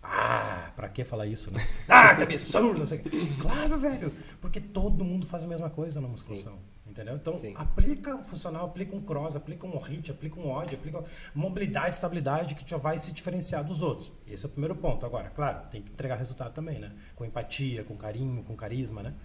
Ah, 0.04 0.72
pra 0.76 0.88
que 0.88 1.04
falar 1.04 1.26
isso, 1.26 1.52
né? 1.52 1.60
Ah, 1.90 2.16
que 2.16 2.22
absurdo! 2.22 2.78
Não 2.78 2.86
sei. 2.86 3.00
Claro, 3.42 3.80
velho, 3.80 4.14
porque 4.40 4.62
todo 4.62 5.04
mundo 5.04 5.26
faz 5.26 5.44
a 5.44 5.48
mesma 5.48 5.68
coisa 5.72 6.00
na 6.00 6.08
musculação. 6.08 6.54
Sim. 6.54 6.92
Entendeu? 6.92 7.16
Então, 7.16 7.36
Sim. 7.40 7.54
aplica 7.58 8.16
um 8.16 8.24
funcional, 8.24 8.68
aplica 8.68 8.96
um 8.96 9.02
cross, 9.02 9.36
aplica 9.36 9.66
um 9.66 9.76
hit, 9.80 10.12
aplica 10.12 10.40
um 10.40 10.52
odd, 10.52 10.76
aplica 10.76 11.04
mobilidade, 11.34 11.96
estabilidade 11.96 12.54
que 12.54 12.70
já 12.70 12.78
vai 12.78 13.00
se 13.00 13.12
diferenciar 13.12 13.64
dos 13.64 13.82
outros. 13.82 14.12
Esse 14.28 14.46
é 14.46 14.48
o 14.48 14.52
primeiro 14.52 14.76
ponto. 14.76 15.04
Agora, 15.04 15.32
claro, 15.32 15.68
tem 15.72 15.82
que 15.82 15.92
entregar 15.92 16.16
resultado 16.16 16.54
também, 16.54 16.78
né? 16.78 16.92
Com 17.16 17.26
empatia, 17.26 17.84
com 17.84 17.98
carinho, 17.98 18.44
com 18.44 18.56
carisma, 18.56 19.02
né? 19.02 19.16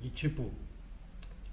E 0.00 0.10
tipo, 0.10 0.50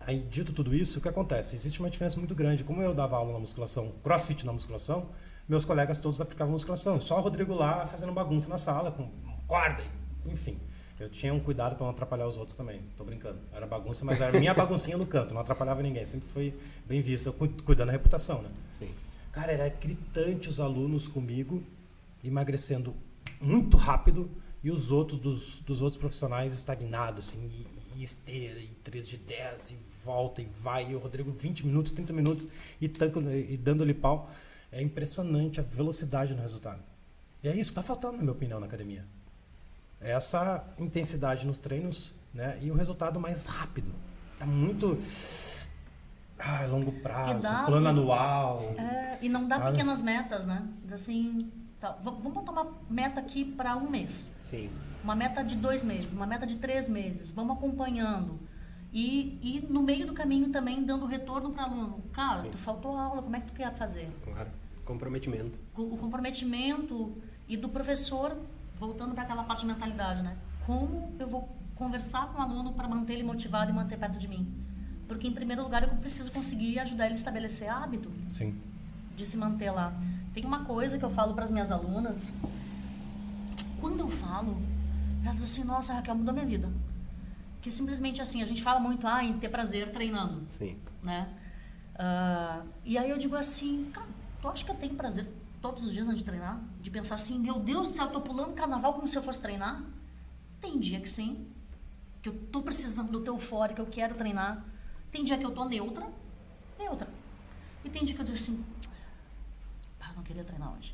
aí 0.06 0.20
dito 0.20 0.54
tudo 0.54 0.74
isso, 0.74 1.00
o 1.00 1.02
que 1.02 1.10
acontece? 1.10 1.56
Existe 1.56 1.80
uma 1.80 1.90
diferença 1.90 2.18
muito 2.18 2.36
grande. 2.36 2.64
Como 2.64 2.82
eu 2.82 2.94
dava 2.94 3.16
aula 3.18 3.34
na 3.34 3.40
musculação, 3.40 3.92
crossfit 4.04 4.46
na 4.46 4.54
musculação, 4.54 5.10
meus 5.48 5.66
colegas 5.66 6.00
todos 6.00 6.22
aplicavam 6.22 6.54
musculação. 6.54 7.00
Só 7.02 7.18
o 7.20 7.22
Rodrigo 7.22 7.54
lá 7.54 7.86
fazendo 7.88 8.12
bagunça 8.14 8.48
na 8.48 8.58
sala, 8.58 8.92
com 8.92 9.10
corda, 9.48 9.84
enfim. 10.26 10.58
Eu 11.00 11.10
tinha 11.10 11.34
um 11.34 11.40
cuidado 11.40 11.76
para 11.76 11.86
não 11.86 11.92
atrapalhar 11.92 12.28
os 12.28 12.38
outros 12.38 12.56
também. 12.56 12.82
Tô 12.98 13.04
brincando. 13.04 13.40
Era 13.52 13.66
bagunça, 13.66 14.06
mas 14.06 14.22
era 14.22 14.40
minha 14.40 14.54
baguncinha 14.54 14.98
no 14.98 15.06
canto, 15.06 15.34
não 15.34 15.42
atrapalhava 15.42 15.82
ninguém. 15.82 16.06
Sempre 16.06 16.30
foi 16.30 16.54
bem 16.86 17.02
visto, 17.02 17.28
eu 17.28 17.34
cuidando 17.34 17.88
da 17.88 17.92
reputação, 17.92 18.42
né? 18.42 18.50
Sim. 18.78 18.90
Cara, 19.32 19.52
era 19.52 19.68
gritante 19.70 20.48
os 20.48 20.60
alunos 20.60 21.08
comigo, 21.08 21.62
emagrecendo 22.24 22.96
muito 23.42 23.76
rápido 23.76 24.30
e 24.64 24.72
os 24.72 24.92
outros 24.92 25.20
dos, 25.20 25.60
dos 25.60 25.82
outros 25.82 26.00
profissionais 26.00 26.54
estagnados, 26.54 27.28
assim, 27.28 27.52
e, 27.54 28.00
e 28.00 28.04
esteira, 28.04 28.60
e 28.60 28.68
3 28.84 29.08
de 29.08 29.18
10, 29.18 29.72
e 29.72 29.78
volta, 30.04 30.42
e 30.42 30.46
vai, 30.46 30.92
e 30.92 30.96
o 30.96 31.00
Rodrigo 31.00 31.32
20 31.32 31.66
minutos, 31.66 31.92
30 31.92 32.14
minutos, 32.14 32.48
e, 32.80 32.88
tanco, 32.88 33.20
e 33.22 33.58
dando-lhe 33.58 33.94
pau. 33.94 34.30
É 34.72 34.82
impressionante 34.82 35.60
a 35.60 35.64
velocidade 35.64 36.34
no 36.34 36.42
resultado. 36.42 36.82
E 37.44 37.48
é 37.48 37.52
isso 37.52 37.72
que 37.72 37.80
está 37.80 37.84
faltando, 37.84 38.18
na 38.18 38.24
minha 38.24 38.32
opinião, 38.32 38.60
na 38.60 38.66
academia 38.66 39.06
essa 40.04 40.64
intensidade 40.78 41.48
nos 41.48 41.58
treinos 41.58 42.14
né, 42.34 42.60
e 42.62 42.70
o 42.70 42.76
resultado 42.76 43.20
mais 43.20 43.46
rápido. 43.46 43.92
É 44.40 44.46
muito. 44.46 45.00
Ah, 46.38 46.66
longo 46.66 46.92
prazo, 46.92 47.42
dá, 47.42 47.64
plano 47.64 47.86
e, 47.86 47.90
anual. 47.90 48.62
É, 48.78 49.18
e 49.22 49.30
não 49.30 49.48
dá 49.48 49.58
sabe? 49.60 49.72
pequenas 49.72 50.02
metas, 50.02 50.46
né? 50.46 50.68
Assim, 50.92 51.50
tá, 51.80 51.96
vamos 52.02 52.34
botar 52.34 52.52
uma 52.52 52.68
meta 52.90 53.22
aqui 53.22 53.46
para 53.46 53.78
um 53.78 53.90
mês. 53.90 54.36
Sim. 54.40 54.70
Uma 55.04 55.16
meta 55.16 55.42
de 55.42 55.56
dois 55.56 55.84
meses, 55.84 56.12
uma 56.12 56.28
meta 56.28 56.46
de 56.46 56.58
três 56.58 56.90
meses. 56.90 57.32
Vamos 57.32 57.56
acompanhando. 57.56 58.38
E, 58.94 59.40
e 59.42 59.66
no 59.68 59.82
meio 59.82 60.06
do 60.06 60.14
caminho 60.14 60.50
também 60.50 60.84
dando 60.84 61.06
retorno 61.08 61.52
para 61.52 61.68
o 61.68 61.72
aluno. 61.74 62.04
Cara, 62.14 62.40
Sim. 62.40 62.52
tu 62.52 62.58
faltou 62.58 62.96
aula, 62.96 63.24
como 63.24 63.36
é 63.36 63.40
que 63.40 63.48
tu 63.48 63.54
quer 63.54 63.72
fazer? 63.74 64.08
Claro, 64.24 64.52
comprometimento. 64.86 65.58
O 65.76 65.98
comprometimento 65.98 67.18
e 67.50 67.58
do 67.58 67.70
professor 67.70 68.38
voltando 68.80 69.14
para 69.14 69.24
aquela 69.24 69.44
parte 69.44 69.62
de 69.62 69.68
mentalidade, 69.68 70.22
né? 70.22 70.38
Como 70.66 71.12
eu 71.18 71.28
vou 71.28 71.50
conversar 71.76 72.28
com 72.28 72.40
o 72.40 72.42
aluno 72.42 72.74
para 72.74 72.88
manter 72.88 73.14
ele 73.14 73.24
motivado 73.24 73.72
e 73.72 73.74
manter 73.74 73.98
perto 73.98 74.20
de 74.20 74.28
mim? 74.28 74.54
Porque, 75.08 75.28
em 75.28 75.34
primeiro 75.34 75.64
lugar, 75.64 75.84
eu 75.84 75.90
preciso 75.96 76.32
conseguir 76.32 76.80
ajudar 76.80 77.06
ele 77.06 77.14
a 77.14 77.18
estabelecer 77.18 77.70
hábito 77.70 78.12
Sim. 78.30 78.56
de 79.16 79.26
se 79.26 79.38
manter 79.38 79.72
lá. 79.72 79.94
Tem 80.34 80.46
uma 80.46 80.66
coisa 80.66 80.98
que 80.98 81.06
eu 81.06 81.10
falo 81.10 81.34
para 81.34 81.44
as 81.44 81.52
minhas 81.52 81.72
alunas, 81.72 82.34
que 83.56 83.64
quando 83.82 84.00
eu 84.00 84.10
falo, 84.10 84.58
elas 85.24 85.40
dizem 85.40 85.62
assim, 85.62 85.64
nossa, 85.64 85.94
Raquel, 85.94 86.16
mudou 86.16 86.34
minha 86.34 86.46
vida. 86.46 86.70
Que 87.64 87.72
simplesmente 87.72 88.22
assim, 88.22 88.44
a 88.44 88.46
gente 88.46 88.62
fala 88.62 88.78
muito 88.78 89.08
ah, 89.08 89.24
em 89.24 89.40
ter 89.40 89.48
prazer 89.48 89.90
treinando. 89.94 90.46
Sim. 90.50 90.78
Né? 91.02 91.34
Uh, 91.96 92.68
e 92.84 92.98
aí 92.98 93.10
eu 93.10 93.18
digo 93.18 93.38
assim, 93.38 93.90
cara, 93.94 94.08
tu 94.42 94.50
acha 94.50 94.66
que 94.66 94.70
eu 94.70 94.76
tenho 94.76 94.96
prazer 94.96 95.26
todos 95.62 95.86
os 95.86 95.94
dias 95.94 96.06
antes 96.06 96.20
de 96.20 96.26
treinar, 96.26 96.62
de 96.82 96.92
pensar 96.92 97.16
assim, 97.16 97.40
meu 97.40 97.58
Deus 97.58 97.88
do 97.88 97.96
céu, 97.96 98.08
eu 98.08 98.12
tô 98.12 98.20
pulando 98.20 98.54
carnaval 98.54 98.94
como 98.94 99.08
se 99.08 99.18
eu 99.18 99.24
fosse 99.24 99.40
treinar. 99.40 99.82
Tem 100.60 100.78
dia 100.78 101.00
que 101.00 101.08
sim, 101.08 101.48
que 102.22 102.28
eu 102.28 102.34
tô 102.52 102.62
precisando 102.62 103.10
do 103.10 103.22
teu 103.22 103.40
fora, 103.40 103.74
que 103.74 103.80
eu 103.80 103.86
quero 103.86 104.14
treinar. 104.16 104.66
Tem 105.10 105.24
dia 105.24 105.38
que 105.38 105.46
eu 105.46 105.52
tô 105.52 105.64
neutra, 105.64 106.06
neutra. 106.78 107.08
E 107.86 107.90
tem 107.90 108.04
dia 108.04 108.14
que 108.14 108.20
eu 108.20 108.26
digo 108.26 108.38
assim, 108.38 108.62
pá, 109.98 110.12
não 110.14 110.24
queria 110.24 110.44
treinar 110.44 110.74
hoje. 110.78 110.94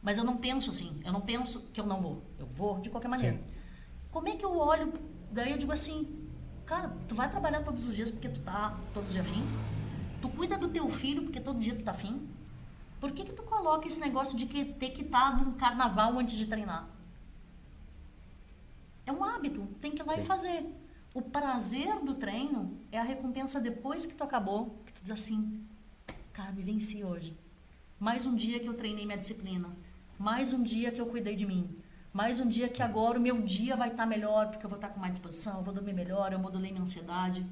Mas 0.00 0.18
eu 0.18 0.24
não 0.24 0.36
penso 0.36 0.70
assim, 0.70 1.00
eu 1.04 1.12
não 1.12 1.20
penso 1.20 1.68
que 1.72 1.80
eu 1.80 1.86
não 1.86 2.00
vou. 2.00 2.22
Eu 2.38 2.46
vou 2.46 2.78
de 2.78 2.90
qualquer 2.90 3.08
maneira. 3.08 3.36
Sim. 3.36 3.54
Como 4.12 4.28
é 4.28 4.36
que 4.36 4.44
eu 4.44 4.56
olho? 4.56 5.17
Daí 5.30 5.52
eu 5.52 5.58
digo 5.58 5.72
assim, 5.72 6.08
cara, 6.64 6.92
tu 7.06 7.14
vai 7.14 7.30
trabalhar 7.30 7.62
todos 7.62 7.86
os 7.86 7.94
dias 7.94 8.10
porque 8.10 8.28
tu 8.28 8.40
tá 8.40 8.78
todos 8.94 9.10
os 9.10 9.14
dias 9.14 9.26
afim? 9.26 9.44
Tu 10.20 10.28
cuida 10.30 10.56
do 10.56 10.68
teu 10.68 10.88
filho 10.88 11.22
porque 11.22 11.40
todo 11.40 11.58
dia 11.58 11.74
tu 11.74 11.84
tá 11.84 11.90
afim? 11.92 12.28
Por 13.00 13.12
que, 13.12 13.24
que 13.24 13.32
tu 13.32 13.42
coloca 13.42 13.86
esse 13.86 14.00
negócio 14.00 14.36
de 14.36 14.46
que 14.46 14.64
ter 14.64 14.90
que 14.90 15.02
estar 15.02 15.30
tá 15.30 15.36
num 15.36 15.52
carnaval 15.52 16.18
antes 16.18 16.36
de 16.36 16.46
treinar? 16.46 16.88
É 19.06 19.12
um 19.12 19.22
hábito, 19.22 19.66
tem 19.80 19.92
que 19.92 20.02
ir 20.02 20.06
lá 20.06 20.14
Sim. 20.14 20.20
e 20.20 20.24
fazer. 20.24 20.66
O 21.14 21.22
prazer 21.22 22.00
do 22.00 22.14
treino 22.14 22.78
é 22.92 22.98
a 22.98 23.02
recompensa 23.02 23.60
depois 23.60 24.04
que 24.04 24.14
tu 24.14 24.22
acabou, 24.22 24.78
que 24.84 24.92
tu 24.92 25.02
diz 25.02 25.10
assim, 25.10 25.64
cara, 26.32 26.52
me 26.52 26.62
venci 26.62 27.02
hoje. 27.02 27.36
Mais 27.98 28.26
um 28.26 28.34
dia 28.34 28.60
que 28.60 28.68
eu 28.68 28.74
treinei 28.74 29.06
minha 29.06 29.16
disciplina. 29.16 29.74
Mais 30.18 30.52
um 30.52 30.62
dia 30.62 30.92
que 30.92 31.00
eu 31.00 31.06
cuidei 31.06 31.36
de 31.36 31.46
mim. 31.46 31.74
Mais 32.12 32.40
um 32.40 32.48
dia 32.48 32.68
que 32.68 32.82
agora 32.82 33.18
o 33.18 33.22
meu 33.22 33.40
dia 33.42 33.76
vai 33.76 33.88
estar 33.88 34.04
tá 34.04 34.08
melhor, 34.08 34.48
porque 34.48 34.64
eu 34.64 34.70
vou 34.70 34.76
estar 34.76 34.88
tá 34.88 34.94
com 34.94 35.00
mais 35.00 35.12
disposição, 35.12 35.58
eu 35.58 35.62
vou 35.62 35.74
dormir 35.74 35.92
melhor, 35.92 36.32
eu 36.32 36.38
modulei 36.38 36.70
minha 36.70 36.82
ansiedade. 36.82 37.44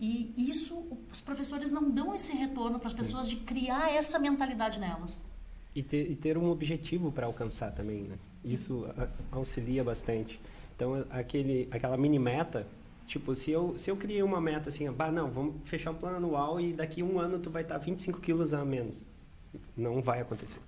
E 0.00 0.34
isso, 0.36 0.84
os 1.12 1.20
professores 1.20 1.70
não 1.70 1.88
dão 1.88 2.14
esse 2.14 2.32
retorno 2.32 2.78
para 2.78 2.88
as 2.88 2.94
pessoas 2.94 3.28
de 3.28 3.36
criar 3.36 3.94
essa 3.94 4.18
mentalidade 4.18 4.80
nelas. 4.80 5.22
E 5.74 5.82
ter, 5.82 6.10
e 6.10 6.16
ter 6.16 6.36
um 6.36 6.50
objetivo 6.50 7.12
para 7.12 7.26
alcançar 7.26 7.70
também, 7.70 8.02
né? 8.02 8.16
Isso 8.44 8.84
auxilia 9.30 9.84
bastante. 9.84 10.40
Então, 10.74 11.04
aquele, 11.10 11.68
aquela 11.70 11.96
mini 11.96 12.18
meta, 12.18 12.66
tipo, 13.06 13.34
se 13.34 13.52
eu, 13.52 13.78
se 13.78 13.90
eu 13.90 13.96
criei 13.96 14.22
uma 14.22 14.40
meta 14.40 14.70
assim, 14.70 14.90
bah, 14.90 15.12
não, 15.12 15.30
vamos 15.30 15.54
fechar 15.64 15.92
um 15.92 15.94
plano 15.94 16.16
anual 16.16 16.60
e 16.60 16.72
daqui 16.72 17.02
um 17.02 17.20
ano 17.20 17.38
tu 17.38 17.50
vai 17.50 17.62
estar 17.62 17.78
25 17.78 18.20
quilos 18.20 18.52
a 18.52 18.64
menos. 18.64 19.04
Não 19.76 20.02
vai 20.02 20.20
acontecer. 20.20 20.60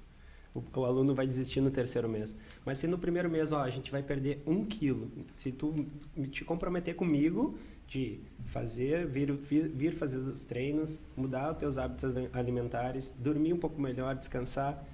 O, 0.54 0.62
o, 0.78 0.84
aluno 0.84 1.14
vai 1.14 1.26
desistir 1.26 1.60
no 1.60 1.70
terceiro 1.70 2.08
mês. 2.08 2.36
Mas 2.64 2.78
se 2.78 2.86
no 2.86 2.96
primeiro 2.96 3.28
mês, 3.28 3.50
ó, 3.52 3.60
a 3.60 3.70
gente 3.70 3.90
vai 3.90 4.02
perder 4.02 4.40
um 4.46 4.64
quilo, 4.64 5.10
se 5.32 5.50
tu 5.50 5.74
te 6.30 6.44
comprometer 6.44 6.94
comigo 6.94 7.58
de 7.86 8.18
fazer, 8.46 9.06
vir, 9.06 9.32
vir, 9.32 9.92
fazer 9.92 10.18
os 10.18 10.42
treinos, 10.42 11.00
mudar 11.16 11.52
os 11.52 11.58
teus 11.58 11.78
hábitos 11.78 12.14
alimentares, 12.32 13.14
dormir 13.18 13.52
um 13.52 13.58
pouco 13.58 13.80
melhor, 13.80 14.14
descansar. 14.14 14.84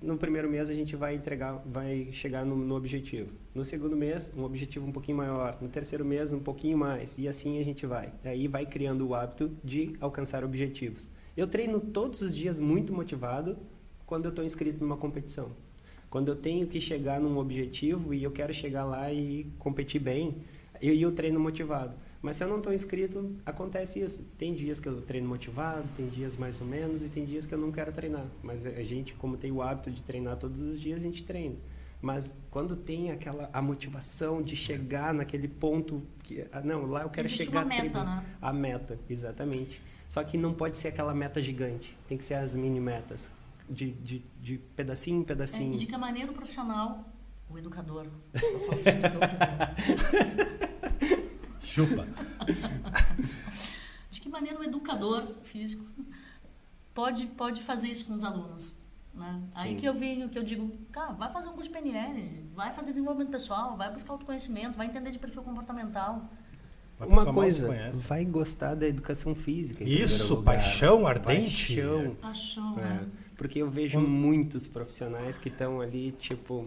No 0.00 0.16
primeiro 0.18 0.50
mês 0.50 0.68
a 0.68 0.74
gente 0.74 0.96
vai 0.96 1.14
entregar, 1.14 1.62
vai 1.64 2.08
chegar 2.12 2.44
no, 2.44 2.56
no, 2.56 2.74
objetivo. 2.74 3.30
No 3.54 3.64
segundo 3.64 3.96
mês, 3.96 4.32
um 4.36 4.42
objetivo 4.42 4.84
um 4.84 4.90
pouquinho 4.90 5.16
maior. 5.16 5.56
No 5.60 5.68
terceiro 5.68 6.04
mês, 6.04 6.32
um 6.32 6.40
pouquinho 6.40 6.76
mais. 6.76 7.16
E 7.18 7.28
assim 7.28 7.60
a 7.60 7.64
gente 7.64 7.86
vai. 7.86 8.12
Aí 8.24 8.48
vai 8.48 8.66
criando 8.66 9.06
o 9.06 9.14
hábito 9.14 9.50
de 9.62 9.94
alcançar 10.00 10.42
objetivos. 10.42 11.08
Eu 11.36 11.46
treino 11.46 11.80
todos 11.80 12.20
os 12.20 12.34
dias 12.34 12.58
muito 12.58 12.92
motivado 12.92 13.56
quando 14.06 14.26
eu 14.26 14.30
estou 14.30 14.44
inscrito 14.44 14.80
numa 14.80 14.96
competição. 14.96 15.50
Quando 16.12 16.28
eu 16.28 16.36
tenho 16.36 16.66
que 16.66 16.78
chegar 16.78 17.18
num 17.18 17.38
objetivo 17.38 18.12
e 18.12 18.22
eu 18.22 18.30
quero 18.30 18.52
chegar 18.52 18.84
lá 18.84 19.10
e 19.10 19.46
competir 19.58 19.98
bem, 19.98 20.36
eu, 20.80 20.94
eu 20.94 21.10
treino 21.12 21.40
motivado. 21.40 21.94
Mas 22.20 22.36
se 22.36 22.44
eu 22.44 22.48
não 22.48 22.58
estou 22.58 22.72
inscrito, 22.72 23.34
acontece 23.46 24.00
isso. 24.00 24.22
Tem 24.36 24.54
dias 24.54 24.78
que 24.78 24.88
eu 24.88 25.00
treino 25.00 25.26
motivado, 25.26 25.88
tem 25.96 26.06
dias 26.08 26.36
mais 26.36 26.60
ou 26.60 26.66
menos, 26.66 27.02
e 27.02 27.08
tem 27.08 27.24
dias 27.24 27.46
que 27.46 27.54
eu 27.54 27.58
não 27.58 27.72
quero 27.72 27.90
treinar. 27.92 28.26
Mas 28.42 28.66
a 28.66 28.82
gente, 28.82 29.14
como 29.14 29.38
tem 29.38 29.50
o 29.50 29.62
hábito 29.62 29.90
de 29.90 30.02
treinar 30.04 30.36
todos 30.36 30.60
os 30.60 30.78
dias, 30.78 30.98
a 30.98 31.02
gente 31.02 31.24
treina. 31.24 31.56
Mas 32.02 32.34
quando 32.50 32.76
tem 32.76 33.10
aquela 33.10 33.48
a 33.52 33.62
motivação 33.62 34.42
de 34.42 34.54
chegar 34.54 35.14
naquele 35.14 35.48
ponto 35.48 36.02
que 36.24 36.44
ah, 36.52 36.60
não, 36.60 36.84
lá 36.84 37.02
eu 37.02 37.10
quero 37.10 37.26
Existe 37.26 37.46
chegar 37.46 37.64
uma 37.64 37.74
meta, 37.74 38.04
né? 38.04 38.24
a 38.40 38.52
meta, 38.52 38.98
exatamente. 39.08 39.80
Só 40.08 40.22
que 40.22 40.36
não 40.36 40.52
pode 40.52 40.76
ser 40.76 40.88
aquela 40.88 41.14
meta 41.14 41.40
gigante. 41.40 41.96
Tem 42.06 42.18
que 42.18 42.24
ser 42.24 42.34
as 42.34 42.54
mini 42.54 42.80
metas 42.80 43.30
de, 43.68 43.92
de, 43.92 44.24
de 44.40 44.58
pedacinho 44.58 45.20
em 45.20 45.24
pedacinho. 45.24 45.72
É, 45.72 45.76
e 45.76 45.78
de 45.78 45.86
que 45.86 45.96
maneira 45.96 46.30
o 46.30 46.34
profissional, 46.34 47.04
o 47.48 47.58
educador, 47.58 48.06
eu 48.34 48.60
falo 48.60 48.80
o 48.80 48.84
que 48.84 49.24
eu 49.24 49.28
quiser. 49.28 50.62
Chupa. 51.62 52.06
De 54.10 54.20
que 54.20 54.28
maneira 54.28 54.58
o 54.60 54.64
educador 54.64 55.26
físico 55.44 55.84
pode, 56.94 57.26
pode 57.26 57.62
fazer 57.62 57.88
isso 57.88 58.06
com 58.06 58.14
os 58.14 58.24
alunos? 58.24 58.76
Né? 59.14 59.42
Aí 59.54 59.76
que 59.76 59.86
eu 59.86 59.92
vi, 59.92 60.26
que 60.28 60.38
eu 60.38 60.42
digo, 60.42 60.70
cara, 60.90 61.12
vai 61.12 61.30
fazer 61.32 61.48
um 61.48 61.52
curso 61.52 61.68
de 61.70 61.74
PNL, 61.78 62.46
vai 62.52 62.72
fazer 62.72 62.92
desenvolvimento 62.92 63.30
pessoal, 63.30 63.76
vai 63.76 63.92
buscar 63.92 64.12
autoconhecimento, 64.12 64.76
vai 64.76 64.86
entender 64.86 65.10
de 65.10 65.18
perfil 65.18 65.42
comportamental. 65.42 66.30
Uma 66.98 67.32
coisa, 67.32 67.68
vai 68.06 68.24
gostar 68.24 68.74
da 68.74 68.86
educação 68.86 69.34
física. 69.34 69.82
Isso, 69.82 70.42
paixão 70.42 71.06
ardente. 71.06 71.76
Paixão. 71.76 72.14
Paixão, 72.16 72.78
É, 72.78 72.82
né? 72.82 73.08
Porque 73.36 73.58
eu 73.60 73.68
vejo 73.70 73.98
Hum. 73.98 74.06
muitos 74.06 74.66
profissionais 74.66 75.38
que 75.38 75.48
estão 75.48 75.80
ali, 75.80 76.12
tipo, 76.12 76.66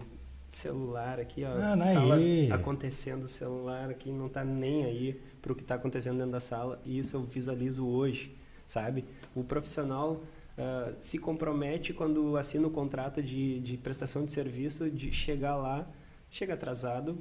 celular 0.52 1.20
aqui, 1.20 1.44
ó, 1.44 1.48
Ah, 1.50 1.76
não 1.76 1.84
sala 1.84 2.14
aí. 2.16 2.50
acontecendo, 2.50 3.28
celular 3.28 3.90
aqui, 3.90 4.10
não 4.10 4.28
tá 4.28 4.44
nem 4.44 4.84
aí 4.84 5.20
pro 5.42 5.54
que 5.54 5.62
tá 5.62 5.74
acontecendo 5.74 6.16
dentro 6.18 6.32
da 6.32 6.40
sala, 6.40 6.80
e 6.84 6.98
isso 6.98 7.16
eu 7.16 7.22
visualizo 7.22 7.86
hoje, 7.86 8.34
sabe? 8.66 9.04
O 9.34 9.44
profissional 9.44 10.20
ah, 10.58 10.92
se 10.98 11.18
compromete 11.18 11.92
quando 11.92 12.36
assina 12.36 12.66
o 12.66 12.70
contrato 12.70 13.22
de, 13.22 13.60
de 13.60 13.76
prestação 13.76 14.24
de 14.24 14.32
serviço, 14.32 14.90
de 14.90 15.12
chegar 15.12 15.56
lá, 15.56 15.86
chega 16.30 16.54
atrasado, 16.54 17.18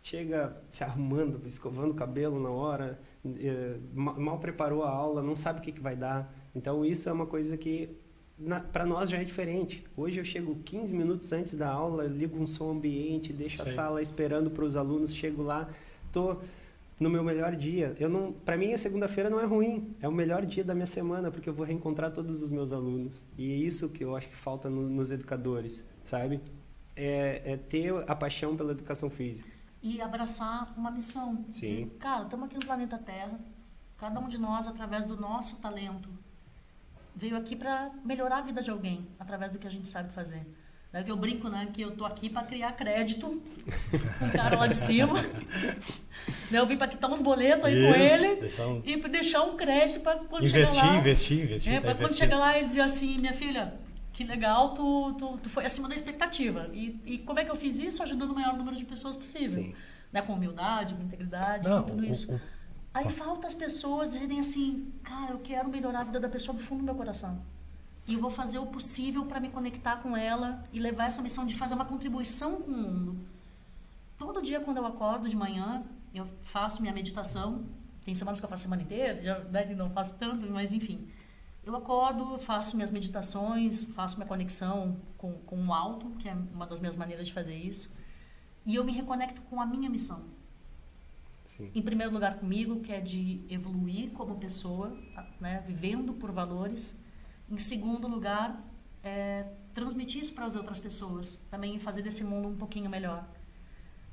chega 0.00 0.56
se 0.70 0.82
arrumando, 0.82 1.40
escovando 1.46 1.90
o 1.90 1.94
cabelo 1.94 2.40
na 2.40 2.48
hora, 2.50 2.98
ma- 3.94 4.14
mal 4.14 4.38
preparou 4.38 4.82
a 4.84 4.90
aula, 4.90 5.22
não 5.22 5.36
sabe 5.36 5.58
o 5.60 5.62
que, 5.62 5.72
que 5.72 5.80
vai 5.80 5.96
dar. 5.96 6.32
Então, 6.54 6.84
isso 6.84 7.08
é 7.08 7.12
uma 7.12 7.26
coisa 7.26 7.56
que 7.58 7.90
para 8.72 8.86
nós 8.86 9.10
já 9.10 9.18
é 9.18 9.24
diferente. 9.24 9.84
Hoje 9.96 10.18
eu 10.20 10.24
chego 10.24 10.54
15 10.64 10.92
minutos 10.94 11.32
antes 11.32 11.56
da 11.56 11.68
aula, 11.70 12.04
ligo 12.04 12.38
um 12.40 12.46
som 12.46 12.70
ambiente, 12.70 13.32
deixo 13.32 13.60
a 13.62 13.64
Sei. 13.64 13.74
sala 13.74 14.00
esperando 14.02 14.50
para 14.50 14.64
os 14.64 14.76
alunos, 14.76 15.12
chego 15.14 15.42
lá, 15.42 15.68
tô 16.12 16.36
no 17.00 17.10
meu 17.10 17.22
melhor 17.24 17.54
dia. 17.56 17.96
Eu 17.98 18.08
não, 18.08 18.32
para 18.32 18.56
mim 18.56 18.72
a 18.72 18.78
segunda-feira 18.78 19.28
não 19.28 19.40
é 19.40 19.44
ruim, 19.44 19.94
é 20.00 20.08
o 20.08 20.12
melhor 20.12 20.44
dia 20.46 20.62
da 20.64 20.74
minha 20.74 20.86
semana 20.86 21.30
porque 21.30 21.48
eu 21.48 21.54
vou 21.54 21.64
reencontrar 21.66 22.12
todos 22.12 22.42
os 22.42 22.52
meus 22.52 22.72
alunos. 22.72 23.22
E 23.36 23.50
é 23.52 23.56
isso 23.56 23.88
que 23.88 24.04
eu 24.04 24.14
acho 24.16 24.28
que 24.28 24.36
falta 24.36 24.70
no- 24.70 24.88
nos 24.88 25.10
educadores, 25.10 25.84
sabe? 26.04 26.40
É, 26.94 27.42
é 27.52 27.56
ter 27.56 27.92
a 28.08 28.14
paixão 28.14 28.56
pela 28.56 28.72
educação 28.72 29.08
física. 29.10 29.48
E 29.82 30.00
abraçar 30.00 30.74
uma 30.76 30.90
missão. 30.90 31.44
Sim. 31.52 31.84
De, 31.84 31.90
cara, 31.98 32.24
estamos 32.24 32.46
aqui 32.46 32.56
no 32.56 32.66
planeta 32.66 32.98
Terra. 32.98 33.38
Cada 33.96 34.18
um 34.18 34.28
de 34.28 34.36
nós, 34.38 34.66
através 34.66 35.04
do 35.04 35.16
nosso 35.16 35.56
talento, 35.56 36.08
veio 37.18 37.36
aqui 37.36 37.56
para 37.56 37.90
melhorar 38.04 38.38
a 38.38 38.40
vida 38.42 38.62
de 38.62 38.70
alguém, 38.70 39.06
através 39.18 39.50
do 39.50 39.58
que 39.58 39.66
a 39.66 39.70
gente 39.70 39.88
sabe 39.88 40.10
fazer. 40.12 40.46
Daí 40.90 41.04
que 41.04 41.10
eu 41.10 41.16
brinco, 41.16 41.50
né, 41.50 41.68
que 41.70 41.82
eu 41.82 41.90
tô 41.90 42.06
aqui 42.06 42.30
para 42.30 42.44
criar 42.46 42.72
crédito 42.72 43.42
com 44.18 44.24
o 44.26 44.32
cara 44.32 44.56
lá 44.58 44.66
de 44.66 44.76
cima. 44.76 45.20
Daí 46.50 46.58
eu 46.60 46.66
vim 46.66 46.76
para 46.78 46.88
quitar 46.88 47.10
uns 47.10 47.20
boletos 47.20 47.64
aí 47.66 47.74
com 47.74 47.90
Isso, 48.04 48.24
ele 48.24 48.40
deixar 48.40 48.66
um- 48.68 48.82
e 48.84 48.96
deixar 49.08 49.42
um 49.42 49.56
crédito 49.56 50.00
para 50.00 50.16
quando 50.20 50.44
Investir, 50.46 50.74
chegar 50.80 50.86
lá. 50.92 50.96
investir, 50.98 51.44
investir. 51.44 51.72
É, 51.72 51.76
tá 51.80 51.82
pra 51.82 51.94
quando 51.96 52.16
chegar 52.16 52.38
lá 52.38 52.56
ele 52.56 52.68
dizer 52.68 52.80
assim, 52.80 53.18
minha 53.18 53.34
filha, 53.34 53.74
que 54.12 54.24
legal, 54.24 54.74
tu, 54.74 55.12
tu, 55.18 55.38
tu 55.42 55.50
foi 55.50 55.64
acima 55.66 55.88
da 55.88 55.94
expectativa. 55.94 56.70
E, 56.72 56.98
e 57.04 57.18
como 57.18 57.38
é 57.38 57.44
que 57.44 57.50
eu 57.50 57.56
fiz 57.56 57.78
isso? 57.78 58.02
Ajudando 58.02 58.30
o 58.30 58.34
maior 58.34 58.56
número 58.56 58.76
de 58.76 58.84
pessoas 58.84 59.14
possível. 59.16 59.50
Sim. 59.50 59.74
Né? 60.10 60.22
Com 60.22 60.32
humildade, 60.32 60.94
com 60.94 61.02
integridade, 61.02 61.68
Não, 61.68 61.82
com 61.82 61.88
tudo 61.90 62.02
o- 62.02 62.06
isso. 62.06 62.32
o- 62.34 62.40
Aí 62.98 63.08
falta 63.08 63.46
as 63.46 63.54
pessoas 63.54 64.10
dizerem 64.10 64.40
assim, 64.40 64.92
cara, 65.04 65.30
eu 65.30 65.38
quero 65.38 65.68
melhorar 65.68 66.00
a 66.00 66.02
vida 66.02 66.18
da 66.18 66.28
pessoa 66.28 66.52
do 66.58 66.60
fundo 66.60 66.80
do 66.80 66.84
meu 66.84 66.96
coração. 66.96 67.40
E 68.08 68.14
eu 68.14 68.20
vou 68.20 68.28
fazer 68.28 68.58
o 68.58 68.66
possível 68.66 69.24
para 69.24 69.38
me 69.38 69.50
conectar 69.50 69.98
com 69.98 70.16
ela 70.16 70.64
e 70.72 70.80
levar 70.80 71.06
essa 71.06 71.22
missão 71.22 71.46
de 71.46 71.54
fazer 71.54 71.76
uma 71.76 71.84
contribuição 71.84 72.60
com 72.60 72.72
o 72.72 72.76
mundo. 72.76 73.16
Todo 74.18 74.42
dia 74.42 74.58
quando 74.58 74.78
eu 74.78 74.84
acordo 74.84 75.28
de 75.28 75.36
manhã, 75.36 75.84
eu 76.12 76.26
faço 76.42 76.80
minha 76.82 76.92
meditação. 76.92 77.66
Tem 78.04 78.16
semanas 78.16 78.40
que 78.40 78.46
eu 78.46 78.50
faço 78.50 78.62
a 78.62 78.64
semana 78.64 78.82
inteira, 78.82 79.22
já 79.22 79.38
né, 79.44 79.72
não 79.76 79.90
faço 79.90 80.18
tanto, 80.18 80.50
mas 80.50 80.72
enfim. 80.72 81.08
Eu 81.64 81.76
acordo, 81.76 82.36
faço 82.36 82.74
minhas 82.74 82.90
meditações, 82.90 83.84
faço 83.84 84.16
minha 84.16 84.26
conexão 84.26 84.96
com, 85.16 85.34
com 85.34 85.68
o 85.68 85.72
alto, 85.72 86.10
que 86.18 86.28
é 86.28 86.34
uma 86.52 86.66
das 86.66 86.80
minhas 86.80 86.96
maneiras 86.96 87.28
de 87.28 87.32
fazer 87.32 87.54
isso. 87.54 87.94
E 88.66 88.74
eu 88.74 88.82
me 88.82 88.90
reconecto 88.90 89.40
com 89.42 89.60
a 89.60 89.66
minha 89.66 89.88
missão. 89.88 90.36
Sim. 91.48 91.70
Em 91.74 91.80
primeiro 91.80 92.12
lugar 92.12 92.38
comigo, 92.38 92.80
que 92.80 92.92
é 92.92 93.00
de 93.00 93.40
evoluir 93.48 94.10
como 94.10 94.36
pessoa, 94.36 94.94
né, 95.40 95.64
vivendo 95.66 96.12
por 96.12 96.30
valores. 96.30 97.02
Em 97.50 97.56
segundo 97.56 98.06
lugar, 98.06 98.62
é 99.02 99.46
transmitir 99.72 100.20
isso 100.20 100.34
para 100.34 100.44
as 100.44 100.54
outras 100.56 100.78
pessoas, 100.78 101.46
também 101.50 101.78
fazer 101.78 102.02
desse 102.02 102.22
mundo 102.22 102.48
um 102.48 102.54
pouquinho 102.56 102.90
melhor. 102.90 103.26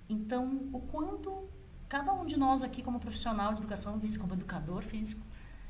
Então, 0.07 0.69
o 0.71 0.79
quanto 0.79 1.49
cada 1.89 2.13
um 2.13 2.25
de 2.25 2.37
nós 2.39 2.63
aqui, 2.63 2.81
como 2.81 3.01
profissional 3.01 3.53
de 3.53 3.59
educação 3.59 3.99
física, 3.99 4.21
como 4.23 4.33
educador 4.33 4.81
físico, 4.81 5.21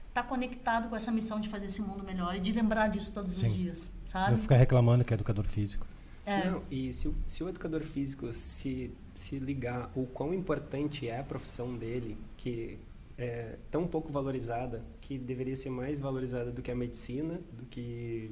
está 0.10 0.22
conectado 0.22 0.88
com 0.88 0.96
essa 0.96 1.12
missão 1.12 1.40
de 1.40 1.50
fazer 1.50 1.66
esse 1.66 1.82
mundo 1.82 2.04
melhor 2.04 2.36
e 2.36 2.40
de 2.40 2.52
lembrar 2.52 2.90
disso 2.90 3.12
todos 3.12 3.34
Sim. 3.36 3.48
os 3.48 3.54
dias, 3.56 3.92
Eu 4.04 4.10
sabe? 4.10 4.38
ficar 4.38 4.58
reclamando 4.58 5.04
que 5.04 5.12
é 5.12 5.16
educador 5.16 5.46
físico. 5.46 5.88
É, 6.28 6.48
Não, 6.48 6.62
e 6.70 6.94
se, 6.94 7.14
se 7.26 7.44
o 7.44 7.50
educador 7.50 7.82
físico 7.82 8.32
se, 8.32 8.96
se 9.16 9.40
ligar 9.40 9.92
o 9.96 10.06
quão 10.06 10.34
importante 10.34 11.08
é 11.08 11.20
a 11.20 11.24
profissão 11.24 11.76
dele, 11.76 12.18
que 12.38 12.78
é 13.18 13.56
tão 13.72 13.88
pouco 13.88 14.12
valorizada, 14.12 14.84
que 15.02 15.18
deveria 15.18 15.56
ser 15.56 15.70
mais 15.70 16.00
valorizada 16.00 16.52
do 16.52 16.62
que 16.62 16.70
a 16.70 16.76
medicina, 16.76 17.40
do 17.54 17.66
que 17.66 18.32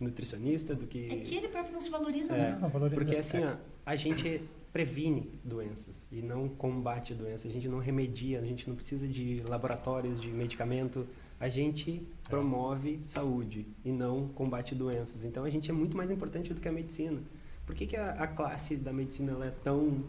nutricionista, 0.00 0.74
do 0.74 0.86
que... 0.86 1.10
é 1.10 1.16
que 1.18 1.36
ele 1.36 1.48
próprio 1.48 1.72
não 1.72 1.80
se 1.80 1.90
valoriza, 1.90 2.34
É, 2.34 2.38
né? 2.52 2.58
Não, 2.60 2.68
valoriza- 2.68 3.00
Porque 3.00 3.16
assim, 3.16 3.44
ó, 3.44 3.56
a 3.86 3.96
gente 3.96 4.42
previne 4.72 5.30
doenças 5.44 6.08
e 6.10 6.20
não 6.20 6.48
combate 6.48 7.14
doenças. 7.14 7.48
A 7.50 7.54
gente 7.54 7.68
não 7.68 7.78
remedia, 7.78 8.40
a 8.40 8.44
gente 8.44 8.68
não 8.68 8.74
precisa 8.74 9.06
de 9.06 9.42
laboratórios, 9.48 10.20
de 10.20 10.28
medicamento. 10.28 11.06
A 11.38 11.48
gente 11.48 12.02
promove 12.28 12.98
saúde 13.02 13.66
e 13.84 13.92
não 13.92 14.28
combate 14.28 14.74
doenças. 14.74 15.24
Então 15.24 15.44
a 15.44 15.50
gente 15.50 15.70
é 15.70 15.72
muito 15.74 15.96
mais 15.96 16.10
importante 16.10 16.52
do 16.52 16.60
que 16.60 16.66
a 16.68 16.72
medicina. 16.72 17.20
Por 17.66 17.74
que, 17.74 17.86
que 17.86 17.96
a, 17.96 18.10
a 18.12 18.26
classe 18.26 18.76
da 18.76 18.92
medicina 18.92 19.32
ela 19.32 19.46
é 19.46 19.50
tão 19.50 20.04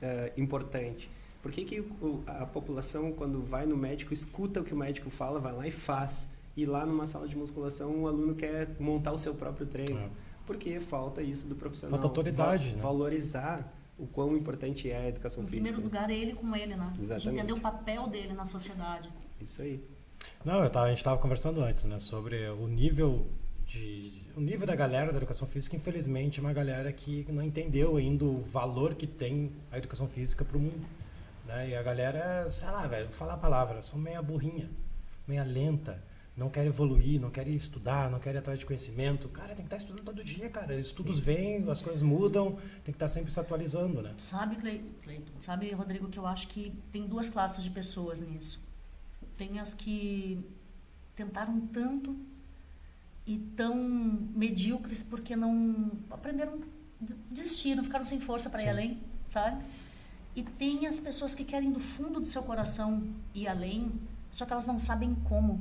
eh, 0.00 0.32
importante? 0.36 1.10
Por 1.42 1.52
que, 1.52 1.64
que 1.64 1.80
o- 1.80 2.22
a 2.26 2.46
população, 2.46 3.12
quando 3.12 3.42
vai 3.42 3.66
no 3.66 3.76
médico, 3.76 4.12
escuta 4.12 4.60
o 4.60 4.64
que 4.64 4.74
o 4.74 4.76
médico 4.76 5.10
fala, 5.10 5.38
vai 5.40 5.52
lá 5.52 5.66
e 5.66 5.70
faz? 5.70 6.28
E 6.56 6.66
lá 6.66 6.84
numa 6.84 7.06
sala 7.06 7.28
de 7.28 7.36
musculação, 7.36 8.02
o 8.02 8.08
aluno 8.08 8.34
quer 8.34 8.68
montar 8.80 9.12
o 9.12 9.18
seu 9.18 9.34
próprio 9.34 9.66
treino. 9.66 9.98
É. 10.00 10.08
Porque 10.46 10.80
falta 10.80 11.22
isso 11.22 11.46
do 11.46 11.54
profissional. 11.54 11.92
Falta 11.98 12.06
autoridade, 12.08 12.70
Va- 12.70 12.76
né? 12.76 12.82
Valorizar 12.82 13.72
o 13.98 14.06
quão 14.06 14.36
importante 14.36 14.90
é 14.90 14.96
a 14.96 15.08
educação 15.08 15.44
Em 15.44 15.46
física. 15.46 15.64
primeiro 15.66 15.84
lugar, 15.84 16.10
ele 16.10 16.32
com 16.32 16.56
ele, 16.56 16.74
né? 16.74 16.92
Exatamente. 16.98 17.38
entender 17.38 17.52
o 17.52 17.60
papel 17.60 18.06
dele 18.08 18.32
na 18.32 18.44
sociedade. 18.46 19.08
Isso 19.40 19.60
aí. 19.62 19.80
Não, 20.44 20.64
eu 20.64 20.70
tava, 20.70 20.86
a 20.86 20.88
gente 20.88 20.98
estava 20.98 21.18
conversando 21.20 21.60
antes, 21.62 21.84
né, 21.84 21.98
sobre 21.98 22.48
o 22.48 22.66
nível 22.66 23.26
de 23.68 24.22
o 24.34 24.40
nível 24.40 24.66
da 24.66 24.74
galera 24.74 25.12
da 25.12 25.18
educação 25.18 25.46
física, 25.46 25.76
infelizmente, 25.76 26.40
é 26.40 26.42
uma 26.42 26.52
galera 26.52 26.92
que 26.92 27.26
não 27.30 27.42
entendeu 27.42 27.96
ainda 27.96 28.24
o 28.24 28.42
valor 28.42 28.94
que 28.94 29.06
tem 29.06 29.52
a 29.70 29.76
educação 29.78 30.08
física 30.08 30.44
para 30.44 30.56
o 30.56 30.60
mundo, 30.60 30.86
né? 31.46 31.68
E 31.70 31.76
a 31.76 31.82
galera, 31.82 32.50
sei 32.50 32.68
lá, 32.70 32.86
velho, 32.86 33.06
vou 33.06 33.14
falar 33.14 33.34
a 33.34 33.38
palavra, 33.38 33.82
são 33.82 33.98
meia 33.98 34.22
burrinha, 34.22 34.70
meia 35.26 35.44
lenta, 35.44 36.02
não 36.36 36.48
quer 36.48 36.64
evoluir, 36.66 37.20
não 37.20 37.30
quer 37.30 37.46
estudar, 37.48 38.08
não 38.10 38.18
quer 38.20 38.34
ir 38.34 38.38
atrás 38.38 38.58
de 38.60 38.64
conhecimento. 38.64 39.28
Cara, 39.28 39.48
tem 39.48 39.56
que 39.56 39.62
estar 39.64 39.76
estudando 39.76 40.04
todo 40.04 40.22
dia, 40.24 40.48
cara. 40.48 40.74
Os 40.74 40.86
estudos 40.86 41.18
vêm, 41.18 41.68
as 41.68 41.82
coisas 41.82 42.00
mudam, 42.00 42.52
tem 42.84 42.84
que 42.84 42.90
estar 42.92 43.08
sempre 43.08 43.30
se 43.32 43.40
atualizando, 43.40 44.00
né? 44.00 44.14
Sabe, 44.18 44.54
Cle- 44.56 44.84
Cleiton, 45.02 45.32
sabe, 45.40 45.70
Rodrigo, 45.72 46.08
que 46.08 46.18
eu 46.18 46.26
acho 46.26 46.46
que 46.48 46.72
tem 46.92 47.06
duas 47.06 47.28
classes 47.28 47.62
de 47.64 47.70
pessoas 47.70 48.20
nisso. 48.20 48.64
Tem 49.36 49.58
as 49.58 49.74
que 49.74 50.38
tentaram 51.16 51.60
tanto 51.66 52.16
e 53.28 53.36
tão 53.54 53.76
medíocres 54.34 55.02
porque 55.02 55.36
não 55.36 55.92
aprenderam, 56.10 56.56
desistiram, 57.30 57.84
ficaram 57.84 58.04
sem 58.04 58.18
força 58.18 58.48
para 58.48 58.62
ir 58.62 58.68
além, 58.70 58.98
sabe? 59.28 59.62
E 60.34 60.42
tem 60.42 60.86
as 60.86 60.98
pessoas 60.98 61.34
que 61.34 61.44
querem 61.44 61.70
do 61.70 61.78
fundo 61.78 62.20
do 62.20 62.26
seu 62.26 62.42
coração 62.42 63.06
ir 63.34 63.46
além, 63.46 63.92
só 64.30 64.46
que 64.46 64.52
elas 64.52 64.66
não 64.66 64.78
sabem 64.78 65.14
como, 65.14 65.60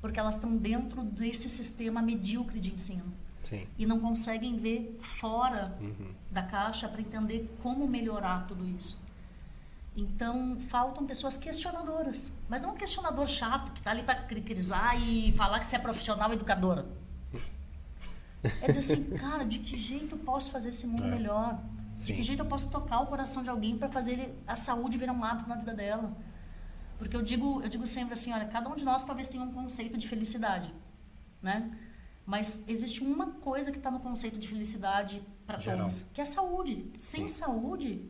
porque 0.00 0.18
elas 0.18 0.36
estão 0.36 0.56
dentro 0.56 1.02
desse 1.02 1.50
sistema 1.50 2.00
medíocre 2.00 2.58
de 2.58 2.72
ensino 2.72 3.04
Sim. 3.42 3.66
e 3.76 3.84
não 3.84 4.00
conseguem 4.00 4.56
ver 4.56 4.96
fora 5.00 5.76
Uhum. 5.82 6.12
da 6.30 6.42
caixa 6.42 6.88
para 6.88 7.02
entender 7.02 7.54
como 7.62 7.86
melhorar 7.86 8.46
tudo 8.46 8.66
isso. 8.66 8.98
Então, 10.00 10.58
faltam 10.58 11.04
pessoas 11.06 11.36
questionadoras. 11.36 12.32
Mas 12.48 12.62
não 12.62 12.70
um 12.72 12.74
questionador 12.76 13.26
chato 13.26 13.72
que 13.72 13.80
está 13.80 13.90
ali 13.90 14.02
para 14.02 14.14
criticar 14.22 15.00
e 15.00 15.32
falar 15.32 15.60
que 15.60 15.66
você 15.66 15.76
é 15.76 15.78
profissional 15.78 16.32
educadora. 16.32 16.86
É 18.62 18.72
dizer 18.72 18.78
assim, 18.94 19.10
cara, 19.18 19.44
de 19.44 19.58
que 19.58 19.76
jeito 19.76 20.14
eu 20.14 20.18
posso 20.18 20.50
fazer 20.50 20.70
esse 20.70 20.86
mundo 20.86 21.04
É. 21.04 21.10
melhor? 21.10 21.60
De 21.94 22.00
Sim. 22.00 22.14
que 22.14 22.22
jeito 22.22 22.40
eu 22.40 22.46
posso 22.46 22.70
tocar 22.70 23.00
o 23.00 23.06
coração 23.06 23.42
de 23.42 23.50
alguém 23.50 23.76
para 23.76 23.88
fazer 23.90 24.34
a 24.46 24.56
saúde 24.56 24.96
virar 24.96 25.12
um 25.12 25.22
hábito 25.22 25.48
na 25.48 25.56
vida 25.56 25.74
dela? 25.74 26.10
Porque 26.98 27.14
eu 27.16 27.22
digo, 27.22 27.60
eu 27.62 27.68
digo 27.68 27.86
sempre 27.86 28.14
assim, 28.14 28.32
olha, 28.32 28.46
cada 28.46 28.68
um 28.70 28.74
de 28.74 28.84
nós 28.84 29.04
talvez 29.04 29.28
tenha 29.28 29.42
um 29.42 29.52
conceito 29.52 29.98
de 29.98 30.08
felicidade, 30.08 30.72
né? 31.42 31.70
Mas 32.24 32.64
existe 32.68 33.02
uma 33.02 33.26
coisa 33.32 33.70
que 33.70 33.78
está 33.78 33.90
no 33.90 34.00
conceito 34.00 34.38
de 34.38 34.46
felicidade 34.48 35.22
para 35.46 35.58
todos, 35.58 36.06
que 36.14 36.20
é 36.20 36.24
saúde. 36.24 36.90
Sem 36.96 37.26
Sim. 37.26 37.34
saúde, 37.34 38.08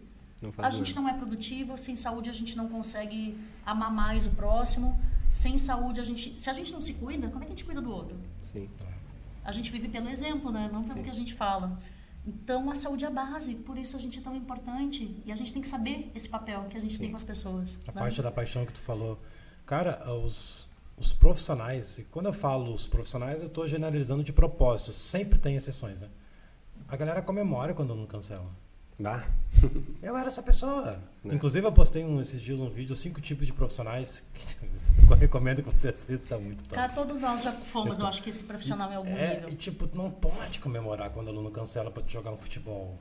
a 0.58 0.70
gente 0.70 0.94
não 0.94 1.08
é 1.08 1.12
produtivo, 1.12 1.76
sem 1.76 1.94
saúde 1.96 2.30
a 2.30 2.32
gente 2.32 2.56
não 2.56 2.68
consegue 2.68 3.38
amar 3.64 3.92
mais 3.92 4.26
o 4.26 4.30
próximo, 4.30 4.98
sem 5.28 5.58
saúde 5.58 6.00
a 6.00 6.02
gente, 6.02 6.36
se 6.36 6.48
a 6.48 6.52
gente 6.52 6.72
não 6.72 6.80
se 6.80 6.94
cuida, 6.94 7.28
como 7.28 7.42
é 7.42 7.46
que 7.46 7.52
a 7.52 7.56
gente 7.56 7.64
cuida 7.64 7.80
do 7.80 7.90
outro? 7.90 8.16
Sim. 8.42 8.68
A 9.44 9.52
gente 9.52 9.70
vive 9.70 9.88
pelo 9.88 10.08
exemplo, 10.08 10.50
né? 10.50 10.68
Não 10.72 10.82
pelo 10.82 10.94
Sim. 10.94 11.02
que 11.02 11.10
a 11.10 11.14
gente 11.14 11.34
fala. 11.34 11.78
Então, 12.26 12.70
a 12.70 12.74
saúde 12.74 13.04
é 13.04 13.08
a 13.08 13.10
base, 13.10 13.54
por 13.54 13.78
isso 13.78 13.96
a 13.96 14.00
gente 14.00 14.18
é 14.18 14.22
tão 14.22 14.34
importante. 14.34 15.16
E 15.24 15.32
a 15.32 15.36
gente 15.36 15.52
tem 15.52 15.62
que 15.62 15.68
saber 15.68 16.10
esse 16.14 16.28
papel 16.28 16.64
que 16.68 16.76
a 16.76 16.80
gente 16.80 16.94
Sim. 16.94 17.00
tem 17.00 17.10
com 17.10 17.16
as 17.16 17.24
pessoas. 17.24 17.78
A 17.88 17.92
né? 17.92 18.00
parte 18.00 18.22
da 18.22 18.30
paixão 18.30 18.66
que 18.66 18.72
tu 18.72 18.80
falou. 18.80 19.18
Cara, 19.64 20.12
os, 20.12 20.68
os 20.96 21.12
profissionais, 21.12 21.98
e 21.98 22.04
quando 22.04 22.26
eu 22.26 22.32
falo 22.32 22.74
os 22.74 22.86
profissionais, 22.86 23.40
eu 23.40 23.46
estou 23.46 23.66
generalizando 23.66 24.22
de 24.22 24.32
propósito. 24.32 24.92
Sempre 24.92 25.38
tem 25.38 25.56
exceções, 25.56 26.02
né? 26.02 26.08
A 26.88 26.96
galera 26.96 27.22
comemora 27.22 27.72
quando 27.72 27.94
não 27.94 28.06
cancela. 28.06 28.50
Bah, 29.00 29.24
Eu 30.02 30.16
era 30.16 30.28
essa 30.28 30.42
pessoa. 30.42 31.00
Né. 31.24 31.34
Inclusive, 31.34 31.66
eu 31.66 31.72
postei 31.72 32.04
um, 32.04 32.20
esses 32.20 32.40
dias 32.40 32.60
um 32.60 32.68
vídeo, 32.68 32.94
cinco 32.96 33.20
tipos 33.20 33.46
de 33.46 33.52
profissionais. 33.52 34.22
Que 34.34 34.66
eu 35.10 35.16
recomendo 35.16 35.62
que 35.62 35.68
você 35.68 35.88
assista, 35.88 36.18
tá 36.28 36.38
muito 36.38 36.62
top. 36.62 36.74
Cara, 36.74 36.92
todos 36.92 37.20
nós 37.20 37.42
já 37.42 37.52
fomos, 37.52 37.98
eu 38.00 38.06
acho 38.06 38.22
que 38.22 38.30
esse 38.30 38.44
profissional 38.44 38.90
em 38.92 38.96
algum 38.96 39.10
É, 39.16 39.34
nível. 39.34 39.50
e 39.50 39.54
tipo, 39.54 39.86
tu 39.86 39.96
não 39.96 40.10
pode 40.10 40.60
comemorar 40.60 41.10
quando 41.10 41.26
o 41.28 41.30
aluno 41.30 41.50
cancela 41.50 41.90
pra 41.90 42.02
te 42.02 42.12
jogar 42.12 42.30
um 42.30 42.36
futebol. 42.36 42.98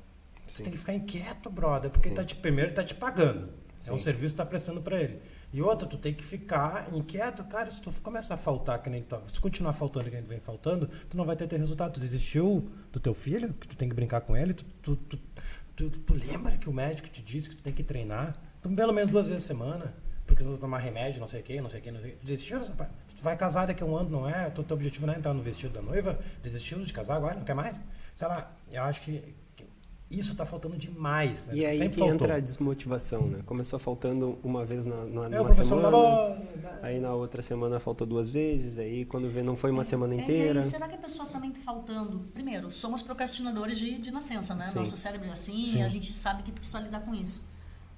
Tu 0.47 0.53
Sim. 0.53 0.63
tem 0.63 0.71
que 0.71 0.79
ficar 0.79 0.93
inquieto, 0.93 1.49
brother, 1.49 1.91
porque 1.91 2.09
Sim. 2.09 2.15
tá 2.15 2.23
te, 2.23 2.35
primeiro 2.35 2.69
ele 2.69 2.75
tá 2.75 2.83
te 2.83 2.95
pagando. 2.95 3.49
É 3.87 3.93
um 3.93 3.97
Sim. 3.97 4.03
serviço 4.03 4.33
que 4.35 4.37
tá 4.37 4.45
prestando 4.45 4.81
pra 4.81 4.99
ele. 4.99 5.21
E 5.53 5.61
outra, 5.61 5.87
tu 5.87 5.97
tem 5.97 6.13
que 6.13 6.23
ficar 6.23 6.93
inquieto, 6.93 7.43
cara, 7.45 7.71
se 7.71 7.81
tu 7.81 7.91
começar 8.03 8.35
a 8.35 8.37
faltar, 8.37 8.83
que 8.83 8.89
nem 8.89 9.01
tá, 9.01 9.19
se 9.27 9.39
continuar 9.39 9.73
faltando 9.73 10.05
que 10.05 10.11
nem 10.11 10.21
vem 10.21 10.39
faltando, 10.39 10.87
tu 11.09 11.17
não 11.17 11.25
vai 11.25 11.35
ter, 11.35 11.47
ter 11.47 11.57
resultado. 11.57 11.93
Tu 11.93 11.99
desistiu 11.99 12.69
do 12.91 12.99
teu 12.99 13.13
filho, 13.13 13.53
que 13.53 13.67
tu 13.67 13.75
tem 13.77 13.87
que 13.89 13.95
brincar 13.95 14.21
com 14.21 14.35
ele, 14.35 14.53
tu, 14.53 14.65
tu, 14.83 14.95
tu, 14.95 15.19
tu, 15.87 15.89
tu 15.89 16.13
lembra 16.13 16.57
que 16.57 16.67
o 16.67 16.73
médico 16.73 17.07
te 17.09 17.21
disse 17.21 17.49
que 17.49 17.55
tu 17.55 17.63
tem 17.63 17.71
que 17.71 17.83
treinar, 17.83 18.35
tu, 18.61 18.69
pelo 18.69 18.91
menos 18.91 19.09
duas 19.09 19.27
vezes 19.27 19.45
a 19.45 19.47
semana, 19.47 19.93
porque 20.25 20.43
tu 20.43 20.49
vai 20.49 20.57
tomar 20.57 20.79
remédio, 20.79 21.21
não 21.21 21.27
sei 21.27 21.39
o 21.39 21.43
que, 21.43 21.61
não 21.61 21.69
sei 21.69 21.79
o 21.79 21.83
que, 21.83 21.91
não 21.91 22.01
sei 22.01 22.11
o 22.11 22.17
que. 22.17 22.25
Desistiu 22.25 22.59
parte? 22.75 22.93
Tu 23.15 23.23
vai 23.23 23.37
casar 23.37 23.65
daqui 23.65 23.81
a 23.81 23.85
um 23.85 23.95
ano, 23.95 24.09
não 24.09 24.29
é? 24.29 24.49
Tu, 24.49 24.61
teu 24.63 24.75
objetivo 24.75 25.07
não 25.07 25.13
é 25.13 25.17
entrar 25.17 25.33
no 25.33 25.41
vestido 25.41 25.73
da 25.73 25.81
noiva? 25.81 26.19
Desistiu 26.43 26.83
de 26.83 26.91
casar 26.91 27.15
agora? 27.15 27.35
Não 27.35 27.43
quer 27.43 27.55
mais? 27.55 27.81
Sei 28.13 28.27
lá, 28.27 28.51
eu 28.71 28.83
acho 28.83 29.01
que 29.01 29.33
isso 30.09 30.35
tá 30.35 30.45
faltando 30.45 30.75
demais. 30.75 31.47
Né? 31.47 31.55
E 31.57 31.65
aí 31.65 31.77
Sempre 31.77 31.93
que 31.93 31.99
faltou. 31.99 32.15
entra 32.15 32.35
a 32.35 32.39
desmotivação, 32.39 33.27
né? 33.27 33.39
Começou 33.45 33.77
faltando 33.77 34.37
uma 34.43 34.65
vez 34.65 34.85
na, 34.85 35.05
na, 35.05 35.25
É, 35.25 35.29
numa 35.37 35.51
semana, 35.51 35.97
aí 36.81 36.99
na 36.99 37.13
outra 37.13 37.41
semana 37.41 37.79
faltou 37.79 38.07
duas 38.07 38.29
vezes, 38.29 38.79
aí 38.79 39.05
quando 39.05 39.29
vê 39.29 39.43
não 39.43 39.55
foi 39.55 39.71
uma 39.71 39.81
É, 39.81 39.85
semana 39.85 40.13
é, 40.15 40.17
e 40.17 40.21
inteira. 40.21 40.59
aí, 40.61 40.65
será 40.65 40.87
que 40.87 40.95
a 40.95 40.99
pessoa 40.99 41.27
também 41.29 41.51
está 41.51 41.61
faltando? 41.63 42.19
Primeiro, 42.33 42.71
somos 42.71 43.01
procrastinadores 43.01 43.77
de, 43.77 43.99
de 43.99 44.11
nascença, 44.11 44.55
né? 44.55 44.65
Sim. 44.65 44.79
Nosso 44.79 44.97
cérebro 44.97 45.27
é 45.27 45.31
assim, 45.31 45.65
Sim. 45.73 45.81
a 45.83 45.87
gente 45.89 46.11
sabe 46.11 46.43
que 46.43 46.51
precisa 46.51 46.79
lidar 46.79 47.01
com 47.01 47.13
isso. 47.13 47.41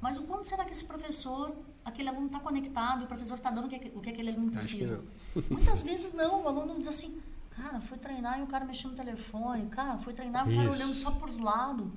Mas 0.01 0.18
o 0.18 0.24
quanto 0.24 0.47
será 0.47 0.66
que 0.66 0.72
esse 0.72 0.84
professor, 0.86 1.51
aquele 1.86 2.09
aluno 2.09 2.26
está 2.26 2.39
conectado 2.39 3.01
e 3.01 3.03
o 3.05 3.07
professor 3.07 3.36
está 3.38 3.51
dando 3.51 3.66
o 3.68 3.70
que, 3.70 3.91
o 3.95 4.01
que 4.01 4.09
aquele 4.09 4.32
aluno 4.32 4.47
Acho 4.57 4.68
que 4.68 4.78
precisa? 4.78 4.99
não. 5.36 5.43
Muitas 5.49 5.84
vezes 5.84 6.14
não, 6.14 6.43
o 6.43 6.47
aluno 6.47 6.76
diz 6.80 6.88
assim, 6.88 7.20
cara, 7.55 7.79
fui 7.81 7.97
treinar 7.97 8.39
e 8.39 8.43
o 8.43 8.47
cara 8.47 8.65
mexendo 8.65 8.91
no 8.91 8.97
telefone, 8.97 9.69
cara, 9.69 9.97
fui 9.97 10.13
treinar 10.13 10.47
e 10.47 10.53
o 10.53 10.55
cara 10.55 10.67
Isso. 10.69 10.77
olhando 10.77 10.95
só 10.95 11.11
pros 11.11 11.37
lados. 11.37 11.87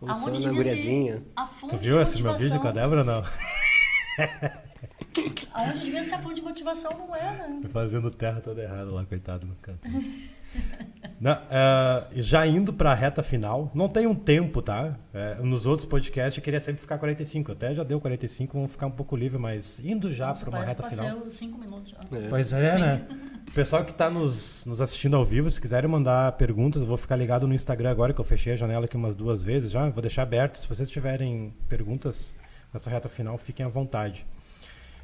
Aonde 0.00 0.40
devia 0.40 0.50
ser 0.50 0.54
guriazinha. 0.54 1.22
a 1.34 1.46
fonte 1.46 1.76
Tu 1.76 1.82
viu 1.82 2.00
esse 2.00 2.22
meu 2.22 2.36
vídeo 2.36 2.60
com 2.60 2.68
a 2.68 2.72
Débora 2.72 3.00
ou 3.00 3.06
não? 3.06 3.24
Aonde 5.54 5.80
devia 5.80 6.02
ser 6.02 6.14
a 6.14 6.18
fonte 6.18 6.36
de 6.36 6.42
motivação 6.42 6.90
não 6.98 7.14
é, 7.14 7.48
né? 7.48 7.62
Fazendo 7.70 8.10
terra 8.10 8.40
toda 8.40 8.62
errada 8.62 8.90
lá, 8.90 9.04
coitado 9.04 9.46
no 9.46 9.54
canto. 9.56 9.88
Não, 11.20 11.32
é, 11.32 12.04
já 12.16 12.46
indo 12.46 12.72
para 12.72 12.92
a 12.92 12.94
reta 12.94 13.22
final, 13.22 13.70
não 13.74 13.88
tem 13.88 14.06
um 14.06 14.14
tempo, 14.14 14.60
tá? 14.60 14.94
É, 15.12 15.36
nos 15.36 15.64
outros 15.64 15.88
podcasts 15.88 16.36
eu 16.36 16.44
queria 16.44 16.60
sempre 16.60 16.82
ficar 16.82 16.98
45, 16.98 17.52
até 17.52 17.74
já 17.74 17.82
deu 17.82 18.00
45, 18.00 18.52
vamos 18.52 18.72
ficar 18.72 18.88
um 18.88 18.90
pouco 18.90 19.16
livre, 19.16 19.38
mas 19.38 19.80
indo 19.80 20.12
já 20.12 20.34
para 20.34 20.50
uma 20.50 20.64
reta 20.64 20.82
final. 20.82 21.30
cinco 21.30 21.58
minutos 21.58 21.92
já. 21.92 22.18
É. 22.18 22.28
Pois 22.28 22.52
é, 22.52 22.74
Sim. 22.74 22.82
né? 22.82 23.06
O 23.48 23.52
pessoal 23.52 23.84
que 23.84 23.92
está 23.92 24.10
nos, 24.10 24.66
nos 24.66 24.80
assistindo 24.80 25.16
ao 25.16 25.24
vivo, 25.24 25.50
se 25.50 25.60
quiserem 25.60 25.88
mandar 25.88 26.32
perguntas, 26.32 26.82
eu 26.82 26.88
vou 26.88 26.96
ficar 26.96 27.16
ligado 27.16 27.46
no 27.46 27.54
Instagram 27.54 27.90
agora, 27.90 28.12
que 28.12 28.20
eu 28.20 28.24
fechei 28.24 28.52
a 28.52 28.56
janela 28.56 28.84
aqui 28.86 28.96
umas 28.96 29.14
duas 29.14 29.42
vezes 29.42 29.70
já. 29.70 29.88
Vou 29.88 30.02
deixar 30.02 30.22
aberto. 30.22 30.56
Se 30.58 30.66
vocês 30.66 30.90
tiverem 30.90 31.54
perguntas 31.68 32.34
nessa 32.72 32.90
reta 32.90 33.08
final, 33.08 33.38
fiquem 33.38 33.64
à 33.64 33.68
vontade. 33.68 34.26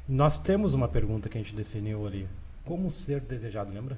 Nós 0.07 0.37
temos 0.37 0.73
uma 0.73 0.87
pergunta 0.87 1.29
que 1.29 1.37
a 1.37 1.41
gente 1.41 1.55
definiu 1.55 2.05
ali. 2.05 2.27
Como 2.65 2.91
ser 2.91 3.21
desejado, 3.21 3.71
lembra? 3.71 3.97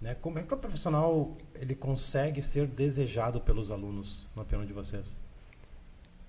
Né? 0.00 0.14
Como 0.14 0.38
é 0.38 0.42
que 0.42 0.52
o 0.52 0.56
profissional 0.56 1.36
ele 1.54 1.74
consegue 1.74 2.42
ser 2.42 2.66
desejado 2.66 3.40
pelos 3.40 3.70
alunos, 3.70 4.26
na 4.34 4.42
opinião 4.42 4.66
de 4.66 4.72
vocês? 4.72 5.16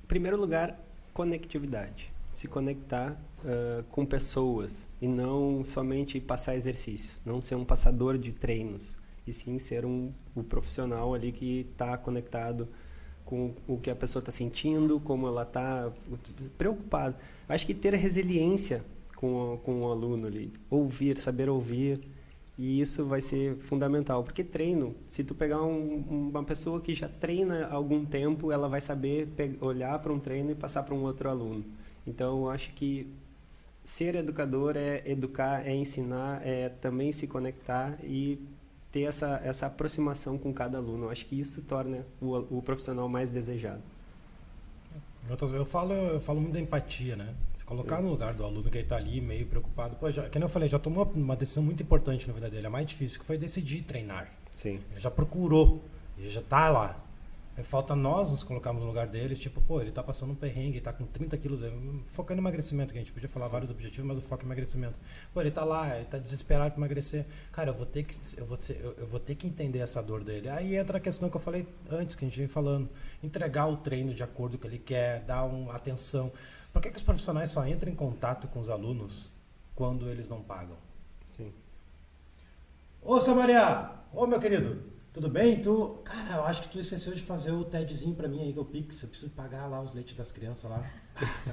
Em 0.04 0.08
primeiro 0.08 0.38
lugar, 0.38 0.80
conectividade. 1.14 2.14
Se 2.32 2.48
conectar 2.48 3.18
ah, 3.46 3.84
com 3.92 4.06
pessoas 4.06 4.88
e 5.00 5.08
não 5.08 5.64
somente 5.64 6.20
passar 6.20 6.56
exercícios, 6.56 7.22
não 7.24 7.42
ser 7.42 7.56
um 7.56 7.64
passador 7.64 8.18
de 8.18 8.32
treinos, 8.32 8.98
e 9.28 9.32
sim 9.32 9.60
ser 9.60 9.86
um, 9.86 10.12
o 10.36 10.44
profissional 10.44 11.14
ali 11.14 11.32
que 11.32 11.68
está 11.72 11.98
conectado 11.98 12.68
com 13.24 13.54
o 13.68 13.78
que 13.78 13.90
a 13.90 13.96
pessoa 13.96 14.22
está 14.22 14.32
sentindo, 14.32 15.00
como 15.00 15.28
ela 15.28 15.44
está 15.44 15.92
preocupada. 16.58 17.18
Acho 17.50 17.66
que 17.66 17.74
ter 17.74 17.94
resiliência 17.96 18.84
com, 19.16 19.60
com 19.64 19.82
o 19.82 19.92
aluno 19.92 20.28
ali, 20.28 20.52
ouvir, 20.70 21.18
saber 21.18 21.50
ouvir, 21.50 22.02
e 22.58 22.80
isso 22.80 23.06
vai 23.06 23.20
ser 23.22 23.58
fundamental, 23.58 24.24
porque 24.24 24.44
treino, 24.44 24.96
se 25.08 25.24
tu 25.24 25.36
pegar 25.36 25.62
um- 25.64 26.30
uma 26.32 26.44
pessoa 26.44 26.80
que 26.80 26.94
já 26.94 27.08
treina 27.10 27.66
há 27.68 27.74
algum 27.74 28.06
tempo, 28.06 28.52
ela 28.52 28.70
vai 28.70 28.80
saber 28.82 29.28
olhar 29.62 30.00
para 30.00 30.14
um 30.14 30.20
treino 30.20 30.52
e 30.52 30.56
passar 30.56 30.84
para 30.84 30.96
um 30.96 31.04
outro 31.04 31.30
aluno. 31.30 31.66
Então, 32.08 32.44
eu 32.44 32.50
acho 32.50 32.70
que 32.74 33.08
ser 33.84 34.16
educador 34.16 34.76
é 34.78 35.04
educar, 35.06 35.68
é 35.68 35.76
ensinar, 35.76 36.42
é 36.46 36.70
também 36.70 37.12
se 37.12 37.28
conectar 37.28 37.98
e 38.04 38.40
ter 38.92 39.02
essa, 39.04 39.42
essa 39.44 39.66
aproximação 39.68 40.38
com 40.38 40.54
cada 40.54 40.78
aluno. 40.78 41.06
Eu 41.06 41.10
acho 41.10 41.26
que 41.26 41.38
isso 41.40 41.62
torna 41.64 42.06
o, 42.22 42.58
o 42.58 42.62
profissional 42.62 43.10
mais 43.10 43.30
desejado. 43.30 43.82
Eu 45.54 45.66
falo, 45.66 45.94
eu 45.94 46.22
falo 46.22 46.40
muito 46.40 46.54
da 46.54 46.60
empatia, 46.62 47.16
né? 47.16 47.34
Colocar 47.66 47.98
Sim. 47.98 48.04
no 48.04 48.10
lugar 48.12 48.34
do 48.34 48.44
aluno 48.44 48.70
que 48.70 48.78
ele 48.78 48.88
tá 48.88 48.96
ali 48.96 49.20
meio 49.20 49.48
preocupado. 49.48 49.96
Pô, 49.96 50.12
já, 50.12 50.30
que 50.30 50.38
eu 50.38 50.48
falei, 50.50 50.70
já 50.70 50.78
tomou 50.78 51.04
uma- 51.04 51.12
uma 51.14 51.36
decisão 51.36 51.64
muito 51.64 51.82
importante 51.82 52.28
na 52.28 52.34
vida 52.34 52.50
dele, 52.50 52.68
a 52.68 52.70
mais 52.70 52.86
difícil, 52.86 53.20
que 53.20 53.26
foi 53.26 53.38
decidir 53.38 53.82
treinar. 53.84 54.32
Sim. 54.56 54.80
Ele 54.92 55.00
já 55.00 55.10
procurou, 55.10 55.84
ele 56.18 56.30
já 56.30 56.42
tá 56.42 56.70
lá. 56.70 57.02
Aí 57.58 57.64
falta 57.64 57.96
nós 57.96 58.32
nos 58.32 58.44
colocarmos 58.44 58.82
no 58.82 58.88
lugar 58.90 59.08
deles, 59.08 59.40
tipo, 59.40 59.62
pô, 59.62 59.80
ele 59.82 59.90
tá 59.90 60.04
passando 60.04 60.34
um 60.34 60.36
perrengue, 60.36 60.72
ele 60.78 60.82
tá 60.82 60.92
com 60.92 61.06
30 61.06 61.38
quilos, 61.38 61.64
é, 61.64 61.72
focando 62.08 62.40
em 62.40 62.44
emagrecimento, 62.44 62.92
que 62.92 63.00
a 63.00 63.02
gente 63.02 63.14
podia 63.14 63.30
falar 63.30 63.46
Sim. 63.46 63.52
vários 63.54 63.72
objetivos, 63.72 64.06
mas 64.06 64.18
o 64.18 64.22
foco 64.22 64.44
é 64.44 64.46
emagrecimento. 64.46 65.00
Pô, 65.34 65.40
ele 65.40 65.52
tá 65.52 65.64
lá, 65.64 65.96
ele 65.96 66.04
tá 66.06 66.18
desesperado 66.18 66.72
pra 66.72 66.80
emagrecer. 66.82 67.26
Cara, 67.54 67.70
eu 67.70 67.74
vou 67.74 67.86
ter 67.86 68.04
que, 68.04 68.14
eu 68.38 68.46
vou, 68.46 68.58
ser- 68.58 68.80
eu, 68.84 68.94
eu 68.98 69.08
vou 69.08 69.22
ter 69.22 69.36
que 69.36 69.48
entender 69.48 69.80
essa 69.80 70.04
dor 70.04 70.22
dele. 70.22 70.50
Aí 70.50 70.76
entra 70.76 70.98
a 70.98 71.00
questão 71.02 71.30
que 71.30 71.38
eu 71.38 71.42
falei 71.42 71.66
antes, 71.90 72.16
que 72.18 72.26
a 72.26 72.28
gente 72.28 72.38
vem 72.38 72.48
falando. 72.48 72.90
Entregar 73.24 73.68
o 73.68 73.78
treino 73.78 74.14
de 74.14 74.22
acordo 74.22 74.58
com 74.58 74.68
o 74.68 74.70
que 74.70 74.76
ele 74.76 74.84
quer, 74.84 75.22
dar 75.22 75.46
um, 75.46 75.72
atenção. 75.72 76.32
Por 76.76 76.82
que, 76.82 76.92
que 76.92 76.98
os 76.98 77.04
profissionais 77.04 77.52
só 77.52 77.66
entram 77.66 77.90
em 77.90 77.96
contato 77.96 78.50
com 78.50 78.60
os 78.60 78.70
alunos 78.70 79.32
quando 79.74 80.10
eles 80.10 80.28
não 80.28 80.42
pagam? 80.42 80.76
Sim. 81.32 81.54
Ô, 83.02 83.18
seu 83.18 83.34
Maria! 83.34 83.92
Ô, 84.12 84.28
meu 84.28 84.42
querido! 84.42 84.86
Tudo 85.14 85.30
bem? 85.30 85.62
Tu... 85.62 86.02
Cara, 86.04 86.36
eu 86.36 86.44
acho 86.44 86.64
que 86.64 86.68
tu 86.68 86.82
esqueceu 86.82 87.16
de 87.16 87.22
fazer 87.22 87.54
o 87.54 87.64
TEDzinho 87.64 88.14
pra 88.14 88.28
mim 88.28 88.42
aí, 88.42 88.54
o 88.60 88.66
Pix. 88.66 89.02
Eu 89.02 89.08
preciso 89.08 89.32
pagar 89.32 89.68
lá 89.68 89.82
os 89.82 89.94
leites 89.94 90.18
das 90.18 90.34
crianças 90.34 90.70
lá. 90.70 90.84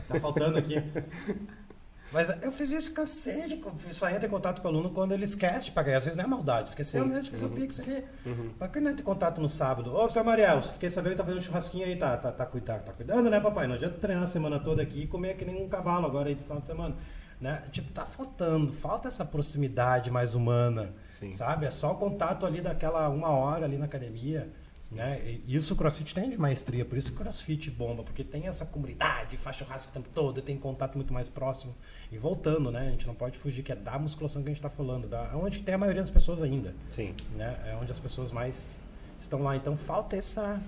tá 0.09 0.19
faltando 0.19 0.59
aqui. 0.59 0.75
Mas 2.13 2.29
eu 2.43 2.53
fiz 2.53 2.71
isso 2.71 2.93
cacete. 2.93 3.61
Só 3.91 4.09
entra 4.11 4.27
em 4.27 4.31
contato 4.31 4.61
com 4.61 4.69
o 4.69 4.71
aluno 4.71 4.91
quando 4.91 5.13
ele 5.13 5.25
esquece 5.25 5.67
de 5.67 5.73
pagar. 5.73 5.97
Às 5.97 6.05
vezes 6.05 6.17
não 6.17 6.25
é 6.25 6.29
maldade. 6.29 6.69
Esqueceu 6.71 7.05
mesmo 7.07 7.23
de 7.23 7.31
fazer 7.31 7.45
Uhum. 7.47 7.53
o 7.53 7.55
Pix 7.55 7.81
ali. 7.81 8.05
Uhum. 8.27 8.51
Pra 8.59 8.69
que 8.69 8.81
não 8.81 8.91
entra 8.91 9.03
em 9.03 9.05
contato 9.05 9.41
no 9.41 9.49
sábado? 9.49 9.95
Ô, 9.95 10.09
seu 10.11 10.23
Mariel, 10.23 10.63
fiquei 10.63 10.91
sabendo 10.91 11.13
que 11.13 11.17
tá 11.19 11.25
fazendo 11.25 11.39
um 11.41 11.43
churrasquinho 11.45 11.87
aí, 11.87 11.97
tá, 11.97 12.17
tá, 12.17 12.31
tá, 12.31 12.45
cuidando, 12.47 12.83
tá 12.85 12.93
cuidando, 12.93 13.31
né, 13.31 13.41
papai? 13.41 13.67
Não 13.67 13.75
adianta 13.75 13.99
treinar 13.99 14.25
a 14.25 14.29
semana 14.29 14.61
toda 14.61 14.83
aqui 14.83 15.03
e 15.03 15.07
comer 15.07 15.37
que 15.37 15.45
nem 15.45 15.63
um 15.65 15.69
cavalo 15.69 16.07
agora 16.07 16.29
aí 16.29 16.35
no 16.35 16.43
final 16.43 16.61
de 16.61 16.67
semana. 16.67 16.95
Né? 17.41 17.61
Tipo, 17.73 17.91
tá 17.93 18.05
faltando, 18.07 18.73
falta 18.73 19.09
essa 19.09 19.25
proximidade 19.25 20.11
mais 20.13 20.33
humana, 20.35 20.93
Sim. 21.09 21.33
sabe? 21.33 21.67
É 21.67 21.71
só 21.73 21.91
o 21.93 21.97
contato 21.97 22.47
ali 22.47 22.61
daquela 22.61 23.09
uma 23.09 23.31
hora 23.31 23.65
ali 23.65 23.77
na 23.77 23.87
academia, 23.87 24.49
né? 24.95 25.21
E 25.47 25.55
isso 25.55 25.75
o 25.75 25.77
CrossFit 25.77 26.15
tem 26.15 26.31
de 26.31 26.39
maestria, 26.39 26.85
por 26.85 26.99
isso 26.99 27.11
que 27.11 27.17
o 27.17 27.21
CrossFit 27.21 27.71
bomba, 27.71 28.03
porque 28.03 28.23
tem 28.23 28.47
essa 28.47 28.67
comunidade, 28.67 29.37
faz 29.37 29.57
churrasco 29.57 29.91
o 29.91 29.93
tempo 29.93 30.09
todo, 30.15 30.43
tem 30.43 30.57
contato 30.57 30.97
muito 30.97 31.13
mais 31.13 31.29
próximo. 31.29 31.75
E 32.11 32.19
voltando, 32.19 32.71
né? 32.71 32.89
A 32.89 32.91
gente 32.91 33.07
não 33.07 33.15
pode 33.15 33.39
fugir 33.39 33.63
que 33.63 33.73
é 33.73 33.77
da 33.77 33.99
musculação 33.99 34.43
que 34.43 34.49
a 34.49 34.53
gente 34.53 34.63
tá 34.63 34.71
falando, 34.71 35.09
da 35.09 35.31
onde 35.35 35.61
tem 35.61 35.75
a 35.75 35.79
maioria 35.79 36.03
das 36.03 36.11
pessoas 36.11 36.43
ainda 36.43 36.75
Sim. 36.89 37.15
né? 37.35 37.59
É 37.67 37.77
onde 37.81 37.91
as 37.91 37.99
pessoas 37.99 38.31
mais 38.31 38.79
estão 39.19 39.43
lá. 39.43 39.57
Então 39.57 39.77
falta 39.77 40.17
essa 40.17 40.63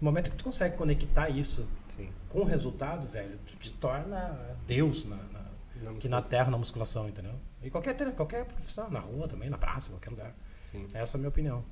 no 0.00 0.04
momento 0.06 0.30
que 0.30 0.36
tu 0.36 0.44
consegue 0.44 0.76
conectar 0.76 1.28
isso 1.28 1.66
Sim. 1.88 2.08
com 2.28 2.40
o 2.40 2.44
resultado, 2.44 3.06
velho, 3.06 3.38
tu 3.46 3.54
te 3.56 3.70
torna 3.72 4.56
Deus 4.66 5.04
na, 5.04 5.16
na, 5.16 5.44
Na 5.84 5.90
aqui 5.90 6.08
na 6.08 6.22
terra, 6.22 6.50
na 6.50 6.56
musculação, 6.56 7.08
entendeu? 7.08 7.34
E 7.62 7.70
qualquer 7.70 7.94
qualquer 8.14 8.46
profissão, 8.46 8.90
na 8.90 9.00
rua 9.00 9.28
também, 9.28 9.50
na 9.50 9.58
praça, 9.58 9.88
em 9.88 9.92
qualquer 9.92 10.10
lugar. 10.10 10.34
Sim. 10.60 10.88
Essa 10.94 11.16
é 11.16 11.18
a 11.18 11.20
minha 11.20 11.28
opinião. 11.28 11.62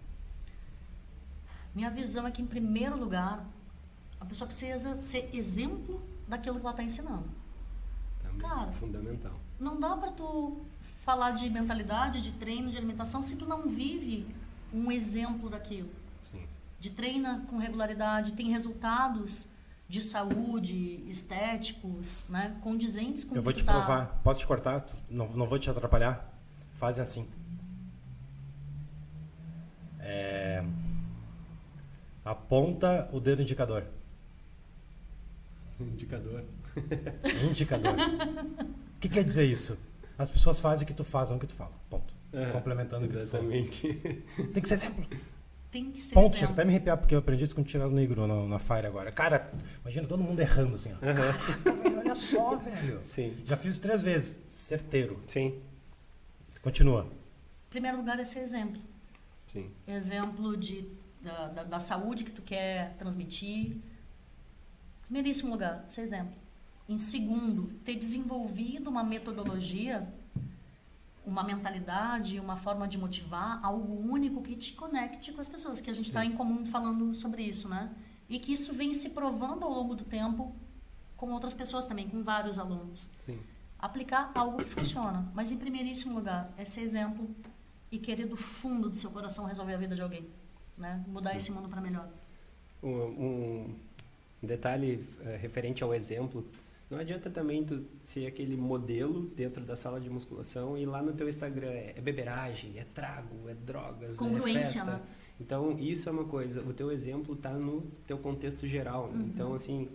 Minha 1.78 1.90
visão 1.90 2.26
é 2.26 2.30
que, 2.32 2.42
em 2.42 2.46
primeiro 2.46 2.98
lugar, 2.98 3.46
a 4.18 4.24
pessoa 4.24 4.48
precisa 4.48 5.00
ser 5.00 5.30
exemplo 5.32 6.02
daquilo 6.26 6.56
que 6.56 6.62
ela 6.62 6.72
está 6.72 6.82
ensinando. 6.82 7.28
Também. 8.20 8.38
Cara. 8.40 8.72
Fundamental. 8.72 9.38
Não 9.60 9.78
dá 9.78 9.96
para 9.96 10.10
tu 10.10 10.60
falar 11.04 11.30
de 11.30 11.48
mentalidade, 11.48 12.20
de 12.20 12.32
treino, 12.32 12.68
de 12.68 12.76
alimentação, 12.76 13.22
se 13.22 13.36
tu 13.36 13.46
não 13.46 13.68
vive 13.68 14.26
um 14.74 14.90
exemplo 14.90 15.48
daquilo. 15.48 15.88
Sim. 16.20 16.42
de 16.80 16.90
treina 16.90 17.44
com 17.48 17.58
regularidade, 17.58 18.32
tem 18.32 18.50
resultados 18.50 19.46
de 19.88 20.00
saúde, 20.00 21.04
estéticos, 21.08 22.24
né, 22.28 22.56
condizentes 22.60 23.22
com 23.22 23.36
Eu 23.36 23.42
vou 23.42 23.52
te 23.52 23.62
tá- 23.62 23.72
provar. 23.72 24.20
Posso 24.24 24.40
te 24.40 24.48
cortar? 24.48 24.84
Não, 25.08 25.28
não 25.28 25.46
vou 25.46 25.60
te 25.60 25.70
atrapalhar. 25.70 26.28
Fazem 26.76 27.04
assim. 27.04 27.28
É... 30.00 30.64
Aponta 32.28 33.08
o 33.10 33.18
dedo 33.20 33.40
indicador. 33.40 33.84
Indicador. 35.80 36.44
Indicador. 37.48 37.94
O 37.94 39.00
que 39.00 39.08
quer 39.08 39.24
dizer 39.24 39.46
isso? 39.46 39.78
As 40.18 40.28
pessoas 40.28 40.60
fazem 40.60 40.84
o 40.84 40.86
que 40.86 40.92
tu 40.92 41.04
faz, 41.04 41.30
não 41.30 41.38
o 41.38 41.40
que 41.40 41.46
tu 41.46 41.54
fala. 41.54 41.72
Ponto. 41.88 42.12
É, 42.34 42.50
Complementando 42.50 43.06
o 43.06 43.08
que 43.08 43.14
tu. 43.14 43.20
Exatamente. 43.22 43.94
Tem 44.52 44.62
que 44.62 44.68
ser 44.68 44.74
exemplo. 44.74 45.06
Tem 45.72 45.90
que 45.90 46.02
ser 46.02 46.12
Ponto. 46.14 46.26
exemplo. 46.26 46.38
Chega 46.38 46.52
até 46.52 46.64
me 46.66 46.70
arrepiar, 46.72 46.98
porque 46.98 47.14
eu 47.14 47.18
aprendi 47.18 47.44
isso 47.44 47.54
quando 47.54 47.70
chegava 47.70 47.88
no 47.88 47.96
Negro 47.96 48.26
na, 48.26 48.46
na 48.46 48.58
Fire 48.58 48.86
agora. 48.86 49.10
Cara, 49.10 49.50
imagina 49.80 50.06
todo 50.06 50.22
mundo 50.22 50.38
errando 50.38 50.74
assim. 50.74 50.92
Ó. 50.92 50.98
Caraca, 50.98 51.72
velho, 51.82 51.98
olha 51.98 52.14
só, 52.14 52.56
velho. 52.56 53.00
Sim. 53.04 53.34
Já 53.46 53.56
fiz 53.56 53.72
isso 53.72 53.80
três 53.82 54.02
vezes. 54.02 54.44
Certeiro. 54.48 55.18
Sim. 55.26 55.58
Continua. 56.60 57.04
Em 57.68 57.70
primeiro 57.70 57.96
lugar 57.96 58.20
é 58.20 58.24
ser 58.26 58.40
exemplo. 58.40 58.82
Sim. 59.46 59.70
Exemplo 59.86 60.56
de, 60.58 60.86
da, 61.20 61.48
da, 61.48 61.64
da 61.64 61.78
saúde 61.78 62.24
que 62.24 62.30
tu 62.30 62.42
quer 62.42 62.94
transmitir. 62.96 63.76
Primeiríssimo 65.02 65.50
lugar, 65.50 65.84
ser 65.88 66.02
exemplo. 66.02 66.34
Em 66.88 66.98
segundo, 66.98 67.68
ter 67.84 67.96
desenvolvido 67.96 68.88
uma 68.88 69.02
metodologia, 69.02 70.08
uma 71.24 71.42
mentalidade, 71.42 72.40
uma 72.40 72.56
forma 72.56 72.88
de 72.88 72.96
motivar, 72.96 73.60
algo 73.62 74.10
único 74.10 74.42
que 74.42 74.56
te 74.56 74.72
conecte 74.72 75.32
com 75.32 75.40
as 75.40 75.48
pessoas, 75.48 75.80
que 75.80 75.90
a 75.90 75.92
gente 75.92 76.06
está 76.06 76.24
em 76.24 76.32
comum 76.32 76.64
falando 76.64 77.14
sobre 77.14 77.42
isso, 77.42 77.68
né? 77.68 77.90
E 78.28 78.38
que 78.38 78.52
isso 78.52 78.72
vem 78.72 78.92
se 78.92 79.10
provando 79.10 79.64
ao 79.64 79.70
longo 79.70 79.94
do 79.94 80.04
tempo 80.04 80.54
com 81.16 81.32
outras 81.32 81.52
pessoas 81.52 81.84
também, 81.84 82.08
com 82.08 82.22
vários 82.22 82.58
alunos 82.58 83.10
Sim. 83.18 83.38
aplicar 83.78 84.30
algo 84.34 84.58
que 84.58 84.70
funciona. 84.70 85.30
Mas 85.34 85.52
em 85.52 85.58
primeiríssimo 85.58 86.14
lugar, 86.14 86.50
é 86.56 86.64
ser 86.64 86.82
exemplo 86.82 87.28
e 87.90 87.98
querer 87.98 88.26
do 88.26 88.36
fundo 88.36 88.88
do 88.88 88.94
seu 88.94 89.10
coração 89.10 89.46
resolver 89.46 89.74
a 89.74 89.78
vida 89.78 89.94
de 89.94 90.02
alguém, 90.02 90.28
né? 90.78 91.04
Mudar 91.08 91.32
Sim. 91.32 91.36
esse 91.36 91.52
mundo 91.52 91.68
para 91.68 91.80
melhor. 91.80 92.08
Um, 92.82 92.88
um 92.90 93.74
detalhe 94.42 95.04
eh, 95.24 95.38
referente 95.40 95.82
ao 95.82 95.92
exemplo, 95.92 96.44
não 96.90 96.98
adianta 96.98 97.28
também 97.28 97.64
tu 97.64 97.84
ser 98.00 98.26
aquele 98.26 98.56
modelo 98.56 99.26
dentro 99.36 99.62
da 99.62 99.76
sala 99.76 100.00
de 100.00 100.08
musculação 100.08 100.78
e 100.78 100.86
lá 100.86 101.02
no 101.02 101.12
teu 101.12 101.28
Instagram 101.28 101.68
é, 101.68 101.94
é 101.96 102.00
beberagem, 102.00 102.78
é 102.78 102.84
trago, 102.94 103.48
é 103.48 103.54
drogas, 103.54 104.16
é 104.16 104.18
Congruência, 104.18 104.62
festa. 104.62 104.84
né? 104.84 105.02
Então, 105.40 105.78
isso 105.78 106.08
é 106.08 106.12
uma 106.12 106.24
coisa, 106.24 106.62
o 106.62 106.72
teu 106.72 106.90
exemplo 106.90 107.36
tá 107.36 107.52
no 107.52 107.82
teu 108.06 108.18
contexto 108.18 108.66
geral. 108.66 109.08
né? 109.08 109.18
Uhum. 109.18 109.26
Então, 109.26 109.54
assim, 109.54 109.88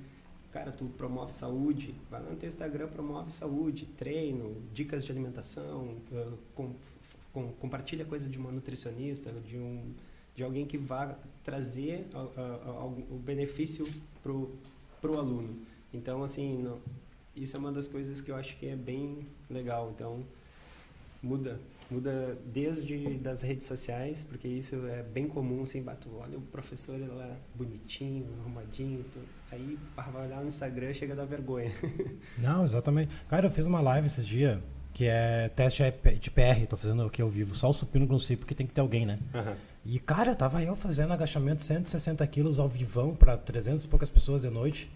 cara, 0.52 0.72
tu 0.72 0.86
promove 0.86 1.34
saúde, 1.34 1.96
vai 2.12 2.22
lá 2.22 2.30
no 2.30 2.36
teu 2.36 2.48
Instagram, 2.48 2.88
promove 2.88 3.32
saúde, 3.32 3.88
treino, 3.98 4.62
dicas 4.74 5.04
de 5.04 5.12
alimentação, 5.12 5.96
eh, 6.12 6.28
com, 6.54 6.74
com, 7.34 7.52
compartilha 7.54 8.06
coisas 8.06 8.30
de 8.30 8.38
uma 8.38 8.52
nutricionista, 8.52 9.32
de 9.32 9.58
um 9.58 9.84
de 10.36 10.44
alguém 10.44 10.66
que 10.66 10.78
vá 10.78 11.16
trazer 11.44 12.08
a- 12.14 12.18
a- 12.42 12.72
a- 12.82 12.86
o 12.86 13.22
benefício 13.24 13.88
pro 14.22 14.52
pro 15.02 15.18
aluno. 15.20 15.58
Então, 15.94 16.24
assim, 16.24 16.64
não- 16.64 16.80
isso 17.36 17.56
é 17.58 17.60
uma 17.60 17.72
das 17.72 17.88
coisas 17.88 18.22
que 18.22 18.32
eu 18.32 18.36
acho 18.36 18.56
que 18.58 18.68
é 18.68 18.76
bem 18.76 19.28
legal. 19.50 19.92
Então, 19.94 20.24
muda 21.22 21.60
muda 21.92 22.38
desde 22.46 23.18
das 23.18 23.42
redes 23.42 23.68
sociais 23.68 24.24
porque 24.28 24.48
isso 24.48 24.76
é 24.88 25.04
bem 25.04 25.28
comum 25.28 25.62
assim 25.62 25.84
bato 25.84 26.10
olha 26.18 26.38
o 26.38 26.42
professor 26.42 26.96
ele 26.96 27.06
lá 27.08 27.36
bonitinho 27.54 28.26
arrumadinho 28.42 29.06
aí 29.52 29.78
vai 29.96 30.26
olhar 30.26 30.42
no 30.42 30.48
Instagram 30.48 30.94
chega 30.94 31.14
a 31.14 31.18
dar 31.18 31.26
vergonha 31.26 31.70
Não, 32.40 32.64
exatamente. 32.64 33.16
Cara, 33.30 33.46
eu 33.48 33.52
fiz 33.52 33.68
uma 33.68 33.80
live 33.82 34.08
esses 34.08 34.26
dias 34.26 34.60
que 34.94 35.06
é 35.06 35.50
teste 35.50 35.84
de 36.20 36.32
PR. 36.32 36.66
Tô 36.68 36.78
fazendo 36.78 37.04
aqui 37.04 37.22
ao 37.22 37.28
vivo. 37.30 37.54
Só 37.56 37.70
o 37.70 37.74
supino 37.74 38.06
não 38.06 38.20
sei, 38.20 38.38
porque 38.38 38.54
tem 38.56 38.66
que 38.66 38.74
ter 38.74 38.82
alguém, 38.82 39.06
né? 39.06 39.20
E, 39.86 40.00
cara, 40.00 40.34
tava 40.34 40.64
eu 40.64 40.76
fazendo 40.76 41.12
agachamento 41.12 41.62
160 41.64 42.26
quilos 42.28 42.58
ao 42.60 42.70
vivão 42.70 43.14
pra 43.16 43.36
300 43.36 43.84
e 43.84 43.88
poucas 43.88 44.10
pessoas 44.10 44.42
de 44.44 44.50
noite 44.50 44.90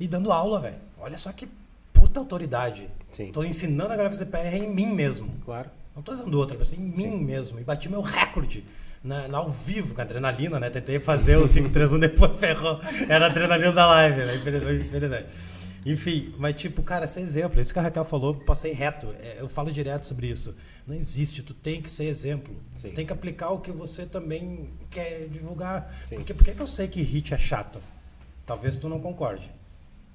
e 0.00 0.08
dando 0.08 0.32
aula, 0.32 0.60
velho. 0.60 0.76
Olha 1.00 1.16
só 1.16 1.30
que 1.32 1.48
puta 1.92 2.18
autoridade. 2.18 2.88
sim 3.10 3.30
Tô 3.30 3.44
ensinando 3.44 3.92
a 3.92 3.96
galera 3.96 4.08
a 4.08 4.10
fazer 4.10 4.26
PR 4.26 4.56
em 4.56 4.68
mim 4.74 4.94
mesmo. 4.94 5.30
claro 5.44 5.70
Não 5.94 6.02
tô 6.02 6.12
usando 6.12 6.34
outra 6.34 6.56
pessoa, 6.56 6.80
em 6.80 6.92
Sim. 6.94 7.18
mim 7.18 7.24
mesmo. 7.24 7.60
E 7.60 7.62
bati 7.62 7.88
meu 7.88 8.00
recorde 8.00 8.64
na, 9.02 9.28
na 9.28 9.38
ao 9.38 9.50
vivo, 9.50 9.94
com 9.94 10.00
adrenalina, 10.00 10.58
né? 10.58 10.70
Tentei 10.70 10.98
fazer 10.98 11.36
o 11.36 11.48
531, 11.48 11.98
depois 12.00 12.38
ferrou. 12.38 12.80
Era 13.08 13.26
a 13.26 13.30
adrenalina 13.30 13.72
da 13.72 13.86
live, 13.86 14.24
né? 14.24 14.36
Infelizmente, 14.36 14.86
infelizmente. 14.86 15.26
Enfim, 15.84 16.34
mas 16.38 16.54
tipo, 16.54 16.82
cara, 16.82 17.04
esse 17.04 17.18
é 17.18 17.22
exemplo. 17.22 17.60
Isso 17.60 17.72
que 17.72 17.78
a 17.78 17.82
Raquel 17.82 18.04
falou, 18.04 18.34
passei 18.34 18.72
reto. 18.72 19.08
É, 19.20 19.36
Eu 19.40 19.48
falo 19.48 19.70
direto 19.72 20.06
sobre 20.06 20.28
isso. 20.28 20.54
Não 20.86 20.94
existe, 20.94 21.42
tu 21.42 21.54
tem 21.54 21.80
que 21.82 21.90
ser 21.90 22.04
exemplo. 22.04 22.54
Sim. 22.74 22.90
Tu 22.90 22.94
tem 22.94 23.06
que 23.06 23.12
aplicar 23.12 23.50
o 23.50 23.60
que 23.60 23.70
você 23.72 24.06
também 24.06 24.70
quer 24.90 25.28
divulgar. 25.28 25.92
Sim. 26.02 26.16
Porque 26.16 26.34
por 26.34 26.44
que 26.44 26.54
que 26.54 26.62
eu 26.62 26.66
sei 26.66 26.88
que 26.88 27.02
hit 27.02 27.34
é 27.34 27.38
chato? 27.38 27.80
Talvez 28.46 28.76
tu 28.76 28.88
não 28.88 29.00
concorde. 29.00 29.50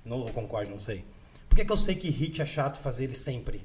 Não 0.05 0.25
concorde, 0.27 0.69
não 0.71 0.79
sei. 0.79 1.03
Por 1.49 1.55
que, 1.55 1.65
que 1.65 1.71
eu 1.71 1.77
sei 1.77 1.95
que 1.95 2.09
hit 2.09 2.41
é 2.41 2.45
chato 2.45 2.77
fazer 2.79 3.05
ele 3.05 3.15
sempre? 3.15 3.61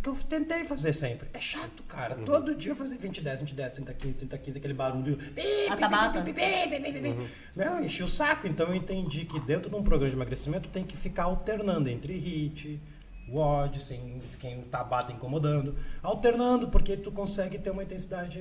Porque 0.00 0.08
eu 0.10 0.14
tentei 0.28 0.64
fazer 0.64 0.92
sempre. 0.92 1.28
É 1.34 1.40
chato, 1.40 1.82
cara. 1.82 2.16
Uhum. 2.16 2.24
Todo 2.24 2.54
dia 2.54 2.74
fazer 2.76 2.98
20, 2.98 3.20
10, 3.20 3.40
20, 3.40 3.54
10, 3.54 3.74
30, 3.74 3.94
15, 3.94 4.14
30, 4.18 4.38
15, 4.38 4.58
aquele 4.58 4.74
barulho. 4.74 5.16
Pi, 5.16 5.32
pi, 5.32 5.68
A 5.68 5.74
pi, 5.74 5.80
tabata. 5.80 6.22
pi, 6.22 6.32
pi, 6.32 6.40
pi, 6.40 6.80
pi, 6.80 6.92
pi, 6.92 7.00
pi. 7.00 7.08
Uhum. 7.08 7.28
Meu, 7.56 7.80
enchi 7.84 8.02
o 8.02 8.08
saco. 8.08 8.46
Então 8.46 8.68
eu 8.68 8.74
entendi 8.74 9.24
que 9.24 9.40
dentro 9.40 9.68
de 9.68 9.76
um 9.76 9.82
programa 9.82 10.08
de 10.10 10.16
emagrecimento 10.16 10.68
tem 10.68 10.84
que 10.84 10.96
ficar 10.96 11.24
alternando 11.24 11.88
entre 11.88 12.16
hit, 12.16 12.80
WOD, 13.28 13.80
sem 13.80 14.20
quem 14.38 14.62
tabata 14.62 15.12
incomodando. 15.12 15.76
Alternando, 16.02 16.68
porque 16.68 16.96
tu 16.96 17.10
consegue 17.10 17.58
ter 17.58 17.70
uma 17.70 17.82
intensidade 17.82 18.40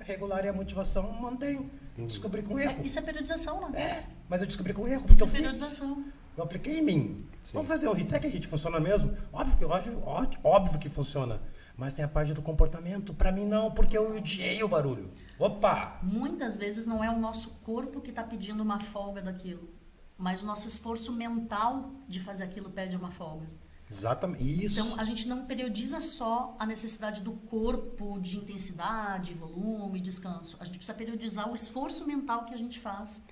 regular 0.00 0.44
e 0.44 0.48
a 0.48 0.52
motivação 0.52 1.12
mantém. 1.20 1.68
Descobri 1.98 2.42
com 2.42 2.58
erro. 2.58 2.80
Isso 2.84 2.98
é 2.98 3.02
periodização, 3.02 3.68
né? 3.70 3.80
É, 3.80 4.04
mas 4.28 4.40
eu 4.40 4.46
descobri 4.46 4.72
com 4.72 4.88
erro, 4.88 5.02
porque 5.02 5.14
Isso 5.14 5.24
eu 5.24 5.28
é 5.28 5.30
fiz. 5.30 5.82
Eu 6.36 6.44
apliquei 6.44 6.78
em 6.78 6.82
mim. 6.82 7.28
Sim. 7.42 7.54
Vamos 7.54 7.68
fazer 7.68 7.88
o 7.88 7.92
hit. 7.92 8.08
Será 8.08 8.20
que 8.20 8.28
hit 8.28 8.46
funciona 8.46 8.80
mesmo? 8.80 9.16
Óbvio 9.32 9.56
que, 9.56 9.64
óbvio, 9.64 10.02
óbvio, 10.44 10.78
que 10.78 10.88
funciona. 10.88 11.42
Mas 11.76 11.94
tem 11.94 12.04
a 12.04 12.08
parte 12.08 12.32
do 12.32 12.42
comportamento. 12.42 13.12
Pra 13.12 13.32
mim 13.32 13.46
não, 13.46 13.70
porque 13.70 13.96
eu 13.96 14.16
odiei 14.16 14.62
o 14.62 14.68
barulho. 14.68 15.10
Opa! 15.38 15.98
Muitas 16.02 16.56
vezes 16.56 16.86
não 16.86 17.02
é 17.02 17.10
o 17.10 17.18
nosso 17.18 17.50
corpo 17.64 18.00
que 18.00 18.10
está 18.10 18.22
pedindo 18.22 18.62
uma 18.62 18.78
folga 18.78 19.20
daquilo, 19.20 19.68
mas 20.16 20.42
o 20.42 20.46
nosso 20.46 20.68
esforço 20.68 21.12
mental 21.12 21.90
de 22.06 22.20
fazer 22.20 22.44
aquilo 22.44 22.70
pede 22.70 22.94
uma 22.94 23.10
folga. 23.10 23.46
Exatamente. 23.90 24.64
Isso. 24.64 24.80
Então, 24.80 24.98
a 24.98 25.04
gente 25.04 25.28
não 25.28 25.44
periodiza 25.44 26.00
só 26.00 26.56
a 26.58 26.64
necessidade 26.64 27.20
do 27.20 27.32
corpo 27.32 28.18
de 28.20 28.38
intensidade, 28.38 29.34
volume, 29.34 30.00
descanso. 30.00 30.56
A 30.60 30.64
gente 30.64 30.78
precisa 30.78 30.96
periodizar 30.96 31.50
o 31.50 31.54
esforço 31.54 32.06
mental 32.06 32.46
que 32.46 32.54
a 32.54 32.56
gente 32.56 32.78
faz 32.80 33.22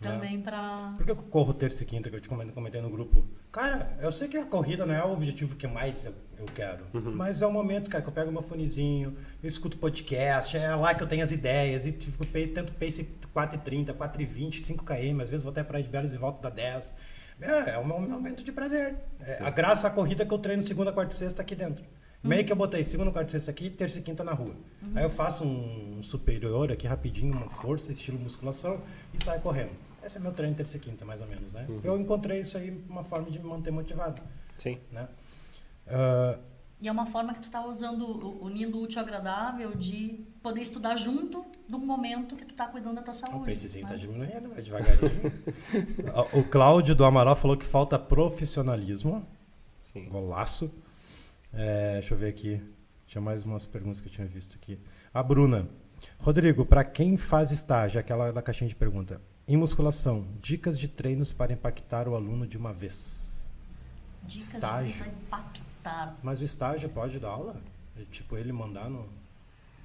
também 0.00 0.40
para. 0.40 0.94
Por 0.96 1.04
que 1.04 1.12
eu 1.12 1.16
corro 1.16 1.52
terça 1.54 1.82
e 1.82 1.86
quinta, 1.86 2.08
que 2.10 2.16
eu 2.16 2.20
te 2.20 2.28
comentei 2.28 2.52
comentei 2.54 2.80
no 2.80 2.90
grupo? 2.90 3.24
Cara, 3.52 3.96
eu 4.00 4.10
sei 4.10 4.28
que 4.28 4.36
a 4.36 4.44
corrida 4.46 4.86
não 4.86 4.94
é 4.94 5.04
o 5.04 5.12
objetivo 5.12 5.56
que 5.56 5.66
mais 5.66 6.06
eu, 6.06 6.14
quero. 6.54 6.84
Mas 6.92 7.42
é 7.42 7.46
o 7.46 7.52
momento, 7.52 7.90
cara, 7.90 8.02
que 8.02 8.08
eu 8.08 8.12
pego 8.12 8.30
meu 8.32 8.42
fonezinho, 8.42 9.16
eu 9.42 9.48
escuto 9.48 9.76
podcast, 9.76 10.56
é 10.56 10.74
lá 10.74 10.94
que 10.94 11.02
eu 11.02 11.06
tenho 11.06 11.22
as 11.22 11.30
ideias, 11.32 11.86
e 11.86 11.92
tipo, 11.92 12.26
pe- 12.26 12.46
tento 12.48 12.72
pace 12.72 13.08
4,30, 13.34 13.92
4,20, 13.94 14.62
5 14.62 14.84
km, 14.84 15.20
às 15.20 15.28
vezes 15.28 15.42
vou 15.42 15.50
até 15.52 15.62
Praia 15.62 15.82
de 15.84 15.90
Belos 15.90 16.12
e 16.12 16.16
volto 16.16 16.40
da 16.40 16.48
10. 16.50 16.94
É, 17.40 17.70
é 17.70 17.78
um 17.78 17.84
momento 17.86 18.44
de 18.44 18.52
prazer. 18.52 18.96
É, 19.20 19.38
a 19.42 19.50
graça 19.50 19.86
a 19.88 19.90
corrida 19.90 20.24
que 20.26 20.32
eu 20.32 20.38
treino 20.38 20.62
segunda, 20.62 20.92
quarta 20.92 21.12
e 21.12 21.16
sexta 21.16 21.42
aqui 21.42 21.54
dentro. 21.54 21.84
Meio 22.22 22.44
que 22.44 22.52
eu 22.52 22.56
botei 22.56 22.84
segunda, 22.84 23.10
quarta 23.10 23.28
e 23.28 23.32
sexta 23.32 23.50
aqui, 23.50 23.70
terça 23.70 23.98
e 23.98 24.02
quinta 24.02 24.22
na 24.22 24.32
rua. 24.34 24.54
Aí 24.94 25.02
eu 25.04 25.08
faço 25.10 25.42
um 25.42 26.02
superior 26.02 26.70
aqui 26.70 26.86
rapidinho, 26.86 27.32
uma 27.32 27.48
força, 27.48 27.92
estilo 27.92 28.18
musculação, 28.18 28.82
e 29.14 29.24
saio 29.24 29.40
correndo. 29.40 29.70
Esse 30.04 30.16
é 30.16 30.20
meu 30.20 30.32
treino 30.32 30.54
terça 30.54 30.76
e 30.76 30.80
quinta, 30.80 31.04
mais 31.04 31.20
ou 31.20 31.26
menos, 31.26 31.52
né? 31.52 31.66
Eu 31.84 31.98
encontrei 31.98 32.40
isso 32.40 32.56
aí 32.56 32.70
uma 32.88 33.04
forma 33.04 33.30
de 33.30 33.38
me 33.38 33.44
manter 33.46 33.70
motivado, 33.70 34.22
sim 34.56 34.78
né? 34.90 35.08
Ah, 35.86 36.38
E 36.80 36.88
é 36.88 36.92
uma 36.92 37.04
forma 37.06 37.34
que 37.34 37.40
tu 37.40 37.50
tá 37.50 37.64
usando, 37.66 38.04
unindo 38.42 38.78
o 38.78 38.82
útil 38.82 39.00
ao 39.00 39.06
agradável 39.06 39.74
de 39.74 40.24
poder 40.42 40.62
estudar 40.62 40.96
junto 40.96 41.44
do 41.68 41.78
momento 41.78 42.34
que 42.36 42.44
tu 42.46 42.54
tá 42.54 42.66
cuidando 42.66 42.96
da 42.96 43.02
tua 43.02 43.12
o 43.12 43.14
saúde. 43.14 43.44
pacezinho 43.50 43.86
tá 43.86 43.92
né? 43.92 43.98
diminuindo, 43.98 44.48
vai 44.48 44.62
devagarinho. 44.62 45.32
o 46.32 46.42
Cláudio 46.44 46.94
do 46.94 47.04
Amaral 47.04 47.36
falou 47.36 47.56
que 47.56 47.64
falta 47.66 47.98
profissionalismo. 47.98 49.26
sim 49.78 50.08
Golaço. 50.08 50.70
É, 51.52 51.94
deixa 51.94 52.14
eu 52.14 52.18
ver 52.18 52.28
aqui. 52.28 52.60
Tinha 53.06 53.20
mais 53.20 53.44
umas 53.44 53.66
perguntas 53.66 54.00
que 54.00 54.08
eu 54.08 54.12
tinha 54.12 54.26
visto 54.26 54.56
aqui. 54.56 54.78
A 55.12 55.22
Bruna. 55.22 55.68
Rodrigo, 56.18 56.64
para 56.64 56.82
quem 56.82 57.16
faz 57.16 57.50
estágio, 57.50 58.00
aquela 58.00 58.32
da 58.32 58.40
caixinha 58.40 58.68
de 58.68 58.76
pergunta. 58.76 59.20
Em 59.50 59.56
musculação, 59.56 60.24
dicas 60.40 60.78
de 60.78 60.86
treinos 60.86 61.32
para 61.32 61.52
impactar 61.52 62.06
o 62.06 62.14
aluno 62.14 62.46
de 62.46 62.56
uma 62.56 62.72
vez. 62.72 63.34
Dicas 64.22 64.54
Estágio. 64.54 65.02
de 65.02 65.10
impactar. 65.10 66.16
Mas 66.22 66.40
o 66.40 66.44
estágio 66.44 66.88
pode 66.88 67.18
dar 67.18 67.30
aula? 67.30 67.56
É, 67.98 68.04
Tipo, 68.12 68.38
ele 68.38 68.52
mandar 68.52 68.88
no. 68.88 69.08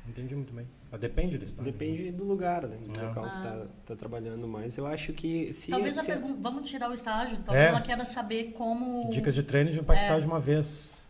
Entendi 0.08 0.36
muito 0.36 0.54
bem. 0.54 0.68
Mas 0.92 1.02
depende 1.02 1.36
do 1.40 1.46
estado. 1.46 1.66
Depende 1.66 2.12
do 2.12 2.24
lugar, 2.24 2.62
né? 2.68 2.78
Do 2.78 3.00
É. 3.00 3.08
local 3.08 3.24
que 3.24 3.30
tá, 3.44 3.66
tá 3.88 3.96
trabalhando 3.96 4.48
mais. 4.48 4.78
Eu 4.78 4.86
acho 4.86 5.12
que 5.14 5.52
se... 5.52 5.72
Talvez 5.72 5.98
a 5.98 6.02
se 6.02 6.12
pergunta. 6.12 6.38
Vamos 6.42 6.70
tirar 6.70 6.92
o 6.92 6.94
estágio. 6.94 7.40
Talvez 7.44 7.66
É. 7.66 7.70
ela 7.70 7.82
queira 7.82 8.06
saber 8.06 8.52
como. 8.52 9.10
Dicas 9.10 9.34
de 9.34 9.42
treino 9.42 9.72
de 9.72 9.80
impactar 9.80 10.18
É. 10.18 10.20
de 10.20 10.28
uma 10.28 10.40
vez. 10.40 11.04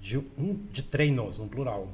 De, 0.00 0.18
um, 0.18 0.54
de 0.72 0.82
treinos, 0.82 1.38
no 1.38 1.46
plural. 1.46 1.88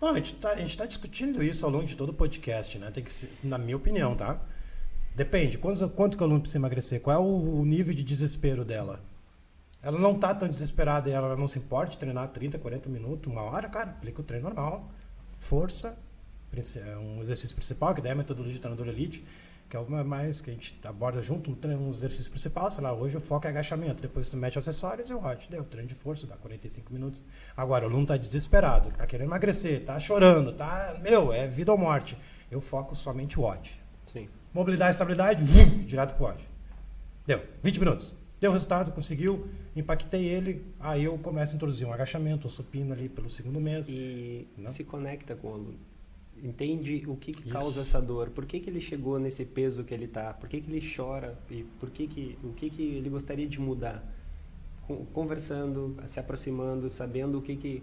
Bom, 0.00 0.08
a 0.08 0.14
gente, 0.14 0.36
tá, 0.36 0.52
a 0.52 0.56
gente 0.56 0.74
tá 0.76 0.86
discutindo 0.86 1.42
isso 1.42 1.66
ao 1.66 1.70
longo 1.70 1.84
de 1.84 1.96
todo 1.96 2.08
o 2.08 2.14
podcast, 2.14 2.78
né? 2.78 2.90
Tem 2.90 3.04
que 3.04 3.12
ser, 3.12 3.30
na 3.44 3.58
minha 3.58 3.76
opinião, 3.76 4.16
tá? 4.16 4.40
Depende. 5.14 5.58
Quanto, 5.58 5.88
quanto 5.90 6.16
que 6.16 6.22
o 6.22 6.26
aluno 6.26 6.40
precisa 6.40 6.58
emagrecer? 6.58 7.00
Qual 7.00 7.16
é 7.16 7.20
o, 7.20 7.60
o 7.60 7.64
nível 7.64 7.94
de 7.94 8.02
desespero 8.02 8.64
dela? 8.64 9.00
Ela 9.80 9.98
não 9.98 10.18
tá 10.18 10.34
tão 10.34 10.48
desesperada 10.48 11.08
e 11.08 11.12
ela 11.12 11.36
não 11.36 11.46
se 11.46 11.58
importa 11.58 11.92
de 11.92 11.98
treinar 11.98 12.28
30, 12.28 12.58
40 12.58 12.88
minutos, 12.88 13.30
uma 13.30 13.42
hora, 13.42 13.68
cara, 13.68 13.90
aplica 13.90 14.22
o 14.22 14.24
treino 14.24 14.48
normal. 14.48 14.90
Força, 15.38 15.96
é 16.76 16.96
um 16.96 17.20
exercício 17.20 17.54
principal, 17.54 17.94
que 17.94 18.00
daí 18.00 18.10
é 18.10 18.12
a 18.12 18.16
metodologia 18.16 18.54
de 18.54 18.60
treinador 18.60 18.88
elite, 18.88 19.24
que 19.68 19.76
é 19.76 19.80
o 19.80 20.04
mais 20.04 20.40
que 20.40 20.50
a 20.50 20.52
gente 20.54 20.78
aborda 20.84 21.20
junto, 21.20 21.50
um, 21.50 21.54
treino, 21.54 21.86
um 21.86 21.90
exercício 21.90 22.30
principal, 22.30 22.70
sei 22.70 22.82
lá, 22.82 22.94
hoje 22.94 23.16
o 23.16 23.20
foco 23.20 23.46
é 23.46 23.50
agachamento, 23.50 24.00
depois 24.00 24.28
tu 24.28 24.36
mete 24.38 24.58
acessórios 24.58 25.10
e 25.10 25.12
o 25.12 25.18
rod, 25.18 25.46
deu 25.50 25.64
treino 25.64 25.88
de 25.88 25.94
força, 25.94 26.26
dá 26.26 26.36
45 26.36 26.92
minutos. 26.92 27.22
Agora, 27.54 27.84
o 27.84 27.88
aluno 27.88 28.06
tá 28.06 28.16
desesperado, 28.16 28.90
tá 28.96 29.06
querendo 29.06 29.28
emagrecer, 29.28 29.84
tá 29.84 30.00
chorando, 30.00 30.52
tá, 30.54 30.96
meu, 31.02 31.30
é 31.30 31.46
vida 31.46 31.70
ou 31.70 31.76
morte. 31.76 32.16
Eu 32.50 32.60
foco 32.60 32.96
somente 32.96 33.38
o 33.38 33.42
odd. 33.42 33.78
Sim. 34.06 34.28
Mobilidade 34.54 34.90
e 34.90 34.92
estabilidade, 34.92 35.44
vum, 35.44 35.78
direto 35.84 36.14
pro 36.16 36.26
odd. 36.26 36.38
Deu, 37.26 37.40
20 37.62 37.78
minutos. 37.80 38.16
Deu 38.40 38.52
resultado, 38.52 38.92
conseguiu, 38.92 39.48
impactei 39.74 40.24
ele, 40.26 40.64
aí 40.78 41.04
eu 41.04 41.16
começo 41.18 41.52
a 41.52 41.56
introduzir 41.56 41.86
um 41.86 41.92
agachamento, 41.92 42.46
um 42.46 42.50
supino 42.50 42.92
ali 42.92 43.08
pelo 43.08 43.28
segundo 43.30 43.60
mês. 43.60 43.88
E 43.88 44.46
Não? 44.56 44.68
se 44.68 44.84
conecta 44.84 45.34
com 45.34 45.48
o 45.48 45.54
aluno. 45.54 45.78
Entende 46.42 47.04
o 47.06 47.16
que, 47.16 47.32
que 47.32 47.48
causa 47.48 47.80
essa 47.80 48.02
dor, 48.02 48.28
por 48.30 48.44
que, 48.44 48.60
que 48.60 48.68
ele 48.68 48.80
chegou 48.80 49.18
nesse 49.18 49.44
peso 49.46 49.82
que 49.82 49.94
ele 49.94 50.06
tá, 50.06 50.34
por 50.34 50.48
que, 50.48 50.60
que 50.60 50.70
ele 50.70 50.94
chora 50.94 51.38
e 51.50 51.62
por 51.80 51.90
que 51.90 52.06
que, 52.06 52.38
o 52.44 52.52
que, 52.52 52.68
que 52.70 52.82
ele 52.82 53.08
gostaria 53.08 53.46
de 53.48 53.58
mudar. 53.60 54.04
Con- 54.86 55.06
Conversando, 55.12 55.96
se 56.04 56.20
aproximando, 56.20 56.88
sabendo 56.90 57.38
o 57.38 57.42
que 57.42 57.56
que, 57.56 57.82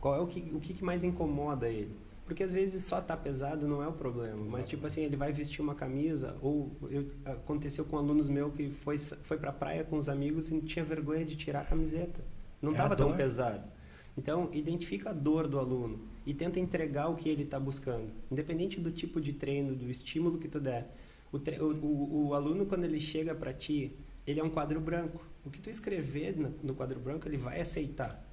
qual 0.00 0.14
é 0.16 0.20
o 0.20 0.26
que, 0.26 0.40
o 0.54 0.58
que, 0.60 0.72
que 0.74 0.82
mais 0.84 1.04
incomoda 1.04 1.68
ele. 1.68 1.94
Porque 2.28 2.42
às 2.42 2.52
vezes 2.52 2.84
só 2.84 3.00
tá 3.00 3.16
pesado 3.16 3.66
não 3.66 3.82
é 3.82 3.88
o 3.88 3.92
problema, 3.92 4.44
mas 4.50 4.68
tipo 4.68 4.86
assim, 4.86 5.00
ele 5.02 5.16
vai 5.16 5.32
vestir 5.32 5.62
uma 5.62 5.74
camisa, 5.74 6.36
ou 6.42 6.70
eu- 6.90 7.10
aconteceu 7.24 7.86
com 7.86 7.96
alunos 7.96 8.28
meus 8.28 8.52
que 8.54 8.68
foi, 8.68 8.98
foi 8.98 9.38
pra 9.38 9.50
praia 9.50 9.82
com 9.82 9.96
os 9.96 10.10
amigos 10.10 10.50
e 10.50 10.60
tinha 10.60 10.84
vergonha 10.84 11.24
de 11.24 11.34
tirar 11.36 11.60
a 11.62 11.64
camiseta. 11.64 12.20
Não 12.60 12.68
É 12.68 12.72
a 12.72 12.76
estava 12.76 12.94
tão 12.94 13.16
pesado. 13.16 13.66
Então, 14.14 14.50
identifica 14.52 15.08
a 15.08 15.12
dor 15.14 15.48
do 15.48 15.58
aluno 15.58 16.00
e 16.26 16.34
tenta 16.34 16.60
entregar 16.60 17.08
o 17.08 17.14
que 17.16 17.30
ele 17.30 17.44
está 17.44 17.58
buscando. 17.58 18.12
Independente 18.30 18.78
do 18.78 18.90
tipo 18.92 19.22
de 19.22 19.32
treino, 19.32 19.74
do 19.74 19.88
estímulo 19.88 20.36
que 20.38 20.48
tu 20.48 20.60
der. 20.60 20.94
O, 21.32 21.38
tre- 21.38 21.58
o, 21.62 21.72
o, 21.72 22.26
o 22.28 22.34
aluno, 22.34 22.66
quando 22.66 22.84
ele 22.84 23.00
chega 23.00 23.34
para 23.34 23.54
ti, 23.54 23.96
ele 24.26 24.38
é 24.38 24.44
um 24.44 24.50
quadro 24.50 24.78
branco. 24.82 25.18
O 25.46 25.50
que 25.50 25.60
tu 25.62 25.70
escrever 25.70 26.36
no 26.62 26.74
quadro 26.74 27.00
branco, 27.00 27.26
ele 27.26 27.38
vai 27.38 27.58
aceitar. 27.58 28.27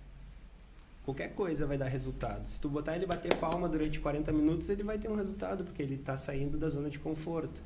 Qualquer 1.06 1.36
coisa 1.36 1.68
vai 1.68 1.78
dar 1.78 1.88
resultado. 1.88 2.48
Se 2.48 2.60
tu 2.60 2.68
botar 2.68 2.96
ele 2.96 3.06
bater 3.06 3.34
palma 3.36 3.70
durante 3.70 4.00
40 4.00 4.32
minutos, 4.32 4.68
ele 4.70 4.82
vai 4.82 4.98
ter 4.98 5.08
um 5.08 5.16
resultado, 5.16 5.64
porque 5.64 5.82
ele 5.84 5.96
está 5.96 6.18
saindo 6.18 6.58
da 6.58 6.68
zona 6.68 6.90
de 6.90 6.98
conforto. 6.98 7.62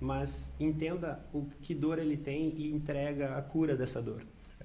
Mas 0.00 0.52
entenda 0.60 1.18
o 1.32 1.46
que 1.60 1.74
dor 1.74 1.98
ele 1.98 2.16
tem 2.16 2.54
e 2.56 2.70
entrega 2.70 3.36
a 3.36 3.42
cura 3.42 3.74
dessa 3.76 4.00
dor. 4.00 4.22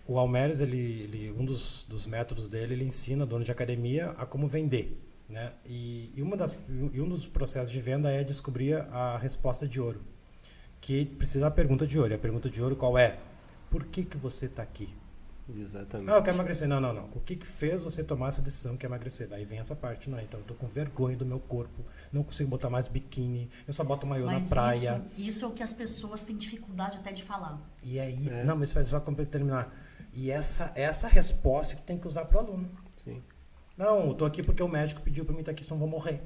O 0.07 0.19
Almeres, 0.19 0.59
ele, 0.61 0.77
ele- 1.03 1.31
um 1.31 1.43
dos, 1.43 1.85
dos 1.89 2.05
métodos 2.05 2.47
dele, 2.47 2.73
ele 2.75 2.83
ensina 2.83 3.25
dono 3.25 3.43
de 3.43 3.51
academia 3.51 4.11
a 4.11 4.25
como 4.25 4.47
vender. 4.47 5.01
Né? 5.27 5.53
E, 5.65 6.11
e, 6.15 6.21
uma 6.21 6.37
das, 6.37 6.55
e 6.93 7.01
um 7.01 7.07
dos 7.09 7.25
processos 7.25 7.71
de 7.71 7.81
venda 7.81 8.11
é 8.11 8.23
descobrir 8.23 8.75
a 8.91 9.17
resposta 9.17 9.67
de 9.67 9.79
ouro. 9.81 10.01
Que 10.79 11.05
precisa 11.05 11.45
da 11.45 11.51
pergunta 11.51 11.87
de 11.87 11.97
ouro. 11.97 12.11
E 12.11 12.15
a 12.15 12.19
pergunta 12.19 12.49
de 12.49 12.61
ouro 12.61 12.75
qual 12.75 12.97
é? 12.97 13.17
Por 13.69 13.85
que, 13.85 14.03
que 14.03 14.17
você 14.17 14.45
está 14.47 14.61
aqui? 14.61 14.89
Exatamente. 15.57 16.09
Ah, 16.11 16.15
eu 16.17 16.23
quero 16.23 16.37
emagrecer. 16.37 16.67
Não, 16.67 16.79
não, 16.79 16.93
não. 16.93 17.05
O 17.13 17.19
que, 17.19 17.35
que 17.35 17.45
fez 17.45 17.83
você 17.83 18.03
tomar 18.03 18.29
essa 18.29 18.41
decisão 18.41 18.77
que 18.77 18.85
é 18.85 18.87
emagrecer? 18.89 19.27
Daí 19.27 19.43
vem 19.43 19.59
essa 19.59 19.75
parte, 19.75 20.09
não. 20.09 20.19
Então 20.19 20.39
eu 20.39 20.45
tô 20.45 20.53
com 20.53 20.67
vergonha 20.67 21.17
do 21.17 21.25
meu 21.25 21.39
corpo, 21.39 21.83
não 22.11 22.23
consigo 22.23 22.49
botar 22.49 22.69
mais 22.69 22.87
biquíni, 22.87 23.49
eu 23.67 23.73
só 23.73 23.83
boto 23.83 24.05
maiô 24.07 24.25
na 24.27 24.33
Mas 24.33 24.47
praia. 24.47 25.03
Isso, 25.17 25.21
isso 25.29 25.45
é 25.45 25.47
o 25.47 25.51
que 25.51 25.63
as 25.63 25.73
pessoas 25.73 26.23
têm 26.23 26.37
dificuldade 26.37 26.97
até 26.97 27.11
de 27.11 27.23
falar. 27.23 27.59
E 27.83 27.99
aí, 27.99 28.29
É. 28.29 28.43
não, 28.43 28.55
mas 28.55 28.71
faz 28.71 28.87
só 28.87 28.99
para 28.99 29.25
terminar. 29.25 29.73
E 30.13 30.29
essa 30.31 30.71
essa 30.75 31.07
resposta 31.07 31.75
que 31.75 31.81
tem 31.83 31.97
que 31.97 32.07
usar 32.07 32.25
pro 32.25 32.39
aluno. 32.39 32.69
Sim. 33.03 33.21
Não, 33.77 34.07
eu 34.07 34.13
tô 34.13 34.25
aqui 34.25 34.43
porque 34.43 34.61
o 34.61 34.67
médico 34.67 35.01
pediu 35.01 35.25
para 35.25 35.33
mim 35.33 35.39
estar 35.41 35.51
aqui, 35.51 35.63
senão 35.63 35.75
eu 35.77 35.79
vou 35.79 35.89
morrer. 35.89 36.21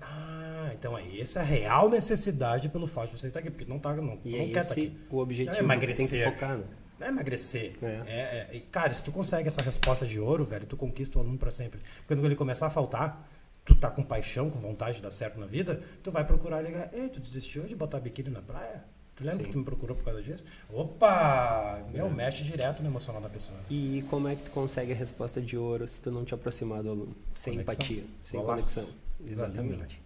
Ah, 0.00 0.70
então 0.72 0.96
é 0.96 1.20
essa 1.20 1.40
a 1.40 1.42
real 1.42 1.88
necessidade 1.88 2.68
pelo 2.68 2.86
fato 2.86 3.10
de 3.14 3.20
você 3.20 3.26
estar 3.28 3.40
aqui, 3.40 3.50
porque 3.50 3.64
não 3.64 3.78
tá, 3.78 3.94
não, 3.94 4.18
E 4.24 4.30
não 4.32 4.38
é 4.38 4.48
quer 4.48 4.48
estar 4.48 4.60
esse 4.60 4.72
aqui. 4.86 4.98
o 5.10 5.18
objetivo 5.18 5.54
É 5.54 5.58
que 5.58 5.64
emagrecer. 5.64 5.96
tem 5.96 6.18
que 6.18 6.24
focar, 6.24 6.56
né? 6.58 6.64
Não 6.98 7.06
é 7.06 7.10
emagrecer. 7.10 7.76
É. 7.82 7.86
É, 8.06 8.56
é, 8.56 8.60
cara, 8.72 8.92
se 8.94 9.02
tu 9.04 9.12
consegue 9.12 9.48
essa 9.48 9.62
resposta 9.62 10.06
de 10.06 10.18
ouro, 10.18 10.44
velho, 10.44 10.66
tu 10.66 10.76
conquista 10.76 11.18
o 11.18 11.22
aluno 11.22 11.38
para 11.38 11.50
sempre. 11.50 11.80
Porque 11.80 12.14
quando 12.14 12.24
ele 12.24 12.34
começar 12.36 12.66
a 12.66 12.70
faltar, 12.70 13.28
tu 13.64 13.74
tá 13.74 13.90
com 13.90 14.02
paixão, 14.02 14.50
com 14.50 14.58
vontade 14.58 14.96
de 14.96 15.02
dar 15.02 15.10
certo 15.10 15.38
na 15.38 15.46
vida, 15.46 15.82
tu 16.02 16.10
vai 16.10 16.24
procurar 16.24 16.60
ligar. 16.62 16.90
Ei, 16.92 17.08
tu 17.08 17.20
desistiu 17.20 17.64
de 17.64 17.76
botar 17.76 18.00
biquíni 18.00 18.30
na 18.30 18.42
praia? 18.42 18.82
Tu 19.14 19.24
lembra 19.24 19.38
Sim. 19.40 19.44
que 19.46 19.52
tu 19.52 19.58
me 19.58 19.64
procurou 19.64 19.96
por 19.96 20.04
causa 20.04 20.22
disso? 20.22 20.44
Opa! 20.72 21.82
Meu, 21.92 22.06
É. 22.06 22.10
mexe 22.10 22.44
direto 22.44 22.82
no 22.84 22.88
emocional 22.88 23.20
da 23.20 23.28
pessoa. 23.28 23.58
E 23.68 24.04
como 24.08 24.28
é 24.28 24.36
que 24.36 24.44
tu 24.44 24.50
consegue 24.52 24.92
a 24.92 24.94
resposta 24.96 25.40
de 25.40 25.56
ouro 25.56 25.86
se 25.88 26.00
tu 26.00 26.10
não 26.10 26.24
te 26.24 26.34
aproximar 26.34 26.82
do 26.84 26.90
aluno? 26.90 27.16
Sem 27.32 27.54
Conexão. 27.54 27.74
empatia, 27.74 28.04
sem 28.20 28.40
Golaço. 28.40 28.80
conexão. 28.80 28.94
Exatamente. 29.26 30.00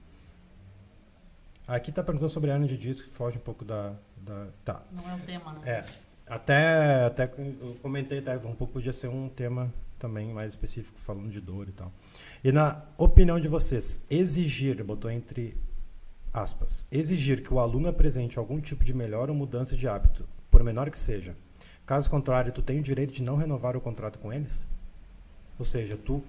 Aqui 1.67 1.93
tá 1.93 2.03
perguntando 2.03 2.31
sobre 2.31 2.51
a 2.51 2.55
hernia 2.55 2.69
de 2.69 2.77
disco, 2.77 3.07
que 3.09 3.15
foge 3.15 3.37
um 3.37 3.41
pouco 3.41 3.65
da. 3.65 3.95
da 4.17 4.47
tá. 4.65 4.83
Não 4.93 5.11
é 5.11 5.15
o 5.15 5.21
tema, 5.21 5.53
né? 5.55 5.61
É. 5.71 5.85
Até, 6.33 7.05
até 7.05 7.25
eu 7.25 7.77
comentei 7.83 8.21
até 8.21 8.35
um 8.39 8.55
pouco 8.55 8.73
podia 8.73 8.95
ser 8.95 9.09
um 9.09 9.29
tema 9.29 9.71
também 9.99 10.33
mais 10.33 10.55
específico 10.55 10.99
falando 10.99 11.29
de 11.29 11.39
dor 11.43 11.69
e 11.69 11.73
tal. 11.73 11.93
E 12.43 12.51
na 12.51 12.83
opinião 12.97 13.39
de 13.39 13.49
vocês, 13.49 14.07
exigir, 14.09 14.83
botou 14.83 15.11
entre 15.11 15.55
aspas, 16.33 16.87
exigir 16.91 17.43
que 17.43 17.53
o 17.53 17.59
aluno 17.59 17.87
apresente 17.87 18.39
algum 18.39 18.63
tipo 18.63 18.83
de 18.83 18.95
melhora 18.95 19.31
ou 19.31 19.37
mudança 19.37 19.77
de 19.77 19.87
hábito, 19.87 20.27
por 20.51 20.63
menor 20.63 20.91
que 20.91 20.99
seja. 20.99 21.37
Caso 21.85 22.09
contrário, 22.09 22.51
tu 22.51 22.63
tem 22.63 22.81
o 22.81 22.83
direito 22.83 23.13
de 23.13 23.23
não 23.23 23.37
renovar 23.37 23.77
o 23.77 23.81
contrato 23.83 24.19
com 24.19 24.33
eles? 24.33 24.67
Ou 25.59 25.67
seja, 25.67 25.99
tu 25.99 26.25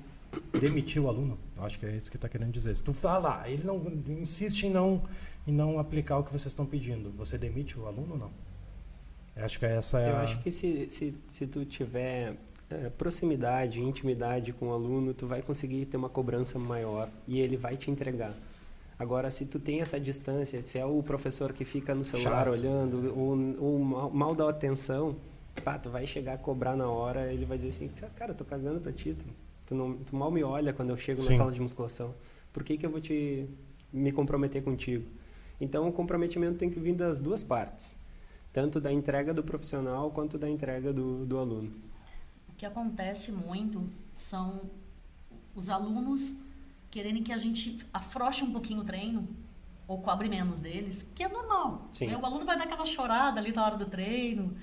demitiu 0.59 1.05
o 1.05 1.07
aluno? 1.07 1.39
Acho 1.59 1.79
que 1.79 1.85
é 1.85 1.95
isso 1.95 2.11
que 2.11 2.17
está 2.17 2.27
querendo 2.27 2.51
dizer. 2.51 2.75
Se 2.75 2.83
tu 2.83 2.93
fala, 2.93 3.49
ele 3.49 3.63
não 3.63 3.81
insiste 4.19 4.63
em 4.63 4.69
não 4.69 5.01
em 5.47 5.53
não 5.53 5.79
aplicar 5.79 6.17
o 6.17 6.25
que 6.25 6.31
vocês 6.31 6.47
estão 6.47 6.65
pedindo, 6.65 7.09
você 7.11 7.37
demite 7.37 7.79
o 7.79 7.87
aluno 7.87 8.13
ou 8.15 8.19
não? 8.19 8.52
Acho 9.35 9.59
que 9.59 9.65
essa 9.65 9.99
é 9.99 10.11
Eu 10.11 10.15
a... 10.15 10.21
acho 10.21 10.39
que 10.41 10.51
se, 10.51 10.89
se, 10.89 11.13
se 11.27 11.47
tu 11.47 11.65
tiver 11.65 12.35
é, 12.69 12.89
proximidade, 12.89 13.79
intimidade 13.81 14.53
com 14.53 14.67
o 14.67 14.71
aluno, 14.71 15.13
tu 15.13 15.27
vai 15.27 15.41
conseguir 15.41 15.85
ter 15.85 15.97
uma 15.97 16.09
cobrança 16.09 16.59
maior 16.59 17.09
e 17.27 17.39
ele 17.39 17.57
vai 17.57 17.75
te 17.77 17.89
entregar. 17.89 18.35
Agora, 18.97 19.29
se 19.31 19.45
tu 19.47 19.59
tem 19.59 19.81
essa 19.81 19.99
distância, 19.99 20.61
se 20.65 20.77
é 20.77 20.85
o 20.85 21.01
professor 21.01 21.51
que 21.51 21.65
fica 21.65 21.95
no 21.95 22.05
celular 22.05 22.45
Chato. 22.45 22.51
olhando 22.51 23.13
ou, 23.17 23.37
ou 23.59 23.79
mal, 23.79 24.09
mal 24.11 24.35
dá 24.35 24.47
atenção, 24.49 25.15
pá, 25.63 25.77
tu 25.77 25.89
vai 25.89 26.05
chegar 26.05 26.33
a 26.33 26.37
cobrar 26.37 26.75
na 26.75 26.89
hora, 26.89 27.31
ele 27.33 27.45
vai 27.45 27.57
dizer 27.57 27.69
assim, 27.69 27.89
cara, 28.15 28.31
eu 28.31 28.35
tô 28.35 28.45
cagando 28.45 28.79
pra 28.79 28.91
ti, 28.91 29.13
tu, 29.13 29.25
tu, 29.65 29.75
não, 29.75 29.93
tu 29.97 30.15
mal 30.15 30.31
me 30.31 30.43
olha 30.43 30.71
quando 30.71 30.91
eu 30.91 30.97
chego 30.97 31.23
na 31.23 31.31
Sim. 31.31 31.37
sala 31.37 31.51
de 31.51 31.59
musculação. 31.59 32.13
Por 32.51 32.63
que 32.63 32.77
que 32.77 32.85
eu 32.85 32.89
vou 32.89 33.01
te 33.01 33.49
me 33.91 34.11
comprometer 34.11 34.63
contigo? 34.63 35.05
Então, 35.59 35.87
o 35.87 35.91
comprometimento 35.91 36.57
tem 36.57 36.69
que 36.69 36.79
vir 36.79 36.93
das 36.93 37.19
duas 37.19 37.43
partes. 37.43 37.95
Tanto 38.53 38.79
da 38.79 38.93
entrega 38.93 39.33
do 39.33 39.43
profissional 39.43 40.11
quanto 40.11 40.37
da 40.37 40.49
entrega 40.49 40.93
do, 40.93 41.25
do 41.25 41.37
aluno. 41.37 41.73
O 42.47 42.53
que 42.55 42.65
acontece 42.65 43.31
muito 43.31 43.89
são 44.15 44.61
os 45.55 45.69
alunos 45.69 46.35
quererem 46.91 47.23
que 47.23 47.33
a 47.33 47.37
gente 47.37 47.79
afrouxe 47.91 48.43
um 48.43 48.51
pouquinho 48.51 48.81
o 48.81 48.85
treino 48.85 49.27
ou 49.87 49.99
cobre 49.99 50.29
menos 50.29 50.59
deles, 50.59 51.11
que 51.15 51.23
é 51.23 51.27
normal. 51.27 51.89
Né? 52.07 52.15
O 52.15 52.25
aluno 52.25 52.45
vai 52.45 52.55
dar 52.57 52.65
aquela 52.65 52.85
chorada 52.85 53.39
ali 53.39 53.51
na 53.51 53.65
hora 53.65 53.75
do 53.75 53.85
treino. 53.87 54.55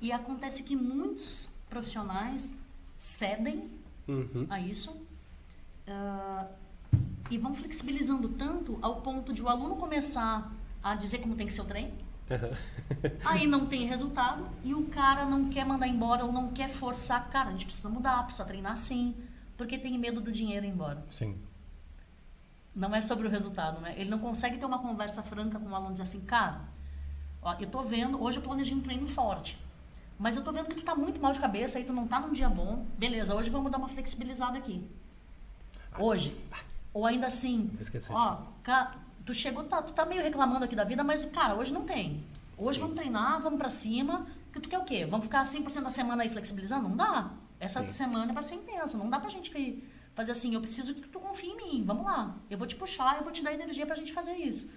E 0.00 0.10
acontece 0.10 0.62
que 0.62 0.74
muitos 0.74 1.50
profissionais 1.68 2.52
cedem 2.96 3.70
Uhum. 4.06 4.46
a 4.50 4.60
isso 4.60 4.94
ah, 5.86 6.46
e 7.30 7.38
vão 7.38 7.54
flexibilizando 7.54 8.28
tanto 8.28 8.78
ao 8.82 9.00
ponto 9.00 9.32
de 9.32 9.42
o 9.42 9.48
aluno 9.48 9.76
começar 9.76 10.52
a 10.82 10.94
dizer 10.94 11.18
como 11.18 11.34
tem 11.34 11.46
que 11.46 11.52
ser 11.52 11.62
o 11.62 11.64
treino. 11.64 12.03
Aí 13.24 13.46
não 13.46 13.66
tem 13.66 13.86
resultado 13.86 14.46
e 14.62 14.74
o 14.74 14.86
cara 14.88 15.24
não 15.26 15.48
quer 15.48 15.64
mandar 15.66 15.86
embora 15.88 16.24
ou 16.24 16.32
não 16.32 16.48
quer 16.48 16.68
forçar. 16.68 17.28
Cara, 17.28 17.48
a 17.48 17.52
gente 17.52 17.66
precisa 17.66 17.88
mudar, 17.88 18.22
precisa 18.24 18.44
treinar 18.44 18.72
assim, 18.72 19.14
porque 19.56 19.76
tem 19.78 19.98
medo 19.98 20.20
do 20.20 20.32
dinheiro 20.32 20.64
ir 20.64 20.70
embora. 20.70 21.04
Sim. 21.10 21.38
Não 22.74 22.94
é 22.94 23.00
sobre 23.00 23.26
o 23.26 23.30
resultado, 23.30 23.80
né? 23.80 23.94
Ele 23.96 24.10
não 24.10 24.18
consegue 24.18 24.56
ter 24.56 24.64
uma 24.66 24.78
conversa 24.78 25.22
franca 25.22 25.58
com 25.58 25.68
o 25.68 25.74
aluno 25.74 25.90
e 25.90 25.92
dizer 25.92 26.02
assim, 26.04 26.22
cara, 26.22 26.60
ó, 27.40 27.54
eu 27.60 27.68
tô 27.68 27.82
vendo, 27.82 28.20
hoje 28.22 28.38
eu 28.38 28.42
planejei 28.42 28.74
um 28.74 28.80
treino 28.80 29.06
forte. 29.06 29.56
Mas 30.18 30.36
eu 30.36 30.42
tô 30.42 30.50
vendo 30.52 30.66
que 30.68 30.76
tu 30.76 30.82
tá 30.82 30.94
muito 30.94 31.20
mal 31.20 31.32
de 31.32 31.40
cabeça, 31.40 31.78
aí 31.78 31.84
tu 31.84 31.92
não 31.92 32.06
tá 32.06 32.20
num 32.20 32.32
dia 32.32 32.48
bom. 32.48 32.86
Beleza, 32.98 33.34
hoje 33.34 33.50
vamos 33.50 33.70
dar 33.70 33.78
uma 33.78 33.88
flexibilizada 33.88 34.56
aqui. 34.58 34.84
Hoje. 35.98 36.36
Ou 36.92 37.04
ainda 37.06 37.26
assim, 37.26 37.70
Esqueci. 37.80 38.10
ó, 38.12 38.38
ca- 38.62 38.94
tu 39.24 39.32
chegou, 39.34 39.64
tá, 39.64 39.82
tu 39.82 39.92
tá 39.92 40.04
meio 40.04 40.22
reclamando 40.22 40.64
aqui 40.64 40.76
da 40.76 40.84
vida, 40.84 41.02
mas, 41.02 41.24
cara, 41.24 41.54
hoje 41.54 41.72
não 41.72 41.84
tem. 41.84 42.24
Hoje 42.56 42.78
vamos 42.78 42.94
treinar, 42.94 43.40
vamos 43.42 43.58
pra 43.58 43.68
cima. 43.68 44.26
Que 44.52 44.60
tu 44.60 44.68
quer 44.68 44.78
o 44.78 44.84
quê? 44.84 45.04
Vamos 45.04 45.24
ficar 45.24 45.44
100% 45.44 45.82
da 45.82 45.90
semana 45.90 46.22
aí 46.22 46.30
flexibilizando? 46.30 46.88
Não 46.88 46.96
dá. 46.96 47.32
Essa 47.58 47.82
Sim. 47.82 47.90
semana 47.90 48.32
vai 48.32 48.42
ser 48.42 48.54
intensa. 48.54 48.96
Não 48.96 49.10
dá 49.10 49.18
pra 49.18 49.28
gente 49.28 49.82
fazer 50.14 50.32
assim, 50.32 50.54
eu 50.54 50.60
preciso 50.60 50.94
que 50.94 51.08
tu 51.08 51.18
confie 51.18 51.48
em 51.48 51.56
mim. 51.56 51.84
Vamos 51.84 52.04
lá. 52.04 52.36
Eu 52.48 52.56
vou 52.56 52.66
te 52.66 52.76
puxar, 52.76 53.16
eu 53.16 53.24
vou 53.24 53.32
te 53.32 53.42
dar 53.42 53.52
energia 53.52 53.84
pra 53.84 53.96
gente 53.96 54.12
fazer 54.12 54.34
isso. 54.34 54.72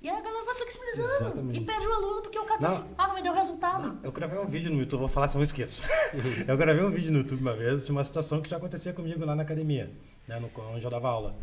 E 0.00 0.08
aí 0.08 0.16
a 0.16 0.20
galera 0.20 0.44
vai 0.44 0.54
flexibilizando. 0.54 1.08
Exatamente. 1.08 1.58
E 1.58 1.64
perde 1.64 1.86
o 1.86 1.92
aluno 1.92 2.22
porque 2.22 2.38
o 2.38 2.44
cara 2.44 2.60
diz 2.60 2.70
Não. 2.70 2.76
assim, 2.76 2.94
ah, 2.96 3.08
não 3.08 3.14
me 3.14 3.22
deu 3.22 3.32
resultado. 3.32 3.88
Não, 3.88 3.98
eu 4.04 4.12
gravei 4.12 4.38
um 4.38 4.46
vídeo 4.46 4.70
no 4.70 4.78
YouTube, 4.78 5.00
vou 5.00 5.08
falar 5.08 5.26
se 5.26 5.34
eu 5.34 5.38
não 5.38 5.44
esqueço. 5.44 5.82
eu 6.46 6.56
gravei 6.56 6.84
um 6.84 6.90
vídeo 6.90 7.10
no 7.10 7.18
YouTube 7.18 7.40
uma 7.40 7.54
vez 7.54 7.86
de 7.86 7.90
uma 7.90 8.04
situação 8.04 8.40
que 8.40 8.48
já 8.48 8.58
acontecia 8.58 8.92
comigo 8.92 9.24
lá 9.24 9.34
na 9.34 9.42
academia, 9.42 9.90
né, 10.28 10.38
no, 10.38 10.50
onde 10.72 10.84
eu 10.84 10.90
dava 10.90 11.08
aula. 11.08 11.34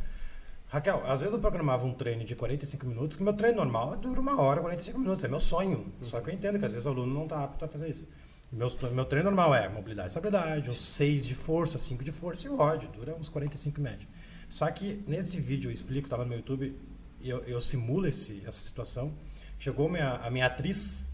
Raquel, 0.73 1.03
às 1.05 1.19
vezes 1.19 1.35
eu 1.35 1.39
programava 1.39 1.85
um 1.85 1.93
treino 1.93 2.25
de 2.25 2.35
45 2.35 2.87
minutos, 2.87 3.15
que 3.15 3.21
meu 3.21 3.33
treino 3.33 3.57
normal 3.57 3.95
dura 3.95 4.19
uma 4.19 4.41
hora, 4.41 4.59
45 4.59 4.97
minutos, 4.97 5.23
é 5.23 5.27
meu 5.27 5.39
sonho. 5.39 5.93
Só 6.01 6.19
que 6.19 6.31
eu 6.31 6.33
entendo 6.33 6.57
que 6.57 6.65
às 6.65 6.71
vezes 6.71 6.87
o 6.87 6.89
aluno 6.89 7.13
não 7.13 7.25
está 7.25 7.43
apto 7.43 7.63
a 7.63 7.67
fazer 7.67 7.91
isso. 7.91 8.07
Meu, 8.51 8.67
meu 8.91 9.05
treino 9.05 9.29
normal 9.29 9.53
é 9.53 9.69
mobilidade 9.69 10.07
e 10.07 10.09
estabilidade, 10.09 10.71
uns 10.71 10.83
6 10.83 11.27
de 11.27 11.35
força, 11.35 11.77
5 11.77 12.03
de 12.03 12.11
força 12.11 12.47
e 12.47 12.49
o 12.49 12.57
ódio, 12.57 12.89
dura 12.89 13.13
uns 13.13 13.29
45 13.29 13.79
em 13.79 13.83
média. 13.83 14.07
Só 14.49 14.65
que 14.71 15.03
nesse 15.07 15.39
vídeo 15.39 15.69
eu 15.69 15.71
explico, 15.71 16.07
estava 16.07 16.23
no 16.23 16.29
meu 16.29 16.39
YouTube, 16.39 16.75
eu, 17.21 17.43
eu 17.43 17.61
simulo 17.61 18.07
esse, 18.07 18.41
essa 18.43 18.59
situação. 18.59 19.13
Chegou 19.59 19.87
minha, 19.87 20.13
a 20.15 20.31
minha 20.31 20.47
atriz, 20.47 21.07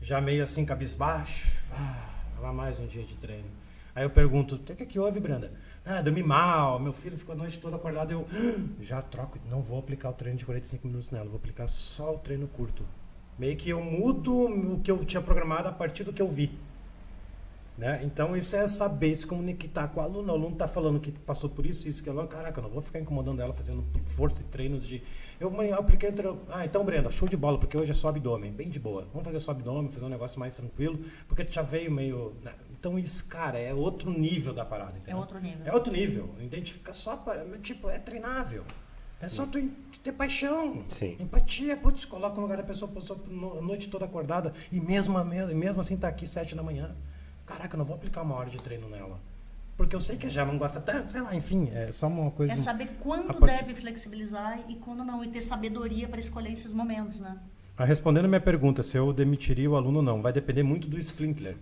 já 0.00 0.18
meio 0.18 0.42
assim, 0.42 0.64
cabisbaixo. 0.64 1.46
Ah, 1.70 2.08
lá 2.40 2.54
mais 2.54 2.80
um 2.80 2.86
dia 2.86 3.04
de 3.04 3.16
treino. 3.16 3.50
Aí 3.94 4.02
eu 4.02 4.08
pergunto, 4.10 4.54
o 4.54 4.58
que 4.60 4.82
é 4.82 4.86
que 4.86 4.98
houve, 4.98 5.20
Brenda? 5.20 5.52
Ah, 5.86 6.00
dormi 6.00 6.22
mal, 6.22 6.78
meu 6.80 6.94
filho 6.94 7.16
ficou 7.16 7.34
a 7.34 7.38
noite 7.38 7.58
toda 7.58 7.76
acordado. 7.76 8.10
Eu 8.10 8.26
"Ah, 8.32 8.82
já 8.82 9.02
troco, 9.02 9.38
não 9.50 9.60
vou 9.60 9.78
aplicar 9.78 10.08
o 10.10 10.12
treino 10.14 10.38
de 10.38 10.44
45 10.44 10.86
minutos 10.86 11.10
nela, 11.10 11.26
vou 11.26 11.36
aplicar 11.36 11.66
só 11.68 12.14
o 12.14 12.18
treino 12.18 12.46
curto. 12.48 12.84
Meio 13.38 13.54
que 13.56 13.68
eu 13.68 13.82
mudo 13.82 14.34
o 14.34 14.80
que 14.80 14.90
eu 14.90 15.04
tinha 15.04 15.20
programado 15.20 15.68
a 15.68 15.72
partir 15.72 16.04
do 16.04 16.12
que 16.12 16.22
eu 16.22 16.28
vi. 16.28 16.50
Né? 17.76 18.00
Então 18.04 18.36
isso 18.36 18.54
é 18.54 18.68
saber 18.68 19.14
se 19.16 19.26
comunicar 19.26 19.88
com 19.88 20.00
o 20.00 20.02
aluno. 20.02 20.28
O 20.28 20.34
aluno 20.34 20.52
está 20.52 20.68
falando 20.68 21.00
que 21.00 21.10
passou 21.10 21.50
por 21.50 21.66
isso, 21.66 21.88
isso, 21.88 22.02
que 22.02 22.08
ela, 22.08 22.26
caraca, 22.26 22.60
eu 22.60 22.62
não 22.62 22.70
vou 22.70 22.80
ficar 22.80 23.00
incomodando 23.00 23.42
ela 23.42 23.52
fazendo 23.52 23.84
força 24.06 24.42
e 24.42 24.44
treinos 24.44 24.86
de. 24.86 25.02
Eu, 25.40 25.52
eu 25.60 25.74
apliquei. 25.74 26.14
Ah, 26.50 26.64
então, 26.64 26.84
Brenda, 26.84 27.10
show 27.10 27.28
de 27.28 27.36
bola, 27.36 27.58
porque 27.58 27.76
hoje 27.76 27.90
é 27.90 27.94
só 27.94 28.08
abdômen, 28.08 28.52
bem 28.52 28.68
de 28.70 28.78
boa. 28.78 29.06
Vamos 29.12 29.24
fazer 29.24 29.40
só 29.40 29.50
abdômen, 29.50 29.90
fazer 29.90 30.06
um 30.06 30.08
negócio 30.08 30.38
mais 30.38 30.54
tranquilo, 30.56 31.00
porque 31.26 31.44
tu 31.44 31.52
já 31.52 31.62
veio 31.62 31.90
meio. 31.90 32.32
né? 32.44 32.52
Então 32.84 32.98
isso, 32.98 33.26
cara, 33.28 33.58
é 33.58 33.72
outro 33.72 34.10
nível 34.10 34.52
da 34.52 34.62
parada. 34.62 34.92
É 34.96 34.98
entendeu? 34.98 35.16
outro 35.16 35.40
nível. 35.40 35.66
É 35.66 35.72
outro 35.72 35.90
nível. 35.90 36.34
Identifica 36.38 36.92
só 36.92 37.16
para. 37.16 37.42
Tipo, 37.62 37.88
é 37.88 37.98
treinável. 37.98 38.62
É 39.22 39.26
só 39.26 39.46
tu 39.46 39.58
ter 40.02 40.12
paixão. 40.12 40.84
Sim. 40.88 41.16
Empatia, 41.18 41.78
putz, 41.78 42.04
coloca 42.04 42.36
no 42.36 42.42
lugar 42.42 42.58
da 42.58 42.62
pessoa, 42.62 42.90
a 42.90 42.94
pessoa 42.94 43.18
no- 43.26 43.58
a 43.58 43.62
noite 43.62 43.88
toda 43.88 44.04
acordada 44.04 44.52
e 44.70 44.78
mesmo, 44.78 45.16
mesmo 45.24 45.80
assim 45.80 45.96
tá 45.96 46.08
aqui 46.08 46.26
sete 46.26 46.54
da 46.54 46.62
manhã. 46.62 46.94
Caraca, 47.46 47.74
eu 47.74 47.78
não 47.78 47.86
vou 47.86 47.96
aplicar 47.96 48.20
uma 48.20 48.34
hora 48.34 48.50
de 48.50 48.58
treino 48.58 48.86
nela. 48.86 49.18
Porque 49.78 49.96
eu 49.96 50.00
sei 50.00 50.18
que 50.18 50.28
já 50.28 50.44
não 50.44 50.58
gosta 50.58 50.78
tanto, 50.78 51.10
sei 51.10 51.22
lá, 51.22 51.34
enfim, 51.34 51.70
é 51.72 51.90
só 51.90 52.06
uma 52.06 52.30
coisa. 52.32 52.52
É 52.52 52.56
saber 52.56 52.90
quando 53.00 53.32
partir- 53.32 53.64
deve 53.64 53.74
flexibilizar 53.80 54.60
e 54.68 54.74
quando 54.74 55.02
não. 55.02 55.24
E 55.24 55.28
ter 55.28 55.40
sabedoria 55.40 56.06
para 56.06 56.20
escolher 56.20 56.52
esses 56.52 56.74
momentos, 56.74 57.18
né? 57.18 57.38
Ah, 57.78 57.84
Respondendo 57.86 58.26
a 58.26 58.28
minha 58.28 58.40
pergunta, 58.42 58.82
se 58.82 58.94
eu 58.98 59.10
demitiria 59.10 59.70
o 59.70 59.74
aluno 59.74 60.00
ou 60.00 60.04
não, 60.04 60.20
vai 60.20 60.34
depender 60.34 60.62
muito 60.62 60.86
do 60.86 60.98
Splintler. 60.98 61.56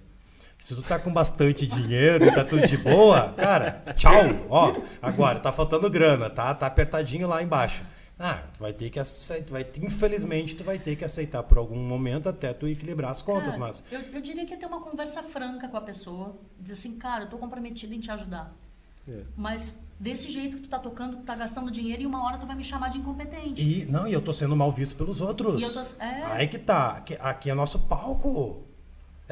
Se 0.58 0.74
tu 0.76 0.82
tá 0.82 0.98
com 0.98 1.12
bastante 1.12 1.66
dinheiro 1.66 2.24
e 2.26 2.32
tá 2.32 2.44
tudo 2.44 2.66
de 2.66 2.76
boa, 2.76 3.30
cara, 3.32 3.82
tchau. 3.96 4.12
Ó, 4.48 4.80
agora 5.00 5.40
tá 5.40 5.52
faltando 5.52 5.90
grana, 5.90 6.30
tá? 6.30 6.54
Tá 6.54 6.66
apertadinho 6.66 7.26
lá 7.26 7.42
embaixo. 7.42 7.82
Ah, 8.18 8.40
tu 8.54 8.60
vai 8.60 8.72
ter 8.72 8.88
que 8.88 9.00
aceitar, 9.00 9.50
vai, 9.50 9.66
infelizmente 9.82 10.54
tu 10.54 10.62
vai 10.62 10.78
ter 10.78 10.94
que 10.94 11.04
aceitar 11.04 11.42
por 11.42 11.58
algum 11.58 11.76
momento 11.76 12.28
até 12.28 12.52
tu 12.52 12.68
equilibrar 12.68 13.10
as 13.10 13.20
contas, 13.20 13.54
Cara, 13.54 13.58
mas 13.58 13.82
Eu, 13.90 14.00
eu 14.12 14.20
diria 14.20 14.46
que 14.46 14.54
é 14.54 14.56
ter 14.56 14.66
uma 14.66 14.80
conversa 14.80 15.22
franca 15.24 15.66
com 15.66 15.76
a 15.76 15.80
pessoa. 15.80 16.36
Dizer 16.60 16.74
assim, 16.74 16.96
cara, 16.98 17.24
eu 17.24 17.28
tô 17.28 17.38
comprometido 17.38 17.92
em 17.92 17.98
te 17.98 18.12
ajudar. 18.12 18.54
É. 19.08 19.22
Mas 19.36 19.82
desse 19.98 20.30
jeito 20.30 20.58
que 20.58 20.62
tu 20.62 20.68
tá 20.68 20.78
tocando, 20.78 21.16
tu 21.16 21.22
tá 21.24 21.34
gastando 21.34 21.68
dinheiro 21.72 22.02
e 22.02 22.06
uma 22.06 22.24
hora 22.24 22.38
tu 22.38 22.46
vai 22.46 22.54
me 22.54 22.62
chamar 22.62 22.90
de 22.90 22.98
incompetente. 22.98 23.60
e 23.60 23.86
não, 23.86 24.06
e 24.06 24.12
eu 24.12 24.22
tô 24.22 24.32
sendo 24.32 24.54
mal 24.54 24.70
visto 24.70 24.94
pelos 24.94 25.20
outros. 25.20 25.60
E 25.60 25.64
eu 25.64 25.72
tô- 25.72 25.80
é. 26.04 26.24
Aí 26.26 26.46
que 26.46 26.58
tá, 26.58 26.92
aqui, 26.98 27.16
aqui 27.18 27.50
é 27.50 27.54
nosso 27.54 27.80
palco. 27.80 28.62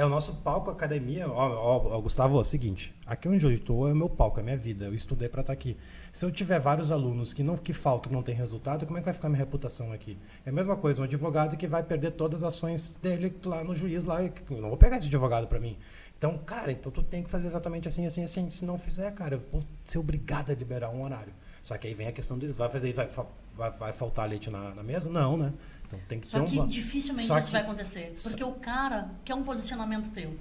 É 0.00 0.04
o 0.06 0.08
nosso 0.08 0.36
palco, 0.36 0.70
academia. 0.70 1.28
Ó, 1.28 1.34
ó, 1.34 1.94
ó, 1.94 2.00
Gustavo, 2.00 2.40
é 2.40 2.44
seguinte: 2.44 2.94
aqui 3.04 3.28
onde 3.28 3.44
eu 3.44 3.52
estou 3.52 3.86
é 3.86 3.92
o 3.92 3.94
meu 3.94 4.08
palco, 4.08 4.38
é 4.38 4.40
a 4.40 4.44
minha 4.44 4.56
vida. 4.56 4.86
Eu 4.86 4.94
estudei 4.94 5.28
para 5.28 5.42
estar 5.42 5.52
aqui. 5.52 5.76
Se 6.10 6.24
eu 6.24 6.32
tiver 6.32 6.58
vários 6.58 6.90
alunos 6.90 7.34
que 7.34 7.42
não 7.42 7.54
que 7.54 7.74
faltam, 7.74 8.10
não 8.10 8.22
tem 8.22 8.34
resultado, 8.34 8.86
como 8.86 8.96
é 8.96 9.02
que 9.02 9.04
vai 9.04 9.12
ficar 9.12 9.28
minha 9.28 9.40
reputação 9.40 9.92
aqui? 9.92 10.16
É 10.46 10.48
a 10.48 10.52
mesma 10.54 10.74
coisa, 10.74 11.02
um 11.02 11.04
advogado 11.04 11.54
que 11.54 11.66
vai 11.66 11.82
perder 11.82 12.12
todas 12.12 12.42
as 12.42 12.54
ações 12.54 12.96
dele 13.02 13.30
lá 13.44 13.62
no 13.62 13.74
juiz 13.74 14.02
lá. 14.04 14.22
Eu 14.22 14.32
não 14.62 14.70
vou 14.70 14.78
pegar 14.78 14.96
esse 14.96 15.06
advogado 15.06 15.46
para 15.46 15.60
mim. 15.60 15.76
Então, 16.16 16.34
cara, 16.38 16.72
então 16.72 16.90
tu 16.90 17.02
tem 17.02 17.22
que 17.22 17.28
fazer 17.28 17.48
exatamente 17.48 17.86
assim, 17.86 18.06
assim, 18.06 18.24
assim. 18.24 18.48
Se 18.48 18.64
não 18.64 18.78
fizer, 18.78 19.12
cara, 19.12 19.34
eu 19.34 19.42
vou 19.52 19.62
ser 19.84 19.98
obrigado 19.98 20.50
a 20.50 20.54
liberar 20.54 20.88
um 20.88 21.02
horário. 21.02 21.34
Só 21.62 21.76
que 21.76 21.86
aí 21.86 21.92
vem 21.92 22.08
a 22.08 22.12
questão 22.12 22.38
de 22.38 22.46
vai 22.46 22.70
fazer, 22.70 22.90
vai, 22.94 23.06
vai, 23.54 23.70
vai 23.70 23.92
faltar 23.92 24.26
leite 24.26 24.48
na, 24.48 24.74
na 24.74 24.82
mesa? 24.82 25.10
Não, 25.10 25.36
né? 25.36 25.52
Então 25.90 26.00
tem 26.08 26.20
que 26.20 26.26
Só 26.26 26.40
ter 26.40 26.50
que 26.50 26.60
um. 26.60 26.66
dificilmente 26.68 27.26
Só 27.26 27.36
isso 27.38 27.48
que- 27.48 27.52
vai 27.52 27.62
acontecer. 27.62 28.14
Porque 28.22 28.44
o 28.44 28.52
cara 28.52 29.10
quer 29.24 29.34
um 29.34 29.42
posicionamento 29.42 30.10
teu. 30.12 30.32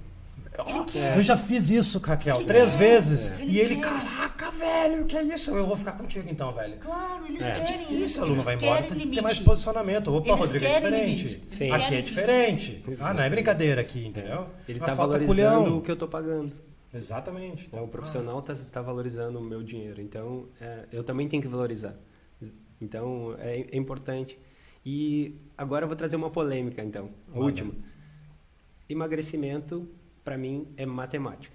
Quer. 0.88 1.16
Eu 1.16 1.22
já 1.22 1.36
fiz 1.36 1.70
isso, 1.70 1.98
Raquel, 2.00 2.44
três 2.44 2.74
vezes. 2.74 3.30
Ele 3.38 3.52
e 3.52 3.60
ele, 3.60 3.76
quer. 3.76 3.82
caraca, 3.82 4.50
velho, 4.50 5.06
que 5.06 5.16
é 5.16 5.22
isso? 5.22 5.52
Eu 5.52 5.64
vou 5.66 5.76
ficar 5.76 5.92
contigo 5.92 6.28
então, 6.28 6.52
velho. 6.52 6.76
Claro, 6.78 7.24
eles 7.26 7.46
É 7.46 7.52
querem 7.60 7.78
difícil, 7.78 8.04
isso. 8.04 8.18
aluno 8.20 8.34
eles 8.36 8.44
vai 8.44 8.54
embora, 8.56 8.76
tem 8.82 8.88
que 8.88 8.94
ter 8.94 9.00
limite. 9.00 9.22
mais 9.22 9.38
posicionamento. 9.38 10.12
Opa, 10.12 10.28
Eles 10.32 10.44
Rodrigo, 10.46 10.64
é 10.66 10.74
diferente. 10.74 11.22
limite. 11.28 11.44
Sim. 11.48 11.70
Aqui 11.70 11.94
é 11.94 12.00
diferente. 12.00 12.84
Ah, 12.98 13.14
não 13.14 13.22
é 13.22 13.30
brincadeira 13.30 13.80
aqui, 13.80 14.04
entendeu? 14.04 14.48
Ele 14.68 14.80
Mas 14.80 14.88
tá 14.90 14.96
falta 14.96 15.12
valorizando 15.18 15.60
culhão. 15.62 15.78
o 15.78 15.82
que 15.82 15.90
eu 15.90 15.96
tô 15.96 16.08
pagando. 16.08 16.52
Exatamente. 16.92 17.66
Então, 17.68 17.84
o 17.84 17.88
profissional 17.88 18.44
está 18.48 18.82
valorizando 18.82 19.38
o 19.38 19.42
meu 19.42 19.62
dinheiro. 19.62 20.00
Então, 20.02 20.46
é, 20.60 20.86
eu 20.92 21.04
também 21.04 21.28
tenho 21.28 21.40
que 21.42 21.48
valorizar. 21.48 21.94
Então, 22.80 23.36
é, 23.38 23.66
é 23.70 23.76
importante. 23.76 24.36
E 24.84 25.36
agora 25.56 25.84
eu 25.84 25.88
vou 25.88 25.96
trazer 25.96 26.16
uma 26.16 26.30
polêmica, 26.30 26.82
então. 26.82 27.10
A 27.28 27.30
Manda. 27.32 27.44
última. 27.44 27.74
Emagrecimento, 28.88 29.88
para 30.24 30.36
mim, 30.36 30.66
é 30.76 30.84
matemática. 30.86 31.54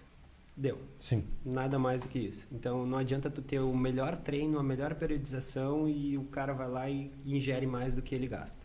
Deu. 0.55 0.80
Sim. 0.99 1.26
Nada 1.43 1.78
mais 1.78 2.03
do 2.03 2.09
que 2.09 2.19
isso. 2.19 2.47
Então, 2.51 2.86
não 2.86 2.97
adianta 2.97 3.30
tu 3.30 3.41
ter 3.41 3.59
o 3.59 3.76
melhor 3.76 4.15
treino, 4.15 4.57
a 4.57 4.63
melhor 4.63 4.95
periodização 4.95 5.89
e 5.89 6.17
o 6.17 6.23
cara 6.26 6.53
vai 6.53 6.69
lá 6.69 6.89
e 6.89 7.11
ingere 7.26 7.67
mais 7.67 7.95
do 7.95 8.01
que 8.01 8.15
ele 8.15 8.28
gasta. 8.28 8.61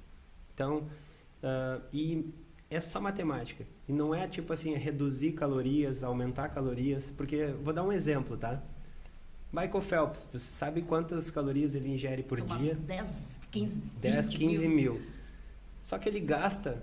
Então, 0.54 0.86
ah, 1.42 1.80
e 1.92 2.32
é 2.70 2.80
só 2.80 3.00
matemática. 3.00 3.64
E 3.88 3.92
não 3.92 4.14
é 4.14 4.28
tipo 4.28 4.52
assim, 4.52 4.74
reduzir 4.74 5.32
calorias, 5.32 6.04
aumentar 6.04 6.48
calorias, 6.50 7.12
porque 7.16 7.46
vou 7.64 7.72
dar 7.72 7.82
um 7.82 7.90
exemplo, 7.92 8.36
tá? 8.36 8.62
Michael 9.52 9.80
Phelps, 9.80 10.26
você 10.32 10.52
sabe 10.52 10.80
quantas 10.82 11.28
calorias 11.28 11.74
ele 11.74 11.88
ingere 11.92 12.22
por 12.22 12.38
Umas 12.38 12.62
dia? 12.62 12.76
10, 12.76 13.34
15, 13.50 13.80
10, 14.00 14.28
20 14.28 14.38
15 14.38 14.68
mil. 14.68 14.94
mil. 14.94 15.02
Só 15.82 15.98
que 15.98 16.08
ele 16.08 16.20
gasta 16.20 16.82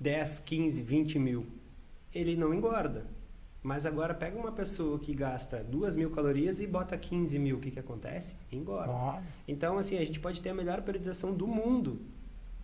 10, 0.00 0.40
15, 0.40 0.82
20 0.82 1.18
mil. 1.18 1.46
Ele 2.14 2.36
não 2.36 2.54
engorda. 2.54 3.06
Mas 3.62 3.86
agora 3.86 4.12
pega 4.12 4.38
uma 4.38 4.52
pessoa 4.52 4.98
que 4.98 5.14
gasta 5.14 5.64
2 5.64 5.96
mil 5.96 6.10
calorias 6.10 6.60
e 6.60 6.66
bota 6.66 6.98
15 6.98 7.38
mil. 7.38 7.56
O 7.56 7.60
que, 7.60 7.70
que 7.70 7.78
acontece? 7.80 8.36
Engorda. 8.52 8.92
Então, 9.48 9.78
assim, 9.78 9.96
a 9.96 10.04
gente 10.04 10.20
pode 10.20 10.42
ter 10.42 10.50
a 10.50 10.54
melhor 10.54 10.82
periodização 10.82 11.32
do 11.32 11.46
mundo 11.46 11.98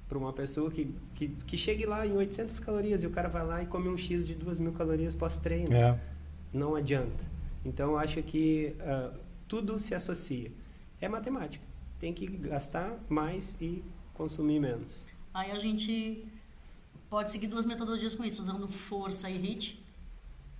para 0.06 0.18
uma 0.18 0.32
pessoa 0.32 0.70
que, 0.70 0.94
que, 1.14 1.28
que 1.28 1.56
chegue 1.56 1.86
lá 1.86 2.06
em 2.06 2.12
800 2.12 2.60
calorias 2.60 3.02
e 3.02 3.06
o 3.06 3.10
cara 3.10 3.28
vai 3.28 3.46
lá 3.46 3.62
e 3.62 3.66
come 3.66 3.88
um 3.88 3.96
X 3.96 4.26
de 4.26 4.34
2 4.34 4.60
mil 4.60 4.72
calorias 4.72 5.16
pós-treino. 5.16 5.72
É. 5.72 5.98
Não 6.52 6.74
adianta. 6.74 7.24
Então, 7.64 7.92
eu 7.92 7.98
acho 7.98 8.22
que 8.22 8.76
ah, 8.80 9.12
tudo 9.48 9.78
se 9.78 9.94
associa. 9.94 10.52
É 11.00 11.08
matemática. 11.08 11.64
Tem 12.00 12.12
que 12.12 12.26
gastar 12.26 12.98
mais 13.08 13.60
e 13.60 13.84
consumir 14.14 14.58
menos. 14.58 15.06
Aí 15.32 15.52
a 15.52 15.58
gente 15.58 16.26
pode 17.08 17.30
seguir 17.30 17.46
duas 17.46 17.66
metodologias 17.66 18.14
com 18.14 18.24
isso, 18.24 18.42
usando 18.42 18.66
força 18.66 19.30
e 19.30 19.36
hit, 19.36 19.84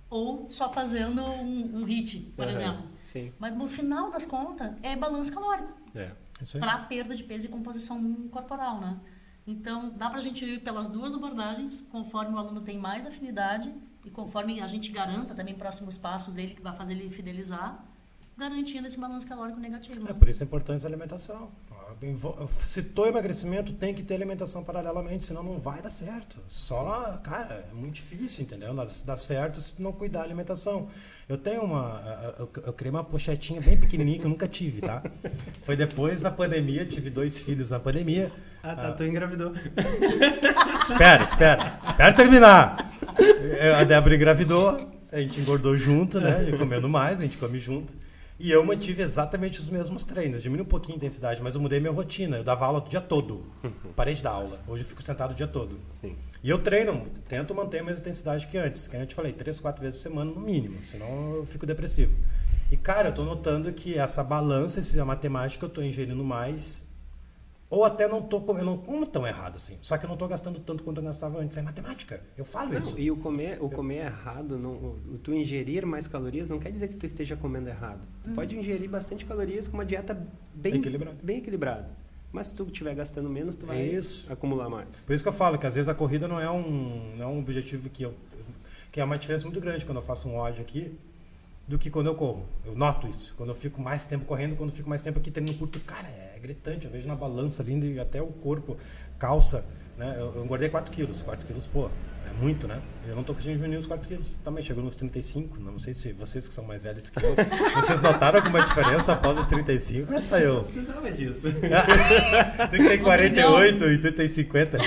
ou 0.09 0.49
só 0.51 0.71
fazendo 0.71 1.21
um, 1.23 1.79
um 1.79 1.83
hit, 1.83 2.19
por 2.35 2.45
Aham, 2.45 2.51
exemplo. 2.51 2.83
Sim. 3.01 3.33
Mas 3.39 3.57
no 3.57 3.67
final 3.67 4.11
das 4.11 4.25
contas, 4.25 4.71
é 4.83 4.95
balanço 4.95 5.33
calórico. 5.33 5.73
É. 5.95 6.11
Para 6.59 6.77
perda 6.79 7.15
de 7.15 7.23
peso 7.23 7.47
e 7.47 7.49
composição 7.49 8.27
corporal, 8.29 8.79
né? 8.79 8.99
Então, 9.45 9.89
dá 9.95 10.09
para 10.09 10.19
a 10.19 10.21
gente 10.21 10.45
ir 10.45 10.61
pelas 10.61 10.89
duas 10.89 11.13
abordagens, 11.13 11.81
conforme 11.91 12.35
o 12.35 12.37
aluno 12.37 12.61
tem 12.61 12.77
mais 12.77 13.05
afinidade 13.05 13.73
e 14.05 14.09
conforme 14.09 14.61
a 14.61 14.67
gente 14.67 14.91
garanta 14.91 15.33
também 15.33 15.55
próximos 15.55 15.97
passos 15.97 16.33
dele 16.33 16.55
que 16.55 16.61
vai 16.61 16.75
fazer 16.75 16.93
ele 16.93 17.09
fidelizar. 17.09 17.83
Garantindo 18.37 18.87
esse 18.87 18.99
balanço 18.99 19.27
calórico 19.27 19.59
negativo. 19.59 19.99
É 20.01 20.13
né? 20.13 20.15
por 20.17 20.27
isso 20.27 20.43
a 20.43 20.45
importância 20.45 20.89
da 20.89 20.95
alimentação. 20.95 21.51
Citou 22.63 23.07
emagrecimento, 23.07 23.73
tem 23.73 23.93
que 23.93 24.01
ter 24.01 24.15
alimentação 24.15 24.63
paralelamente, 24.63 25.25
senão 25.25 25.43
não 25.43 25.59
vai 25.59 25.81
dar 25.81 25.91
certo. 25.91 26.37
Só, 26.47 27.19
cara, 27.23 27.67
é 27.69 27.73
muito 27.73 27.95
difícil, 27.95 28.43
entendeu? 28.43 28.73
Dá, 28.73 28.87
dá 29.05 29.17
certo 29.17 29.61
se 29.61 29.79
não 29.81 29.91
cuidar 29.91 30.19
da 30.19 30.25
alimentação. 30.25 30.87
Eu 31.29 31.37
tenho 31.37 31.61
uma. 31.63 32.35
Eu, 32.39 32.49
eu 32.65 32.73
criei 32.73 32.91
uma 32.91 33.03
pochetinha 33.03 33.61
bem 33.61 33.77
pequenininha 33.77 34.19
que 34.19 34.25
eu 34.25 34.29
nunca 34.29 34.47
tive, 34.47 34.81
tá? 34.81 35.03
Foi 35.63 35.75
depois 35.75 36.21
da 36.21 36.31
pandemia, 36.31 36.85
tive 36.85 37.09
dois 37.09 37.39
filhos 37.39 37.69
na 37.69 37.79
pandemia. 37.79 38.31
Ah, 38.63 38.75
tá, 38.75 38.91
tu 38.91 39.03
engravidou. 39.03 39.53
Espera, 40.81 41.23
espera. 41.23 41.79
Espera 41.83 42.13
terminar. 42.13 42.91
A 43.79 43.83
Débora 43.83 44.15
engravidou, 44.15 44.91
a 45.11 45.21
gente 45.21 45.39
engordou 45.39 45.77
junto, 45.77 46.19
né? 46.19 46.51
Comendo 46.57 46.89
mais, 46.89 47.19
a 47.19 47.23
gente 47.23 47.37
come 47.37 47.59
junto. 47.59 47.93
E 48.43 48.49
eu 48.49 48.65
mantive 48.65 49.03
exatamente 49.03 49.59
os 49.59 49.69
mesmos 49.69 50.03
treinos. 50.03 50.41
Diminui 50.41 50.63
um 50.63 50.67
pouquinho 50.67 50.95
a 50.95 50.97
intensidade, 50.97 51.39
mas 51.43 51.53
eu 51.53 51.61
mudei 51.61 51.79
minha 51.79 51.91
rotina. 51.91 52.37
Eu 52.37 52.43
dava 52.43 52.65
aula 52.65 52.79
o 52.79 52.89
dia 52.89 52.99
todo. 52.99 53.45
Parei 53.95 54.15
de 54.15 54.23
dar 54.23 54.31
aula. 54.31 54.59
Hoje 54.67 54.81
eu 54.81 54.87
fico 54.87 55.03
sentado 55.03 55.29
o 55.29 55.35
dia 55.35 55.45
todo. 55.45 55.77
Sim. 55.89 56.15
E 56.43 56.49
eu 56.49 56.57
treino, 56.57 57.05
tento 57.29 57.53
manter 57.53 57.81
a 57.81 57.83
mesma 57.83 58.01
intensidade 58.01 58.47
que 58.47 58.57
antes. 58.57 58.87
Que 58.87 58.95
eu 58.95 59.05
te 59.05 59.13
falei, 59.13 59.31
três, 59.31 59.59
quatro 59.59 59.83
vezes 59.83 59.99
por 59.99 60.09
semana 60.09 60.31
no 60.31 60.41
mínimo. 60.41 60.81
Senão 60.81 61.35
eu 61.35 61.45
fico 61.45 61.67
depressivo. 61.67 62.15
E, 62.71 62.77
cara, 62.77 63.09
eu 63.09 63.13
tô 63.13 63.23
notando 63.23 63.71
que 63.73 63.99
essa 63.99 64.23
balança, 64.23 64.79
essa 64.79 65.05
matemática, 65.05 65.63
eu 65.63 65.69
tô 65.69 65.83
ingerindo 65.83 66.23
mais 66.23 66.90
ou 67.71 67.85
até 67.85 68.05
não 68.05 68.21
tô 68.21 68.41
comendo, 68.41 68.65
não 68.65 68.77
como 68.77 69.05
tão 69.05 69.25
errado 69.25 69.55
assim. 69.55 69.77
Só 69.81 69.97
que 69.97 70.05
eu 70.05 70.09
não 70.09 70.17
tô 70.17 70.27
gastando 70.27 70.59
tanto 70.59 70.83
quanto 70.83 70.97
eu 70.97 71.03
gastava 71.05 71.39
antes. 71.39 71.55
É 71.57 71.61
matemática. 71.61 72.21
Eu 72.37 72.43
falo 72.43 72.69
Não, 72.71 72.77
isso. 72.77 72.99
e 72.99 73.09
o 73.09 73.15
comer, 73.15 73.57
o 73.63 73.69
comer 73.69 74.05
errado, 74.05 74.59
não, 74.59 74.71
o, 74.73 75.19
tu 75.23 75.33
ingerir 75.33 75.85
mais 75.85 76.05
calorias 76.05 76.49
não 76.49 76.59
quer 76.59 76.69
dizer 76.69 76.89
que 76.89 76.97
tu 76.97 77.05
esteja 77.05 77.37
comendo 77.37 77.69
errado. 77.69 78.05
Tu 78.25 78.29
pode 78.31 78.57
ingerir 78.57 78.89
bastante 78.89 79.23
calorias 79.25 79.69
com 79.69 79.77
uma 79.77 79.85
dieta 79.85 80.13
bem 80.53 80.75
Equilibrada. 80.75 81.17
Bem 81.23 81.37
equilibrada. 81.37 81.89
Mas 82.33 82.47
se 82.47 82.55
tu 82.55 82.63
estiver 82.65 82.93
gastando 82.93 83.29
menos, 83.29 83.55
tu 83.55 83.65
vai 83.65 83.79
É 83.81 83.85
isso. 83.85 84.31
acumular 84.31 84.69
mais. 84.69 85.05
Por 85.05 85.13
isso 85.13 85.23
que 85.23 85.29
eu 85.29 85.33
falo 85.33 85.57
que 85.57 85.65
às 85.65 85.73
vezes 85.75 85.87
a 85.87 85.95
corrida 85.95 86.27
não 86.27 86.39
é 86.39 86.51
um, 86.51 87.15
não 87.17 87.23
é 87.23 87.27
um 87.27 87.39
objetivo 87.39 87.89
que 87.89 88.03
eu. 88.03 88.13
que 88.91 88.99
é 88.99 89.03
uma 89.03 89.17
diferença 89.17 89.45
muito 89.45 89.59
grande 89.61 89.85
quando 89.85 89.97
eu 89.97 90.03
faço 90.03 90.27
um 90.27 90.35
ódio 90.35 90.61
aqui 90.61 90.97
do 91.71 91.79
que 91.79 91.89
quando 91.89 92.07
eu 92.07 92.15
corro. 92.15 92.45
Eu 92.65 92.75
noto 92.75 93.07
isso. 93.07 93.33
Quando 93.37 93.49
eu 93.49 93.55
fico 93.55 93.81
mais 93.81 94.05
tempo 94.05 94.25
correndo, 94.25 94.55
quando 94.55 94.71
eu 94.71 94.75
fico 94.75 94.89
mais 94.89 95.01
tempo 95.01 95.19
aqui 95.19 95.31
treinando 95.31 95.57
curto, 95.57 95.79
cara, 95.79 96.07
é 96.07 96.37
gritante. 96.39 96.85
Eu 96.85 96.91
vejo 96.91 97.07
na 97.07 97.15
balança 97.15 97.63
ali 97.63 97.99
até 97.99 98.21
o 98.21 98.27
corpo, 98.27 98.77
calça. 99.17 99.65
Né? 99.97 100.15
Eu, 100.17 100.35
eu 100.35 100.43
engordei 100.43 100.69
4 100.69 100.91
quilos. 100.91 101.21
4 101.21 101.47
quilos, 101.47 101.65
pô, 101.65 101.89
é 102.31 102.41
muito, 102.43 102.67
né? 102.67 102.81
Eu 103.07 103.15
não 103.15 103.23
tô 103.23 103.33
conseguindo 103.33 103.57
diminuir 103.57 103.77
os 103.79 103.87
4 103.87 104.07
quilos. 104.07 104.39
Também 104.43 104.63
chegou 104.63 104.83
nos 104.83 104.95
35. 104.95 105.59
Não 105.59 105.79
sei 105.79 105.93
se 105.93 106.13
vocês 106.13 106.47
que 106.47 106.53
são 106.53 106.63
mais 106.63 106.83
velhos 106.83 107.09
que 107.09 107.23
eu, 107.25 107.35
vocês 107.75 107.99
notaram 107.99 108.39
alguma 108.39 108.63
diferença 108.63 109.13
após 109.13 109.39
os 109.39 109.47
35? 109.47 110.13
Essa 110.13 110.39
eu. 110.39 110.55
Não 110.55 110.63
precisava 110.63 111.11
disso. 111.11 111.47
Tu 111.51 112.77
que 112.77 112.87
tem 112.89 112.99
48 112.99 113.85
e 113.85 113.97
tu 113.97 114.11
tem 114.11 114.29
50. 114.29 114.77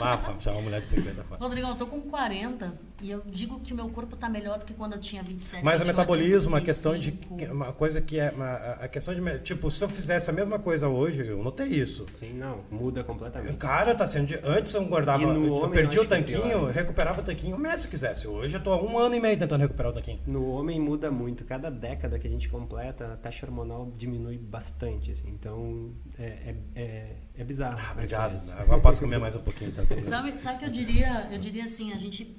ah, 0.00 0.34
chama 0.38 0.56
uma 0.56 0.62
mulher 0.62 0.80
de 0.82 0.90
50. 0.90 1.22
fala. 1.24 1.40
Rodrigão, 1.40 1.70
eu 1.70 1.76
tô 1.76 1.86
com 1.86 2.00
40 2.00 2.72
e 3.02 3.10
eu 3.10 3.22
digo 3.26 3.58
que 3.60 3.72
o 3.72 3.76
meu 3.76 3.88
corpo 3.88 4.16
tá 4.16 4.28
melhor 4.28 4.58
do 4.58 4.64
que 4.64 4.74
quando 4.74 4.92
eu 4.92 5.00
tinha 5.00 5.22
27. 5.22 5.64
Mas 5.64 5.76
o 5.80 5.84
28, 5.84 5.96
metabolismo, 5.96 6.56
a 6.56 6.60
questão 6.60 6.96
de. 6.96 7.12
35. 7.12 7.52
Uma 7.52 7.72
coisa 7.72 8.00
que 8.00 8.18
é. 8.18 8.30
Uma, 8.30 8.54
a 8.80 8.88
questão 8.88 9.14
de. 9.14 9.38
Tipo, 9.40 9.70
se 9.70 9.82
eu 9.82 9.88
fizesse 9.88 10.30
a 10.30 10.32
mesma 10.32 10.58
coisa 10.58 10.88
hoje, 10.88 11.26
eu 11.26 11.42
notei 11.42 11.66
isso. 11.66 12.06
Sim, 12.12 12.34
não. 12.34 12.60
Muda 12.70 13.02
completamente. 13.02 13.56
Cara, 13.56 13.94
tá 13.94 14.06
sendo. 14.06 14.26
de- 14.28 14.40
Antes 14.44 14.72
eu 14.74 14.82
engordava. 14.82 15.22
E 15.22 15.26
no 15.26 15.32
eu, 15.34 15.46
eu 15.46 15.54
homem, 15.54 15.70
perdi 15.72 15.89
eu 15.96 16.02
o 16.02 16.06
tanquinho, 16.06 16.42
pior. 16.42 16.50
eu 16.50 16.66
recuperava 16.66 17.20
o 17.20 17.24
tanquinho 17.24 17.56
um 17.56 17.58
mês 17.58 17.80
se 17.80 17.86
eu 17.86 17.90
quisesse. 17.90 18.26
Hoje 18.26 18.56
eu 18.56 18.62
tô 18.62 18.72
há 18.72 18.82
um 18.82 18.98
ano 18.98 19.14
e 19.14 19.20
meio 19.20 19.38
tentando 19.38 19.60
recuperar 19.60 19.92
o 19.92 19.94
tanquinho. 19.94 20.20
No 20.26 20.50
homem 20.50 20.80
muda 20.80 21.10
muito. 21.10 21.44
Cada 21.44 21.70
década 21.70 22.18
que 22.18 22.26
a 22.26 22.30
gente 22.30 22.48
completa, 22.48 23.12
a 23.12 23.16
taxa 23.16 23.46
hormonal 23.46 23.92
diminui 23.96 24.38
bastante. 24.38 25.10
Assim. 25.10 25.30
Então, 25.30 25.92
é, 26.18 26.24
é, 26.24 26.56
é, 26.74 27.16
é 27.38 27.44
bizarro. 27.44 27.78
Ah, 27.80 27.92
obrigado. 27.92 28.38
Agora 28.52 28.78
eu 28.78 28.82
posso 28.82 29.00
comer 29.00 29.18
mais 29.18 29.34
um 29.34 29.42
pouquinho. 29.42 29.72
Tá? 29.72 29.82
Sabe, 30.04 30.32
sabe 30.40 30.56
o 30.56 30.58
que 30.58 30.64
eu 30.64 30.70
diria? 30.70 31.28
Eu 31.30 31.38
diria 31.38 31.64
assim, 31.64 31.92
a 31.92 31.96
gente. 31.96 32.36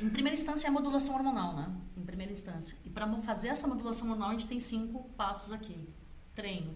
Em 0.00 0.08
primeira 0.08 0.34
instância 0.34 0.66
é 0.66 0.70
a 0.70 0.72
modulação 0.72 1.14
hormonal, 1.14 1.54
né? 1.54 1.68
Em 1.96 2.02
primeira 2.02 2.32
instância. 2.32 2.76
E 2.84 2.90
para 2.90 3.06
fazer 3.18 3.48
essa 3.48 3.66
modulação 3.66 4.08
hormonal, 4.08 4.30
a 4.30 4.32
gente 4.32 4.46
tem 4.46 4.58
cinco 4.58 5.10
passos 5.10 5.52
aqui: 5.52 5.88
treino, 6.34 6.74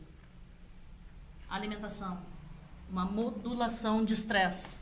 alimentação, 1.48 2.20
uma 2.90 3.04
modulação 3.04 4.04
de 4.04 4.14
estresse, 4.14 4.78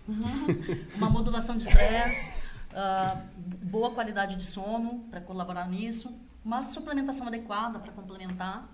uma 0.97 1.09
modulação 1.09 1.57
de 1.57 1.65
estresse, 1.65 2.33
ah, 2.75 3.21
boa 3.63 3.91
qualidade 3.91 4.37
de 4.37 4.45
sono 4.45 5.07
para 5.11 5.21
colaborar 5.21 5.69
nisso, 5.69 6.15
uma 6.45 6.63
suplementação 6.63 7.27
adequada 7.27 7.79
para 7.79 7.93
complementar. 7.93 8.69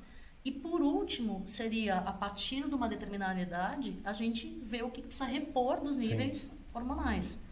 E 0.45 0.53
por 0.53 0.81
último, 0.81 1.43
seria 1.45 1.97
a 1.99 2.13
partir 2.13 2.67
de 2.69 2.75
uma 2.75 2.89
determinada 2.89 3.41
idade, 3.41 3.99
a 4.05 4.13
gente 4.13 4.61
ver 4.65 4.83
o 4.85 4.91
que 4.91 5.03
precisa 5.03 5.25
repor 5.25 5.81
dos 5.81 5.97
níveis 5.97 6.57
hormonais. 6.73 7.43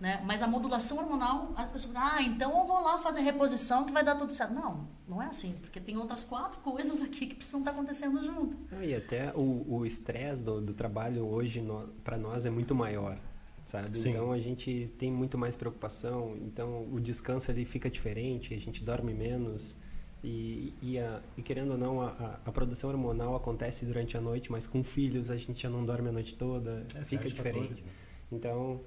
Né? 0.00 0.22
Mas 0.24 0.42
a 0.42 0.46
modulação 0.46 0.98
hormonal, 0.98 1.52
a 1.56 1.64
pessoa 1.64 1.92
fala, 1.92 2.14
ah, 2.16 2.22
então 2.22 2.56
eu 2.60 2.64
vou 2.64 2.80
lá 2.80 2.98
fazer 2.98 3.20
reposição 3.20 3.84
que 3.84 3.92
vai 3.92 4.04
dar 4.04 4.14
tudo 4.14 4.32
certo. 4.32 4.54
Não, 4.54 4.86
não 5.08 5.20
é 5.20 5.26
assim, 5.26 5.54
porque 5.60 5.80
tem 5.80 5.96
outras 5.96 6.22
quatro 6.22 6.60
coisas 6.60 7.02
aqui 7.02 7.26
que 7.26 7.34
precisam 7.34 7.60
estar 7.60 7.72
acontecendo 7.72 8.22
junto. 8.22 8.56
E 8.80 8.94
até 8.94 9.32
o 9.34 9.64
o 9.68 9.84
estresse 9.84 10.44
do, 10.44 10.60
do 10.60 10.72
trabalho 10.72 11.26
hoje 11.26 11.60
para 12.04 12.16
nós 12.16 12.46
é 12.46 12.50
muito 12.50 12.76
maior, 12.76 13.18
sabe? 13.64 13.98
Sim. 13.98 14.10
Então 14.10 14.30
a 14.30 14.38
gente 14.38 14.88
tem 14.98 15.10
muito 15.10 15.36
mais 15.36 15.56
preocupação, 15.56 16.36
então 16.42 16.86
o 16.92 17.00
descanso 17.00 17.50
ele 17.50 17.64
fica 17.64 17.90
diferente, 17.90 18.54
a 18.54 18.58
gente 18.58 18.84
dorme 18.84 19.12
menos 19.12 19.76
e, 20.22 20.72
e, 20.80 20.98
a- 20.98 21.20
e 21.36 21.42
querendo 21.42 21.72
ou 21.72 21.78
não 21.78 22.00
a, 22.00 22.38
a- 22.46 22.52
produção 22.52 22.90
hormonal 22.90 23.34
acontece 23.34 23.84
durante 23.84 24.16
a 24.16 24.20
noite, 24.20 24.50
mas 24.50 24.66
com 24.66 24.82
filhos 24.84 25.28
a 25.30 25.36
gente 25.36 25.60
já 25.62 25.70
não 25.70 25.84
dorme 25.84 26.08
a 26.08 26.12
noite 26.12 26.34
toda, 26.34 26.86
É, 26.94 27.04
fica 27.04 27.28
de 27.28 27.34
diferente. 27.34 27.62
fatores, 27.66 27.84
né? 27.84 27.90
Então, 28.30 28.80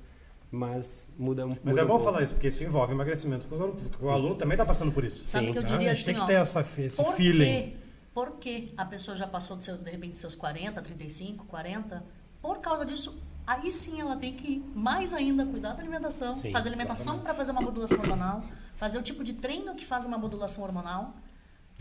mas 0.51 1.09
muda 1.17 1.45
um 1.45 1.49
Mas 1.49 1.59
muda 1.63 1.81
é 1.81 1.83
um 1.83 1.87
bom 1.87 1.93
pouco. 1.93 2.05
falar 2.05 2.23
isso, 2.23 2.33
porque 2.33 2.47
isso 2.49 2.63
envolve 2.63 2.93
emagrecimento. 2.93 3.41
Porque 3.47 3.55
os 3.55 3.61
alunos- 3.61 3.81
porque 3.87 4.05
o 4.05 4.09
aluno 4.09 4.35
também 4.35 4.55
está 4.55 4.65
passando 4.65 4.91
por 4.91 5.03
isso. 5.03 5.23
Sabe 5.27 5.47
Sim. 5.47 5.51
que 5.53 5.57
eu 5.59 5.63
diria 5.63 5.91
a 5.91 5.93
gente 5.93 6.01
assim, 6.01 6.11
tem 6.13 6.21
que 6.21 6.27
ter 6.27 6.33
essa, 6.33 6.65
esse 6.77 7.01
por 7.03 7.13
feeling. 7.13 7.45
quê? 7.45 7.73
Por 8.13 8.31
que 8.35 8.73
a 8.75 8.83
pessoa 8.85 9.15
já 9.15 9.25
passou 9.25 9.55
de, 9.55 9.63
seu, 9.63 9.77
de 9.77 9.89
repente 9.89 10.17
seus 10.17 10.35
40, 10.35 10.81
35, 10.81 11.45
40? 11.45 12.03
Por 12.41 12.57
causa 12.59 12.85
disso, 12.85 13.17
aí 13.47 13.71
sim 13.71 14.01
ela 14.01 14.17
tem 14.17 14.35
que 14.35 14.61
mais 14.75 15.13
ainda 15.13 15.45
cuidar 15.45 15.73
da 15.73 15.79
alimentação, 15.81 16.35
Sim, 16.35 16.51
fazer 16.51 16.67
alimentação 16.67 17.19
para 17.19 17.33
fazer 17.33 17.51
uma 17.51 17.61
modulação 17.61 17.99
hormonal, 17.99 18.43
fazer 18.75 18.97
o 18.97 19.01
tipo 19.01 19.23
de 19.23 19.33
treino 19.33 19.73
que 19.75 19.85
faz 19.85 20.05
uma 20.05 20.17
modulação 20.17 20.63
hormonal, 20.65 21.13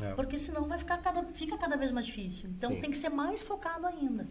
É. 0.01 0.13
porque 0.15 0.39
senão 0.39 0.69
vai 0.69 0.79
ficar 0.79 0.99
cada, 0.99 1.25
fica 1.33 1.59
cada 1.59 1.77
vez 1.77 1.91
mais 1.91 2.07
difícil. 2.07 2.49
Então 2.57 2.71
Sim. 2.71 2.81
tem 2.81 2.91
que 2.91 2.97
ser 2.97 3.09
mais 3.09 3.43
focado 3.43 3.87
ainda. 3.87 4.29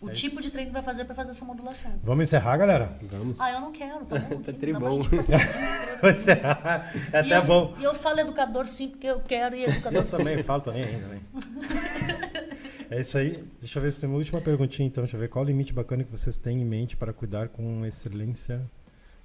O 0.00 0.08
É 0.08 0.12
tipo 0.12 0.34
isso. 0.34 0.42
de 0.42 0.50
treino 0.50 0.70
que 0.70 0.74
vai 0.74 0.82
fazer 0.82 1.04
para 1.04 1.14
fazer 1.14 1.30
essa 1.32 1.44
modulação. 1.44 1.92
Vamos 2.04 2.22
encerrar, 2.24 2.56
galera? 2.56 2.96
Vamos. 3.02 3.40
Ah, 3.40 3.50
eu 3.52 3.60
não 3.60 3.72
quero, 3.72 4.06
tá 4.06 4.16
bom? 4.30 4.40
Tá 4.42 4.52
tribom. 4.52 5.02
Vamos 6.00 6.20
encerrar. 6.20 6.92
É 7.12 7.18
até 7.18 7.36
eu, 7.38 7.44
bom. 7.44 7.74
E 7.78 7.84
eu 7.84 7.94
falo 7.94 8.20
educador 8.20 8.66
sim, 8.68 8.90
porque 8.90 9.06
eu 9.08 9.20
quero 9.20 9.56
e 9.56 9.64
educador 9.64 10.02
Eu 10.02 10.08
também 10.08 10.42
falo, 10.42 10.62
tô 10.62 10.70
nem 10.72 10.84
aí 10.84 11.00
também. 11.00 11.20
É 12.90 13.00
isso 13.02 13.18
aí. 13.18 13.44
Deixa 13.60 13.78
eu 13.78 13.82
ver 13.82 13.92
se 13.92 14.00
tem 14.00 14.08
uma 14.08 14.16
última 14.16 14.40
perguntinha 14.40 14.86
então. 14.88 15.04
Deixa 15.04 15.14
eu 15.14 15.20
ver 15.20 15.28
qual 15.28 15.44
o 15.44 15.46
limite 15.46 15.74
bacana 15.74 16.02
que 16.04 16.10
vocês 16.10 16.38
têm 16.38 16.62
em 16.62 16.64
mente 16.64 16.96
para 16.96 17.12
cuidar 17.12 17.48
com 17.48 17.84
excelência 17.84 18.62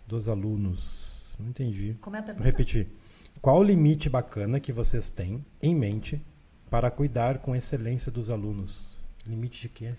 dos 0.05 0.27
alunos. 0.27 1.29
Não 1.39 1.47
entendi. 1.47 1.95
Como 2.01 2.13
é 2.15 2.19
a 2.19 2.21
Vou 2.21 2.25
pergunta? 2.27 2.45
repetir. 2.45 2.87
Qual 3.41 3.57
o 3.59 3.63
limite 3.63 4.09
bacana 4.09 4.59
que 4.59 4.73
vocês 4.73 5.09
têm 5.09 5.45
em 5.61 5.73
mente 5.73 6.21
para 6.69 6.91
cuidar 6.91 7.37
com 7.37 7.55
excelência 7.55 8.11
dos 8.11 8.29
alunos? 8.29 8.99
Limite 9.25 9.61
de 9.61 9.69
quê? 9.69 9.93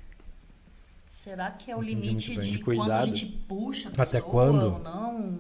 Será 1.25 1.51
que 1.51 1.71
é 1.71 1.77
o 1.77 1.83
Entendi 1.83 2.09
limite 2.09 2.37
de, 2.37 2.51
De 2.51 2.59
quando 2.59 2.93
a 2.93 3.03
gente 3.07 3.25
puxa 3.25 3.89
a 3.89 3.93
Até 3.93 4.05
pessoa 4.05 4.31
quando? 4.31 4.63
ou 4.75 4.79
não? 4.79 5.39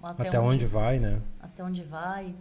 Até, 0.00 0.38
onde 0.38 0.64
vai, 0.66 1.00
né? 1.00 1.20
Até 1.40 1.64
onde 1.64 1.82
vai? 1.82 2.32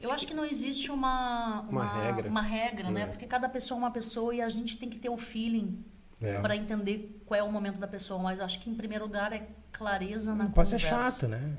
Eu 0.00 0.10
acho 0.10 0.26
que 0.26 0.32
não 0.32 0.42
existe 0.44 0.90
uma, 0.90 1.60
Uma 1.68 1.86
regra. 2.02 2.30
uma 2.30 2.40
regra, 2.40 2.90
né? 2.90 3.02
É. 3.02 3.06
Porque 3.06 3.26
cada 3.26 3.46
pessoa 3.46 3.76
é 3.76 3.82
uma 3.82 3.90
pessoa 3.90 4.34
e 4.34 4.40
a 4.40 4.48
gente 4.48 4.78
tem 4.78 4.88
que 4.88 4.98
ter 4.98 5.10
o 5.10 5.18
feeling 5.18 5.84
É. 6.22 6.40
para 6.40 6.56
entender 6.56 7.20
qual 7.26 7.38
é 7.38 7.42
o 7.42 7.52
momento 7.52 7.78
da 7.78 7.86
pessoa. 7.86 8.22
Mas 8.22 8.40
acho 8.40 8.58
que 8.60 8.70
em 8.70 8.74
primeiro 8.74 9.04
lugar 9.04 9.30
é 9.34 9.46
clareza 9.70 10.34
na 10.34 10.44
Não 10.44 10.50
pode 10.50 10.68
ser 10.70 10.80
conversa. 10.80 11.10
chato, 11.20 11.28
né? 11.30 11.52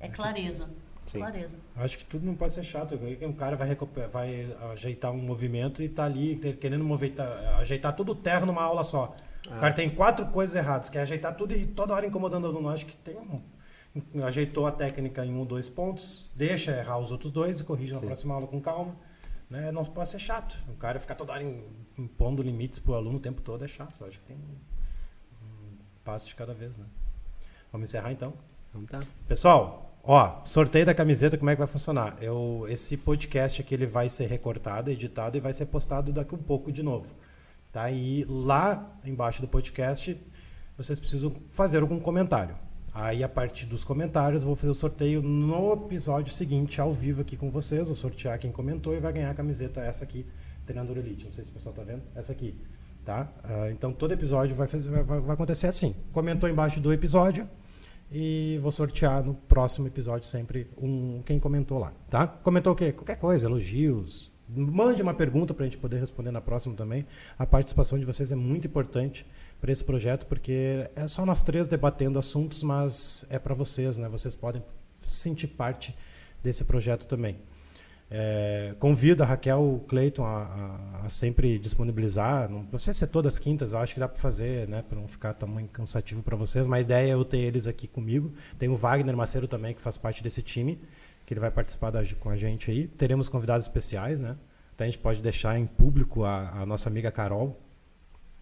É 0.00 0.08
clareza. 0.08 0.68
Sim. 1.06 1.18
Clareza. 1.20 1.56
Acho 1.76 1.98
que 1.98 2.04
tudo 2.04 2.26
não 2.26 2.34
pode 2.34 2.52
ser 2.52 2.64
chato. 2.64 2.98
Um 3.22 3.32
cara 3.32 3.54
vai, 3.56 3.76
vai 4.12 4.56
ajeitar 4.72 5.12
um 5.12 5.18
movimento 5.18 5.80
e 5.84 5.88
tá 5.88 6.04
ali 6.04 6.36
querendo 6.60 6.82
movimentar, 6.84 7.28
ajeitar 7.60 7.94
tudo 7.94 8.12
terra 8.12 8.44
numa 8.44 8.62
aula 8.62 8.82
só. 8.82 9.14
O 9.46 9.60
cara 9.60 9.72
tem 9.72 9.88
quatro 9.88 10.26
coisas 10.26 10.54
erradas, 10.54 10.90
quer 10.90 11.00
ajeitar 11.00 11.34
tudo 11.36 11.54
e 11.54 11.66
toda 11.66 11.94
hora 11.94 12.06
incomodando 12.06 12.44
o 12.44 12.46
aluno. 12.48 12.68
Acho 12.68 12.86
que 12.86 12.96
tem 12.96 13.16
um. 13.16 13.40
Ajeitou 14.24 14.66
a 14.66 14.72
técnica 14.72 15.24
em 15.26 15.34
um, 15.34 15.44
dois 15.44 15.68
pontos, 15.68 16.30
deixa 16.36 16.76
errar 16.76 16.98
os 16.98 17.10
outros 17.10 17.32
dois 17.32 17.58
e 17.58 17.64
corrige 17.64 17.92
na 17.92 17.98
Sim. 17.98 18.06
próxima 18.06 18.34
aula 18.34 18.46
com 18.46 18.60
calma. 18.60 18.94
Né? 19.48 19.72
Não 19.72 19.84
pode 19.84 20.08
ser 20.10 20.20
chato. 20.20 20.56
O 20.68 20.76
cara 20.76 21.00
ficar 21.00 21.16
toda 21.16 21.32
hora 21.32 21.42
im- 21.42 21.64
impondo 21.98 22.40
limites 22.40 22.78
pro 22.78 22.94
aluno 22.94 23.18
o 23.18 23.20
tempo 23.20 23.40
todo 23.42 23.64
é 23.64 23.68
chato. 23.68 23.96
Eu 24.00 24.06
acho 24.06 24.20
que 24.20 24.26
tem 24.26 24.36
um, 24.36 25.44
um 25.44 25.76
passo 26.04 26.28
de 26.28 26.34
cada 26.36 26.54
vez, 26.54 26.76
né? 26.76 26.84
Vamos 27.72 27.88
encerrar 27.88 28.12
então. 28.12 28.32
Então 28.68 28.84
tá. 28.86 29.00
Pessoal, 29.26 29.86
Ó, 30.02 30.40
sorteio 30.46 30.86
da 30.86 30.94
camiseta, 30.94 31.36
como 31.36 31.50
é 31.50 31.54
que 31.54 31.58
vai 31.58 31.66
funcionar? 31.68 32.16
Eu, 32.22 32.64
esse 32.70 32.96
podcast 32.96 33.60
aqui 33.60 33.74
ele 33.74 33.86
vai 33.86 34.08
ser 34.08 34.26
recortado, 34.26 34.90
editado 34.90 35.36
e 35.36 35.40
vai 35.40 35.52
ser 35.52 35.66
postado 35.66 36.10
daqui 36.12 36.34
um 36.34 36.38
pouco 36.38 36.72
de 36.72 36.82
novo. 36.82 37.06
Tá? 37.72 37.90
E 37.90 38.24
lá 38.28 38.98
embaixo 39.04 39.40
do 39.40 39.48
podcast 39.48 40.20
vocês 40.76 40.98
precisam 40.98 41.34
fazer 41.50 41.82
algum 41.82 42.00
comentário. 42.00 42.56
Aí, 42.92 43.22
a 43.22 43.28
partir 43.28 43.66
dos 43.66 43.84
comentários, 43.84 44.42
eu 44.42 44.48
vou 44.48 44.56
fazer 44.56 44.70
o 44.70 44.74
sorteio 44.74 45.22
no 45.22 45.74
episódio 45.74 46.32
seguinte, 46.32 46.80
ao 46.80 46.92
vivo 46.92 47.20
aqui 47.20 47.36
com 47.36 47.50
vocês. 47.50 47.86
Vou 47.86 47.94
sortear 47.94 48.38
quem 48.38 48.50
comentou 48.50 48.94
e 48.94 48.98
vai 48.98 49.12
ganhar 49.12 49.30
a 49.30 49.34
camiseta, 49.34 49.80
essa 49.80 50.02
aqui, 50.02 50.26
Treinador 50.66 50.98
Elite. 50.98 51.26
Não 51.26 51.32
sei 51.32 51.44
se 51.44 51.50
o 51.50 51.52
pessoal 51.52 51.72
está 51.72 51.84
vendo. 51.84 52.02
Essa 52.16 52.32
aqui. 52.32 52.58
Tá? 53.04 53.28
Uh, 53.44 53.70
então, 53.70 53.92
todo 53.92 54.12
episódio 54.12 54.56
vai, 54.56 54.66
fazer, 54.66 54.90
vai, 54.90 55.20
vai 55.20 55.34
acontecer 55.34 55.68
assim. 55.68 55.94
Comentou 56.12 56.48
embaixo 56.48 56.80
do 56.80 56.92
episódio 56.92 57.48
e 58.10 58.58
vou 58.60 58.72
sortear 58.72 59.22
no 59.22 59.34
próximo 59.34 59.86
episódio 59.86 60.26
sempre 60.26 60.68
um 60.76 61.22
quem 61.24 61.38
comentou 61.38 61.78
lá. 61.78 61.92
Tá? 62.08 62.26
Comentou 62.26 62.72
o 62.72 62.76
quê? 62.76 62.90
Qualquer 62.90 63.16
coisa, 63.16 63.46
elogios. 63.46 64.32
Mande 64.54 65.02
uma 65.02 65.14
pergunta 65.14 65.54
para 65.54 65.64
a 65.64 65.68
gente 65.68 65.78
poder 65.78 65.98
responder 65.98 66.30
na 66.30 66.40
próxima 66.40 66.74
também. 66.74 67.06
A 67.38 67.46
participação 67.46 67.98
de 67.98 68.04
vocês 68.04 68.32
é 68.32 68.36
muito 68.36 68.66
importante 68.66 69.26
para 69.60 69.70
esse 69.70 69.84
projeto, 69.84 70.26
porque 70.26 70.88
é 70.96 71.06
só 71.06 71.24
nós 71.24 71.42
três 71.42 71.68
debatendo 71.68 72.18
assuntos, 72.18 72.62
mas 72.62 73.24
é 73.30 73.38
para 73.38 73.54
vocês, 73.54 73.98
né? 73.98 74.08
Vocês 74.08 74.34
podem 74.34 74.62
sentir 75.06 75.48
parte 75.48 75.94
desse 76.42 76.64
projeto 76.64 77.06
também. 77.06 77.36
É, 78.12 78.74
convido 78.80 79.22
a 79.22 79.26
Raquel 79.26 79.62
o 79.62 79.78
Cleiton 79.86 80.24
a, 80.24 80.42
a, 80.42 81.06
a, 81.06 81.08
sempre 81.08 81.60
disponibilizar. 81.60 82.50
Não, 82.50 82.66
não 82.72 82.78
sei 82.78 82.92
se 82.92 83.04
é 83.04 83.06
todas 83.06 83.34
as 83.34 83.38
quintas, 83.38 83.72
acho 83.72 83.94
que 83.94 84.00
dá 84.00 84.08
para 84.08 84.20
fazer, 84.20 84.66
né? 84.66 84.82
Para 84.82 84.98
não 84.98 85.06
ficar 85.06 85.32
tamanho 85.34 85.68
cansativo 85.68 86.20
para 86.20 86.34
vocês. 86.34 86.66
Mas 86.66 86.80
a 86.80 86.82
ideia 86.82 87.10
é 87.10 87.14
eu 87.14 87.24
ter 87.24 87.38
eles 87.38 87.68
aqui 87.68 87.86
comigo. 87.86 88.32
Tem 88.58 88.68
o 88.68 88.74
Wagner 88.74 89.16
Maceiro 89.16 89.46
também, 89.46 89.74
que 89.74 89.80
faz 89.80 89.96
parte 89.96 90.24
desse 90.24 90.42
time, 90.42 90.80
que 91.30 91.34
ele 91.34 91.40
vai 91.40 91.52
participar 91.52 91.92
da, 91.92 92.02
com 92.18 92.28
a 92.28 92.36
gente 92.36 92.72
aí. 92.72 92.88
Teremos 92.88 93.28
convidados 93.28 93.64
especiais, 93.64 94.18
né? 94.18 94.34
Até 94.72 94.82
a 94.82 94.86
gente 94.88 94.98
pode 94.98 95.22
deixar 95.22 95.56
em 95.56 95.64
público 95.64 96.24
a, 96.24 96.62
a 96.62 96.66
nossa 96.66 96.88
amiga 96.88 97.08
Carol, 97.08 97.56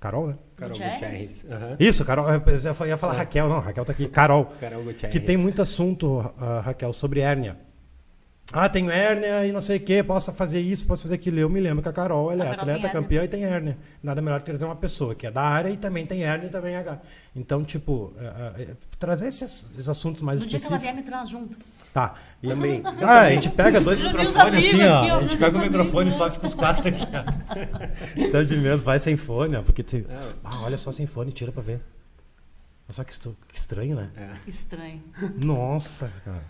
Carol, 0.01 0.29
né? 0.29 0.39
Carol 0.57 0.73
Gutierrez. 0.73 1.45
Uhum. 1.45 1.77
Isso, 1.79 2.03
Carol. 2.03 2.27
Eu 2.31 2.87
ia 2.87 2.97
falar 2.97 3.13
é. 3.13 3.17
Raquel, 3.19 3.47
não. 3.47 3.61
Raquel 3.61 3.85
tá 3.85 3.93
aqui. 3.93 4.09
Carol. 4.09 4.47
Carol 4.59 4.83
Gutierrez. 4.85 5.13
Que 5.13 5.21
tem 5.21 5.37
muito 5.37 5.61
assunto, 5.61 6.19
uh, 6.19 6.61
Raquel, 6.63 6.91
sobre 6.95 7.21
hérnia. 7.21 7.59
Ah, 8.51 8.67
tenho 8.67 8.91
hérnia 8.91 9.45
e 9.47 9.53
não 9.53 9.61
sei 9.61 9.77
o 9.77 9.81
que, 9.81 10.03
posso 10.03 10.33
fazer 10.33 10.61
isso, 10.61 10.87
posso 10.87 11.03
fazer 11.03 11.17
aquilo. 11.17 11.39
Eu 11.39 11.51
me 11.51 11.61
lembro 11.61 11.83
que 11.83 11.89
a 11.89 11.93
Carol, 11.93 12.33
ela 12.33 12.47
é 12.47 12.51
atleta, 12.53 12.89
campeã 12.89 13.23
e 13.25 13.29
tem 13.29 13.45
hérnia. 13.45 13.77
Nada 14.03 14.23
melhor 14.23 14.41
que 14.41 14.47
trazer 14.47 14.65
uma 14.65 14.77
pessoa 14.77 15.15
que 15.15 15.27
é 15.27 15.31
da 15.31 15.43
área 15.43 15.69
e 15.69 15.77
também 15.77 16.07
tem 16.07 16.25
hérnia 16.25 16.47
e 16.47 16.51
também 16.51 16.75
H. 16.75 16.99
Então, 17.37 17.63
tipo, 17.63 18.15
uh, 18.17 18.73
uh, 18.73 18.77
trazer 18.99 19.29
esses, 19.29 19.69
esses, 19.73 19.89
assuntos 19.89 20.23
mais 20.23 20.41
no 20.41 20.47
específicos. 20.47 20.71
No 20.71 20.79
dia 20.79 20.81
que 20.81 20.89
ela 20.89 20.95
vier 20.95 21.05
me 21.05 21.11
traz 21.11 21.29
junto. 21.29 21.59
Tá. 21.93 22.15
E 22.43 22.49
também. 22.49 22.83
Ah, 23.03 23.21
a 23.21 23.31
gente 23.33 23.51
pega 23.51 23.83
dois 23.83 24.01
microfones 24.01 24.67
assim, 24.67 24.83
ó. 24.83 24.99
Aqui, 24.99 25.11
ó. 25.11 25.19
A 25.19 25.23
gente 25.23 25.37
pega 25.37 25.59
o 25.59 25.61
microfone 25.61 26.09
e 26.09 26.13
só 26.13 26.31
fica 26.31 26.47
os 26.47 26.55
quatro 26.55 26.89
aqui, 26.89 27.05
ó. 27.05 28.39
É 28.39 28.45
de 28.45 28.57
mesmo, 28.57 28.83
vai 28.83 28.99
sem 28.99 29.17
fone, 29.17 29.57
ó. 29.57 29.63
Porque 29.63 29.83
tem. 29.83 30.07
Ah, 30.43 30.63
olha 30.63 30.79
só 30.79 30.91
sem 30.91 31.05
fone, 31.05 31.33
tira 31.33 31.53
pra 31.53 31.63
ver. 31.63 31.83
Olha 32.87 32.95
só 32.95 33.05
que, 33.05 33.13
estou... 33.13 33.37
que 33.47 33.55
estranho, 33.59 33.95
né? 33.95 34.11
É. 34.17 34.31
Estranho. 34.49 35.03
Nossa, 35.37 36.11
cara. 36.25 36.43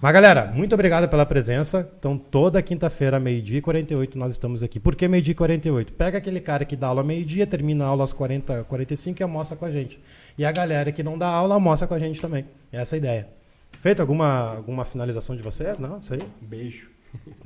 Mas, 0.00 0.12
galera, 0.12 0.46
muito 0.54 0.74
obrigado 0.74 1.08
pela 1.08 1.26
presença. 1.26 1.90
Então, 1.98 2.16
toda 2.16 2.62
quinta-feira, 2.62 3.18
meio-dia 3.18 3.58
e 3.58 3.60
48, 3.60 4.16
nós 4.16 4.32
estamos 4.32 4.62
aqui. 4.62 4.78
Por 4.78 4.94
que 4.94 5.08
meio-dia 5.08 5.32
e 5.32 5.34
48? 5.34 5.92
Pega 5.92 6.18
aquele 6.18 6.40
cara 6.40 6.64
que 6.64 6.76
dá 6.76 6.86
aula 6.86 7.02
meio-dia, 7.02 7.44
termina 7.48 7.84
a 7.84 7.88
aula 7.88 8.04
às 8.04 8.12
40, 8.12 8.62
45 8.64 9.20
e 9.20 9.22
almoça 9.24 9.56
com 9.56 9.64
a 9.64 9.70
gente. 9.70 10.00
E 10.36 10.44
a 10.44 10.52
galera 10.52 10.92
que 10.92 11.02
não 11.02 11.18
dá 11.18 11.26
aula, 11.26 11.54
almoça 11.54 11.84
com 11.84 11.94
a 11.94 11.98
gente 11.98 12.20
também. 12.20 12.44
Essa 12.70 12.94
é 12.94 12.96
a 12.96 12.98
ideia. 12.98 13.28
Feito 13.72 14.00
alguma, 14.00 14.54
alguma 14.54 14.84
finalização 14.84 15.34
de 15.34 15.42
vocês? 15.42 15.80
Não? 15.80 15.98
Isso 15.98 16.14
aí? 16.14 16.22
Beijo. 16.40 16.90
Deus 17.26 17.38